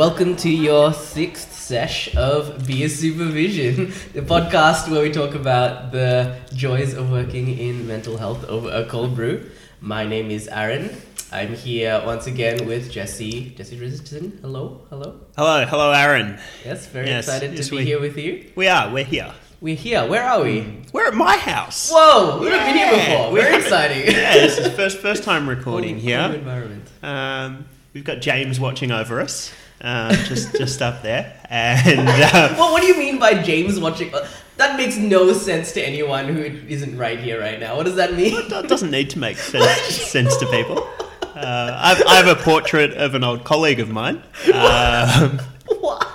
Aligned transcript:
welcome 0.00 0.34
to 0.36 0.48
your 0.48 0.92
sixth 0.94 1.52
sesh 1.52 2.14
of 2.16 2.66
Beer 2.66 2.88
Supervision, 2.88 3.92
the 4.14 4.22
podcast 4.22 4.90
where 4.90 5.02
we 5.02 5.10
talk 5.10 5.34
about 5.34 5.92
the 5.92 6.36
joys 6.54 6.94
of 6.94 7.10
working 7.10 7.58
in 7.58 7.86
mental 7.86 8.16
health 8.16 8.44
over 8.48 8.70
a 8.70 8.84
cold 8.86 9.14
brew. 9.14 9.50
My 9.80 10.06
name 10.06 10.30
is 10.30 10.48
Aaron. 10.48 10.90
I'm 11.32 11.54
here 11.54 12.00
once 12.06 12.26
again 12.26 12.66
with 12.66 12.90
Jesse. 12.90 13.50
Jesse 13.56 13.78
Richardson. 13.78 14.38
Hello, 14.40 14.86
hello. 14.88 15.20
Hello, 15.36 15.66
hello, 15.66 15.92
Aaron. 15.92 16.38
Yes, 16.64 16.86
very 16.86 17.06
Yes, 17.08 17.26
excited 17.26 17.52
yes, 17.54 17.66
to 17.66 17.70
be 17.72 17.76
we- 17.78 17.84
here 17.84 18.00
with 18.00 18.16
you. 18.16 18.50
We 18.56 18.68
are. 18.68 18.90
We're 18.90 19.04
here. 19.04 19.32
We're 19.60 19.76
here. 19.76 20.06
Where 20.08 20.22
are 20.22 20.42
we? 20.42 20.82
We're 20.92 21.08
at 21.08 21.14
my 21.14 21.36
house. 21.36 21.90
Whoa, 21.92 22.38
we've 22.40 22.50
been 22.50 22.74
here 22.76 22.90
before. 22.90 23.30
we 23.32 23.40
Very 23.40 23.52
haven't- 23.52 23.62
exciting. 23.66 24.06
Yeah, 24.06 24.32
this 24.34 24.58
is 24.58 24.72
first 24.74 24.98
first 24.98 25.22
time 25.24 25.46
recording 25.56 25.96
Home- 25.96 26.02
here. 26.02 26.22
home 26.22 26.34
environment. 26.34 26.88
Um, 27.02 27.66
we've 27.92 28.04
got 28.04 28.20
James 28.22 28.58
watching 28.58 28.90
over 28.90 29.20
us, 29.20 29.52
uh, 29.80 30.14
just 30.24 30.54
just 30.56 30.82
up 30.82 31.02
there, 31.02 31.32
and 31.48 32.08
uh, 32.08 32.54
Well, 32.58 32.72
what 32.72 32.82
do 32.82 32.86
you 32.88 32.98
mean 32.98 33.18
by 33.18 33.42
James 33.42 33.78
watching? 33.80 34.14
uh, 34.14 34.26
That 34.56 34.76
makes 34.76 34.96
no 34.96 35.32
sense 35.32 35.72
to 35.72 35.82
anyone 35.82 36.28
who 36.28 36.42
isn't 36.68 36.96
right 36.98 37.18
here 37.18 37.40
right 37.40 37.58
now. 37.58 37.76
What 37.76 37.86
does 37.86 37.96
that 37.96 38.14
mean? 38.14 38.48
that 38.50 38.68
doesn't 38.68 38.90
need 38.90 39.10
to 39.10 39.18
make 39.18 39.38
sense, 39.38 39.68
sense 39.94 40.36
to 40.38 40.46
people. 40.46 40.86
Uh, 41.22 41.74
I've, 41.80 42.02
I 42.06 42.16
have 42.16 42.26
a 42.28 42.34
portrait 42.42 42.92
of 42.94 43.14
an 43.14 43.24
old 43.24 43.44
colleague 43.44 43.80
of 43.80 43.88
mine, 43.88 44.22
um, 44.52 45.38
what? 45.80 46.06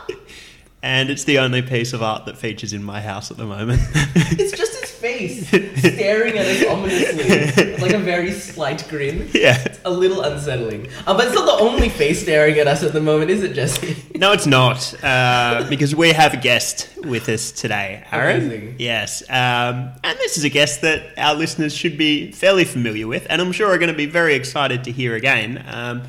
and 0.84 1.10
it's 1.10 1.24
the 1.24 1.40
only 1.40 1.62
piece 1.64 1.94
of 1.94 2.04
art 2.04 2.26
that 2.28 2.38
features 2.38 2.74
in 2.74 2.84
my 2.84 3.02
house 3.02 3.32
at 3.32 3.38
the 3.38 3.46
moment. 3.46 3.82
It's 4.16 4.56
just 4.56 4.74
face 5.06 5.48
staring 5.94 6.36
at 6.38 6.48
us 6.48 6.66
ominously, 6.66 7.78
like 7.78 7.94
a 7.94 8.00
very 8.00 8.32
slight 8.32 8.88
grin. 8.90 9.30
yeah. 9.34 9.62
it's 9.64 9.80
A 9.86 9.92
little 9.92 10.22
unsettling. 10.22 10.88
Uh, 11.06 11.16
but 11.16 11.28
it's 11.28 11.36
not 11.36 11.46
the 11.46 11.64
only 11.64 11.90
face 11.90 12.24
staring 12.24 12.58
at 12.58 12.68
us 12.68 12.82
at 12.82 12.92
the 12.92 13.02
moment, 13.02 13.30
is 13.30 13.44
it, 13.44 13.54
Jesse? 13.54 13.96
No, 14.16 14.32
it's 14.32 14.48
not, 14.48 15.04
uh, 15.04 15.66
because 15.70 15.96
we 15.96 16.12
have 16.14 16.34
a 16.34 16.38
guest 16.38 16.90
with 17.04 17.30
us 17.30 17.52
today, 17.52 18.04
Aaron. 18.12 18.46
Amazing. 18.46 18.76
Yes, 18.80 19.22
um, 19.30 19.92
and 20.04 20.18
this 20.18 20.38
is 20.38 20.44
a 20.44 20.50
guest 20.50 20.82
that 20.82 21.14
our 21.18 21.36
listeners 21.36 21.74
should 21.76 21.98
be 21.98 22.32
fairly 22.32 22.64
familiar 22.64 23.08
with, 23.08 23.28
and 23.30 23.42
I'm 23.42 23.52
sure 23.52 23.68
are 23.68 23.78
going 23.78 23.92
to 23.92 23.98
be 23.98 24.06
very 24.08 24.34
excited 24.34 24.86
to 24.86 24.92
hear 24.92 25.16
again. 25.16 25.64
Um, 25.68 26.04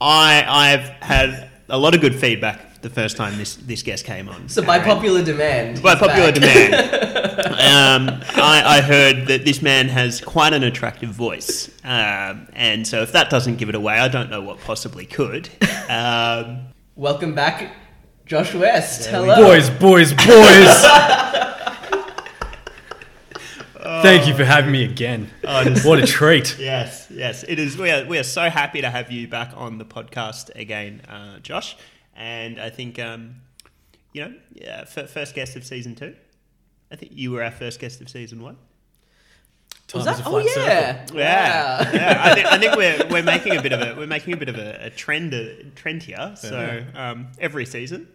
I 0.00 0.44
I've 0.46 0.88
had 1.02 1.50
a 1.68 1.78
lot 1.78 1.94
of 1.94 2.00
good 2.00 2.14
feedback 2.14 2.65
the 2.78 2.90
first 2.90 3.16
time 3.16 3.38
this 3.38 3.56
this 3.56 3.82
guest 3.82 4.04
came 4.04 4.28
on. 4.28 4.48
So 4.48 4.62
by 4.62 4.78
popular 4.78 5.22
demand. 5.22 5.82
By 5.82 5.94
popular 5.94 6.32
back. 6.32 6.40
demand, 6.40 6.74
um, 7.46 8.20
I, 8.36 8.78
I 8.78 8.80
heard 8.80 9.26
that 9.26 9.44
this 9.44 9.62
man 9.62 9.88
has 9.88 10.20
quite 10.20 10.52
an 10.52 10.62
attractive 10.62 11.10
voice, 11.10 11.68
um, 11.84 12.48
and 12.52 12.86
so 12.86 13.02
if 13.02 13.12
that 13.12 13.30
doesn't 13.30 13.56
give 13.56 13.68
it 13.68 13.74
away, 13.74 13.98
I 13.98 14.08
don't 14.08 14.30
know 14.30 14.40
what 14.40 14.58
possibly 14.60 15.06
could. 15.06 15.48
Um, 15.88 16.68
Welcome 16.94 17.34
back, 17.34 17.76
Josh 18.24 18.54
West. 18.54 19.08
Hello. 19.08 19.36
Boys, 19.36 19.70
boys, 19.70 20.12
boys. 20.14 20.84
Thank 24.02 24.26
you 24.26 24.34
for 24.34 24.44
having 24.44 24.72
me 24.72 24.84
again. 24.84 25.30
what 25.42 25.98
a 25.98 26.06
treat. 26.06 26.58
Yes, 26.58 27.08
yes, 27.10 27.44
it 27.46 27.58
is. 27.58 27.76
We 27.78 27.90
are 27.90 28.04
we 28.04 28.18
are 28.18 28.24
so 28.24 28.50
happy 28.50 28.80
to 28.80 28.90
have 28.90 29.10
you 29.10 29.28
back 29.28 29.52
on 29.56 29.78
the 29.78 29.84
podcast 29.84 30.54
again, 30.54 31.02
uh, 31.08 31.38
Josh. 31.38 31.76
And 32.16 32.58
I 32.60 32.70
think 32.70 32.98
um, 32.98 33.36
you 34.12 34.22
know, 34.24 34.34
yeah, 34.54 34.84
f- 34.86 35.10
first 35.10 35.34
guest 35.34 35.54
of 35.56 35.64
season 35.64 35.94
two. 35.94 36.14
I 36.90 36.96
think 36.96 37.12
you 37.14 37.32
were 37.32 37.42
our 37.42 37.50
first 37.50 37.78
guest 37.80 38.00
of 38.00 38.08
season 38.08 38.40
one. 38.42 38.56
Time 39.88 40.04
Was 40.04 40.18
is 40.18 40.24
that? 40.24 40.26
a 40.26 40.30
Oh 40.30 40.38
yeah. 40.38 41.04
circle. 41.04 41.16
Yeah, 41.18 41.82
Wow. 41.84 41.90
yeah. 41.92 42.20
I 42.24 42.34
think, 42.34 42.46
I 42.46 42.58
think 42.58 42.74
we're 42.76 43.06
we're 43.10 43.22
making 43.22 43.56
a 43.56 43.62
bit 43.62 43.72
of 43.72 43.80
a 43.82 43.94
we're 43.98 44.06
making 44.06 44.32
a 44.34 44.36
bit 44.36 44.48
of 44.48 44.56
a, 44.56 44.86
a 44.86 44.90
trend 44.90 45.34
a 45.34 45.62
trend 45.76 46.02
here. 46.02 46.34
So 46.36 46.84
um, 46.94 47.28
every 47.38 47.66
season. 47.66 48.08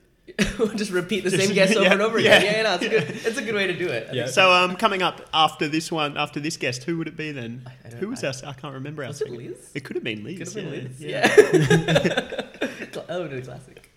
We'll 0.57 0.67
just 0.75 0.91
repeat 0.91 1.23
the 1.25 1.29
Just- 1.29 1.43
same 1.45 1.53
guest 1.53 1.73
over 1.75 1.83
yeah, 1.85 1.91
and 1.93 2.01
over 2.01 2.17
again. 2.17 2.41
yeah, 2.43 2.51
Yeah, 2.57 2.61
no, 2.63 2.73
it's 2.75 2.83
a 2.85 2.89
good. 2.89 3.03
It's 3.25 3.37
a 3.37 3.41
good 3.41 3.55
way 3.55 3.67
to 3.67 3.77
do 3.77 3.87
it. 3.87 4.13
Yeah. 4.13 4.27
So 4.27 4.51
um, 4.51 4.75
coming 4.77 5.01
up 5.01 5.21
after 5.33 5.67
this 5.67 5.91
one, 5.91 6.15
after 6.17 6.39
this 6.39 6.57
guest, 6.57 6.83
who 6.83 6.97
would 6.99 7.07
it 7.07 7.17
be 7.17 7.31
then? 7.31 7.69
Who 7.99 8.09
was 8.09 8.23
I- 8.23 8.27
our? 8.27 8.33
I 8.49 8.53
can't 8.53 8.73
remember 8.73 9.03
our. 9.03 9.09
Was 9.09 9.21
it 9.21 9.29
Liz? 9.29 9.71
It 9.75 9.83
could 9.83 9.95
have 9.97 10.03
been 10.03 10.23
Liz. 10.23 10.37
Could 10.53 10.63
have 10.63 10.71
been 10.71 10.91
yeah, 10.97 11.21
Liz. 11.33 11.59
yeah. 11.59 11.81
Yeah. 11.85 12.85
Cla- 12.91 13.05
that 13.07 13.19
would 13.19 13.31
be 13.31 13.37
a 13.37 13.41
classic. 13.41 13.90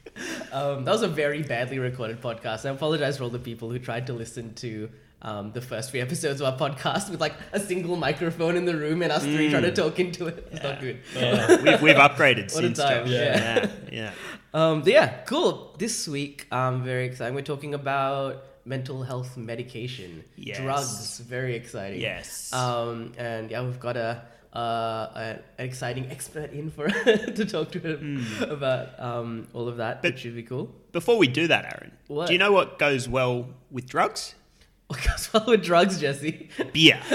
Um, 0.53 0.85
that 0.85 0.93
was 0.93 1.03
a 1.03 1.09
very 1.09 1.43
badly 1.43 1.79
recorded 1.79 2.21
podcast. 2.21 2.65
I 2.65 2.71
apologize 2.73 3.19
for 3.19 3.25
all 3.25 3.31
the 3.31 3.39
people 3.39 3.71
who 3.71 3.79
tried 3.79 4.07
to 4.07 4.13
listen 4.13 4.55
to 4.55 4.89
um, 5.23 5.53
the 5.53 5.61
first 5.61 5.91
few 5.91 6.01
episodes 6.09 6.41
of 6.41 6.47
our 6.61 6.71
podcast 6.71 7.11
with 7.11 7.21
like 7.21 7.35
a 7.53 7.59
single 7.61 7.97
microphone 7.97 8.57
in 8.57 8.65
the 8.65 8.77
room 8.77 9.03
and 9.03 9.11
us 9.11 9.23
three 9.25 9.51
trying 9.51 9.63
to 9.63 9.73
talk 9.73 9.99
into 9.99 10.27
it. 10.27 10.47
It's 10.53 10.63
not 10.63 10.81
good. 10.81 11.01
we've, 11.65 11.83
we've 11.83 11.97
upgraded 11.97 12.51
since. 12.51 12.79
yeah. 12.79 13.05
yeah, 13.07 13.71
yeah. 13.93 14.11
Um, 14.53 14.83
yeah, 14.87 15.23
cool. 15.25 15.75
This 15.79 16.07
week, 16.07 16.47
um, 16.53 16.85
very 16.85 17.07
exciting. 17.07 17.35
We're 17.35 17.43
talking 17.43 17.75
about 17.75 18.45
mental 18.65 19.03
health 19.03 19.37
medication, 19.37 20.25
Yes. 20.37 20.59
drugs. 20.59 21.19
Very 21.19 21.57
exciting. 21.57 22.01
Yes. 22.01 22.53
Um, 22.53 23.13
and 23.19 23.51
yeah, 23.51 23.63
we've 23.63 23.81
got 23.81 23.97
a, 23.97 24.23
uh, 24.55 25.09
an 25.17 25.39
exciting 25.59 26.11
expert 26.11 26.53
in 26.53 26.71
for 26.71 26.89
to 27.39 27.45
talk 27.45 27.73
to 27.73 27.79
him 27.81 28.25
about 28.49 28.99
um, 29.01 29.49
all 29.53 29.67
of 29.69 29.79
that, 29.79 30.01
But- 30.03 30.13
which 30.13 30.21
should 30.23 30.35
be 30.37 30.43
cool. 30.45 30.71
Before 30.93 31.19
we 31.19 31.27
do 31.27 31.49
that, 31.49 31.65
Aaron, 31.65 31.93
What? 32.07 32.29
do 32.29 32.33
you 32.35 32.39
know 32.39 32.53
what 32.53 32.79
goes 32.79 33.09
well 33.09 33.49
with 33.71 33.87
drugs? 33.87 34.35
What 34.87 35.03
goes 35.03 35.33
well 35.33 35.45
with 35.47 35.65
drugs, 35.65 35.99
Jesse? 36.01 36.49
Beer. 36.73 37.01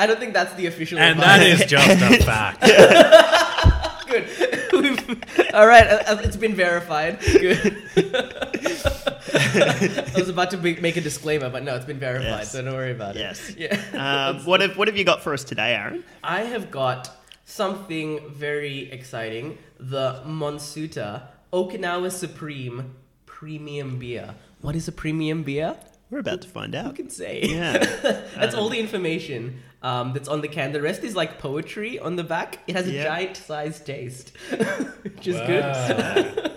I 0.00 0.06
don't 0.06 0.18
think 0.18 0.34
that's 0.34 0.52
the 0.54 0.66
official. 0.66 0.98
And 0.98 1.18
advice. 1.18 1.38
that 1.38 1.46
is 1.46 1.64
just 1.70 1.88
a 2.02 2.24
fact. 2.24 2.60
good. 4.08 4.26
We've- 4.72 5.20
all 5.54 5.66
right, 5.66 5.86
uh, 5.86 6.02
uh, 6.06 6.20
it's 6.22 6.36
been 6.36 6.54
verified. 6.54 7.18
Good. 7.20 7.82
I 9.34 10.12
was 10.16 10.28
about 10.28 10.50
to 10.52 10.56
be, 10.56 10.76
make 10.76 10.96
a 10.96 11.00
disclaimer, 11.00 11.48
but 11.50 11.62
no, 11.62 11.74
it's 11.76 11.84
been 11.84 11.98
verified, 11.98 12.24
Yes. 12.40 12.52
so 12.52 12.62
don't 12.62 12.74
worry 12.74 12.92
about 12.92 13.16
Yes. 13.16 13.50
it. 13.50 13.56
Yeah. 13.92 14.28
Um, 14.36 14.44
what 14.44 14.60
have 14.60 14.76
What 14.76 14.88
have 14.88 14.96
you 14.96 15.04
got 15.04 15.22
for 15.22 15.32
us 15.34 15.44
today, 15.44 15.74
Aaron? 15.74 16.04
I 16.22 16.40
have 16.42 16.70
got 16.70 17.10
something 17.44 18.20
very 18.30 18.90
exciting: 18.92 19.58
the 19.78 20.22
Monsuta 20.26 21.22
Okinawa 21.52 22.10
Supreme 22.12 22.94
Premium 23.26 23.98
Beer. 23.98 24.34
What 24.60 24.74
is 24.76 24.88
a 24.88 24.92
premium 24.92 25.42
beer? 25.44 25.76
We're 26.10 26.20
about 26.20 26.40
to 26.42 26.48
find 26.48 26.74
Who 26.74 26.80
out. 26.88 26.96
can 26.96 27.10
say? 27.10 27.42
Yeah. 27.42 27.72
That's 28.36 28.54
all 28.54 28.68
the 28.70 28.78
information 28.80 29.62
um, 29.82 30.12
that's 30.14 30.26
on 30.28 30.40
the 30.40 30.48
can. 30.48 30.72
The 30.72 30.80
rest 30.82 31.04
is 31.04 31.14
like 31.14 31.38
poetry 31.38 31.98
on 31.98 32.16
the 32.16 32.24
back. 32.24 32.58
It 32.66 32.74
has 32.74 32.86
a 32.88 32.92
Yeah. 32.92 33.04
giant 33.04 33.36
sized 33.36 33.84
taste, 33.86 34.32
which 35.02 35.26
is 35.28 35.36
good. 35.36 36.52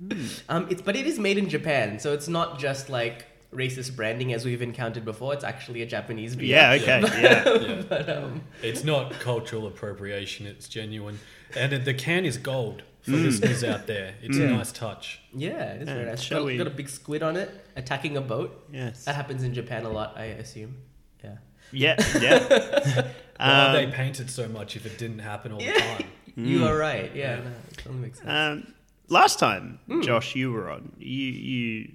Wow. 0.00 0.16
Um, 0.48 0.66
it's 0.70 0.82
but 0.82 0.96
it 0.96 1.06
is 1.06 1.18
made 1.18 1.38
in 1.38 1.48
Japan, 1.48 1.98
so 1.98 2.12
it's 2.12 2.28
not 2.28 2.58
just 2.58 2.88
like 2.88 3.26
racist 3.52 3.96
branding 3.96 4.32
as 4.32 4.44
we've 4.44 4.62
encountered 4.62 5.04
before. 5.04 5.34
It's 5.34 5.44
actually 5.44 5.82
a 5.82 5.86
Japanese 5.86 6.36
beer. 6.36 6.56
Yeah. 6.56 6.72
Okay. 6.72 7.00
Yeah. 7.22 7.58
Yeah. 7.58 7.82
But 7.88 8.08
um, 8.08 8.42
It's 8.62 8.84
not 8.84 9.12
cultural 9.12 9.66
appropriation, 9.66 10.46
it's 10.46 10.68
genuine. 10.68 11.18
And 11.56 11.84
the 11.84 11.94
can 11.94 12.24
is 12.24 12.38
gold 12.38 12.82
for 13.02 13.10
listeners 13.12 13.64
out 13.64 13.86
there. 13.88 14.14
It's 14.22 14.36
a 14.38 14.46
nice 14.46 14.70
touch. 14.72 15.20
yeah, 15.34 15.72
it 15.74 15.82
is 15.82 15.88
very 15.88 16.04
nice. 16.06 16.20
shall 16.22 16.40
Got, 16.40 16.46
we- 16.46 16.56
got 16.58 16.66
a 16.66 16.70
big 16.70 16.88
squid 16.88 17.22
on 17.22 17.36
it 17.36 17.50
attacking 17.76 18.16
a 18.16 18.20
boat. 18.20 18.64
Yes. 18.72 19.04
That 19.04 19.16
happens 19.16 19.42
in 19.42 19.52
Japan 19.52 19.84
a 19.84 19.90
lot, 19.90 20.14
I 20.16 20.24
assume. 20.26 20.76
Yeah. 21.24 21.36
Yeah. 21.72 21.96
Yeah. 22.20 23.08
Why 23.38 23.66
Um, 23.66 23.72
they 23.72 23.86
paint 23.90 24.20
it 24.20 24.28
so 24.30 24.46
much 24.48 24.76
if 24.76 24.84
it 24.86 24.96
didn't 24.98 25.20
happen 25.20 25.50
all 25.52 25.60
Yeah. 25.62 25.72
the 25.74 25.80
time? 26.02 26.10
You 26.36 26.64
are 26.66 26.76
right. 26.76 27.10
Yeah, 27.14 27.36
no, 27.36 27.50
it 27.70 27.76
totally 27.78 28.00
makes 28.02 28.18
sense. 28.20 28.30
Um, 28.66 28.74
last 29.10 29.38
time, 29.38 29.78
Hmm. 29.86 30.00
Josh, 30.02 30.34
you 30.34 30.50
were 30.52 30.70
on. 30.70 30.92
You 30.98 31.30
you 31.30 31.90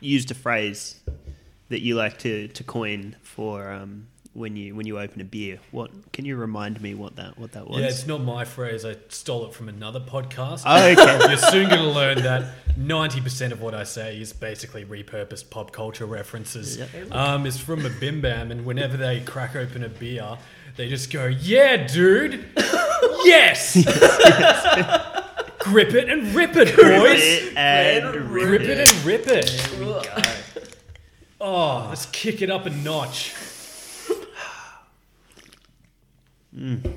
used 0.00 0.30
a 0.30 0.34
phrase 0.34 1.00
that 1.70 1.80
you 1.80 1.94
like 1.94 2.18
to, 2.18 2.46
to 2.48 2.62
coin 2.62 3.16
for 3.22 3.70
um, 3.72 4.06
when 4.34 4.54
you 4.56 4.74
when 4.74 4.86
you 4.86 4.98
open 4.98 5.20
a 5.22 5.24
beer. 5.24 5.58
What 5.70 6.12
can 6.12 6.24
you 6.26 6.36
remind 6.36 6.80
me 6.82 6.94
what 6.94 7.16
that 7.16 7.38
what 7.38 7.52
that 7.52 7.68
was? 7.68 7.80
Yeah, 7.80 7.86
it's 7.86 8.06
not 8.06 8.22
my 8.22 8.44
phrase. 8.44 8.84
I 8.84 8.96
stole 9.08 9.46
it 9.46 9.54
from 9.54 9.68
another 9.68 10.00
podcast. 10.00 10.62
Oh, 10.66 10.88
okay. 10.90 11.18
You're 11.28 11.38
soon 11.38 11.68
going 11.70 11.82
to 11.82 11.88
learn 11.90 12.22
that 12.22 12.52
90% 12.78 13.52
of 13.52 13.62
what 13.62 13.74
I 13.74 13.84
say 13.84 14.20
is 14.20 14.32
basically 14.32 14.84
repurposed 14.84 15.48
pop 15.50 15.72
culture 15.72 16.06
references. 16.06 16.78
Um, 17.10 17.46
it's 17.46 17.58
from 17.58 17.86
a 17.86 17.90
Bim 17.90 18.20
Bam, 18.20 18.50
and 18.50 18.66
whenever 18.66 18.96
they 18.96 19.20
crack 19.20 19.56
open 19.56 19.84
a 19.84 19.88
beer, 19.88 20.36
they 20.76 20.88
just 20.88 21.10
go, 21.12 21.26
Yeah, 21.26 21.86
dude! 21.86 22.44
yes! 23.24 23.76
Grip 25.64 25.94
it 25.94 26.10
and 26.10 26.34
rip 26.34 26.56
it, 26.56 26.76
boys! 26.76 26.76
Grip 26.76 27.18
It 27.18 27.56
and 27.56 28.28
Grip 28.28 28.60
it 28.60 28.78
and 28.86 29.04
rip 29.04 29.26
it. 29.26 29.70
Ugh. 29.80 30.06
Oh, 31.40 31.86
let's 31.88 32.04
kick 32.06 32.42
it 32.42 32.50
up 32.50 32.66
a 32.66 32.70
notch. 32.70 33.34
Mm. 36.54 36.94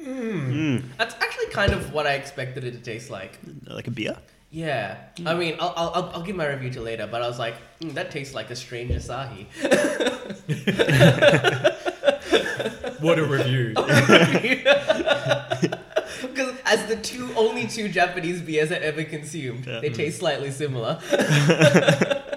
Mm. 0.00 0.82
That's 0.96 1.14
actually 1.14 1.46
kind 1.50 1.72
of 1.72 1.92
what 1.92 2.06
I 2.06 2.14
expected 2.14 2.64
it 2.64 2.72
to 2.72 2.78
taste 2.78 3.10
like. 3.10 3.38
like 3.66 3.86
a 3.86 3.90
beer. 3.90 4.16
Yeah, 4.50 4.96
mm. 5.16 5.26
I 5.26 5.34
mean, 5.34 5.56
I'll, 5.60 5.74
I'll, 5.76 5.92
I'll- 5.94 6.10
I'll 6.14 6.22
give 6.22 6.36
my 6.36 6.46
review 6.46 6.70
to 6.70 6.80
later, 6.80 7.06
but 7.06 7.20
I 7.22 7.28
was 7.28 7.38
like, 7.38 7.54
mm, 7.80 7.92
that 7.94 8.10
tastes 8.10 8.34
like 8.34 8.50
a 8.50 8.56
strange 8.56 8.92
Asahi. 8.92 9.46
what 13.00 13.18
a 13.18 13.24
review. 13.24 13.74
Because 16.72 16.90
as 16.90 16.96
the 16.96 17.02
two 17.02 17.32
only 17.36 17.66
two 17.66 17.88
Japanese 17.88 18.40
beers 18.40 18.72
I 18.72 18.76
ever 18.76 19.04
consumed, 19.04 19.64
they 19.64 19.90
taste 19.90 20.18
slightly 20.18 20.50
similar. 20.50 21.00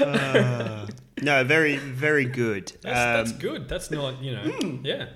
Uh, 0.00 0.86
no, 1.22 1.44
very, 1.44 1.76
very 1.76 2.24
good. 2.24 2.66
That's, 2.82 2.82
that's 2.82 3.30
Um, 3.32 3.38
good. 3.38 3.68
That's 3.68 3.90
not, 3.92 4.20
you 4.20 4.32
know, 4.32 4.80
yeah. 4.82 5.06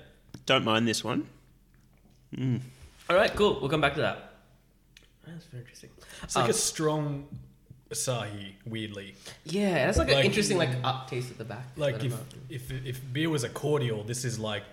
don't 0.45 0.63
mind 0.63 0.87
this 0.87 1.03
one. 1.03 1.27
All 3.09 3.15
right, 3.15 3.33
cool. 3.35 3.59
We'll 3.59 3.69
come 3.69 3.81
back 3.81 3.95
to 3.95 4.01
that. 4.01 4.33
That's 5.27 5.45
very 5.47 5.63
interesting. 5.63 5.89
It's 6.23 6.35
like 6.35 6.45
Um, 6.45 6.49
a 6.51 6.53
strong 6.53 7.27
Asahi, 7.91 8.53
weirdly. 8.65 9.15
yeah, 9.43 9.87
that's 9.87 9.97
like, 9.97 10.09
an 10.11 10.23
interesting 10.23 10.57
like 10.57 10.69
up 10.83 11.09
taste 11.09 11.29
at 11.31 11.37
the 11.37 11.45
back. 11.45 11.67
Like 11.75 12.03
if, 12.03 12.13
if 12.49 12.71
if 12.85 13.13
beer 13.13 13.29
was 13.29 13.43
a 13.43 13.49
cordial, 13.49 14.03
this 14.03 14.23
is 14.23 14.39
like 14.39 14.63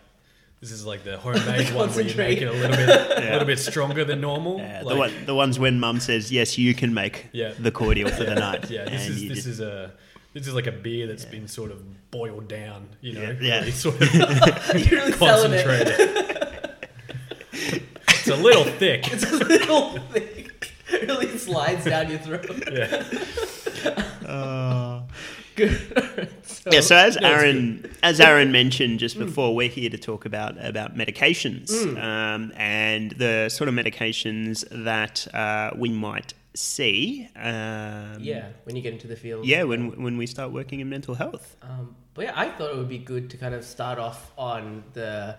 this 0.71 0.81
is 0.81 0.85
like 0.87 1.05
the 1.05 1.17
homemade 1.17 1.47
one 1.75 1.89
where 1.91 2.01
you 2.03 2.15
concentrate. 2.15 2.29
make 2.29 2.43
it 2.43 2.47
a 2.47 2.53
little 2.53 2.77
bit 2.77 2.89
a 2.89 3.31
little 3.33 3.47
bit 3.55 3.59
stronger 3.59 4.05
than 4.05 4.21
normal. 4.21 4.59
Yeah, 4.59 4.83
like, 4.83 4.89
the, 4.89 4.97
one, 4.99 5.13
the 5.27 5.35
ones 5.35 5.59
when 5.59 5.79
mum 5.79 6.01
says, 6.01 6.33
yes, 6.33 6.59
you 6.59 6.75
can 6.75 6.93
make 6.93 7.27
Yeah. 7.33 7.53
the 7.59 7.71
cordial 7.71 8.11
for 8.11 8.25
the 8.25 8.35
night. 8.35 8.69
Yeah, 8.77 8.85
this 8.89 9.09
is 9.09 9.21
this 9.29 9.35
just- 9.39 9.47
is 9.47 9.61
a 9.61 9.93
this 10.33 10.47
is 10.47 10.55
like 10.55 10.67
a 10.67 10.73
beer 10.73 11.07
that's 11.07 11.25
been 11.25 11.49
sort 11.49 11.71
of 11.71 12.11
boiled 12.11 12.49
down, 12.49 12.89
you 13.01 13.13
know, 13.15 13.23
Yeah, 13.23 13.33
yeah. 13.41 13.59
really 13.61 13.71
sort 13.71 14.01
of 14.03 14.15
You're 14.15 14.27
really 15.01 15.13
selling 15.13 15.53
it. 15.53 15.65
concentrated. 15.65 16.59
it's 18.09 18.29
a 18.29 18.37
little 18.37 18.65
thick. 18.65 19.11
It's 19.13 19.25
a 19.25 19.37
little 19.37 19.99
thing. 20.13 20.51
It 20.89 21.09
really 21.09 21.39
slides 21.39 21.85
down 21.87 22.11
your 22.11 22.19
throat. 22.19 22.51
Yeah. 22.71 23.03
Uh, 24.29 24.86
Good. 25.57 26.29
so, 26.43 26.71
yeah, 26.73 26.81
so 26.81 26.97
as 26.97 27.17
Aaron 27.17 27.91
as 28.03 28.21
Aaron 28.21 28.53
mentioned 28.53 28.99
just 28.99 29.19
before, 29.19 29.55
we're 29.55 29.69
here 29.69 29.91
to 29.91 29.99
talk 29.99 30.25
about 30.27 30.63
about 30.65 30.97
medications 30.97 31.71
um, 32.01 32.53
and 32.57 33.13
the 33.13 33.49
sort 33.49 33.69
of 33.69 33.75
medications 33.75 34.65
that 34.85 35.27
uh, 35.35 35.71
we 35.77 35.89
might 35.91 36.35
see. 36.55 37.29
Um, 37.37 38.19
yeah, 38.21 38.49
when 38.65 38.77
you 38.77 38.83
get 38.83 38.93
into 38.93 39.07
the 39.07 39.17
field. 39.17 39.47
yeah, 39.47 39.63
when 39.65 40.03
when 40.03 40.17
we 40.17 40.27
start 40.27 40.53
working 40.53 40.81
in 40.81 40.89
mental 40.89 41.15
health. 41.15 41.57
Um, 41.63 41.97
but 42.15 42.27
yeah, 42.27 42.33
I 42.35 42.49
thought 42.51 42.71
it 42.71 42.77
would 42.77 42.89
be 42.89 42.99
good 42.99 43.31
to 43.31 43.37
kind 43.37 43.55
of 43.55 43.65
start 43.65 43.99
off 43.99 44.33
on 44.39 44.85
the 44.95 45.37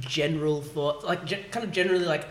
general 0.00 0.62
thoughts, 0.62 1.04
like 1.04 1.24
ge- 1.24 1.50
kind 1.50 1.64
of 1.64 1.72
generally 1.72 2.04
like 2.04 2.26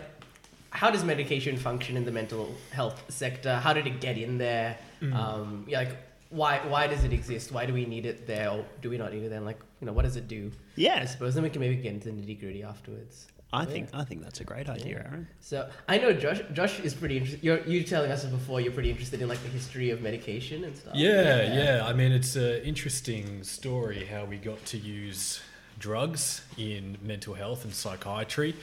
how 0.70 0.90
does 0.90 1.02
medication 1.04 1.56
function 1.56 1.96
in 1.96 2.04
the 2.04 2.12
mental 2.12 2.54
health 2.72 3.02
sector? 3.08 3.56
How 3.56 3.72
did 3.72 3.86
it 3.86 4.00
get 4.00 4.18
in 4.18 4.38
there? 4.38 4.76
Um, 5.00 5.64
yeah, 5.68 5.78
like 5.78 5.96
why 6.30 6.58
why 6.66 6.86
does 6.86 7.04
it 7.04 7.12
exist? 7.12 7.52
Why 7.52 7.66
do 7.66 7.72
we 7.72 7.84
need 7.86 8.06
it 8.06 8.26
there, 8.26 8.50
or 8.50 8.64
do 8.82 8.90
we 8.90 8.98
not 8.98 9.12
need 9.12 9.22
it 9.24 9.30
then? 9.30 9.44
Like 9.44 9.58
you 9.80 9.86
know, 9.86 9.92
what 9.92 10.02
does 10.04 10.16
it 10.16 10.28
do? 10.28 10.50
Yeah, 10.76 10.98
I 11.00 11.04
suppose 11.06 11.34
then 11.34 11.42
we 11.44 11.50
can 11.50 11.60
maybe 11.60 11.76
get 11.76 11.92
into 11.92 12.10
the 12.10 12.14
nitty 12.20 12.38
gritty 12.40 12.62
afterwards. 12.62 13.26
I 13.50 13.60
Yeah. 13.62 13.64
think 13.66 13.88
I 13.94 14.04
think 14.04 14.22
that's 14.22 14.40
a 14.40 14.44
great 14.44 14.68
idea, 14.68 14.96
Aaron. 14.98 15.26
So 15.40 15.70
I 15.88 15.96
know 15.96 16.12
Josh. 16.12 16.40
Josh 16.52 16.80
is 16.80 16.92
pretty 16.94 17.16
interested. 17.16 17.42
You're 17.42 17.62
you 17.66 17.82
telling 17.82 18.10
us 18.10 18.24
before 18.26 18.60
you're 18.60 18.72
pretty 18.72 18.90
interested 18.90 19.22
in 19.22 19.28
like 19.28 19.42
the 19.42 19.48
history 19.48 19.88
of 19.90 20.02
medication 20.02 20.64
and 20.64 20.76
stuff. 20.76 20.94
Yeah, 20.94 21.54
yeah. 21.54 21.86
I 21.86 21.94
mean, 21.94 22.12
it's 22.12 22.36
an 22.36 22.62
interesting 22.62 23.42
story 23.44 24.04
how 24.04 24.26
we 24.26 24.36
got 24.36 24.62
to 24.66 24.76
use 24.76 25.40
drugs 25.78 26.42
in 26.58 26.98
mental 27.02 27.32
health 27.34 27.64
and 27.64 27.72
psychiatry, 27.72 28.54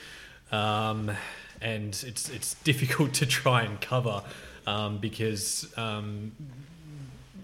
um, 0.52 1.10
and 1.60 1.88
it's 2.06 2.28
it's 2.28 2.54
difficult 2.62 3.12
to 3.14 3.26
try 3.26 3.62
and 3.62 3.80
cover 3.80 4.22
um, 4.68 4.98
because 4.98 5.66
um, 5.76 6.30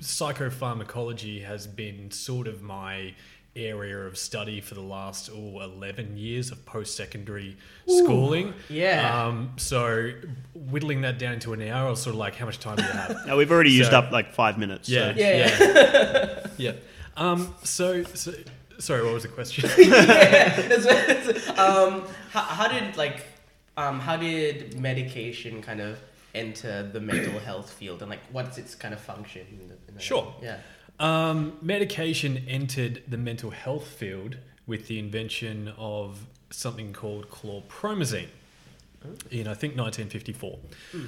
psychopharmacology 0.02 1.44
has 1.44 1.66
been 1.66 2.10
sort 2.10 2.46
of 2.46 2.62
my 2.62 3.14
area 3.54 3.98
of 4.06 4.16
study 4.16 4.60
for 4.62 4.74
the 4.74 4.80
last 4.80 5.28
oh, 5.32 5.60
11 5.60 6.16
years 6.16 6.50
of 6.50 6.64
post-secondary 6.64 7.54
schooling 7.86 8.54
Yeah. 8.70 9.26
um, 9.26 9.52
so 9.58 10.10
whittling 10.54 11.02
that 11.02 11.18
down 11.18 11.38
to 11.40 11.52
an 11.52 11.60
hour 11.68 11.86
I 11.88 11.90
was 11.90 12.00
sort 12.00 12.14
of 12.14 12.18
like 12.18 12.34
how 12.34 12.46
much 12.46 12.60
time 12.60 12.76
do 12.76 12.82
you 12.82 12.88
have 12.88 13.14
Now, 13.26 13.36
we've 13.36 13.50
already 13.52 13.72
used 13.72 13.92
up 13.92 14.10
like 14.10 14.32
five 14.32 14.56
minutes. 14.56 14.88
so- 14.88 14.94
yeah, 14.94 15.12
Yeah. 15.14 15.56
yeah, 15.60 16.46
yeah. 16.56 16.72
Um, 17.14 17.54
so, 17.62 18.04
so, 18.04 18.32
sorry, 18.78 19.04
what 19.04 19.12
was 19.12 19.24
the 19.24 19.28
question? 19.28 19.68
yeah, 19.78 20.58
that's 20.62 20.86
what- 20.86 21.58
um, 21.58 22.04
how, 22.30 22.40
how 22.40 22.68
did 22.68 22.96
like 22.96 23.22
um, 23.76 24.00
how 24.00 24.16
did 24.16 24.78
medication 24.80 25.60
kind 25.62 25.80
of 25.82 25.98
enter 26.34 26.82
the 26.82 27.00
mental 27.00 27.38
health 27.50 27.72
field 27.72 28.02
and 28.02 28.10
like 28.10 28.22
what's 28.32 28.58
its 28.58 28.74
kind 28.74 28.94
of 28.94 29.00
function? 29.00 29.46
In 29.50 29.68
the, 29.68 29.74
in 29.88 29.94
the 29.94 30.00
Sure. 30.00 30.34
Yeah. 30.42 30.58
Um, 31.00 31.58
medication 31.62 32.44
entered 32.46 33.02
the 33.08 33.18
mental 33.18 33.50
health 33.50 33.86
field 33.86 34.36
with 34.66 34.86
the 34.86 34.98
invention 34.98 35.72
of 35.76 36.26
something 36.50 36.92
called 36.92 37.28
chlorpromazine 37.30 38.28
in 39.30 39.48
I 39.48 39.54
think 39.54 39.76
1954. 39.76 40.58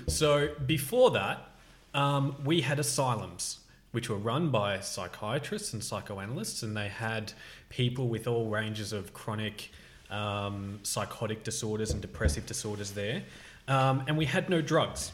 So 0.08 0.48
before 0.66 1.12
that, 1.12 1.50
um, 1.94 2.36
we 2.44 2.62
had 2.62 2.78
asylums 2.78 3.60
which 3.94 4.10
were 4.10 4.16
run 4.16 4.50
by 4.50 4.80
psychiatrists 4.80 5.72
and 5.72 5.82
psychoanalysts, 5.82 6.64
and 6.64 6.76
they 6.76 6.88
had 6.88 7.32
people 7.68 8.08
with 8.08 8.26
all 8.26 8.48
ranges 8.48 8.92
of 8.92 9.14
chronic 9.14 9.70
um, 10.10 10.80
psychotic 10.82 11.44
disorders 11.44 11.92
and 11.92 12.02
depressive 12.02 12.44
disorders 12.44 12.90
there. 12.90 13.22
Um, 13.68 14.04
and 14.06 14.16
we 14.16 14.26
had 14.26 14.50
no 14.50 14.60
drugs. 14.60 15.12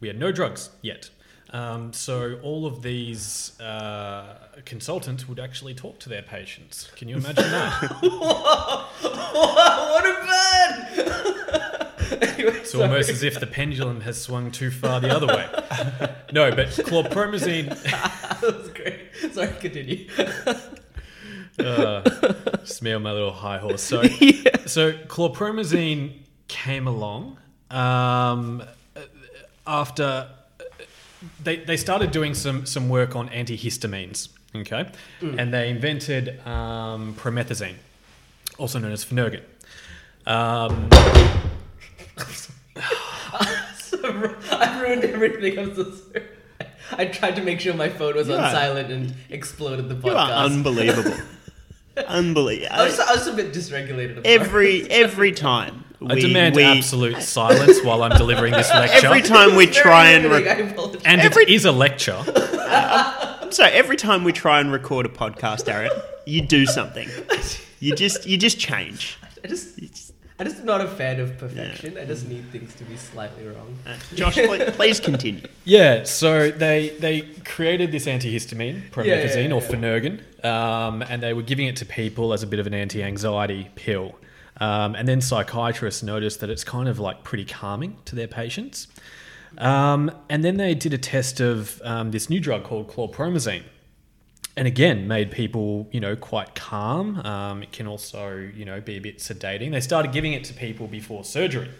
We 0.00 0.08
had 0.08 0.18
no 0.18 0.32
drugs 0.32 0.70
yet. 0.82 1.10
Um, 1.50 1.92
so 1.92 2.38
all 2.42 2.64
of 2.66 2.82
these 2.82 3.60
uh, 3.60 4.36
consultants 4.64 5.28
would 5.28 5.38
actually 5.38 5.74
talk 5.74 5.98
to 6.00 6.08
their 6.08 6.22
patients. 6.22 6.90
Can 6.96 7.08
you 7.08 7.16
imagine 7.16 7.50
that? 7.50 7.98
what 9.02 10.06
a 10.06 10.12
anyway, 12.22 12.56
It's 12.58 12.74
almost 12.74 13.10
as 13.10 13.22
if 13.22 13.38
the 13.38 13.46
pendulum 13.46 14.00
has 14.00 14.20
swung 14.20 14.50
too 14.50 14.70
far 14.70 15.00
the 15.00 15.14
other 15.14 15.26
way. 15.26 15.48
No, 16.32 16.50
but 16.50 16.68
chlorpromazine. 16.68 17.68
that 17.82 18.40
was 18.40 18.70
great. 18.70 19.00
Sorry, 19.34 19.52
continue. 19.60 20.08
Uh, 21.58 22.02
smell 22.64 23.00
my 23.00 23.12
little 23.12 23.32
high 23.32 23.58
horse. 23.58 23.82
So, 23.82 24.02
so 24.64 24.92
chlorpromazine 24.92 26.20
came 26.48 26.86
along 26.86 27.36
um, 27.72 28.62
after 29.66 30.28
they, 31.42 31.56
they 31.56 31.76
started 31.76 32.10
doing 32.10 32.34
some, 32.34 32.66
some 32.66 32.88
work 32.88 33.14
on 33.16 33.28
antihistamines, 33.30 34.28
okay? 34.56 34.90
And 35.20 35.52
they 35.54 35.70
invented 35.70 36.44
um, 36.46 37.14
promethazine, 37.14 37.74
also 38.58 38.78
known 38.78 38.92
as 38.92 39.04
Phenergan. 39.04 39.42
Um, 40.26 40.88
I 44.04 44.80
ruined 44.82 45.04
everything. 45.04 45.58
I'm 45.58 45.74
so 45.74 45.90
sorry. 45.90 46.24
I 46.92 47.06
tried 47.06 47.36
to 47.36 47.42
make 47.42 47.60
sure 47.60 47.74
my 47.74 47.88
phone 47.88 48.14
was 48.14 48.28
on 48.28 48.38
You 48.38 48.44
are- 48.44 48.50
silent 48.52 48.90
and 48.92 49.14
exploded 49.30 49.88
the 49.88 49.94
You 49.94 50.16
are 50.16 50.28
podcast. 50.28 50.44
unbelievable. 50.44 51.16
unbelievable. 52.06 52.68
I 52.72 52.84
was, 52.84 53.00
I 53.00 53.12
was 53.14 53.26
a 53.26 53.32
bit 53.32 53.52
dysregulated. 53.52 54.22
Every 54.24 54.88
every 54.90 55.32
time 55.32 55.84
I 56.10 56.14
we, 56.14 56.20
demand 56.20 56.56
we 56.56 56.64
absolute 56.64 57.22
silence 57.22 57.82
while 57.82 58.02
I'm 58.02 58.16
delivering 58.16 58.52
this 58.52 58.70
lecture. 58.74 59.06
every 59.06 59.22
time 59.22 59.54
we 59.56 59.66
try 59.66 60.10
and 60.10 60.24
riveting, 60.24 60.74
re- 60.74 60.74
I 60.76 61.00
and 61.04 61.20
every- 61.20 61.44
it 61.44 61.48
is 61.50 61.64
a 61.64 61.72
lecture. 61.72 62.22
so 63.50 63.64
every 63.64 63.96
time 63.96 64.24
we 64.24 64.32
try 64.32 64.60
and 64.60 64.72
record 64.72 65.06
a 65.06 65.08
podcast, 65.08 65.68
Aaron, 65.72 65.90
you 66.26 66.42
do 66.42 66.66
something. 66.66 67.08
You 67.80 67.94
just 67.94 68.26
you 68.26 68.36
just 68.36 68.58
change. 68.58 69.18
I 69.44 69.48
just, 69.48 69.80
I 70.38 70.44
just 70.44 70.60
am 70.60 70.66
not 70.66 70.80
a 70.80 70.88
fan 70.88 71.20
of 71.20 71.36
perfection. 71.38 71.98
I 71.98 72.04
just 72.04 72.28
need 72.28 72.48
things 72.50 72.74
to 72.76 72.84
be 72.84 72.96
slightly 72.96 73.46
wrong. 73.46 73.76
Uh, 73.86 73.96
Josh, 74.14 74.34
please, 74.34 74.70
please 74.70 75.00
continue. 75.00 75.42
Yeah, 75.64 76.04
so 76.04 76.50
they 76.50 76.90
they 77.00 77.22
created 77.44 77.92
this 77.92 78.06
antihistamine, 78.06 78.90
promethazine 78.90 79.06
Yeah, 79.06 79.14
yeah, 79.24 79.48
yeah, 79.48 79.54
or 79.54 79.60
yeah. 79.60 79.68
Phenergan, 79.68 80.44
um, 80.44 81.02
and 81.02 81.22
they 81.22 81.34
were 81.34 81.42
giving 81.42 81.66
it 81.66 81.76
to 81.76 81.86
people 81.86 82.32
as 82.32 82.42
a 82.42 82.46
bit 82.46 82.60
of 82.60 82.66
an 82.66 82.74
anti-anxiety 82.74 83.70
pill. 83.74 84.14
Um, 84.60 84.94
and 84.94 85.08
then 85.08 85.20
psychiatrists 85.20 86.02
noticed 86.02 86.40
that 86.40 86.50
it's 86.50 86.64
kind 86.64 86.88
of 86.88 86.98
like 86.98 87.24
pretty 87.24 87.44
calming 87.44 87.96
to 88.04 88.14
their 88.14 88.28
patients. 88.28 88.88
Um, 89.58 90.10
and 90.28 90.44
then 90.44 90.56
they 90.56 90.74
did 90.74 90.92
a 90.92 90.98
test 90.98 91.40
of 91.40 91.80
um, 91.84 92.10
this 92.10 92.30
new 92.30 92.40
drug 92.40 92.64
called 92.64 92.88
chlorpromazine. 92.88 93.64
And 94.54 94.68
again, 94.68 95.08
made 95.08 95.30
people, 95.30 95.88
you 95.92 96.00
know, 96.00 96.14
quite 96.14 96.54
calm. 96.54 97.18
Um, 97.20 97.62
it 97.62 97.72
can 97.72 97.86
also, 97.86 98.36
you 98.36 98.66
know, 98.66 98.82
be 98.82 98.96
a 98.96 99.00
bit 99.00 99.18
sedating. 99.18 99.70
They 99.72 99.80
started 99.80 100.12
giving 100.12 100.34
it 100.34 100.44
to 100.44 100.54
people 100.54 100.86
before 100.86 101.24
surgery 101.24 101.70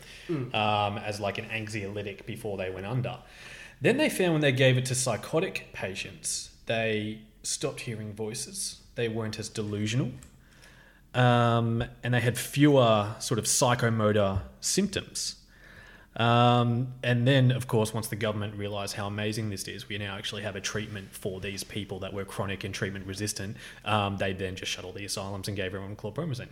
um, 0.55 0.97
as 0.99 1.21
like 1.21 1.37
an 1.37 1.45
anxiolytic 1.47 2.25
before 2.25 2.57
they 2.57 2.71
went 2.71 2.87
under. 2.87 3.19
Then 3.83 3.99
they 3.99 4.09
found 4.09 4.33
when 4.33 4.41
they 4.41 4.53
gave 4.53 4.79
it 4.79 4.87
to 4.87 4.95
psychotic 4.95 5.69
patients, 5.75 6.51
they 6.67 7.19
stopped 7.43 7.81
hearing 7.81 8.15
voices. 8.15 8.81
They 8.95 9.09
weren't 9.09 9.39
as 9.39 9.49
delusional. 9.51 10.13
Um, 11.15 11.85
and 12.03 12.15
they 12.15 12.21
had 12.21 12.39
fewer 12.39 13.15
sort 13.19 13.39
of 13.39 13.45
psychomotor 13.45 14.41
symptoms. 14.61 15.37
Um, 16.17 16.95
and 17.03 17.27
then, 17.27 17.51
of 17.53 17.67
course, 17.69 17.95
once 17.95 18.09
the 18.09 18.17
government 18.17 18.55
realised 18.57 18.95
how 18.95 19.07
amazing 19.07 19.51
this 19.51 19.67
is, 19.67 19.89
we 19.89 19.97
now 19.99 20.17
actually 20.17 20.43
have 20.43 20.57
a 20.57 20.61
treatment 20.61 21.13
for 21.13 21.41
these 21.41 21.65
people 21.65 21.99
that 22.01 22.13
were 22.13 22.25
chronic 22.25 22.65
and 22.65 22.75
treatment 22.75 23.07
resistant. 23.07 23.57
Um, 23.85 24.19
they 24.19 24.33
then 24.33 24.57
just 24.57 24.71
shut 24.71 24.85
all 24.85 24.93
the 24.93 25.05
asylums 25.05 25.49
and 25.49 25.57
gave 25.57 25.67
everyone 25.67 25.97
chlorpromazine. 25.97 26.49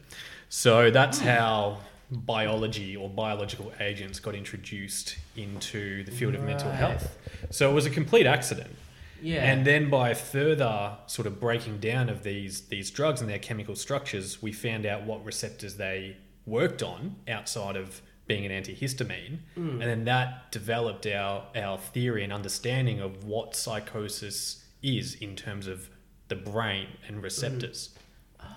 So 0.48 0.90
that's 0.90 1.18
how 1.20 1.78
biology 2.10 2.96
or 2.96 3.08
biological 3.08 3.72
agents 3.80 4.18
got 4.18 4.34
introduced 4.34 5.16
into 5.36 6.04
the 6.04 6.10
field 6.10 6.34
of 6.34 6.42
mental 6.42 6.70
health. 6.70 7.16
So 7.50 7.70
it 7.70 7.74
was 7.74 7.86
a 7.86 7.90
complete 7.90 8.26
accident. 8.26 8.74
Yeah. 9.22 9.44
And 9.50 9.66
then 9.66 9.90
by 9.90 10.14
further 10.14 10.96
sort 11.06 11.26
of 11.26 11.38
breaking 11.40 11.78
down 11.80 12.08
of 12.08 12.22
these 12.22 12.62
these 12.62 12.90
drugs 12.90 13.20
and 13.20 13.28
their 13.30 13.38
chemical 13.38 13.76
structures, 13.76 14.42
we 14.42 14.52
found 14.52 14.86
out 14.86 15.04
what 15.04 15.24
receptors 15.24 15.76
they 15.76 16.16
worked 16.46 16.82
on 16.82 17.16
outside 17.28 17.76
of 17.76 18.00
being 18.26 18.46
an 18.46 18.52
antihistamine. 18.62 19.38
And 19.56 19.80
then 19.82 20.04
that 20.04 20.50
developed 20.52 21.06
our 21.06 21.44
our 21.56 21.78
theory 21.78 22.22
and 22.24 22.32
understanding 22.32 23.00
of 23.00 23.24
what 23.24 23.54
psychosis 23.56 24.64
is 24.82 25.14
in 25.14 25.36
terms 25.36 25.66
of 25.66 25.90
the 26.28 26.36
brain 26.36 26.86
and 27.08 27.22
receptors. 27.22 27.90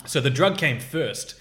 So 0.05 0.21
the 0.21 0.29
drug 0.29 0.57
came 0.57 0.79
first, 0.79 1.35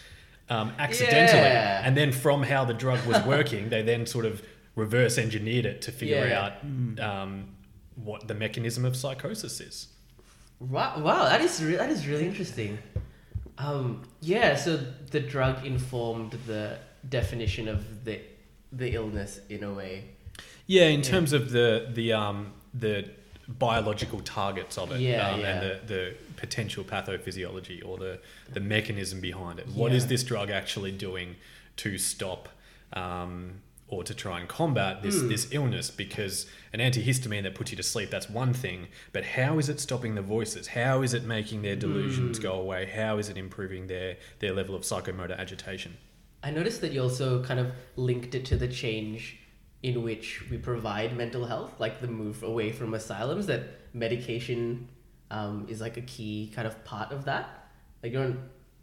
um, 0.49 0.73
accidentally, 0.79 1.39
Yeah. 1.43 1.83
and 1.87 1.97
then 1.97 2.11
from 2.11 2.43
how 2.45 2.65
the 2.65 2.75
drug 2.75 3.05
was 3.07 3.23
working, 3.25 3.69
they 3.69 3.83
then 3.83 4.07
sort 4.07 4.25
of 4.25 4.43
reverse 4.75 5.19
engineered 5.19 5.67
it 5.67 5.83
to 5.83 5.93
figure 5.93 6.27
Yeah. 6.27 6.41
out 6.41 6.53
um, 7.01 7.49
what 7.97 8.29
the 8.29 8.35
mechanism 8.35 8.85
of 8.85 8.97
psychosis 8.97 9.61
is. 9.61 9.89
Wow, 10.61 11.01
wow, 11.01 11.25
that 11.25 11.41
is 11.41 11.63
re- 11.63 11.77
that 11.77 11.91
is 11.91 12.07
really 12.07 12.27
interesting. 12.27 12.79
Um, 13.59 14.03
yeah, 14.21 14.55
so 14.57 14.77
the 15.11 15.21
drug 15.21 15.65
informed 15.67 16.33
the 16.47 16.79
definition 17.09 17.69
of 17.69 18.05
the 18.05 18.21
the 18.73 18.95
illness 18.95 19.41
in 19.49 19.63
a 19.65 19.73
way. 19.73 20.05
Yeah, 20.67 20.85
in 20.85 21.03
terms 21.03 21.33
of 21.33 21.51
the 21.51 21.91
the 21.93 22.13
um, 22.13 22.53
the 22.73 23.11
biological 23.49 24.21
targets 24.21 24.79
of 24.79 24.93
it, 24.93 25.01
Yeah, 25.01 25.31
um, 25.31 25.41
yeah. 25.41 25.47
and 25.47 25.63
the, 25.63 25.95
the 25.95 26.15
potential 26.37 26.85
pathophysiology 26.85 27.85
or 27.85 27.99
the 27.99 28.21
the 28.53 28.61
mechanism 28.61 29.21
behind 29.21 29.59
it. 29.59 29.67
What 29.69 29.93
is 29.93 30.07
this 30.07 30.23
drug 30.23 30.51
actually 30.51 30.93
doing 30.93 31.37
to 31.79 31.99
stop? 31.99 32.49
Um, 32.93 33.63
or 33.93 34.03
to 34.03 34.15
try 34.15 34.41
and 34.41 34.49
combat 34.49 35.03
this, 35.03 35.21
Hmm. 35.21 35.29
this 35.29 35.45
illness 35.53 35.91
because 35.91 36.47
an 36.73 36.81
antihistamine 36.81 37.43
that 37.43 37.55
puts 37.55 37.71
you 37.73 37.77
to 37.77 37.83
sleep 37.83 38.09
that's 38.11 38.31
one 38.31 38.53
thing 38.55 38.89
but 39.13 39.23
how 39.37 39.59
is 39.59 39.69
it 39.69 39.79
stopping 39.87 40.15
the 40.15 40.23
voices 40.37 40.69
how 40.69 41.03
is 41.03 41.13
it 41.19 41.25
making 41.25 41.61
their 41.63 41.77
delusions 41.77 42.39
Hmm. 42.39 42.43
go 42.49 42.53
away 42.65 42.83
how 42.87 43.19
is 43.19 43.29
it 43.29 43.37
improving 43.37 43.87
their 43.89 44.17
their 44.41 44.55
level 44.61 44.75
of 44.75 44.83
psychomotor 44.83 45.37
agitation 45.39 45.93
I 46.43 46.51
noticed 46.51 46.81
that 46.81 46.93
you 46.95 47.01
also 47.03 47.45
kind 47.45 47.61
of 47.61 47.69
linked 47.97 48.35
it 48.35 48.45
to 48.47 48.57
the 48.57 48.67
change 48.83 49.39
in 49.83 50.03
which 50.03 50.27
we 50.51 50.57
provide 50.59 51.17
mental 51.17 51.45
health, 51.47 51.73
like 51.85 52.01
the 52.01 52.09
move 52.09 52.43
away 52.43 52.73
from 52.73 52.95
asylums. 52.95 53.47
That 53.47 53.63
medication 53.93 54.89
um, 55.31 55.67
is 55.73 55.81
like 55.81 55.97
a 55.97 56.01
key 56.15 56.51
kind 56.55 56.67
of 56.67 56.75
part 56.85 57.13
of 57.13 57.25
that. 57.27 57.45
Like, 58.03 58.11
you 58.13 58.19
don't 58.19 58.41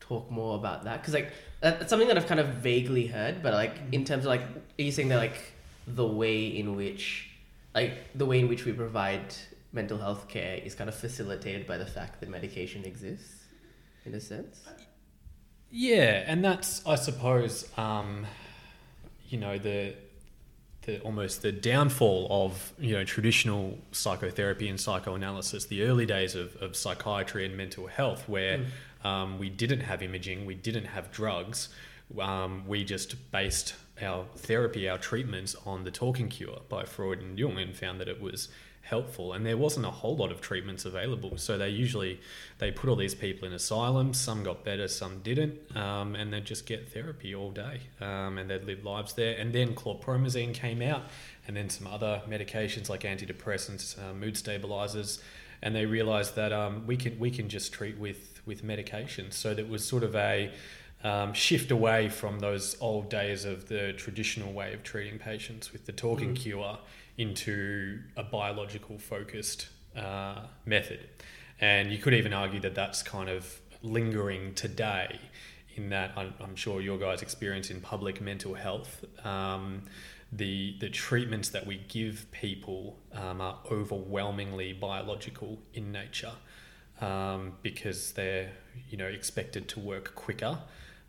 talk 0.09 0.29
more 0.29 0.55
about 0.55 0.83
that 0.83 1.01
because 1.01 1.13
like 1.13 1.31
that- 1.61 1.79
that's 1.79 1.89
something 1.89 2.07
that 2.09 2.17
I've 2.17 2.27
kind 2.27 2.39
of 2.39 2.47
vaguely 2.47 3.07
heard. 3.07 3.41
But 3.43 3.53
like 3.53 3.75
in 3.91 4.03
terms 4.03 4.25
of 4.25 4.29
like, 4.29 4.41
are 4.41 4.81
you 4.87 4.91
saying 4.91 5.09
that 5.09 5.17
like 5.17 5.39
the 5.87 6.05
way 6.21 6.45
in 6.47 6.75
which 6.75 7.29
like 7.75 7.93
the 8.15 8.25
way 8.25 8.39
in 8.39 8.47
which 8.49 8.65
we 8.65 8.73
provide 8.73 9.33
mental 9.71 9.99
health 9.99 10.27
care 10.27 10.55
is 10.67 10.73
kind 10.73 10.89
of 10.89 10.95
facilitated 10.95 11.67
by 11.67 11.77
the 11.77 11.85
fact 11.85 12.19
that 12.19 12.29
medication 12.29 12.83
exists, 12.85 13.43
in 14.05 14.13
a 14.15 14.19
sense? 14.19 14.55
Yeah, 15.71 16.23
and 16.25 16.43
that's 16.43 16.85
I 16.87 16.95
suppose 16.95 17.69
um, 17.77 18.25
you 19.29 19.37
know 19.37 19.57
the 19.59 19.93
the 20.85 20.99
almost 21.01 21.43
the 21.43 21.51
downfall 21.51 22.27
of 22.31 22.73
you 22.79 22.93
know 22.95 23.03
traditional 23.03 23.77
psychotherapy 23.91 24.67
and 24.67 24.79
psychoanalysis, 24.79 25.65
the 25.65 25.83
early 25.83 26.07
days 26.07 26.33
of, 26.35 26.55
of 26.57 26.75
psychiatry 26.75 27.45
and 27.45 27.55
mental 27.55 27.85
health, 27.87 28.27
where 28.27 28.65
um, 29.03 29.39
we 29.39 29.49
didn't 29.49 29.81
have 29.81 30.01
imaging, 30.01 30.45
we 30.45 30.55
didn't 30.55 30.85
have 30.85 31.11
drugs, 31.11 31.69
um, 32.19 32.63
we 32.67 32.83
just 32.83 33.31
based 33.31 33.75
our 34.01 34.25
therapy, 34.35 34.89
our 34.89 34.97
treatments 34.97 35.55
on 35.65 35.83
the 35.83 35.91
talking 35.91 36.29
cure 36.29 36.59
by 36.69 36.85
Freud 36.85 37.21
and 37.21 37.37
Jung, 37.37 37.57
and 37.57 37.75
found 37.75 37.99
that 37.99 38.07
it 38.07 38.21
was 38.21 38.49
helpful. 38.81 39.33
And 39.33 39.45
there 39.45 39.57
wasn't 39.57 39.85
a 39.85 39.91
whole 39.91 40.15
lot 40.15 40.31
of 40.31 40.41
treatments 40.41 40.85
available. 40.85 41.37
So 41.37 41.57
they 41.57 41.69
usually 41.69 42.19
they 42.57 42.71
put 42.71 42.89
all 42.89 42.95
these 42.95 43.15
people 43.15 43.47
in 43.47 43.53
asylums. 43.53 44.19
Some 44.19 44.43
got 44.43 44.63
better 44.63 44.87
some 44.87 45.19
didn't. 45.19 45.75
Um, 45.75 46.15
and 46.15 46.33
they'd 46.33 46.45
just 46.45 46.65
get 46.65 46.91
therapy 46.91 47.35
all 47.35 47.51
day. 47.51 47.81
Um, 48.01 48.37
and 48.37 48.49
they'd 48.49 48.63
live 48.63 48.83
lives 48.83 49.13
there. 49.13 49.37
And 49.37 49.53
then 49.53 49.75
chlorpromazine 49.75 50.53
came 50.53 50.81
out. 50.81 51.03
And 51.47 51.55
then 51.55 51.69
some 51.69 51.87
other 51.87 52.21
medications 52.27 52.89
like 52.89 53.01
antidepressants 53.01 53.97
uh, 54.01 54.13
mood 54.13 54.37
stabilizers. 54.37 55.21
And 55.61 55.75
they 55.75 55.85
realized 55.85 56.35
that 56.35 56.53
um, 56.53 56.87
we 56.87 56.95
can 56.97 57.19
we 57.19 57.31
can 57.31 57.49
just 57.49 57.73
treat 57.73 57.97
with 57.97 58.38
with 58.49 58.63
medication 58.63 59.31
so 59.31 59.53
that 59.53 59.69
was 59.69 59.81
sort 59.93 60.03
of 60.03 60.13
a 60.15 60.51
um, 61.03 61.33
shift 61.33 61.71
away 61.71 62.09
from 62.09 62.39
those 62.39 62.75
old 62.81 63.09
days 63.09 63.45
of 63.45 63.67
the 63.69 63.93
traditional 63.93 64.51
way 64.51 64.73
of 64.73 64.83
treating 64.83 65.17
patients 65.17 65.71
with 65.71 65.85
the 65.85 65.93
talking 65.93 66.35
cure 66.35 66.77
into 67.17 67.99
a 68.17 68.23
biological 68.23 68.97
focused 68.97 69.67
uh, 69.95 70.41
method. 70.65 70.99
And 71.61 71.91
you 71.91 71.97
could 71.97 72.13
even 72.13 72.33
argue 72.33 72.59
that 72.61 72.75
that's 72.75 73.03
kind 73.03 73.29
of 73.29 73.59
lingering 73.81 74.53
today, 74.55 75.19
in 75.75 75.89
that 75.89 76.11
I'm, 76.17 76.33
I'm 76.41 76.55
sure 76.55 76.81
your 76.81 76.97
guys' 76.97 77.21
experience 77.21 77.69
in 77.69 77.79
public 77.79 78.21
mental 78.21 78.53
health. 78.53 79.05
Um, 79.25 79.83
the, 80.31 80.75
the 80.79 80.89
treatments 80.89 81.49
that 81.49 81.65
we 81.65 81.81
give 81.87 82.27
people 82.31 82.99
um, 83.13 83.41
are 83.41 83.57
overwhelmingly 83.71 84.73
biological 84.73 85.59
in 85.73 85.91
nature 85.91 86.33
um, 87.01 87.53
because 87.61 88.13
they're 88.13 88.51
you 88.89 88.97
know 88.97 89.07
expected 89.07 89.67
to 89.69 89.79
work 89.79 90.15
quicker. 90.15 90.57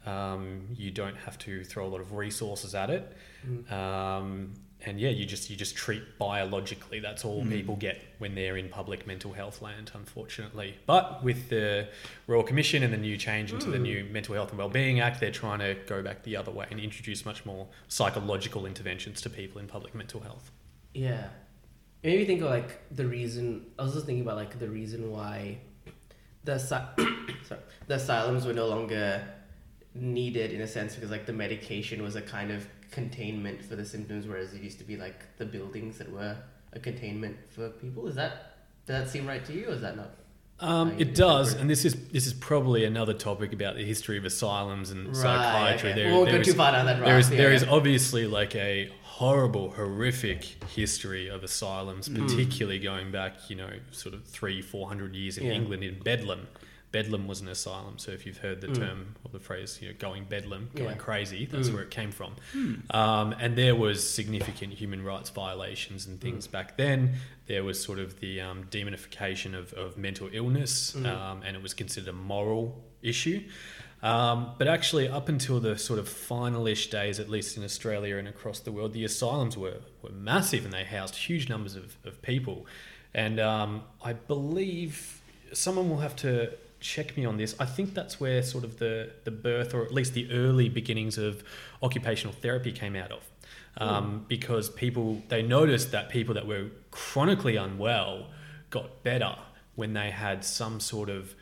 Um, 0.06 0.68
you 0.75 0.90
don't 0.90 1.16
have 1.16 1.38
to 1.40 1.62
throw 1.64 1.87
a 1.87 1.88
lot 1.88 2.00
of 2.00 2.14
resources 2.14 2.75
at 2.75 2.88
it, 2.88 3.16
um, 3.70 4.54
and 4.87 4.99
yeah, 4.99 5.11
you 5.11 5.26
just 5.26 5.50
you 5.50 5.56
just 5.56 5.76
treat 5.76 6.18
biologically. 6.18 7.00
That's 7.00 7.25
all 7.25 7.44
people 7.44 7.76
get 7.76 8.02
when 8.18 8.35
they're 8.35 8.56
in 8.56 8.70
public 8.70 9.06
mental 9.06 9.32
health 9.32 9.61
land, 9.61 9.90
unfortunately. 9.94 10.76
But 10.87 11.23
with 11.23 11.50
the 11.50 11.88
Royal 12.26 12.42
Commission 12.42 12.82
and 12.82 12.92
the 12.92 12.99
new 12.99 13.18
change 13.18 13.52
into 13.52 13.70
the 13.70 13.78
new 13.78 14.04
Mental 14.04 14.35
Health 14.35 14.50
and 14.50 14.59
Wellbeing 14.59 15.00
Act, 15.00 15.20
they're 15.20 15.30
trying 15.30 15.59
to 15.59 15.76
go 15.87 16.02
back 16.02 16.23
the 16.23 16.37
other 16.37 16.50
way 16.50 16.66
and 16.70 16.80
introduce 16.80 17.26
much 17.26 17.44
more 17.44 17.66
psychological 17.88 18.64
interventions 18.64 19.20
to 19.23 19.30
people 19.30 19.61
in 19.61 19.66
public 19.66 19.94
mental 19.94 20.20
health. 20.20 20.50
Yeah. 20.94 21.28
Maybe 22.02 22.25
think 22.25 22.40
of 22.40 22.49
like 22.49 22.80
the 22.90 23.06
reason. 23.06 23.66
I 23.78 23.82
was 23.82 23.92
just 23.92 24.06
thinking 24.06 24.23
about 24.25 24.37
like 24.37 24.59
the 24.59 24.70
reason 24.70 25.11
why 25.11 25.59
the 26.44 26.59
sorry, 26.59 26.85
the 27.87 27.94
asylums 27.94 28.47
were 28.47 28.52
no 28.52 28.66
longer 28.66 29.23
needed 29.94 30.52
in 30.52 30.61
a 30.61 30.66
sense 30.68 30.94
because 30.94 31.11
like 31.11 31.26
the 31.26 31.32
medication 31.32 32.02
was 32.02 32.16
a 32.16 32.23
kind 32.23 32.50
of 32.50 32.66
containment 32.90 33.64
for 33.64 33.76
the 33.76 33.85
symptoms, 33.85 34.26
whereas 34.26 34.52
it 34.54 34.62
used 34.62 34.78
to 34.78 34.85
be 34.85 34.97
like 34.97 35.37
the 35.38 35.44
buildings 35.44 35.99
that 35.99 36.11
were 36.11 36.37
a 36.73 36.78
containment 36.80 37.37
for 37.50 37.68
people. 37.70 38.06
Is 38.06 38.14
that 38.16 38.56
does 38.87 39.04
that 39.04 39.11
seem 39.11 39.26
right 39.26 39.44
to 39.44 39.52
you, 39.52 39.68
or 39.68 39.73
is 39.73 39.80
that 39.82 39.97
not? 39.97 40.11
Um, 40.62 40.92
it 40.99 41.14
does, 41.14 41.54
and 41.54 41.70
this 41.70 41.85
is 41.87 41.94
this 42.09 42.26
is 42.26 42.35
probably 42.35 42.85
another 42.85 43.14
topic 43.14 43.52
about 43.54 43.76
the 43.76 43.85
history 43.85 44.18
of 44.18 44.25
asylums 44.26 44.90
and 44.90 45.06
Right, 45.09 45.16
psychiatry. 45.16 45.90
okay. 45.90 45.99
There- 46.02 46.11
We 46.11 46.16
won't 46.18 46.28
there 46.30 46.38
go 46.38 46.44
too 46.44 46.52
far 46.52 46.73
down 46.73 46.85
that 46.87 47.00
There 47.02 47.18
is 47.18 47.30
there 47.30 47.49
yeah. 47.50 47.56
is 47.56 47.64
obviously 47.64 48.26
like 48.26 48.54
a 48.54 48.92
horrible, 49.24 49.70
horrific 49.72 50.42
history 50.74 51.28
of 51.28 51.44
asylums, 51.44 52.08
Mm. 52.08 52.26
particularly 52.26 52.78
going 52.78 53.10
back, 53.12 53.50
you 53.50 53.54
know, 53.56 53.68
sort 53.90 54.14
of 54.14 54.24
three, 54.24 54.62
four 54.62 54.88
hundred 54.88 55.14
years 55.14 55.36
in 55.36 55.44
Yeah. 55.46 55.52
England 55.52 55.84
in 55.84 55.98
Bedlam. 55.98 56.48
Bedlam 56.90 57.28
was 57.28 57.42
an 57.42 57.48
asylum, 57.48 57.98
so 57.98 58.12
if 58.12 58.24
you've 58.24 58.38
heard 58.38 58.62
the 58.62 58.68
Mm. 58.68 58.74
term 58.78 59.14
or 59.22 59.30
the 59.30 59.38
phrase, 59.38 59.78
you 59.82 59.88
know, 59.88 59.94
going 59.98 60.24
Bedlam, 60.24 60.70
going 60.74 60.88
Yeah. 60.92 60.96
crazy, 60.96 61.44
that's 61.44 61.68
Mm. 61.68 61.74
where 61.74 61.82
it 61.82 61.90
came 61.90 62.10
from. 62.12 62.34
Um, 62.92 63.34
and 63.38 63.56
there 63.56 63.74
was 63.76 64.08
significant 64.08 64.72
human 64.72 65.02
rights 65.04 65.28
violations 65.28 66.06
and 66.06 66.18
things 66.18 66.48
Mm. 66.48 66.52
back 66.52 66.78
then. 66.78 67.16
There 67.46 67.62
was 67.62 67.78
sort 67.80 67.98
of 67.98 68.20
the 68.20 68.40
um, 68.40 68.64
demonification 68.70 69.54
of, 69.54 69.74
of 69.74 69.98
mental 69.98 70.30
illness, 70.32 70.92
Mm. 70.96 71.06
um, 71.06 71.42
and 71.44 71.54
it 71.58 71.62
was 71.62 71.74
considered 71.74 72.08
a 72.08 72.12
moral 72.14 72.82
issue. 73.02 73.42
Um, 74.02 74.52
but 74.57 74.66
actually, 74.66 75.09
up 75.09 75.28
until 75.28 75.61
the 75.61 75.76
sort 75.76 75.99
of 75.99 76.09
final-ish 76.09 76.88
days, 76.88 77.21
at 77.21 77.28
least 77.28 77.57
in 77.57 77.64
Australia 77.64 78.16
and 78.16 78.26
across 78.26 78.61
the 78.61 78.73
world, 78.73 78.92
the 78.95 79.04
asylums 79.04 79.57
were, 79.59 79.80
were 80.02 80.11
massive 80.11 80.64
and 80.64 80.73
they 80.73 80.85
housed 80.85 81.16
huge 81.16 81.49
numbers 81.49 81.76
of, 81.76 81.97
of 82.04 82.23
people. 82.23 82.66
And 83.12 83.38
um, 83.38 83.83
I 84.02 84.14
believe 84.14 85.21
someone 85.52 85.90
will 85.90 85.99
have 85.99 86.16
to 86.16 86.52
check 86.80 87.14
me 87.16 87.26
on 87.26 87.37
this. 87.37 87.54
I 87.61 87.66
think 87.66 87.92
that's 87.92 88.19
where 88.19 88.42
sort 88.42 88.64
of 88.64 88.78
the, 88.78 89.11
the 89.25 89.30
birth, 89.30 89.75
or 89.75 89.85
at 89.85 89.92
least 89.92 90.14
the 90.14 90.33
early 90.33 90.71
beginnings 90.71 91.19
of 91.19 91.42
occupational 91.83 92.35
therapy 92.35 92.73
came 92.73 92.97
out 92.97 93.12
of. 93.12 93.23
Um, 93.76 94.25
Because 94.28 94.71
people, 94.71 95.23
they 95.28 95.42
noticed 95.42 95.92
that 95.92 96.09
people 96.09 96.35
that 96.35 96.47
were 96.47 96.69
chronically 96.90 97.57
unwell 97.57 98.28
got 98.71 99.02
better 99.02 99.37
when 99.75 99.92
they 99.92 100.11
had 100.11 100.45
some 100.45 100.80
sort 100.80 101.11
of 101.11 101.35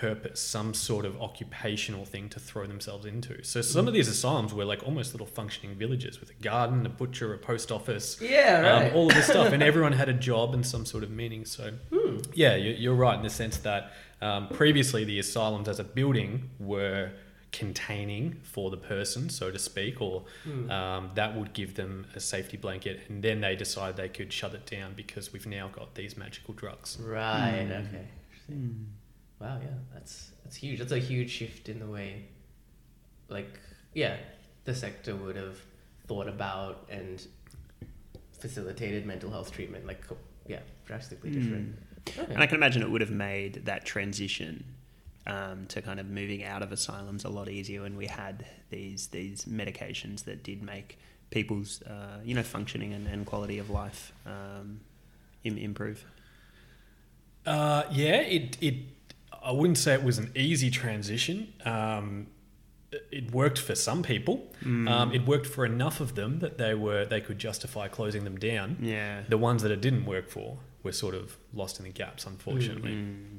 purpose, 0.00 0.40
some 0.40 0.74
sort 0.74 1.04
of 1.04 1.20
occupational 1.20 2.04
thing 2.04 2.28
to 2.30 2.40
throw 2.40 2.66
themselves 2.66 3.06
into. 3.06 3.42
So 3.44 3.62
some 3.62 3.88
of 3.88 3.94
these 3.94 4.08
asylums 4.08 4.52
were 4.52 4.64
like 4.64 4.82
almost 4.84 5.14
little 5.14 5.26
functioning 5.26 5.76
villages 5.76 6.20
with 6.20 6.30
a 6.30 6.34
garden, 6.42 6.84
a 6.84 6.88
butcher, 6.88 7.32
a 7.32 7.38
post 7.38 7.72
office, 7.72 8.18
Yeah, 8.20 8.60
right. 8.60 8.90
um, 8.90 8.96
all 8.96 9.08
of 9.08 9.14
this 9.14 9.26
stuff, 9.26 9.52
and 9.52 9.62
everyone 9.70 9.92
had 9.92 10.08
a 10.08 10.12
job 10.12 10.54
and 10.54 10.66
some 10.66 10.84
sort 10.84 11.02
of 11.04 11.10
meaning. 11.10 11.44
So, 11.44 11.72
yeah, 12.34 12.56
you- 12.56 12.74
you're 12.74 12.94
right 12.94 13.16
in 13.16 13.22
the 13.22 13.30
sense 13.30 13.56
that 13.58 13.92
um, 14.20 14.48
previously 14.48 15.04
the 15.04 15.18
asylums 15.18 15.68
as 15.68 15.78
a 15.78 15.84
building 15.84 16.50
were 16.58 17.10
containing 17.52 18.38
for 18.42 18.70
the 18.70 18.76
person, 18.76 19.30
so 19.30 19.50
to 19.50 19.58
speak, 19.58 20.00
or 20.02 20.24
um, 20.70 21.10
that 21.14 21.34
would 21.36 21.52
give 21.54 21.74
them 21.74 22.06
a 22.14 22.20
safety 22.20 22.56
blanket, 22.56 23.00
and 23.08 23.22
then 23.22 23.40
they 23.40 23.56
decided 23.56 23.96
they 23.96 24.08
could 24.08 24.32
shut 24.32 24.52
it 24.54 24.66
down 24.66 24.92
because 24.94 25.32
we've 25.32 25.46
now 25.46 25.68
got 25.68 25.94
these 25.94 26.16
magical 26.16 26.52
drugs. 26.54 26.98
Right. 27.00 27.66
Okay. 27.70 28.06
Interesting. 28.48 28.86
Wow. 29.40 29.58
Yeah. 29.62 29.68
That's 29.92 30.30
that's 30.44 30.56
huge. 30.56 30.78
That's 30.78 30.92
a 30.92 30.98
huge 30.98 31.30
shift 31.30 31.68
in 31.68 31.78
the 31.78 31.86
way, 31.86 32.24
like, 33.28 33.58
yeah, 33.94 34.16
the 34.64 34.74
sector 34.74 35.14
would 35.14 35.36
have 35.36 35.58
thought 36.06 36.28
about 36.28 36.86
and 36.90 37.26
facilitated 38.38 39.06
mental 39.06 39.30
health 39.30 39.52
treatment. 39.52 39.86
Like, 39.86 40.04
yeah, 40.46 40.60
drastically 40.84 41.30
different. 41.30 41.76
Okay. 42.18 42.32
And 42.32 42.42
I 42.42 42.46
can 42.46 42.56
imagine 42.56 42.82
it 42.82 42.90
would 42.90 43.00
have 43.00 43.10
made 43.10 43.64
that 43.66 43.84
transition 43.84 44.64
um, 45.26 45.66
to 45.66 45.82
kind 45.82 45.98
of 45.98 46.06
moving 46.06 46.44
out 46.44 46.62
of 46.62 46.70
asylums 46.72 47.24
a 47.24 47.28
lot 47.28 47.48
easier 47.48 47.82
when 47.82 47.96
we 47.96 48.06
had 48.06 48.46
these 48.70 49.08
these 49.08 49.44
medications 49.44 50.24
that 50.24 50.42
did 50.44 50.62
make 50.62 50.98
people's 51.30 51.82
uh, 51.82 52.20
you 52.24 52.34
know 52.34 52.42
functioning 52.42 52.92
and, 52.92 53.06
and 53.08 53.26
quality 53.26 53.58
of 53.58 53.70
life 53.70 54.12
um, 54.24 54.80
im- 55.44 55.58
improve. 55.58 56.04
Uh, 57.44 57.84
yeah, 57.90 58.20
it, 58.20 58.56
it. 58.60 58.74
I 59.46 59.52
wouldn't 59.52 59.78
say 59.78 59.94
it 59.94 60.02
was 60.02 60.18
an 60.18 60.30
easy 60.34 60.70
transition. 60.70 61.52
Um, 61.64 62.26
it- 62.92 63.06
it 63.12 63.30
worked 63.32 63.58
for 63.58 63.74
some 63.74 64.02
people. 64.02 64.36
Um, 64.64 65.12
it 65.12 65.24
worked 65.26 65.46
for 65.46 65.64
enough 65.64 66.00
of 66.00 66.14
them 66.14 66.38
that 66.40 66.56
they 66.58 66.74
were 66.74 67.04
they 67.04 67.20
could 67.20 67.38
justify 67.38 67.86
closing 67.88 68.24
them 68.24 68.36
down. 68.38 68.76
Yeah. 68.80 69.22
The 69.28 69.38
ones 69.38 69.62
that 69.62 69.70
it 69.72 69.80
didn't 69.80 70.04
work 70.06 70.28
for 70.30 70.58
were 70.82 70.92
sort 70.92 71.14
of 71.14 71.36
lost 71.52 71.78
in 71.78 71.84
the 71.84 71.90
gaps, 71.92 72.26
unfortunately. 72.26 72.92
Mm. 72.92 73.38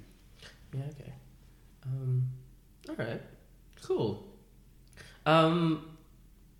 Yeah. 0.73 0.81
Okay. 0.91 1.13
Um, 1.85 2.23
all 2.89 2.95
right. 2.95 3.21
Cool. 3.81 4.27
Um, 5.25 5.97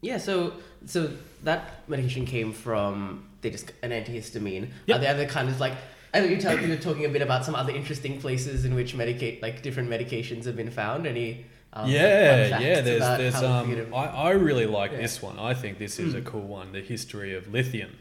yeah. 0.01 0.17
So 0.17 0.53
so 0.85 1.11
that 1.43 1.87
medication 1.89 2.25
came 2.25 2.51
from 2.53 3.27
they 3.41 3.49
just 3.51 3.71
an 3.83 3.91
antihistamine. 3.91 4.69
Yep. 4.87 4.97
Are 4.97 5.01
there 5.01 5.13
other 5.13 5.25
kind 5.27 5.49
of 5.49 5.59
like? 5.59 5.75
I 6.17 6.21
know 6.21 6.27
you 6.27 6.37
tell 6.37 6.59
you 6.59 6.67
were 6.69 6.75
talking 6.75 7.05
a 7.05 7.09
bit 7.09 7.21
about 7.21 7.45
some 7.45 7.55
other 7.55 7.71
interesting 7.73 8.19
places 8.19 8.65
in 8.65 8.73
which 8.75 8.93
medicate 8.95 9.41
like 9.41 9.61
different 9.61 9.89
medications 9.89 10.45
have 10.45 10.55
been 10.55 10.71
found. 10.71 11.05
Any? 11.07 11.45
Um, 11.73 11.89
yeah, 11.89 12.59
yeah. 12.59 12.81
There's, 12.81 13.01
there's. 13.17 13.35
Um, 13.43 13.67
figured 13.69 13.93
I, 13.93 14.05
I 14.05 14.31
really 14.31 14.65
like 14.65 14.91
Yeah. 14.91 14.97
this 15.01 15.21
one. 15.21 15.37
I 15.37 15.53
think 15.53 15.77
this 15.77 15.99
is 15.99 16.13
a 16.13 16.21
cool 16.21 16.41
one. 16.47 16.71
The 16.71 16.81
history 16.81 17.35
of 17.35 17.47
lithium. 17.47 17.91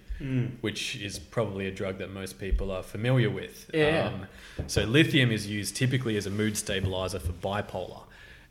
which 0.62 0.96
is 0.96 1.18
probably 1.18 1.66
a 1.66 1.70
drug 1.70 1.98
that 1.98 2.10
most 2.10 2.38
people 2.38 2.70
are 2.70 2.82
familiar 2.82 3.28
with. 3.28 3.70
Yeah. 3.74 4.10
Um, 4.14 4.26
so 4.66 4.84
lithium 4.84 5.30
is 5.30 5.46
used 5.46 5.76
typically 5.76 6.16
as 6.16 6.24
a 6.24 6.30
mood 6.30 6.56
stabilizer 6.56 7.18
for 7.18 7.32
bipolar. 7.32 8.04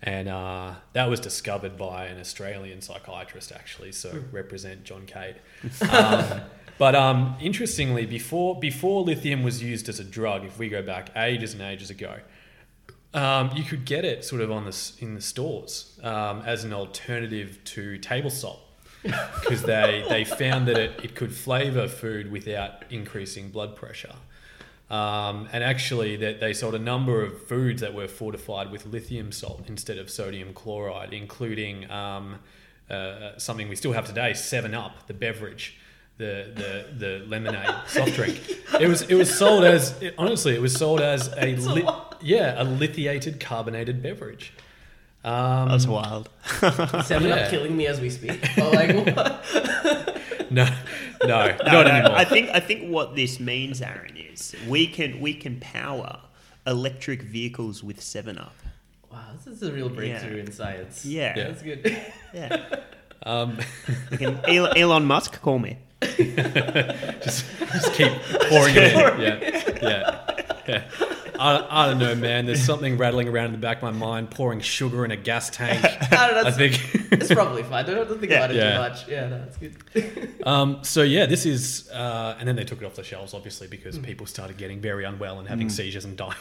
And 0.04 0.28
uh, 0.28 0.74
that 0.94 1.10
was 1.10 1.20
discovered 1.20 1.76
by 1.78 2.06
an 2.06 2.20
Australian 2.20 2.82
psychiatrist, 2.82 3.52
actually. 3.52 3.94
So 3.94 4.24
represent 4.32 4.84
John 4.84 5.06
Cade. 5.08 5.38
Um, 5.90 6.42
but 6.78 6.96
um, 6.96 7.36
interestingly, 7.40 8.06
before 8.06 8.60
before 8.60 9.04
lithium 9.04 9.44
was 9.44 9.62
used 9.62 9.90
as 9.90 10.00
a 10.00 10.04
drug, 10.04 10.46
if 10.46 10.60
we 10.60 10.70
go 10.70 10.82
back 10.82 11.10
ages 11.16 11.54
and 11.54 11.62
ages 11.62 11.90
ago, 11.90 12.18
um, 13.14 13.52
you 13.56 13.64
could 13.64 13.86
get 13.86 14.04
it 14.04 14.26
sort 14.26 14.42
of 14.42 14.52
on 14.52 14.66
the 14.66 14.92
in 15.00 15.16
the 15.16 15.22
stores 15.22 16.00
um, 16.04 16.42
as 16.46 16.64
an 16.64 16.74
alternative 16.74 17.60
to 17.64 17.98
table 17.98 18.30
salt 18.30 18.60
because 19.04 19.62
they, 19.62 20.04
they 20.10 20.26
found 20.26 20.68
that 20.68 20.78
it, 20.78 21.00
it 21.04 21.16
could 21.16 21.34
flavor 21.34 21.88
food 21.88 22.32
without 22.32 22.84
increasing 22.90 23.50
blood 23.50 23.76
pressure. 23.76 24.16
Um, 24.90 25.48
and 25.52 25.64
actually, 25.64 26.16
that 26.18 26.40
they 26.40 26.54
sold 26.54 26.76
a 26.76 26.80
number 26.80 27.24
of 27.24 27.48
foods 27.48 27.82
that 27.82 27.94
were 27.94 28.08
fortified 28.08 28.72
with 28.72 28.86
lithium 28.86 29.32
salt 29.32 29.64
instead 29.68 29.98
of 29.98 30.10
sodium 30.10 30.54
chloride, 30.54 31.14
including 31.14 31.90
um, 31.90 32.40
uh, 32.90 33.38
something 33.38 33.68
we 33.68 33.76
still 33.76 33.94
have 33.94 34.06
today, 34.06 34.34
Seven 34.34 34.76
Up, 34.76 35.08
the 35.08 35.14
beverage, 35.14 35.78
the 36.18 36.52
the, 36.56 36.86
the 36.98 37.26
lemonade 37.26 37.70
soft 37.88 38.14
drink. 38.16 38.40
It 38.80 38.88
was 38.88 39.02
it 39.04 39.16
was 39.16 39.34
sold 39.34 39.64
as 39.64 40.02
it, 40.02 40.16
honestly, 40.18 40.56
it 40.56 40.62
was 40.62 40.74
sold 40.74 41.02
as 41.02 41.28
a, 41.38 41.56
li- 41.56 41.88
yeah 42.22 42.62
a 42.62 42.64
lithiated 42.64 43.40
carbonated 43.40 44.02
beverage. 44.02 44.54
Um, 45.24 45.70
That's 45.70 45.88
wild. 45.88 46.30
Seven 47.06 47.30
yeah. 47.30 47.36
up 47.36 47.50
killing 47.50 47.76
me 47.76 47.88
as 47.88 48.00
we 48.00 48.12
speak. 48.12 48.48
But 48.56 48.74
like, 48.74 48.96
what? 49.16 50.52
no, 50.52 50.66
no, 51.24 51.28
No, 51.28 51.48
not 51.58 51.66
no, 51.66 51.80
anymore. 51.82 52.16
I 52.16 52.26
think 52.26 52.50
I 52.52 52.60
think 52.60 52.92
what 52.92 53.16
this 53.16 53.40
means, 53.40 53.82
Aaron, 53.82 54.16
is 54.18 54.56
we 54.68 54.86
can 54.88 55.20
we 55.20 55.34
can 55.34 55.60
power 55.60 56.20
electric 56.68 57.24
vehicles 57.24 57.84
with 57.84 58.02
Seven 58.02 58.38
Up. 58.38 58.54
wow, 59.12 59.20
this 59.44 59.48
is 59.62 59.64
a 59.68 59.72
real 59.74 59.90
breakthrough 59.90 60.36
Yeah. 60.36 60.44
in 60.44 60.52
science. 60.52 61.06
Yeah, 61.06 61.34
Yeah. 61.38 61.44
That's 61.48 61.62
good. 61.62 61.98
yeah. 62.34 62.66
Um, 63.24 63.58
can, 64.12 64.40
Elon, 64.48 64.78
Elon 64.78 65.06
Musk, 65.06 65.42
call 65.42 65.58
me. 65.58 65.80
just, 67.24 67.46
just 67.60 67.94
keep 67.94 68.12
pouring 68.50 68.76
it 68.76 68.94
in. 68.94 69.22
Yeah, 69.22 69.80
yeah, 69.82 70.62
yeah. 70.68 70.84
I, 71.38 71.84
I 71.84 71.88
don't 71.90 72.00
know, 72.00 72.16
man. 72.16 72.46
There's 72.46 72.64
something 72.64 72.98
rattling 72.98 73.28
around 73.28 73.48
in 73.48 73.52
the 73.52 73.58
back 73.58 73.78
of 73.78 73.84
my 73.84 73.92
mind, 73.92 74.32
pouring 74.32 74.62
sugar 74.62 75.04
in 75.04 75.12
a 75.12 75.18
gas 75.18 75.50
tank. 75.50 75.84
I 76.14 76.28
don't 76.32 76.44
know, 76.44 76.50
I 76.50 76.52
think. 76.52 76.80
it's 77.12 77.34
probably 77.34 77.62
fine. 77.64 77.86
Don't 77.86 77.98
have 77.98 78.08
to 78.08 78.16
think 78.16 78.32
Yeah. 78.32 78.38
about 78.38 78.52
it 78.52 78.56
Yeah. 78.56 78.72
too 78.72 78.78
much. 78.80 79.08
Yeah, 79.10 79.28
no, 79.28 79.40
that's 79.40 79.58
good. 79.58 80.46
Um, 80.48 80.80
so 80.84 81.02
yeah, 81.04 81.26
this 81.26 81.46
is, 81.46 81.90
uh, 81.90 82.38
and 82.40 82.48
then 82.48 82.56
they 82.56 82.64
took 82.64 82.82
it 82.82 82.86
off 82.86 82.96
the 82.96 83.04
shelves, 83.04 83.34
obviously, 83.34 83.68
because 83.68 84.00
people 84.00 84.26
started 84.26 84.56
getting 84.56 84.80
very 84.80 85.04
unwell 85.04 85.40
and 85.40 85.48
having 85.48 85.68
seizures 85.70 86.06
and 86.06 86.16
dying. 86.16 86.34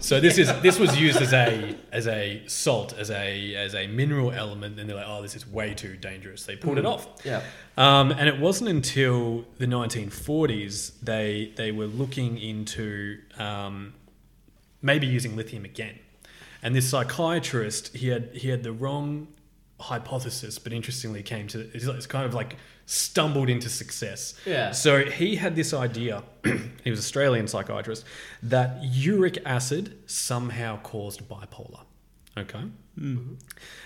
so 0.00 0.18
this 0.18 0.38
is 0.38 0.48
this 0.62 0.78
was 0.78 0.98
used 0.98 1.20
as 1.20 1.34
a 1.34 1.76
as 1.92 2.06
a 2.06 2.42
salt, 2.46 2.94
as 2.96 3.10
a 3.10 3.54
as 3.54 3.74
a 3.74 3.86
mineral 3.86 4.32
element, 4.32 4.80
and 4.80 4.88
they're 4.88 4.96
like, 4.96 5.06
oh, 5.08 5.20
this 5.20 5.36
is 5.36 5.46
way 5.46 5.74
too 5.74 5.96
dangerous. 5.98 6.44
They 6.44 6.56
pulled 6.56 6.78
it 6.78 6.86
off. 6.86 7.06
Yeah. 7.22 7.42
Um, 7.76 8.10
and 8.10 8.28
it 8.28 8.38
wasn't 8.38 8.68
until 8.70 9.44
the 9.58 9.66
1940s 9.66 10.92
they 11.02 11.52
they 11.56 11.72
were 11.72 11.86
looking 11.86 12.38
into 12.38 13.18
um, 13.38 13.94
maybe 14.82 15.06
using 15.06 15.36
lithium 15.36 15.64
again. 15.64 15.98
And 16.62 16.74
this 16.74 16.88
psychiatrist, 16.90 17.96
he 17.96 18.08
had 18.08 18.30
he 18.34 18.48
had 18.48 18.62
the 18.62 18.72
wrong 18.72 19.28
hypothesis, 19.78 20.58
but 20.58 20.72
interestingly 20.72 21.22
came 21.22 21.46
to 21.48 21.70
it's 21.72 22.06
kind 22.06 22.26
of 22.26 22.34
like 22.34 22.56
stumbled 22.86 23.48
into 23.48 23.68
success. 23.68 24.34
Yeah. 24.44 24.72
So 24.72 25.04
he 25.04 25.36
had 25.36 25.56
this 25.56 25.72
idea. 25.72 26.22
he 26.44 26.90
was 26.90 26.98
an 26.98 27.04
Australian 27.04 27.46
psychiatrist 27.48 28.04
that 28.42 28.78
uric 28.82 29.38
acid 29.46 29.96
somehow 30.06 30.80
caused 30.82 31.28
bipolar. 31.28 31.84
Okay. 32.36 32.64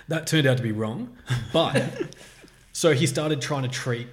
That 0.09 0.27
turned 0.27 0.47
out 0.47 0.57
to 0.57 0.63
be 0.63 0.73
wrong, 0.73 1.17
but 1.53 1.77
so 2.75 2.93
he 2.93 3.07
started 3.07 3.41
trying 3.41 3.63
to 3.63 3.69
treat 3.69 4.09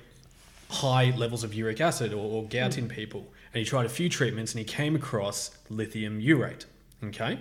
high 0.70 1.14
levels 1.18 1.44
of 1.44 1.54
uric 1.54 1.82
acid 1.82 2.14
or, 2.14 2.18
or 2.18 2.44
gout 2.46 2.78
in 2.78 2.88
people, 2.88 3.26
and 3.54 3.60
he 3.60 3.66
tried 3.66 3.88
a 3.88 3.90
few 3.90 4.08
treatments, 4.08 4.54
and 4.54 4.60
he 4.60 4.66
came 4.66 4.96
across 4.96 5.58
lithium 5.70 6.22
urate. 6.22 6.66
Okay, 7.04 7.40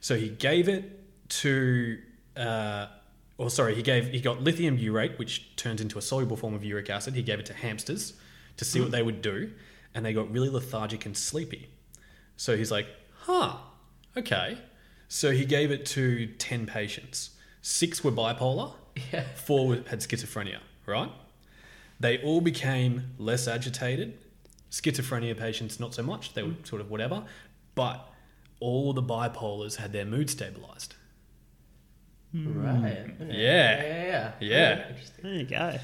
so 0.00 0.14
he 0.14 0.28
gave 0.28 0.68
it 0.68 0.84
to, 1.30 1.98
uh, 2.36 2.86
or 3.38 3.48
sorry, 3.48 3.74
he 3.74 3.82
gave 3.82 4.08
he 4.08 4.20
got 4.20 4.42
lithium 4.42 4.78
urate, 4.78 5.18
which 5.18 5.56
turns 5.56 5.80
into 5.80 5.96
a 5.96 6.02
soluble 6.02 6.36
form 6.36 6.52
of 6.52 6.62
uric 6.62 6.90
acid. 6.90 7.14
He 7.14 7.22
gave 7.22 7.40
it 7.40 7.46
to 7.46 7.54
hamsters 7.54 8.12
to 8.58 8.64
see 8.66 8.80
what 8.80 8.90
they 8.90 9.02
would 9.02 9.22
do, 9.22 9.50
and 9.94 10.04
they 10.04 10.12
got 10.12 10.30
really 10.30 10.50
lethargic 10.50 11.06
and 11.06 11.16
sleepy. 11.16 11.68
So 12.36 12.58
he's 12.58 12.70
like, 12.70 12.86
huh, 13.22 13.56
okay. 14.16 14.58
So 15.08 15.30
he 15.30 15.46
gave 15.46 15.70
it 15.70 15.86
to 15.86 16.26
10 16.26 16.66
patients. 16.66 17.30
Six 17.62 18.04
were 18.04 18.12
bipolar, 18.12 18.74
Yeah. 19.12 19.24
four 19.34 19.74
had 19.74 20.00
schizophrenia, 20.00 20.58
right? 20.86 21.10
They 22.00 22.18
all 22.22 22.40
became 22.40 23.14
less 23.18 23.48
agitated. 23.48 24.18
Schizophrenia 24.70 25.36
patients, 25.36 25.80
not 25.80 25.94
so 25.94 26.02
much. 26.02 26.34
They 26.34 26.42
were 26.42 26.54
sort 26.64 26.80
of 26.80 26.90
whatever. 26.90 27.24
But 27.74 28.06
all 28.60 28.92
the 28.92 29.02
bipolars 29.02 29.76
had 29.76 29.92
their 29.92 30.04
mood 30.04 30.30
stabilized. 30.30 30.94
Right. 32.34 33.06
Yeah. 33.20 33.26
Yeah. 33.26 33.82
Yeah. 33.82 34.32
Yeah. 34.40 34.88
Interesting. 34.88 35.24
There 35.24 35.34
you 35.34 35.44
go. 35.44 35.78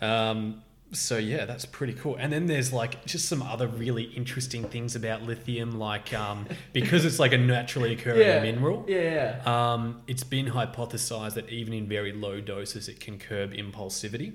Um, 0.00 0.62
so 0.92 1.18
yeah, 1.18 1.44
that's 1.44 1.64
pretty 1.66 1.92
cool. 1.94 2.16
And 2.16 2.32
then 2.32 2.46
there's 2.46 2.72
like 2.72 3.04
just 3.06 3.28
some 3.28 3.42
other 3.42 3.66
really 3.68 4.04
interesting 4.04 4.64
things 4.64 4.94
about 4.96 5.22
lithium, 5.22 5.78
like 5.78 6.14
um, 6.14 6.46
because 6.72 7.04
it's 7.04 7.18
like 7.18 7.32
a 7.32 7.38
naturally 7.38 7.92
occurring 7.92 8.20
Yeah. 8.20 8.40
mineral. 8.42 8.84
Yeah. 8.88 9.40
Yeah. 9.44 9.72
Um, 9.72 10.02
it's 10.06 10.24
been 10.24 10.46
hypothesized 10.46 11.34
that 11.34 11.48
even 11.50 11.72
in 11.72 11.86
very 11.88 12.12
low 12.12 12.40
doses, 12.40 12.88
it 12.88 13.00
can 13.00 13.18
curb 13.18 13.52
impulsivity. 13.52 14.34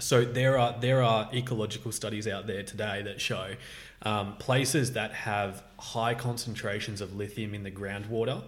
So 0.00 0.24
there 0.24 0.58
are 0.58 0.74
there 0.80 1.00
are 1.00 1.30
ecological 1.32 1.92
studies 1.92 2.26
out 2.26 2.48
there 2.48 2.64
today 2.64 3.02
that 3.02 3.20
show 3.20 3.52
um, 4.02 4.36
places 4.38 4.94
that 4.94 5.12
have 5.12 5.62
high 5.78 6.14
concentrations 6.14 7.00
of 7.00 7.14
lithium 7.14 7.54
in 7.54 7.62
the 7.62 7.70
groundwater, 7.70 8.42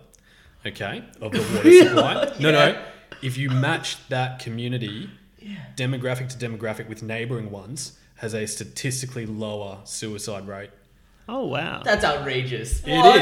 okay, 0.67 1.05
of 1.21 1.31
the 1.31 1.39
water 1.55 1.73
supply. 1.87 2.33
No, 2.41 2.51
no. 2.51 2.83
If 3.23 3.39
you 3.39 3.51
match 3.51 4.09
that 4.09 4.41
community, 4.41 5.09
demographic 5.77 6.29
to 6.37 6.37
demographic 6.49 6.89
with 6.89 7.03
neighboring 7.03 7.51
ones, 7.51 7.99
has 8.17 8.35
a 8.35 8.47
statistically 8.47 9.27
lower 9.27 9.79
suicide 9.85 10.47
rate. 10.47 10.71
Oh 11.29 11.47
wow. 11.47 11.83
That's 11.85 12.05
outrageous. 12.05 12.83
It 12.85 12.97
What? 12.99 13.21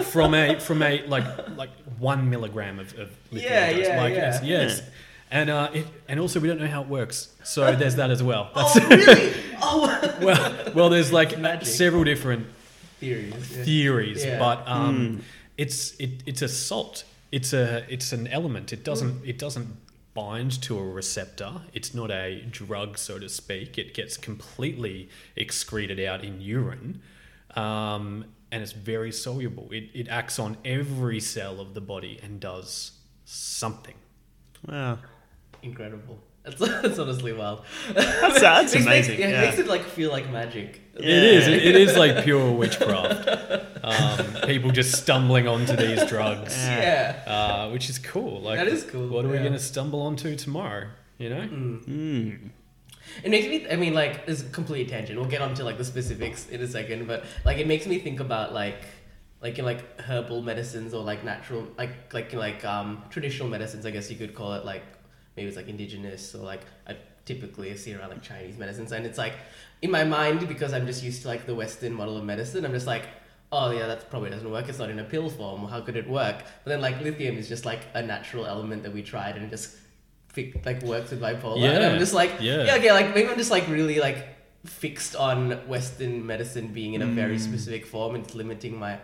is 0.00 0.06
from 0.12 0.34
a 0.34 0.60
from 0.60 0.82
a 0.82 1.06
like 1.06 1.24
like 1.56 1.70
one 1.98 2.28
milligram 2.30 2.78
of, 2.78 2.96
of 2.98 3.10
lithium. 3.32 3.52
Yeah, 3.52 3.72
dose. 3.72 3.86
yeah, 3.88 4.02
like 4.02 4.14
yeah. 4.14 4.34
It's, 4.36 4.44
yes. 4.44 4.82
And 5.30 5.50
uh, 5.50 5.70
it, 5.72 5.86
and 6.06 6.20
also 6.20 6.38
we 6.38 6.46
don't 6.48 6.60
know 6.60 6.66
how 6.68 6.82
it 6.82 6.88
works, 6.88 7.28
so 7.42 7.74
there's 7.74 7.96
that 7.96 8.10
as 8.10 8.22
well. 8.22 8.50
That's, 8.54 8.76
Oh 8.76 8.88
really? 8.88 9.32
Oh, 9.66 10.16
well, 10.20 10.72
well, 10.74 10.88
there's 10.90 11.10
like 11.12 11.38
Magic. 11.38 11.66
several 11.66 12.04
different 12.04 12.46
theories. 13.00 13.32
yeah. 13.56 13.64
theories, 13.64 14.24
Yeah. 14.24 14.38
but 14.38 14.62
um, 14.68 15.22
it's 15.56 15.94
it, 15.98 16.22
it's 16.26 16.42
a 16.42 16.48
salt. 16.48 17.04
It's 17.32 17.52
a 17.54 17.84
it's 17.88 18.12
an 18.12 18.26
element. 18.28 18.72
It 18.72 18.84
doesn't 18.84 19.24
it 19.24 19.38
doesn't 19.38 19.68
bind 20.14 20.62
to 20.62 20.78
a 20.78 20.84
receptor. 20.84 21.62
It's 21.72 21.94
not 21.94 22.10
a 22.10 22.42
drug, 22.50 22.96
so 22.98 23.18
to 23.18 23.28
speak. 23.28 23.76
It 23.78 23.94
gets 23.94 24.16
completely 24.16 25.10
excreted 25.36 26.00
out 26.00 26.24
in 26.24 26.40
urine, 26.40 27.02
um, 27.56 28.24
and 28.50 28.62
it's 28.62 28.72
very 28.72 29.12
soluble. 29.12 29.68
It 29.70 29.90
it 29.92 30.08
acts 30.08 30.38
on 30.38 30.56
every 30.64 31.20
cell 31.20 31.60
of 31.60 31.74
the 31.74 31.80
body 31.80 32.20
and 32.22 32.40
does 32.40 32.92
something. 33.24 33.96
Wow. 34.66 34.98
Incredible. 35.62 36.18
That's, 36.44 36.58
that's 36.82 36.98
honestly 36.98 37.32
wild. 37.32 37.62
That's, 37.92 38.40
that's 38.40 38.74
Makes- 38.74 38.86
amazing. 38.86 39.20
yeah, 39.20 39.28
yeah. 39.28 39.42
It 39.42 39.46
makes 39.46 39.58
it 39.58 39.66
like 39.66 39.82
feel 39.82 40.10
like 40.10 40.30
magic. 40.30 40.80
It 40.94 41.04
is. 41.04 41.48
It, 41.48 41.62
it 41.64 41.74
is 41.76 41.96
like 41.96 42.22
pure 42.24 42.52
witchcraft. 42.60 43.28
Um, 43.82 44.26
people 44.46 44.70
just 44.70 44.92
stumbling 44.92 45.48
onto 45.48 45.74
these 45.76 46.04
drugs. 46.08 46.56
Yeah. 46.56 47.22
uh, 47.26 47.70
which 47.70 47.88
is 47.90 47.98
cool. 47.98 48.40
Like 48.42 48.58
That 48.58 48.68
is 48.68 48.84
cool, 48.84 49.08
What 49.08 49.24
are 49.24 49.28
we 49.28 49.38
going 49.38 49.52
to 49.54 49.58
stumble 49.58 50.02
onto 50.02 50.36
tomorrow? 50.36 50.88
You 51.18 51.30
know? 51.30 51.40
Mm. 51.48 52.50
It 53.22 53.30
makes 53.30 53.46
me. 53.46 53.66
I 53.70 53.76
mean, 53.76 53.94
like, 53.94 54.22
it's 54.26 54.42
a 54.42 54.46
complete 54.46 54.88
tangent. 54.88 55.18
We'll 55.18 55.28
get 55.28 55.40
onto 55.42 55.62
like 55.62 55.78
the 55.78 55.84
specifics 55.84 56.48
in 56.48 56.60
a 56.60 56.66
second, 56.68 57.06
but 57.06 57.24
like, 57.44 57.58
it 57.58 57.66
makes 57.66 57.86
me 57.86 57.98
think 57.98 58.20
about 58.20 58.52
like, 58.52 58.80
like 59.40 59.58
in 59.58 59.64
like 59.64 60.00
herbal 60.00 60.42
medicines 60.42 60.92
or 60.94 61.04
like 61.04 61.22
natural, 61.24 61.66
like 61.78 62.12
like 62.12 62.32
like 62.32 62.64
um 62.64 63.02
traditional 63.10 63.48
medicines. 63.48 63.86
I 63.86 63.90
guess 63.90 64.10
you 64.10 64.16
could 64.16 64.34
call 64.34 64.54
it 64.54 64.64
like 64.64 64.82
maybe 65.36 65.48
it's 65.48 65.56
like 65.56 65.68
indigenous 65.68 66.34
or 66.34 66.38
like 66.38 66.62
I 66.86 66.96
typically 67.24 67.76
see 67.76 67.94
around 67.94 68.10
like 68.10 68.22
Chinese 68.22 68.56
medicines, 68.58 68.92
and 68.92 69.06
it's 69.06 69.18
like 69.18 69.34
in 69.82 69.90
my 69.90 70.04
mind 70.04 70.46
because 70.48 70.72
I'm 70.72 70.86
just 70.86 71.02
used 71.02 71.22
to 71.22 71.28
like 71.28 71.46
the 71.46 71.54
Western 71.54 71.92
model 71.92 72.16
of 72.16 72.24
medicine. 72.24 72.64
I'm 72.64 72.72
just 72.72 72.86
like. 72.86 73.04
Oh 73.52 73.70
yeah, 73.70 73.86
that 73.86 74.10
probably 74.10 74.30
doesn't 74.30 74.50
work. 74.50 74.68
It's 74.68 74.80
not 74.80 74.90
in 74.90 74.98
a 74.98 75.04
pill 75.04 75.30
form. 75.30 75.68
How 75.68 75.80
could 75.80 75.96
it 75.96 76.10
work? 76.10 76.38
But 76.64 76.70
then, 76.70 76.80
like 76.80 77.00
lithium 77.00 77.36
is 77.36 77.48
just 77.48 77.64
like 77.64 77.82
a 77.94 78.02
natural 78.02 78.46
element 78.46 78.82
that 78.82 78.92
we 78.92 79.00
tried 79.00 79.36
and 79.36 79.48
just 79.48 79.76
like 80.64 80.82
works 80.82 81.10
with 81.10 81.20
bipolar. 81.20 81.54
And 81.54 81.62
Yeah. 81.62 81.90
I'm 81.90 81.98
just 81.98 82.14
like, 82.14 82.32
Yeah. 82.40 82.64
yeah, 82.64 82.76
okay, 82.76 82.90
like 82.90 83.14
maybe 83.14 83.28
I'm 83.28 83.36
just 83.36 83.52
like 83.52 83.68
really 83.68 84.00
like 84.00 84.26
fixed 84.64 85.14
on 85.14 85.52
Western 85.68 86.26
medicine 86.26 86.68
being 86.68 86.94
in 86.94 87.02
a 87.02 87.06
very 87.06 87.36
mm. 87.36 87.40
specific 87.40 87.86
form 87.86 88.16
and 88.16 88.24
it's 88.24 88.34
limiting 88.34 88.76
my. 88.76 88.98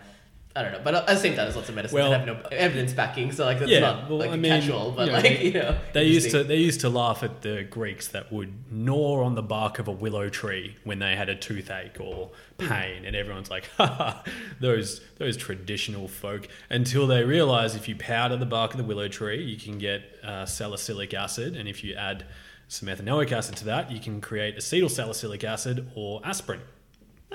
I 0.56 0.62
don't 0.62 0.72
know, 0.72 0.80
but 0.82 0.94
at 0.96 1.06
the 1.06 1.16
same 1.16 1.36
time, 1.36 1.44
there's 1.44 1.54
lots 1.54 1.68
of 1.68 1.76
medicines 1.76 1.94
Well- 1.94 2.10
that 2.10 2.26
have 2.26 2.26
no 2.26 2.48
evidence 2.50 2.92
backing, 2.92 3.30
so 3.30 3.44
like 3.44 3.60
that's 3.60 3.70
Yeah, 3.70 3.80
not 3.80 4.08
well, 4.10 4.18
like 4.18 4.30
I 4.30 4.36
mean, 4.36 4.50
casual, 4.50 4.90
but 4.90 5.06
you 5.06 5.12
know, 5.12 5.18
like 5.18 5.40
you 5.42 5.52
know, 5.52 5.78
They 5.92 6.04
used 6.04 6.32
to 6.32 6.42
they 6.42 6.56
used 6.56 6.80
to 6.80 6.88
laugh 6.88 7.22
at 7.22 7.42
the 7.42 7.62
Greeks 7.62 8.08
that 8.08 8.32
would 8.32 8.52
gnaw 8.72 9.22
on 9.22 9.36
the 9.36 9.42
bark 9.42 9.78
of 9.78 9.86
a 9.86 9.92
willow 9.92 10.28
tree 10.28 10.76
when 10.82 10.98
they 10.98 11.14
had 11.14 11.28
a 11.28 11.36
toothache 11.36 12.00
or 12.00 12.30
pain, 12.58 13.04
and 13.04 13.14
everyone's 13.14 13.48
like, 13.48 13.70
"Ha 13.76 13.86
ha, 13.86 14.24
those 14.58 15.00
those 15.18 15.36
traditional 15.36 16.08
folk." 16.08 16.48
Until 16.68 17.06
they 17.06 17.22
realize 17.22 17.76
if 17.76 17.88
you 17.88 17.94
powder 17.94 18.36
the 18.36 18.44
bark 18.46 18.72
of 18.72 18.78
the 18.78 18.84
willow 18.84 19.06
tree, 19.06 19.40
you 19.44 19.56
can 19.56 19.78
get 19.78 20.02
uh, 20.24 20.46
salicylic 20.46 21.14
acid, 21.14 21.54
and 21.54 21.68
if 21.68 21.84
you 21.84 21.94
add 21.94 22.24
some 22.66 22.88
ethanoic 22.88 23.30
acid 23.30 23.54
to 23.56 23.64
that, 23.66 23.92
you 23.92 24.00
can 24.00 24.20
create 24.20 24.56
acetyl 24.56 24.90
salicylic 24.90 25.44
acid 25.44 25.88
or 25.94 26.20
aspirin. 26.24 26.60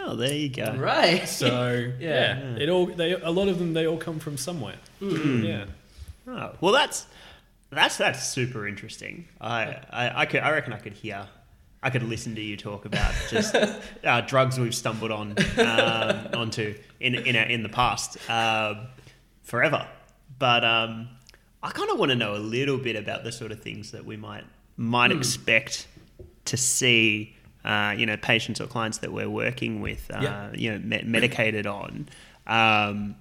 Oh, 0.08 0.16
there 0.16 0.34
you 0.34 0.50
go. 0.50 0.76
right. 0.78 1.28
So 1.28 1.92
Yeah. 2.00 2.38
yeah, 2.40 2.56
it 2.64 2.70
all 2.70 2.86
they 2.86 3.14
a 3.14 3.32
lot 3.32 3.48
of 3.48 3.58
them 3.60 3.74
they 3.74 3.88
all 3.88 3.98
come 3.98 4.20
from 4.20 4.38
somewhere. 4.38 4.76
Yeah. 5.02 5.66
Oh, 6.28 6.52
well, 6.62 6.72
that's 6.74 7.06
that's 7.72 7.98
that's 7.98 8.28
super 8.28 8.68
interesting. 8.68 9.28
I, 9.42 9.78
I 9.90 10.22
I 10.22 10.26
could 10.26 10.42
I 10.42 10.52
reckon 10.52 10.74
I 10.74 10.78
could 10.80 10.94
hear. 10.94 11.28
I 11.84 11.92
could 11.92 12.04
listen 12.04 12.34
to 12.36 12.42
you 12.42 12.58
talk 12.58 12.86
about 12.86 13.14
just 13.30 13.56
uh, 14.04 14.22
drugs 14.22 14.60
we've 14.60 14.74
stumbled 14.74 15.12
on 15.12 15.36
um, 15.60 16.28
onto 16.34 16.74
in 17.00 17.16
in 17.16 17.36
our, 17.36 17.44
in 17.46 17.62
the 17.64 17.70
past 17.70 18.18
um, 18.30 18.88
forever. 19.44 19.88
But 20.40 20.66
um, 20.66 21.10
I 21.62 21.70
kind 21.72 21.90
of 21.92 22.00
want 22.00 22.10
to 22.10 22.16
know 22.16 22.36
a 22.36 22.42
little 22.42 22.78
bit 22.78 22.96
about 22.96 23.24
the 23.24 23.32
sort 23.32 23.52
of 23.52 23.62
things 23.62 23.92
that 23.92 24.04
we 24.06 24.18
might 24.18 24.44
might 24.78 25.12
expect 25.12 25.88
to 26.46 26.58
see. 26.58 27.36
Uh, 27.66 27.96
you 27.98 28.06
know, 28.06 28.16
patients 28.18 28.62
or 28.62 28.68
clients 28.68 29.00
that 29.00 29.12
we're 29.12 29.30
working 29.30 29.82
with, 29.82 30.04
uh, 30.14 30.20
Yeah. 30.22 30.50
you 30.54 30.72
know, 30.72 30.78
me- 30.78 31.04
medicated 31.04 31.66
on. 31.66 32.08
Um, 32.46 33.16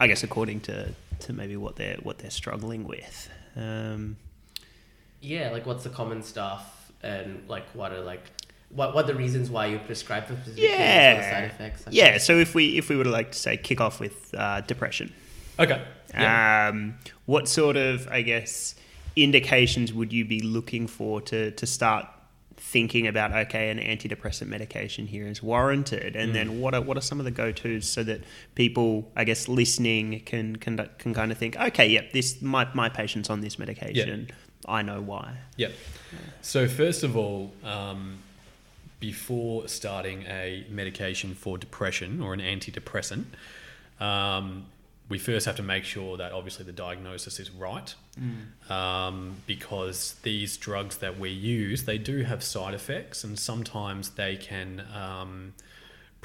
I 0.00 0.06
guess 0.08 0.22
according 0.24 0.60
to, 0.62 0.94
to 1.20 1.32
maybe 1.32 1.56
what 1.56 1.76
they're 1.76 1.98
what 2.02 2.16
they're 2.18 2.30
struggling 2.42 2.84
with. 2.88 3.28
Um, 3.54 4.16
Yeah, 5.20 5.50
like 5.50 5.66
what's 5.66 5.84
the 5.84 5.90
common 5.90 6.22
stuff 6.22 6.90
and 7.02 7.28
like 7.48 7.66
what 7.74 7.92
are 7.92 8.00
like 8.00 8.24
what 8.70 8.94
what 8.94 9.04
are 9.04 9.08
the 9.08 9.14
reasons 9.14 9.50
why 9.50 9.66
you 9.66 9.78
prescribe 9.80 10.24
for 10.26 10.34
specific 10.36 10.56
things, 10.56 10.70
what 10.70 10.80
are 10.80 10.86
the 10.86 10.92
yeah, 11.26 11.30
side 11.30 11.44
effects? 11.44 11.86
like 11.86 11.94
yeah. 11.94 12.12
that? 12.12 12.22
So 12.22 12.38
if 12.38 12.54
we 12.54 12.78
if 12.78 12.88
we 12.88 12.96
would 12.96 13.06
like 13.06 13.32
to 13.32 13.38
say 13.38 13.56
kick 13.58 13.80
off 13.80 14.00
with 14.00 14.34
uh, 14.36 14.62
depression, 14.62 15.12
Okay. 15.58 15.80
Yeah. 16.14 16.68
um, 16.72 16.94
what 17.26 17.46
sort 17.48 17.76
of 17.76 18.08
I 18.08 18.22
guess 18.22 18.74
indications 19.16 19.92
would 19.92 20.12
you 20.12 20.24
be 20.24 20.40
looking 20.40 20.86
for 20.86 21.20
to 21.30 21.50
to 21.50 21.66
start 21.66 22.06
thinking 22.62 23.08
about 23.08 23.32
okay 23.32 23.70
an 23.70 23.78
antidepressant 23.78 24.46
medication 24.46 25.06
here 25.06 25.26
is 25.26 25.42
warranted. 25.42 26.14
And 26.14 26.34
then 26.34 26.60
what 26.60 26.74
are 26.74 26.80
what 26.80 26.96
are 26.96 27.02
some 27.02 27.18
of 27.18 27.24
the 27.24 27.30
go-to's 27.30 27.88
so 27.88 28.02
that 28.04 28.22
people 28.54 29.10
I 29.16 29.24
guess 29.24 29.48
listening 29.48 30.20
can 30.20 30.56
can 30.56 30.88
can 30.98 31.12
kind 31.12 31.32
of 31.32 31.38
think 31.38 31.56
okay 31.56 31.88
yep 31.88 32.12
this 32.12 32.40
my 32.40 32.66
my 32.72 32.88
patient's 32.88 33.28
on 33.28 33.40
this 33.40 33.58
medication. 33.58 34.30
I 34.66 34.82
know 34.82 35.02
why. 35.02 35.38
Yep. 35.56 35.72
So 36.40 36.68
first 36.68 37.02
of 37.02 37.16
all, 37.16 37.52
um, 37.64 38.18
before 39.00 39.66
starting 39.66 40.22
a 40.22 40.64
medication 40.70 41.34
for 41.34 41.58
depression 41.58 42.22
or 42.22 42.32
an 42.32 42.40
antidepressant, 42.40 43.24
um, 43.98 44.66
we 45.12 45.18
first 45.18 45.44
have 45.46 45.56
to 45.56 45.62
make 45.74 45.84
sure 45.84 46.12
that 46.16 46.30
obviously 46.32 46.64
the 46.64 46.78
diagnosis 46.86 47.34
is 47.44 47.48
right, 47.50 47.94
um, 48.70 49.16
because 49.46 49.98
these 50.22 50.56
drugs 50.66 50.94
that 51.04 51.14
we 51.22 51.30
use 51.30 51.78
they 51.84 51.98
do 51.98 52.16
have 52.30 52.40
side 52.42 52.74
effects, 52.80 53.18
and 53.24 53.38
sometimes 53.38 54.02
they 54.22 54.34
can. 54.36 54.68
Um, 55.04 55.54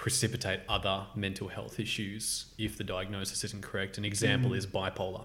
precipitate 0.05 0.59
other 0.69 0.97
mental 1.15 1.47
health 1.47 1.79
issues 1.79 2.45
if 2.59 2.77
the 2.77 2.83
diagnosis 2.83 3.43
isn't 3.43 3.63
correct. 3.63 3.97
An 3.97 4.05
example 4.05 4.53
is 4.53 4.67
bipolar. 4.67 5.23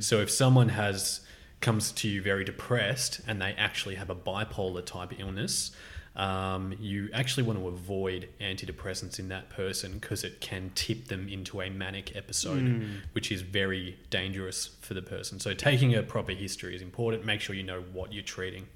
So 0.00 0.20
if 0.20 0.30
someone 0.30 0.68
has 0.68 1.20
comes 1.60 1.90
to 2.00 2.06
you 2.08 2.22
very 2.22 2.44
depressed 2.44 3.20
and 3.26 3.42
they 3.42 3.52
actually 3.68 3.96
have 3.96 4.10
a 4.10 4.14
bipolar 4.14 4.84
type 4.86 5.12
illness, 5.18 5.72
um, 6.14 6.74
you 6.78 7.08
actually 7.14 7.44
want 7.44 7.58
to 7.58 7.68
avoid 7.68 8.28
antidepressants 8.40 9.18
in 9.18 9.28
that 9.28 9.48
person 9.48 9.92
because 9.94 10.24
it 10.24 10.40
can 10.40 10.70
tip 10.74 11.08
them 11.08 11.28
into 11.28 11.60
a 11.62 11.70
manic 11.70 12.14
episode, 12.14 12.84
which 13.12 13.32
is 13.32 13.42
very 13.42 13.98
dangerous 14.10 14.66
for 14.80 14.94
the 14.94 15.02
person. 15.02 15.40
So 15.40 15.54
taking 15.54 15.94
a 15.94 16.02
proper 16.02 16.32
history 16.32 16.76
is 16.76 16.82
important. 16.82 17.24
Make 17.24 17.40
sure 17.40 17.56
you 17.56 17.62
know 17.62 17.82
what 17.92 18.12
you're 18.12 18.22
treating. 18.22 18.66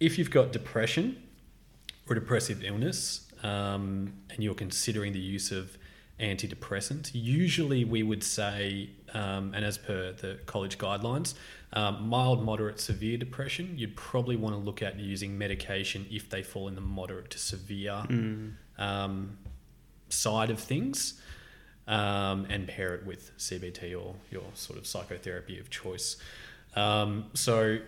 If 0.00 0.18
you've 0.18 0.30
got 0.30 0.52
depression, 0.52 1.22
or 2.08 2.14
depressive 2.14 2.62
illness 2.62 3.28
um, 3.42 4.12
and 4.30 4.42
you're 4.42 4.54
considering 4.54 5.12
the 5.12 5.18
use 5.18 5.52
of 5.52 5.76
antidepressants, 6.20 7.10
usually 7.12 7.84
we 7.84 8.02
would 8.02 8.22
say, 8.22 8.90
um, 9.12 9.52
and 9.54 9.64
as 9.64 9.76
per 9.76 10.12
the 10.12 10.38
college 10.46 10.78
guidelines, 10.78 11.34
um, 11.72 12.08
mild, 12.08 12.44
moderate, 12.44 12.80
severe 12.80 13.16
depression, 13.16 13.74
you'd 13.76 13.96
probably 13.96 14.36
want 14.36 14.54
to 14.54 14.60
look 14.60 14.82
at 14.82 14.98
using 14.98 15.36
medication 15.36 16.06
if 16.10 16.30
they 16.30 16.42
fall 16.42 16.68
in 16.68 16.74
the 16.74 16.80
moderate 16.80 17.30
to 17.30 17.38
severe 17.38 18.04
um, 18.78 19.38
side 20.08 20.50
of 20.50 20.60
things. 20.60 21.20
Um, 21.88 22.48
and 22.50 22.66
pair 22.66 22.96
it 22.96 23.06
with 23.06 23.30
CBT 23.38 23.92
or 23.92 24.16
your 24.32 24.42
sort 24.54 24.76
of 24.76 24.88
psychotherapy 24.88 25.60
of 25.60 25.70
choice. 25.70 26.16
Um, 26.74 27.26
so, 27.32 27.78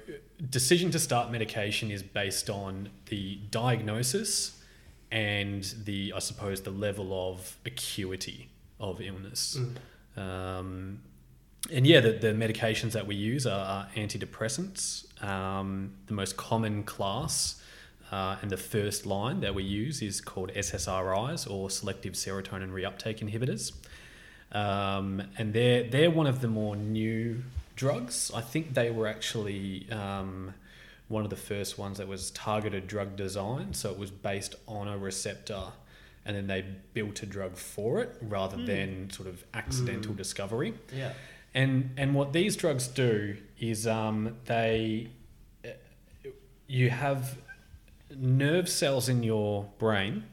decision 0.50 0.92
to 0.92 1.00
start 1.00 1.32
medication 1.32 1.90
is 1.90 2.04
based 2.04 2.48
on 2.48 2.90
the 3.06 3.40
diagnosis 3.50 4.62
and 5.10 5.64
the, 5.84 6.12
I 6.14 6.20
suppose, 6.20 6.62
the 6.62 6.70
level 6.70 7.32
of 7.32 7.56
acuity 7.66 8.50
of 8.80 9.00
illness. 9.00 9.58
Um, 10.16 11.00
and 11.72 11.86
yeah, 11.86 12.00
the, 12.00 12.12
the 12.12 12.28
medications 12.28 12.92
that 12.92 13.06
we 13.06 13.14
use 13.14 13.46
are, 13.46 13.64
are 13.64 13.88
antidepressants. 13.96 15.04
Um, 15.22 15.92
the 16.06 16.14
most 16.14 16.36
common 16.36 16.82
class 16.84 17.60
uh, 18.10 18.36
and 18.40 18.50
the 18.50 18.56
first 18.56 19.06
line 19.06 19.40
that 19.40 19.54
we 19.54 19.62
use 19.62 20.00
is 20.00 20.20
called 20.20 20.52
SSRIs 20.54 21.50
or 21.50 21.70
selective 21.70 22.14
serotonin 22.14 22.70
reuptake 22.70 23.18
inhibitors. 23.18 23.72
Um, 24.52 25.22
and 25.36 25.52
they're, 25.52 25.84
they're 25.84 26.10
one 26.10 26.26
of 26.26 26.40
the 26.40 26.48
more 26.48 26.74
new 26.74 27.42
drugs. 27.76 28.30
I 28.34 28.40
think 28.40 28.74
they 28.74 28.90
were 28.90 29.06
actually 29.06 29.86
um, 29.90 30.54
one 31.08 31.24
of 31.24 31.30
the 31.30 31.36
first 31.36 31.78
ones 31.78 31.98
that 31.98 32.08
was 32.08 32.30
targeted 32.30 32.86
drug 32.86 33.14
design. 33.16 33.74
So 33.74 33.90
it 33.90 33.98
was 33.98 34.10
based 34.10 34.54
on 34.66 34.88
a 34.88 34.96
receptor 34.96 35.64
and 36.24 36.36
then 36.36 36.46
they 36.46 36.64
built 36.92 37.22
a 37.22 37.26
drug 37.26 37.56
for 37.56 38.00
it 38.00 38.14
rather 38.20 38.58
than 38.58 39.10
sort 39.10 39.28
of 39.28 39.42
accidental 39.54 40.12
discovery. 40.14 40.74
Yeah. 40.94 41.12
And 41.54 41.90
and 41.96 42.14
what 42.14 42.32
these 42.32 42.56
drugs 42.56 42.86
do 42.86 43.36
is 43.58 43.86
um, 43.86 44.36
they 44.44 45.10
you 46.66 46.90
have 46.90 47.38
nerve 48.14 48.68
cells 48.68 49.08
in 49.08 49.22
your 49.22 49.68
brain 49.78 50.24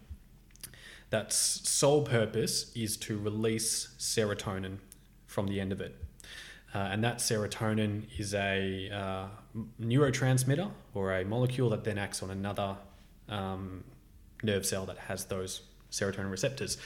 that's 1.10 1.36
sole 1.36 2.04
purpose 2.04 2.72
is 2.76 2.98
to 2.98 3.18
release 3.18 3.96
serotonin 3.98 4.78
from 5.28 5.48
the 5.48 5.60
end 5.60 5.72
of 5.72 5.82
it. 5.82 5.96
Uh, 6.74 6.80
and 6.92 7.04
that 7.04 7.20
serotonin 7.20 8.04
is 8.18 8.34
a 8.34 8.90
uh, 8.90 9.28
neurotransmitter 9.82 10.70
or 10.94 11.14
a 11.14 11.24
molecule 11.24 11.70
that 11.70 11.86
then 11.86 11.98
acts 11.98 12.22
on 12.22 12.32
another 12.32 12.76
um, 13.30 13.84
nerve 14.44 14.66
cell 14.66 14.86
that 14.86 14.98
has 14.98 15.26
those 15.26 15.62
serotonin 15.90 16.30
receptors. 16.30 16.78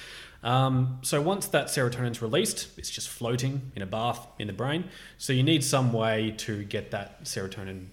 Um, 0.44 1.00
so 1.02 1.22
once 1.22 1.48
that 1.48 1.68
serotonin's 1.68 2.22
released, 2.22 2.70
it's 2.78 2.90
just 2.90 3.10
floating 3.10 3.72
in 3.76 3.82
a 3.82 3.86
bath 3.86 4.26
in 4.38 4.48
the 4.48 4.54
brain. 4.54 4.86
So 5.18 5.34
you 5.34 5.44
need 5.44 5.64
some 5.64 5.92
way 5.92 6.34
to 6.38 6.64
get 6.64 6.92
that 6.92 7.24
serotonin 7.24 7.88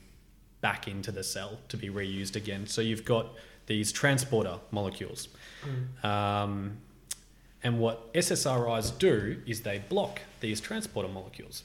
back 0.61 0.89
into 0.89 1.13
the 1.13 1.23
cell 1.25 1.59
to 1.69 1.77
be 1.77 1.89
reused 1.89 2.37
again. 2.37 2.67
So 2.67 2.81
you've 2.81 3.05
got 3.05 3.29
these 3.67 3.93
transporter 3.93 4.59
molecules. 4.71 5.29
Um, 6.07 6.79
and 7.63 7.81
what 7.81 8.13
SSRIs 8.15 8.97
do 8.99 9.43
is 9.47 9.63
they 9.63 9.79
block 9.79 10.21
these 10.41 10.61
transporter 10.61 11.09
molecules, 11.09 11.65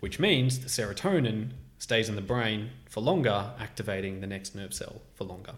which 0.00 0.18
means 0.18 0.60
the 0.60 0.68
serotonin 0.68 1.50
stays 1.78 2.08
in 2.08 2.16
the 2.16 2.22
brain 2.22 2.70
for 2.88 3.00
longer, 3.00 3.50
activating 3.58 4.20
the 4.20 4.26
next 4.26 4.54
nerve 4.54 4.74
cell 4.74 5.00
for 5.14 5.24
longer. 5.24 5.52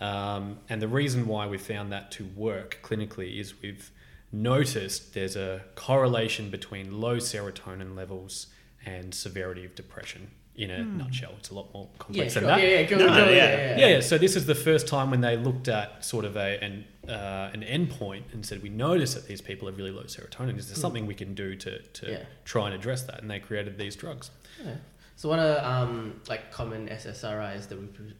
Um, 0.00 0.58
and 0.68 0.82
the 0.82 0.88
reason 0.88 1.26
why 1.26 1.46
we 1.46 1.58
found 1.58 1.92
that 1.92 2.10
to 2.12 2.24
work 2.36 2.78
clinically 2.82 3.38
is 3.38 3.60
we've 3.62 3.90
noticed 4.32 5.14
there's 5.14 5.36
a 5.36 5.62
correlation 5.74 6.50
between 6.50 7.00
low 7.00 7.16
serotonin 7.18 7.94
levels 7.96 8.48
and 8.84 9.14
severity 9.14 9.64
of 9.64 9.74
depression. 9.74 10.30
In 10.54 10.70
a 10.70 10.84
nutshell, 10.84 11.32
it's 11.38 11.48
a 11.48 11.54
lot 11.54 11.72
more 11.72 11.88
Yeah, 11.92 11.98
complex 11.98 12.32
sure. 12.34 12.42
than 12.42 12.50
that. 12.50 12.60
Yeah, 12.62 12.80
yeah, 12.80 12.82
go, 12.82 12.96
No, 12.98 13.06
go, 13.08 13.14
yeah. 13.14 13.24
yeah, 13.30 13.34
yeah, 13.34 13.78
Yeah, 13.78 13.86
yeah. 13.94 14.00
So 14.00 14.18
this 14.18 14.36
is 14.36 14.44
the 14.44 14.54
first 14.54 14.86
time 14.86 15.10
when 15.10 15.22
they 15.22 15.34
looked 15.36 15.66
at 15.68 16.04
sort 16.04 16.26
of 16.26 16.36
a 16.36 16.62
an 16.62 16.84
uh, 17.08 17.50
an 17.54 17.62
endpoint 17.62 18.24
and 18.34 18.44
said 18.44 18.62
we 18.62 18.68
notice 18.68 19.14
that 19.14 19.26
these 19.26 19.40
people 19.40 19.66
have 19.66 19.78
really 19.78 19.90
low 19.90 20.02
serotonin. 20.02 20.58
Is 20.58 20.66
there 20.68 20.76
something 20.76 21.06
we 21.06 21.14
can 21.14 21.34
do 21.34 21.56
to 21.56 21.78
to. 21.80 22.10
Yeah. 22.10 22.18
try 22.44 22.66
and 22.66 22.74
address 22.74 23.02
that? 23.04 23.22
And 23.22 23.30
they 23.30 23.38
created 23.40 23.78
these 23.78 23.96
drugs. 23.96 24.30
Yeah. 24.62 24.74
So 25.16 25.30
what 25.30 25.38
are 25.38 25.58
um, 25.64 26.20
like 26.28 26.52
common 26.52 26.86
SSRIs 26.88 27.68
that 27.68 27.80
we, 27.80 27.86
pre- 27.86 28.14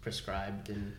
prescribed 0.00 0.68
and 0.68 0.92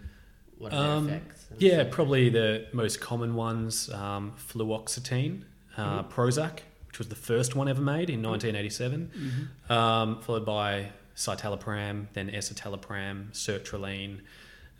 what 0.58 0.74
are 0.74 0.98
Um, 0.98 1.08
their 1.08 1.18
effects? 1.18 1.46
Yeah, 1.58 1.82
stuff? 1.84 1.92
probably 1.92 2.30
the 2.30 2.68
most 2.74 3.00
common 3.00 3.36
ones: 3.36 3.90
um, 3.92 4.34
fluoxetine, 4.38 5.44
uh, 5.78 6.04
Mm-hmm. 6.04 6.12
Prozac, 6.14 6.60
which 6.88 6.98
was 7.00 7.08
the 7.08 7.16
first 7.16 7.56
one 7.56 7.68
ever 7.70 7.82
made 7.82 8.10
in 8.10 8.22
1987, 8.22 9.12
Mm-hmm. 9.16 9.72
um, 9.74 10.22
followed 10.22 10.46
by 10.46 10.90
citalopram, 11.16 12.08
then 12.14 12.30
escitalopram, 12.30 13.32
sertraline, 13.32 14.20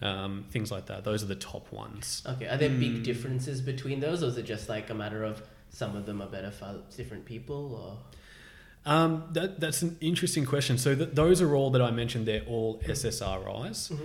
um, 0.02 0.46
things 0.50 0.72
like 0.72 0.86
that. 0.88 1.04
Those 1.04 1.24
are 1.24 1.28
the 1.28 1.36
top 1.36 1.72
ones. 1.72 2.24
Okay. 2.26 2.48
Are 2.48 2.58
there 2.58 2.70
Hmm. 2.70 2.80
big 2.80 3.04
differences 3.04 3.62
between 3.62 4.00
those, 4.00 4.24
or 4.24 4.28
is 4.28 4.38
it 4.38 4.44
just 4.46 4.70
like 4.70 4.90
a 4.90 4.94
matter 4.94 5.24
of 5.24 5.42
some 5.70 5.96
of 5.96 6.06
them 6.06 6.22
are 6.22 6.28
better 6.28 6.52
for 6.52 6.82
different 6.96 7.26
people, 7.26 7.76
or? 7.76 7.98
Um, 8.90 9.26
that, 9.34 9.60
that's 9.60 9.84
an 9.84 9.98
interesting 10.02 10.46
question. 10.46 10.80
So 10.80 10.96
th- 10.96 11.12
those 11.14 11.44
are 11.44 11.56
all 11.56 11.70
that 11.70 11.82
I 11.82 11.92
mentioned. 11.92 12.26
They're 12.26 12.42
all 12.48 12.80
SSRIs. 12.80 13.96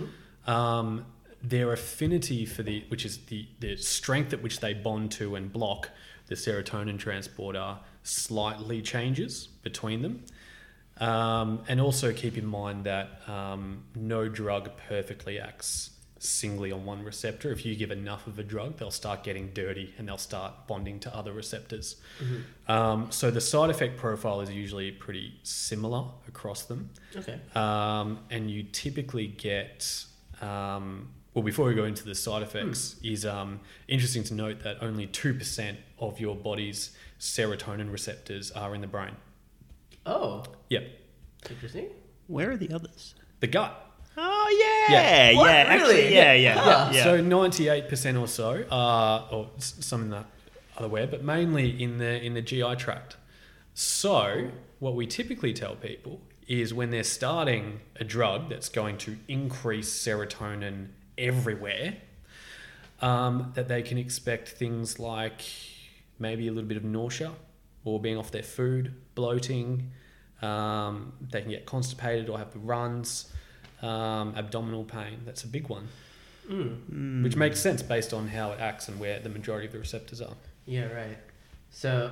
Um, 0.45 1.07
their 1.41 1.73
affinity 1.73 2.45
for 2.45 2.61
the, 2.61 2.85
which 2.89 3.03
is 3.03 3.17
the, 3.25 3.47
the 3.59 3.77
strength 3.77 4.31
at 4.31 4.43
which 4.43 4.59
they 4.59 4.75
bond 4.75 5.11
to 5.13 5.35
and 5.35 5.51
block 5.51 5.89
the 6.27 6.35
serotonin 6.35 6.99
transporter, 6.99 7.77
slightly 8.03 8.83
changes 8.83 9.47
between 9.63 10.03
them. 10.03 10.23
Um, 10.97 11.63
and 11.67 11.81
also 11.81 12.13
keep 12.13 12.37
in 12.37 12.45
mind 12.45 12.83
that 12.83 13.27
um, 13.27 13.85
no 13.95 14.29
drug 14.29 14.69
perfectly 14.87 15.39
acts 15.39 15.89
singly 16.27 16.71
on 16.71 16.85
one 16.85 17.03
receptor. 17.03 17.51
If 17.51 17.65
you 17.65 17.75
give 17.75 17.91
enough 17.91 18.27
of 18.27 18.37
a 18.39 18.43
drug, 18.43 18.77
they'll 18.77 18.91
start 18.91 19.23
getting 19.23 19.51
dirty 19.53 19.93
and 19.97 20.07
they'll 20.07 20.17
start 20.17 20.67
bonding 20.67 20.99
to 21.01 21.15
other 21.15 21.31
receptors. 21.33 21.95
Um, 22.67 23.11
so 23.11 23.31
the 23.31 23.41
side 23.41 23.69
effect 23.69 23.97
profile 23.97 24.41
is 24.41 24.49
usually 24.51 24.91
pretty 24.91 25.39
similar 25.43 26.05
across 26.27 26.63
them. 26.63 26.89
Okay. 27.15 27.39
Um, 27.55 28.19
and 28.29 28.49
you 28.49 28.63
typically 28.63 29.27
get, 29.27 30.05
um, 30.41 31.09
well, 31.33 31.43
before 31.43 31.65
we 31.67 31.73
go 31.75 31.85
into 31.85 32.03
the 32.05 32.15
side 32.15 32.41
effects, 32.43 32.95
is 33.03 33.25
um, 33.25 33.59
interesting 33.87 34.23
to 34.25 34.33
note 34.33 34.61
that 34.63 34.77
only 34.81 35.07
2% 35.07 35.75
of 35.99 36.19
your 36.19 36.35
body's 36.35 36.91
serotonin 37.19 37.91
receptors 37.91 38.51
are 38.51 38.73
in 38.75 38.81
the 38.81 38.87
brain. 38.87 39.15
Oh, 40.05 40.43
Yep. 40.69 40.87
interesting. 41.49 41.87
Where 42.27 42.51
are 42.51 42.57
the 42.57 42.71
others? 42.73 43.15
The 43.39 43.47
gut. 43.47 43.84
Oh 44.17 44.87
Yeah. 44.89 44.95
yeah, 44.95 45.29
yeah, 45.31 45.47
actually, 45.67 45.93
Really? 45.95 46.13
yeah, 46.13 46.33
yeah, 46.33 46.57
Huh. 46.57 46.89
yeah. 46.93 47.03
So 47.03 47.21
98% 47.21 48.17
or 48.19 48.27
so 48.27 48.65
are, 48.71 49.27
or 49.31 49.49
s- 49.57 49.75
some 49.81 50.03
in 50.03 50.09
the 50.09 50.23
other 50.77 50.87
way, 50.87 51.05
but 51.05 51.23
mainly 51.23 51.81
in 51.81 51.97
the 51.97 52.21
in 52.23 52.33
the 52.33 52.41
GI 52.41 52.75
tract. 52.75 53.17
So 53.73 54.49
what 54.79 54.95
we 54.95 55.05
typically 55.07 55.53
tell 55.53 55.75
people 55.75 56.21
is 56.47 56.73
when 56.73 56.91
they're 56.91 57.03
starting 57.03 57.81
a 57.99 58.03
drug 58.03 58.49
that's 58.49 58.69
going 58.69 58.97
to 58.99 59.17
increase 59.27 59.89
serotonin 59.91 60.87
everywhere, 61.17 61.95
um, 63.01 63.51
that 63.55 63.67
they 63.67 63.81
can 63.81 63.97
expect 63.97 64.49
things 64.49 64.99
like 64.99 65.41
maybe 66.19 66.47
a 66.47 66.51
little 66.51 66.67
bit 66.67 66.77
of 66.77 66.83
nausea 66.83 67.33
or 67.83 67.99
being 67.99 68.17
off 68.17 68.31
their 68.31 68.43
food, 68.43 68.93
bloating. 69.15 69.91
Um, 70.41 71.13
they 71.31 71.41
can 71.41 71.49
get 71.51 71.65
constipated 71.65 72.29
or 72.29 72.37
have 72.37 72.51
the 72.53 72.59
runs, 72.59 73.31
um, 73.85 74.33
abdominal 74.35 74.83
pain. 74.83 75.19
That's 75.25 75.43
a 75.43 75.47
big 75.47 75.67
one 75.69 75.87
Mm. 76.49 77.23
which 77.23 77.35
makes 77.35 77.59
sense 77.59 77.81
based 77.81 78.13
on 78.13 78.27
how 78.27 78.51
it 78.51 78.59
acts 78.59 78.87
and 78.87 78.99
where 78.99 79.19
the 79.19 79.29
majority 79.29 79.65
of 79.65 79.73
the 79.73 79.79
receptors 79.79 80.21
are. 80.21 80.35
Yeah, 80.67 80.91
right. 80.93 81.17
So 81.71 82.11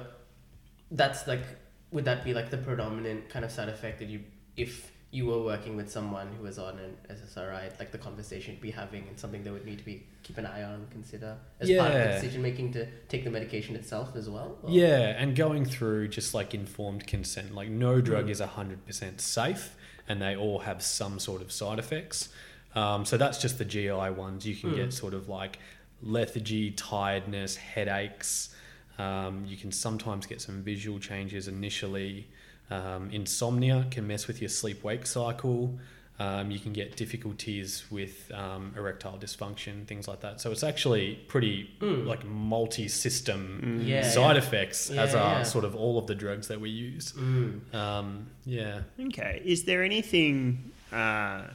that's 0.90 1.28
like, 1.28 1.44
would 1.92 2.06
that 2.06 2.24
be 2.24 2.34
like 2.34 2.50
the 2.50 2.58
predominant 2.58 3.30
kind 3.30 3.46
of 3.46 3.52
side 3.52 3.70
effect 3.70 4.00
that 4.00 4.08
you, 4.10 4.22
if 4.58 4.92
you 5.12 5.28
were 5.28 5.44
working 5.44 5.76
with 5.76 5.92
someone 5.92 6.28
who 6.36 6.44
was 6.44 6.58
on 6.58 6.80
an 6.80 6.96
SSRI, 7.12 7.78
like 7.78 7.92
the 7.92 8.00
conversation 8.00 8.54
you'd 8.54 8.62
be 8.62 8.72
having 8.72 9.08
and 9.08 9.20
something 9.20 9.44
they 9.44 9.52
would 9.52 9.66
need 9.66 9.78
to 9.78 9.86
be 9.86 10.04
keep 10.24 10.40
an 10.40 10.48
eye 10.48 10.64
on 10.64 10.88
consider 10.90 11.38
as 11.60 11.70
part 11.78 11.92
of 11.92 11.98
the 12.08 12.14
decision 12.16 12.42
making 12.42 12.72
to 12.74 12.88
take 13.10 13.24
the 13.24 13.30
medication 13.30 13.76
itself 13.76 14.16
as 14.16 14.28
well? 14.30 14.58
or- 14.64 14.72
Yeah, 14.72 15.14
and 15.22 15.36
going 15.36 15.66
through 15.66 16.08
just 16.08 16.34
like 16.34 16.56
informed 16.56 17.06
consent, 17.06 17.54
like 17.54 17.70
no 17.70 18.02
drug 18.02 18.26
Mm. 18.26 18.30
is 18.32 18.42
100% 18.42 19.22
safe 19.22 19.76
and 20.08 20.22
they 20.22 20.36
all 20.36 20.60
have 20.60 20.82
some 20.82 21.20
sort 21.20 21.42
of 21.42 21.52
side 21.52 21.80
effects. 21.80 22.30
Um, 22.76 23.06
so 23.06 23.18
that's 23.18 23.39
just 23.42 23.58
the 23.58 23.66
GI 23.66 24.10
ones. 24.12 24.46
You 24.46 24.56
can 24.56 24.72
Mm. 24.72 24.76
get 24.76 24.94
sort 24.94 25.13
of 25.13 25.30
like 25.30 25.60
lethargy, 26.02 26.72
tiredness, 26.72 27.56
headaches. 27.56 28.54
Um, 28.98 29.46
you 29.46 29.58
can 29.58 29.72
sometimes 29.72 30.26
get 30.26 30.42
some 30.42 30.62
visual 30.63 31.00
changes 31.00 31.48
initially. 31.48 32.28
Um, 32.70 33.10
insomnia 33.12 33.88
can 33.92 34.08
mess 34.08 34.28
with 34.28 34.42
your 34.42 34.50
sleep 34.50 34.84
wake 34.84 35.06
cycle. 35.06 35.80
Um, 36.19 36.52
you 36.52 36.60
can 36.60 36.73
get 36.73 36.95
difficulties 36.95 37.86
with 37.89 38.32
um, 38.34 38.73
erectile 38.78 39.17
dysfunction, 39.17 39.86
things 39.88 40.08
like 40.08 40.19
that. 40.21 40.39
So 40.39 40.52
it's 40.52 40.63
actually 40.63 41.15
pretty 41.28 41.71
Mm. 41.82 42.06
like 42.06 42.23
multi-system 42.23 43.82
Yeah, 43.84 44.04
side 44.08 44.36
yeah. 44.36 44.41
effects, 44.43 44.91
Yeah, 44.93 45.02
as 45.04 45.15
are 45.15 45.38
yeah. 45.39 45.43
sort 45.43 45.65
of 45.65 45.76
all 45.76 45.97
of 45.97 46.06
the 46.06 46.13
drugs 46.15 46.47
that 46.49 46.62
we 46.62 46.69
use. 46.69 47.13
Mm. 47.13 47.73
Um, 47.73 48.28
yeah. 48.45 48.82
Okay. 48.99 49.41
Is 49.43 49.63
there 49.63 49.84
anything 49.84 50.71
uh, 50.91 51.47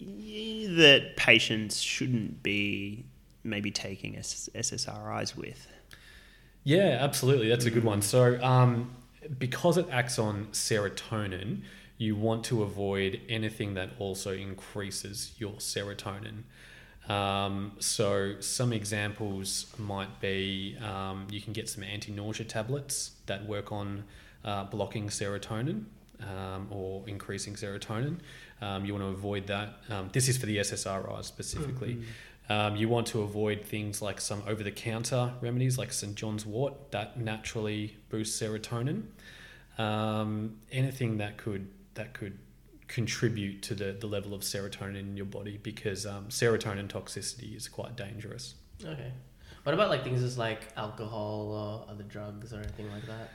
that 0.00 1.12
patients 1.16 1.80
shouldn't 1.80 2.42
be 2.42 3.04
maybe 3.44 3.70
taking 3.70 4.14
SSRIs 4.14 5.34
with? 5.36 5.66
Yeah, 6.64 6.98
absolutely. 7.00 7.48
That's 7.48 7.64
a 7.64 7.70
good 7.70 7.84
one. 7.84 8.02
So, 8.02 8.42
um, 8.42 8.90
because 9.38 9.78
it 9.78 9.86
acts 9.90 10.18
on 10.18 10.46
serotonin, 10.52 11.62
you 11.98 12.14
want 12.16 12.44
to 12.44 12.62
avoid 12.62 13.20
anything 13.28 13.74
that 13.74 13.90
also 13.98 14.32
increases 14.32 15.32
your 15.38 15.54
serotonin. 15.54 16.42
Um, 17.10 17.72
so, 17.78 18.40
some 18.40 18.72
examples 18.72 19.72
might 19.78 20.20
be 20.20 20.76
um, 20.84 21.28
you 21.30 21.40
can 21.40 21.52
get 21.52 21.68
some 21.68 21.84
anti 21.84 22.10
nausea 22.12 22.46
tablets 22.46 23.12
that 23.26 23.46
work 23.46 23.70
on 23.70 24.04
uh, 24.44 24.64
blocking 24.64 25.08
serotonin. 25.08 25.84
um, 26.22 26.68
or 26.70 27.02
increasing 27.06 27.54
serotonin. 27.54 28.18
Um, 28.60 28.84
you 28.84 28.94
want 28.94 29.04
to 29.04 29.08
avoid 29.10 29.46
that. 29.48 29.80
Um, 29.90 30.08
this 30.12 30.28
is 30.28 30.36
for 30.36 30.46
the 30.46 30.58
SSRIs 30.58 31.24
specifically. 31.24 31.98
Um, 32.48 32.76
you 32.76 32.88
want 32.88 33.08
to 33.08 33.22
avoid 33.22 33.64
things 33.64 34.00
like 34.00 34.20
some 34.20 34.42
over 34.46 34.62
the 34.62 34.70
counter 34.70 35.32
remedies 35.40 35.78
like 35.78 35.92
St. 35.92 36.14
John's 36.14 36.46
wort 36.46 36.92
that 36.92 37.18
naturally 37.18 37.96
boosts 38.08 38.40
serotonin. 38.40 39.02
Um, 39.78 40.56
anything 40.70 41.18
that 41.18 41.36
could 41.36 41.68
that 41.96 42.14
could 42.14 42.38
contribute 42.88 43.62
to 43.62 43.74
the, 43.74 43.96
the 43.98 44.06
level 44.06 44.32
of 44.32 44.42
serotonin 44.42 45.00
in 45.00 45.16
your 45.16 45.26
body 45.26 45.58
because 45.62 46.06
um, 46.06 46.26
serotonin 46.28 46.88
toxicity 46.88 47.56
is 47.56 47.68
quite 47.68 47.96
dangerous. 47.96 48.54
Okay. 48.84 49.12
What 49.64 49.74
about 49.74 49.88
like 49.88 50.04
things 50.04 50.22
as 50.22 50.38
like 50.38 50.60
alcohol 50.76 51.50
or 51.50 51.92
other 51.92 52.04
drugs 52.04 52.52
or 52.52 52.58
anything 52.58 52.90
like 52.92 53.02
that? 53.06 53.30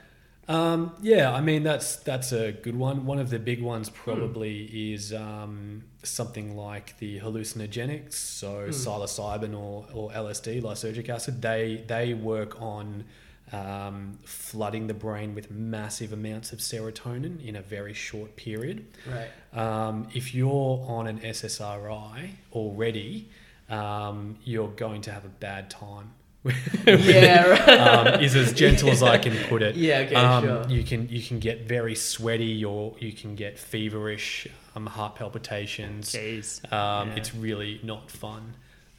Um, 0.48 0.92
yeah, 1.00 1.32
I 1.32 1.40
mean 1.40 1.62
that's 1.62 1.96
that's 1.96 2.32
a 2.32 2.52
good 2.52 2.74
one. 2.74 3.06
One 3.06 3.18
of 3.18 3.30
the 3.30 3.38
big 3.38 3.62
ones 3.62 3.88
probably 3.90 4.92
is 4.92 5.12
um, 5.12 5.84
something 6.02 6.56
like 6.56 6.98
the 6.98 7.20
hallucinogenics, 7.20 8.14
so 8.14 8.68
psilocybin 8.68 9.56
or, 9.56 9.86
or 9.92 10.10
LSD, 10.10 10.62
lysergic 10.62 11.08
acid. 11.08 11.42
They 11.42 11.84
they 11.86 12.14
work 12.14 12.60
on 12.60 13.04
um, 13.52 14.18
flooding 14.24 14.86
the 14.86 14.94
brain 14.94 15.34
with 15.34 15.50
massive 15.50 16.12
amounts 16.12 16.52
of 16.52 16.58
serotonin 16.60 17.44
in 17.46 17.56
a 17.56 17.62
very 17.62 17.92
short 17.92 18.34
period. 18.36 18.86
Right. 19.06 19.28
Um, 19.58 20.08
if 20.14 20.34
you're 20.34 20.82
on 20.86 21.06
an 21.06 21.20
SSRI 21.20 22.30
already, 22.52 23.28
um, 23.68 24.38
you're 24.44 24.68
going 24.68 25.02
to 25.02 25.12
have 25.12 25.24
a 25.24 25.28
bad 25.28 25.70
time. 25.70 26.12
Yeah, 26.84 27.46
right. 27.46 27.68
um, 27.68 28.20
is 28.20 28.34
as 28.34 28.52
gentle 28.52 28.90
as 28.90 29.02
I 29.02 29.16
can 29.18 29.36
put 29.48 29.62
it. 29.62 29.76
Yeah, 29.82 29.98
okay, 30.00 30.14
um, 30.16 30.44
sure. 30.44 30.68
You 30.68 30.82
can 30.82 31.08
you 31.08 31.22
can 31.22 31.38
get 31.38 31.68
very 31.68 31.94
sweaty, 31.94 32.64
or 32.64 32.94
you 32.98 33.12
can 33.12 33.36
get 33.36 33.58
feverish, 33.58 34.48
um, 34.74 34.86
heart 34.86 35.14
palpitations. 35.14 36.12
Jeez. 36.12 36.60
Um, 36.72 37.10
Yeah. 37.10 37.14
It's 37.14 37.32
really 37.34 37.78
not 37.84 38.10
fun, 38.10 38.54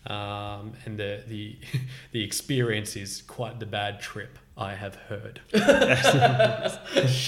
um, 0.08 0.72
and 0.86 0.98
the 0.98 1.24
the 1.28 1.58
the 2.14 2.24
experience 2.24 2.96
is 2.96 3.22
quite 3.24 3.60
the 3.60 3.66
bad 3.66 4.00
trip. 4.00 4.40
I 4.58 4.74
have 4.76 4.96
heard. 4.96 5.42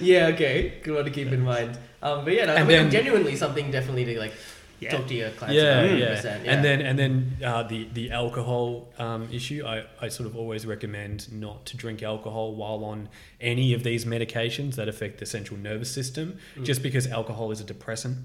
Yeah, 0.00 0.26
okay. 0.28 0.80
Good 0.82 0.94
one 0.96 1.04
to 1.04 1.10
keep 1.10 1.28
in 1.28 1.42
mind. 1.42 1.78
Um, 2.02 2.24
but 2.24 2.34
yeah, 2.34 2.46
no, 2.46 2.54
I 2.54 2.56
And 2.56 2.68
mean, 2.68 2.76
then- 2.78 2.90
genuinely 2.90 3.36
something 3.36 3.70
definitely 3.70 4.04
to 4.06 4.18
like 4.18 4.32
Yeah. 4.80 4.90
talk 4.96 5.06
to 5.06 5.14
your 5.14 5.30
clients 5.30 5.56
yeah, 5.62 5.80
about. 5.82 5.98
yeah. 5.98 6.14
100%, 6.20 6.46
And 6.46 6.64
then 6.64 6.80
and 6.80 6.98
then 6.98 7.36
uh, 7.44 7.62
the 7.62 7.86
the 7.92 8.10
alcohol 8.10 8.88
um, 8.98 9.28
issue. 9.30 9.62
I, 9.64 9.84
I 10.00 10.08
sort 10.08 10.26
of 10.26 10.36
always 10.36 10.66
recommend 10.66 11.30
not 11.32 11.66
to 11.66 11.76
drink 11.76 12.02
alcohol 12.02 12.54
while 12.56 12.84
on 12.84 13.08
any 13.40 13.72
of 13.74 13.84
these 13.84 14.04
medications 14.04 14.74
that 14.74 14.88
affect 14.88 15.18
the 15.18 15.26
central 15.26 15.58
nervous 15.60 15.90
system, 15.92 16.38
Mm. 16.56 16.64
just 16.64 16.82
because 16.82 17.06
alcohol 17.06 17.52
is 17.52 17.60
a 17.60 17.64
depressant. 17.64 18.18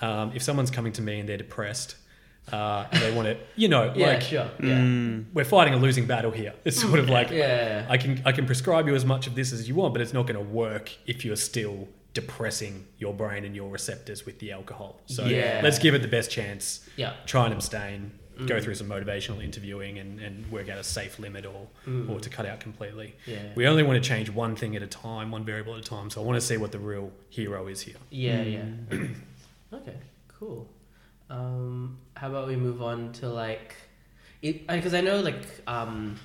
Um, 0.00 0.32
if 0.34 0.42
someone's 0.42 0.70
coming 0.70 0.92
to 0.94 1.02
me 1.02 1.20
and 1.20 1.28
they're 1.28 1.36
depressed. 1.36 1.96
Uh, 2.52 2.86
and 2.92 3.02
they 3.02 3.12
want 3.12 3.26
to, 3.26 3.36
you 3.56 3.68
know, 3.68 3.92
yeah, 3.96 4.06
like 4.06 4.22
sure. 4.22 4.48
Yeah. 4.62 4.78
Mm. 4.78 5.24
we're 5.34 5.44
fighting 5.44 5.74
a 5.74 5.78
losing 5.78 6.06
battle 6.06 6.30
here. 6.30 6.54
It's 6.64 6.80
sort 6.80 6.98
of 7.00 7.08
like 7.08 7.30
Yeah, 7.30 7.36
yeah, 7.38 7.68
yeah. 7.80 7.86
I 7.88 7.96
can 7.96 8.22
I 8.24 8.32
can 8.32 8.46
prescribe 8.46 8.86
you 8.86 8.94
as 8.94 9.04
much 9.04 9.26
of 9.26 9.34
this 9.34 9.52
as 9.52 9.68
you 9.68 9.74
want, 9.74 9.94
but 9.94 10.00
it's 10.00 10.12
not 10.12 10.26
going 10.28 10.36
to 10.38 10.52
work 10.52 10.92
if 11.06 11.24
you're 11.24 11.36
still 11.36 11.88
depressing 12.14 12.86
your 12.98 13.12
brain 13.12 13.44
and 13.44 13.54
your 13.54 13.68
receptors 13.70 14.24
with 14.24 14.38
the 14.38 14.52
alcohol. 14.52 15.00
So 15.06 15.26
Yeah. 15.26 15.60
let's 15.62 15.78
give 15.78 15.94
it 15.94 16.02
the 16.02 16.08
best 16.08 16.30
chance. 16.30 16.88
Yeah. 16.96 17.12
Try 17.26 17.44
and 17.46 17.52
abstain. 17.54 18.12
Mm. 18.38 18.46
Go 18.46 18.60
through 18.60 18.74
some 18.76 18.88
motivational 18.88 19.42
interviewing 19.42 19.98
and, 19.98 20.20
and 20.20 20.50
work 20.52 20.68
out 20.68 20.78
a 20.78 20.84
safe 20.84 21.18
limit 21.18 21.46
or 21.46 21.66
or 22.08 22.20
to 22.20 22.30
cut 22.30 22.46
out 22.46 22.60
completely. 22.60 23.08
Mm. 23.26 23.32
Yeah. 23.32 23.38
We 23.56 23.66
only 23.66 23.82
want 23.82 24.02
to 24.02 24.08
change 24.08 24.30
one 24.30 24.54
thing 24.56 24.76
at 24.76 24.82
a 24.82 24.86
time, 24.86 25.30
one 25.32 25.44
variable 25.44 25.74
at 25.74 25.80
a 25.80 25.84
time. 25.84 26.10
So 26.10 26.22
I 26.22 26.24
want 26.24 26.36
to 26.40 26.46
see 26.46 26.56
what 26.58 26.70
the 26.70 26.78
real 26.78 27.10
hero 27.28 27.66
is 27.66 27.80
here. 27.82 27.96
Yeah, 28.10 28.42
yeah. 28.42 28.64
okay, 29.72 29.96
cool. 30.38 30.68
Um, 31.28 31.98
how 32.16 32.28
about 32.28 32.48
we 32.48 32.56
move 32.56 32.82
on 32.82 33.12
to 33.14 33.28
like, 33.28 33.74
because 34.40 34.94
I 34.94 35.00
know 35.00 35.20
like 35.20 35.44
um, 35.66 36.16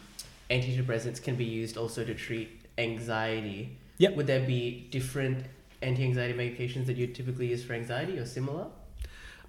antidepressants 0.49 1.21
can 1.21 1.35
be 1.35 1.45
used 1.45 1.77
also 1.77 2.03
to 2.03 2.13
treat 2.13 2.49
anxiety. 2.77 3.77
Yep. 3.97 4.15
Would 4.15 4.27
there 4.27 4.45
be 4.45 4.87
different 4.91 5.45
anti-anxiety 5.81 6.33
medications 6.33 6.85
that 6.87 6.97
you 6.97 7.07
typically 7.07 7.47
use 7.47 7.63
for 7.63 7.73
anxiety 7.73 8.17
or 8.17 8.25
similar? 8.25 8.67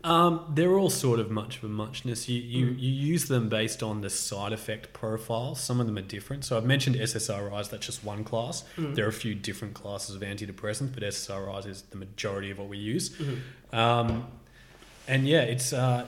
Um, 0.05 0.51
they're 0.55 0.77
all 0.77 0.91
sort 0.91 1.21
of 1.21 1.31
much 1.31 1.59
of 1.59 1.65
a 1.65 1.69
muchness. 1.69 2.29
You, 2.29 2.41
you 2.43 2.67
Mm. 2.67 2.81
you 2.81 2.91
use 2.91 3.27
them 3.27 3.49
based 3.49 3.85
on 3.85 4.01
the 4.01 4.11
side 4.11 4.53
effect 4.53 4.93
profile. 4.93 5.55
Some 5.55 5.79
of 5.79 5.87
them 5.87 5.97
are 5.97 6.01
different. 6.03 6.45
So 6.45 6.57
I've 6.57 6.65
mentioned 6.65 6.97
SSRIs. 6.97 7.71
That's 7.71 7.87
just 7.87 8.03
one 8.03 8.25
class. 8.25 8.65
Mm. 8.77 8.97
There 8.97 9.05
are 9.05 9.09
a 9.11 9.13
few 9.13 9.35
different 9.37 9.75
classes 9.75 10.17
of 10.17 10.23
antidepressants, 10.23 10.93
but 10.93 11.05
SSRIs 11.05 11.67
is 11.69 11.83
the 11.83 11.97
majority 11.99 12.51
of 12.51 12.59
what 12.59 12.69
we 12.69 12.79
use. 12.79 13.11
Mhm. 13.11 13.39
Um, 13.79 14.27
and 15.09 15.27
yeah, 15.27 15.43
it's 15.43 15.73
uh, 15.73 16.07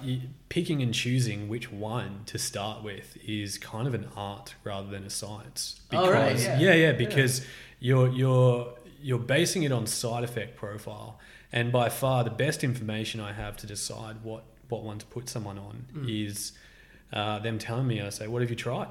picking 0.48 0.82
and 0.82 0.94
choosing 0.94 1.48
which 1.48 1.70
one 1.72 2.20
to 2.26 2.38
start 2.38 2.82
with 2.82 3.16
is 3.26 3.58
kind 3.58 3.86
of 3.88 3.94
an 3.94 4.08
art 4.16 4.54
rather 4.64 4.88
than 4.88 5.04
a 5.04 5.10
science. 5.10 5.80
Oh, 5.92 6.10
right, 6.10 6.28
Because- 6.28 6.44
yeah. 6.44 6.58
yeah, 6.60 6.74
yeah, 6.74 6.86
Yeah. 6.90 6.92
because 6.92 7.44
you're 7.80 8.08
you're 8.08 8.74
you're 9.02 9.18
basing 9.18 9.64
it 9.64 9.72
on 9.72 9.86
side 9.86 10.24
effect 10.24 10.56
profile, 10.56 11.18
and 11.52 11.70
by 11.72 11.88
far 11.88 12.24
the 12.24 12.30
best 12.30 12.64
information 12.64 13.20
I 13.20 13.32
have 13.32 13.56
to 13.58 13.66
decide 13.66 14.16
what 14.22 14.44
what 14.68 14.82
one 14.82 14.98
to 14.98 15.06
put 15.06 15.28
someone 15.28 15.58
on 15.58 15.86
Mm. 15.94 16.26
is 16.26 16.52
uh, 17.12 17.38
them 17.40 17.58
telling 17.58 17.86
me. 17.86 18.00
I 18.00 18.08
say, 18.08 18.26
"What 18.28 18.40
have 18.42 18.50
you 18.50 18.56
tried?" 18.56 18.88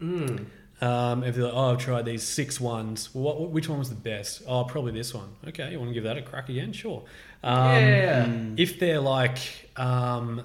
Mm. 0.00 0.46
Um, 0.80 1.22
if 1.22 1.34
they're 1.36 1.44
like, 1.44 1.52
"Oh, 1.54 1.72
I've 1.72 1.78
tried 1.78 2.04
these 2.04 2.22
six 2.24 2.60
ones. 2.60 3.10
Well, 3.14 3.38
what, 3.38 3.50
which 3.50 3.68
one 3.68 3.78
was 3.78 3.90
the 3.90 3.94
best?" 3.94 4.42
Oh, 4.48 4.64
probably 4.64 4.92
this 4.92 5.14
one. 5.14 5.28
Okay, 5.46 5.70
you 5.70 5.78
want 5.78 5.90
to 5.90 5.94
give 5.94 6.04
that 6.04 6.16
a 6.18 6.22
crack 6.22 6.48
again? 6.48 6.72
Sure. 6.72 7.04
Um, 7.44 7.66
yeah. 7.84 8.24
Mm. 8.26 8.54
if 8.58 8.78
they're 8.80 9.00
like, 9.00 9.38
um, 9.76 10.42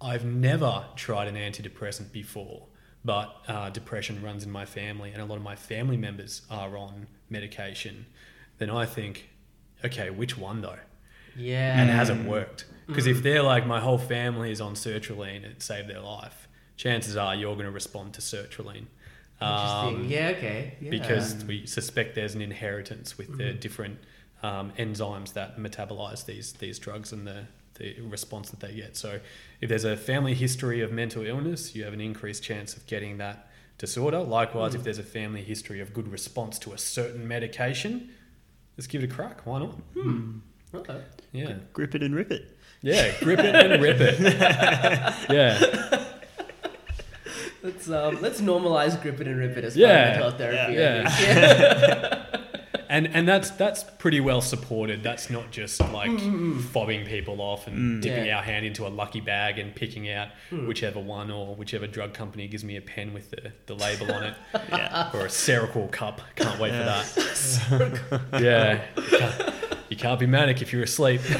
I've 0.00 0.24
never 0.24 0.84
tried 0.96 1.28
an 1.28 1.36
antidepressant 1.36 2.10
before, 2.12 2.66
but 3.04 3.34
uh, 3.48 3.70
depression 3.70 4.20
runs 4.22 4.44
in 4.44 4.50
my 4.50 4.64
family 4.64 5.12
and 5.12 5.22
a 5.22 5.24
lot 5.24 5.36
of 5.36 5.42
my 5.42 5.56
family 5.56 5.96
members 5.96 6.42
are 6.50 6.76
on 6.76 7.06
medication, 7.28 8.06
then 8.58 8.68
I 8.70 8.84
think, 8.86 9.28
okay, 9.84 10.10
which 10.10 10.36
one 10.36 10.60
though? 10.60 10.78
Yeah. 11.36 11.80
And 11.80 11.88
it 11.88 11.92
has 11.92 12.10
it 12.10 12.18
worked? 12.24 12.64
Because 12.86 13.06
Mm. 13.06 13.10
if 13.12 13.22
they're 13.22 13.42
like, 13.42 13.66
my 13.66 13.78
whole 13.80 13.98
family 13.98 14.50
is 14.50 14.60
on 14.60 14.74
sertraline, 14.74 15.44
it 15.44 15.62
saved 15.62 15.88
their 15.88 16.00
life, 16.00 16.48
chances 16.76 17.16
are 17.16 17.34
you're 17.36 17.54
going 17.54 17.66
to 17.66 17.70
respond 17.70 18.14
to 18.14 18.20
sertraline. 18.20 18.86
Interesting. 19.40 19.96
Um, 19.96 20.04
yeah. 20.08 20.28
Okay. 20.36 20.74
Yeah. 20.82 20.90
because 20.90 21.44
we 21.46 21.64
suspect 21.66 22.14
there's 22.14 22.34
an 22.34 22.42
inheritance 22.42 23.16
with 23.16 23.38
the 23.38 23.44
Mhm. 23.44 23.60
different 23.60 23.98
um, 24.42 24.72
enzymes 24.78 25.32
that 25.34 25.58
metabolize 25.58 26.24
these 26.26 26.52
these 26.54 26.78
drugs 26.78 27.12
and 27.12 27.26
the 27.26 27.44
the 27.74 28.00
response 28.02 28.50
that 28.50 28.60
they 28.60 28.74
get. 28.74 28.96
So, 28.96 29.20
if 29.60 29.68
there's 29.68 29.84
a 29.84 29.96
family 29.96 30.34
history 30.34 30.80
of 30.82 30.92
mental 30.92 31.24
illness, 31.24 31.74
you 31.74 31.84
have 31.84 31.92
an 31.94 32.00
increased 32.00 32.42
chance 32.42 32.76
of 32.76 32.86
getting 32.86 33.18
that 33.18 33.48
disorder. 33.78 34.18
Likewise, 34.20 34.72
Mm. 34.72 34.76
if 34.76 34.84
there's 34.84 34.98
a 34.98 35.02
family 35.02 35.42
history 35.42 35.80
of 35.80 35.94
good 35.94 36.08
response 36.08 36.58
to 36.60 36.72
a 36.72 36.78
certain 36.78 37.26
medication, 37.26 38.10
let's 38.76 38.86
give 38.86 39.02
it 39.02 39.10
a 39.10 39.14
crack. 39.14 39.46
Why 39.46 39.60
not? 39.60 39.78
Okay. 40.74 41.00
Yeah, 41.32 41.54
Grip 41.72 41.94
it 41.94 42.02
and 42.02 42.14
rip 42.14 42.30
it. 42.30 42.56
yeah, 42.82 43.12
grip 43.20 43.38
it 43.40 43.54
and 43.54 43.82
rip 43.82 43.98
it. 44.00 44.20
yeah, 45.30 46.06
Let's 47.62 47.88
um, 47.90 48.20
let's 48.22 48.40
normalize 48.40 49.00
grip 49.00 49.20
it 49.20 49.26
and 49.28 49.38
rip 49.38 49.56
it 49.56 49.64
as 49.64 49.76
Yeah. 49.76 50.18
part 50.18 50.34
of 50.34 50.38
mental 50.40 50.56
health 50.56 50.68
therapy. 50.68 50.74
Yeah. 50.74 51.16
Yeah. 51.20 52.36
and 52.90 53.06
and 53.14 53.26
that's 53.26 53.50
that's 53.52 53.84
pretty 53.84 54.20
well 54.20 54.40
supported. 54.42 55.02
That's 55.02 55.30
not 55.30 55.50
just 55.50 55.80
like 55.80 56.10
Mm. 56.10 56.60
fobbing 56.60 57.06
people 57.06 57.40
off 57.40 57.66
and 57.66 57.76
Mm. 57.78 58.02
dipping 58.02 58.26
Yeah. 58.26 58.36
our 58.38 58.42
hand 58.42 58.66
into 58.66 58.86
a 58.86 58.88
lucky 58.90 59.20
bag 59.20 59.58
and 59.58 59.74
picking 59.74 60.10
out 60.10 60.28
Mm. 60.50 60.66
whichever 60.66 61.00
one 61.00 61.30
or 61.30 61.54
whichever 61.54 61.86
drug 61.86 62.12
company 62.12 62.46
gives 62.48 62.64
me 62.64 62.76
a 62.76 62.80
pen 62.82 63.14
with 63.14 63.30
the, 63.30 63.52
the 63.66 63.74
label 63.74 64.12
on 64.12 64.24
it 64.24 64.34
Yeah. 64.70 65.10
or 65.14 65.20
a 65.20 65.28
Seroquel 65.28 65.90
cup. 65.90 66.20
Can't 66.36 66.58
wait 66.60 66.72
Yeah. 66.72 67.02
for 67.02 67.20
that. 67.78 68.22
yeah, 68.42 68.80
you 68.96 69.18
can't, 69.18 69.54
you 69.90 69.96
can't 69.96 70.20
be 70.20 70.26
manic 70.26 70.60
if 70.60 70.72
you're 70.72 70.82
asleep. 70.82 71.20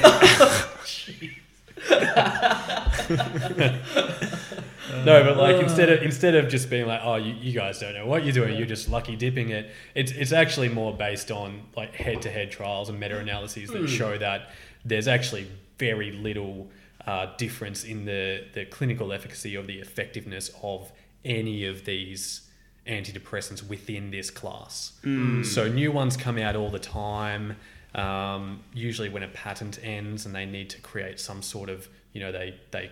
No, 5.05 5.23
but 5.23 5.37
like 5.37 5.61
instead 5.61 5.89
of 5.89 6.01
instead 6.01 6.35
of 6.35 6.49
just 6.49 6.69
being 6.69 6.87
like, 6.87 7.01
oh, 7.03 7.15
you, 7.15 7.33
you 7.33 7.53
guys 7.53 7.79
don't 7.79 7.93
know 7.93 8.05
what 8.05 8.23
you're 8.23 8.33
doing, 8.33 8.57
you're 8.57 8.67
just 8.67 8.89
lucky 8.89 9.15
dipping 9.15 9.49
it. 9.49 9.71
It's 9.95 10.11
it's 10.11 10.31
actually 10.31 10.69
more 10.69 10.95
based 10.95 11.31
on 11.31 11.61
like 11.75 11.93
head 11.95 12.21
to 12.23 12.31
head 12.31 12.51
trials 12.51 12.89
and 12.89 12.99
meta 12.99 13.17
analyses 13.17 13.69
that 13.69 13.79
Hmm. 13.79 13.85
show 13.85 14.17
that 14.17 14.49
there's 14.83 15.07
actually 15.07 15.47
very 15.77 16.11
little 16.11 16.69
uh, 17.05 17.27
difference 17.37 17.83
in 17.83 18.05
the 18.05 18.45
the 18.53 18.65
clinical 18.65 19.13
efficacy 19.13 19.55
or 19.57 19.63
the 19.63 19.79
effectiveness 19.79 20.51
of 20.63 20.91
any 21.23 21.65
of 21.65 21.85
these 21.85 22.49
antidepressants 22.87 23.67
within 23.67 24.11
this 24.11 24.29
class. 24.31 24.93
Mm. 25.03 25.45
So 25.45 25.67
new 25.67 25.91
ones 25.91 26.17
come 26.17 26.37
out 26.37 26.55
all 26.55 26.69
the 26.71 26.79
time. 26.79 27.57
Um, 27.93 28.61
usually 28.73 29.09
when 29.09 29.21
a 29.23 29.27
patent 29.27 29.79
ends 29.83 30.25
and 30.25 30.33
they 30.33 30.45
need 30.45 30.69
to 30.71 30.81
create 30.81 31.19
some 31.19 31.41
sort 31.41 31.69
of, 31.69 31.89
you 32.13 32.21
know, 32.21 32.31
they 32.31 32.55
they 32.71 32.91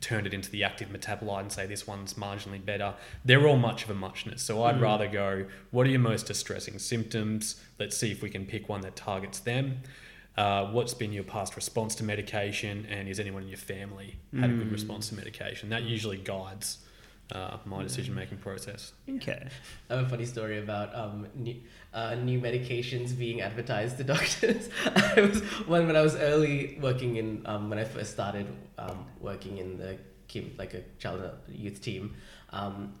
turned 0.00 0.26
it 0.26 0.34
into 0.34 0.50
the 0.50 0.62
active 0.62 0.88
metabolite 0.88 1.40
and 1.40 1.52
say 1.52 1.66
this 1.66 1.86
one's 1.86 2.14
marginally 2.14 2.64
better. 2.64 2.94
They're 3.24 3.46
all 3.46 3.56
much 3.56 3.84
of 3.84 3.90
a 3.90 3.94
muchness. 3.94 4.42
So 4.42 4.62
I'd 4.64 4.80
rather 4.80 5.08
go, 5.08 5.46
what 5.70 5.86
are 5.86 5.90
your 5.90 6.00
most 6.00 6.26
distressing 6.26 6.78
symptoms? 6.78 7.60
Let's 7.78 7.96
see 7.96 8.12
if 8.12 8.22
we 8.22 8.30
can 8.30 8.46
pick 8.46 8.68
one 8.68 8.82
that 8.82 8.96
targets 8.96 9.38
them. 9.40 9.80
Uh, 10.36 10.66
what's 10.66 10.92
been 10.92 11.12
your 11.12 11.24
past 11.24 11.56
response 11.56 11.94
to 11.96 12.04
medication? 12.04 12.86
And 12.90 13.08
is 13.08 13.18
anyone 13.18 13.42
in 13.42 13.48
your 13.48 13.58
family 13.58 14.16
had 14.38 14.50
a 14.50 14.52
good 14.52 14.70
response 14.70 15.08
to 15.08 15.14
medication? 15.14 15.70
That 15.70 15.84
usually 15.84 16.18
guides 16.18 16.78
uh, 17.32 17.56
my 17.64 17.82
decision 17.82 18.14
making 18.14 18.38
process. 18.38 18.92
Okay. 19.08 19.48
I 19.90 19.94
have 19.94 20.06
a 20.06 20.08
funny 20.08 20.26
story 20.26 20.58
about 20.58 20.94
um, 20.94 21.26
new, 21.34 21.56
uh, 21.92 22.14
new 22.14 22.40
medications 22.40 23.16
being 23.16 23.40
advertised 23.40 23.96
to 23.98 24.04
doctors. 24.14 24.68
I 24.84 25.20
was 25.20 25.40
when 25.66 25.86
when 25.86 25.96
I 25.96 26.02
was 26.02 26.16
early 26.16 26.78
working 26.80 27.16
in 27.16 27.42
um, 27.46 27.68
when 27.70 27.78
I 27.78 27.84
first 27.84 28.12
started 28.12 28.46
um, 28.78 29.04
working 29.20 29.58
in 29.58 29.78
the 29.78 29.98
CYMHS 30.28 30.58
like 30.58 30.74
a 30.74 30.82
child 30.98 31.22
youth 31.48 31.80
team. 31.80 32.14
Um, 32.50 32.92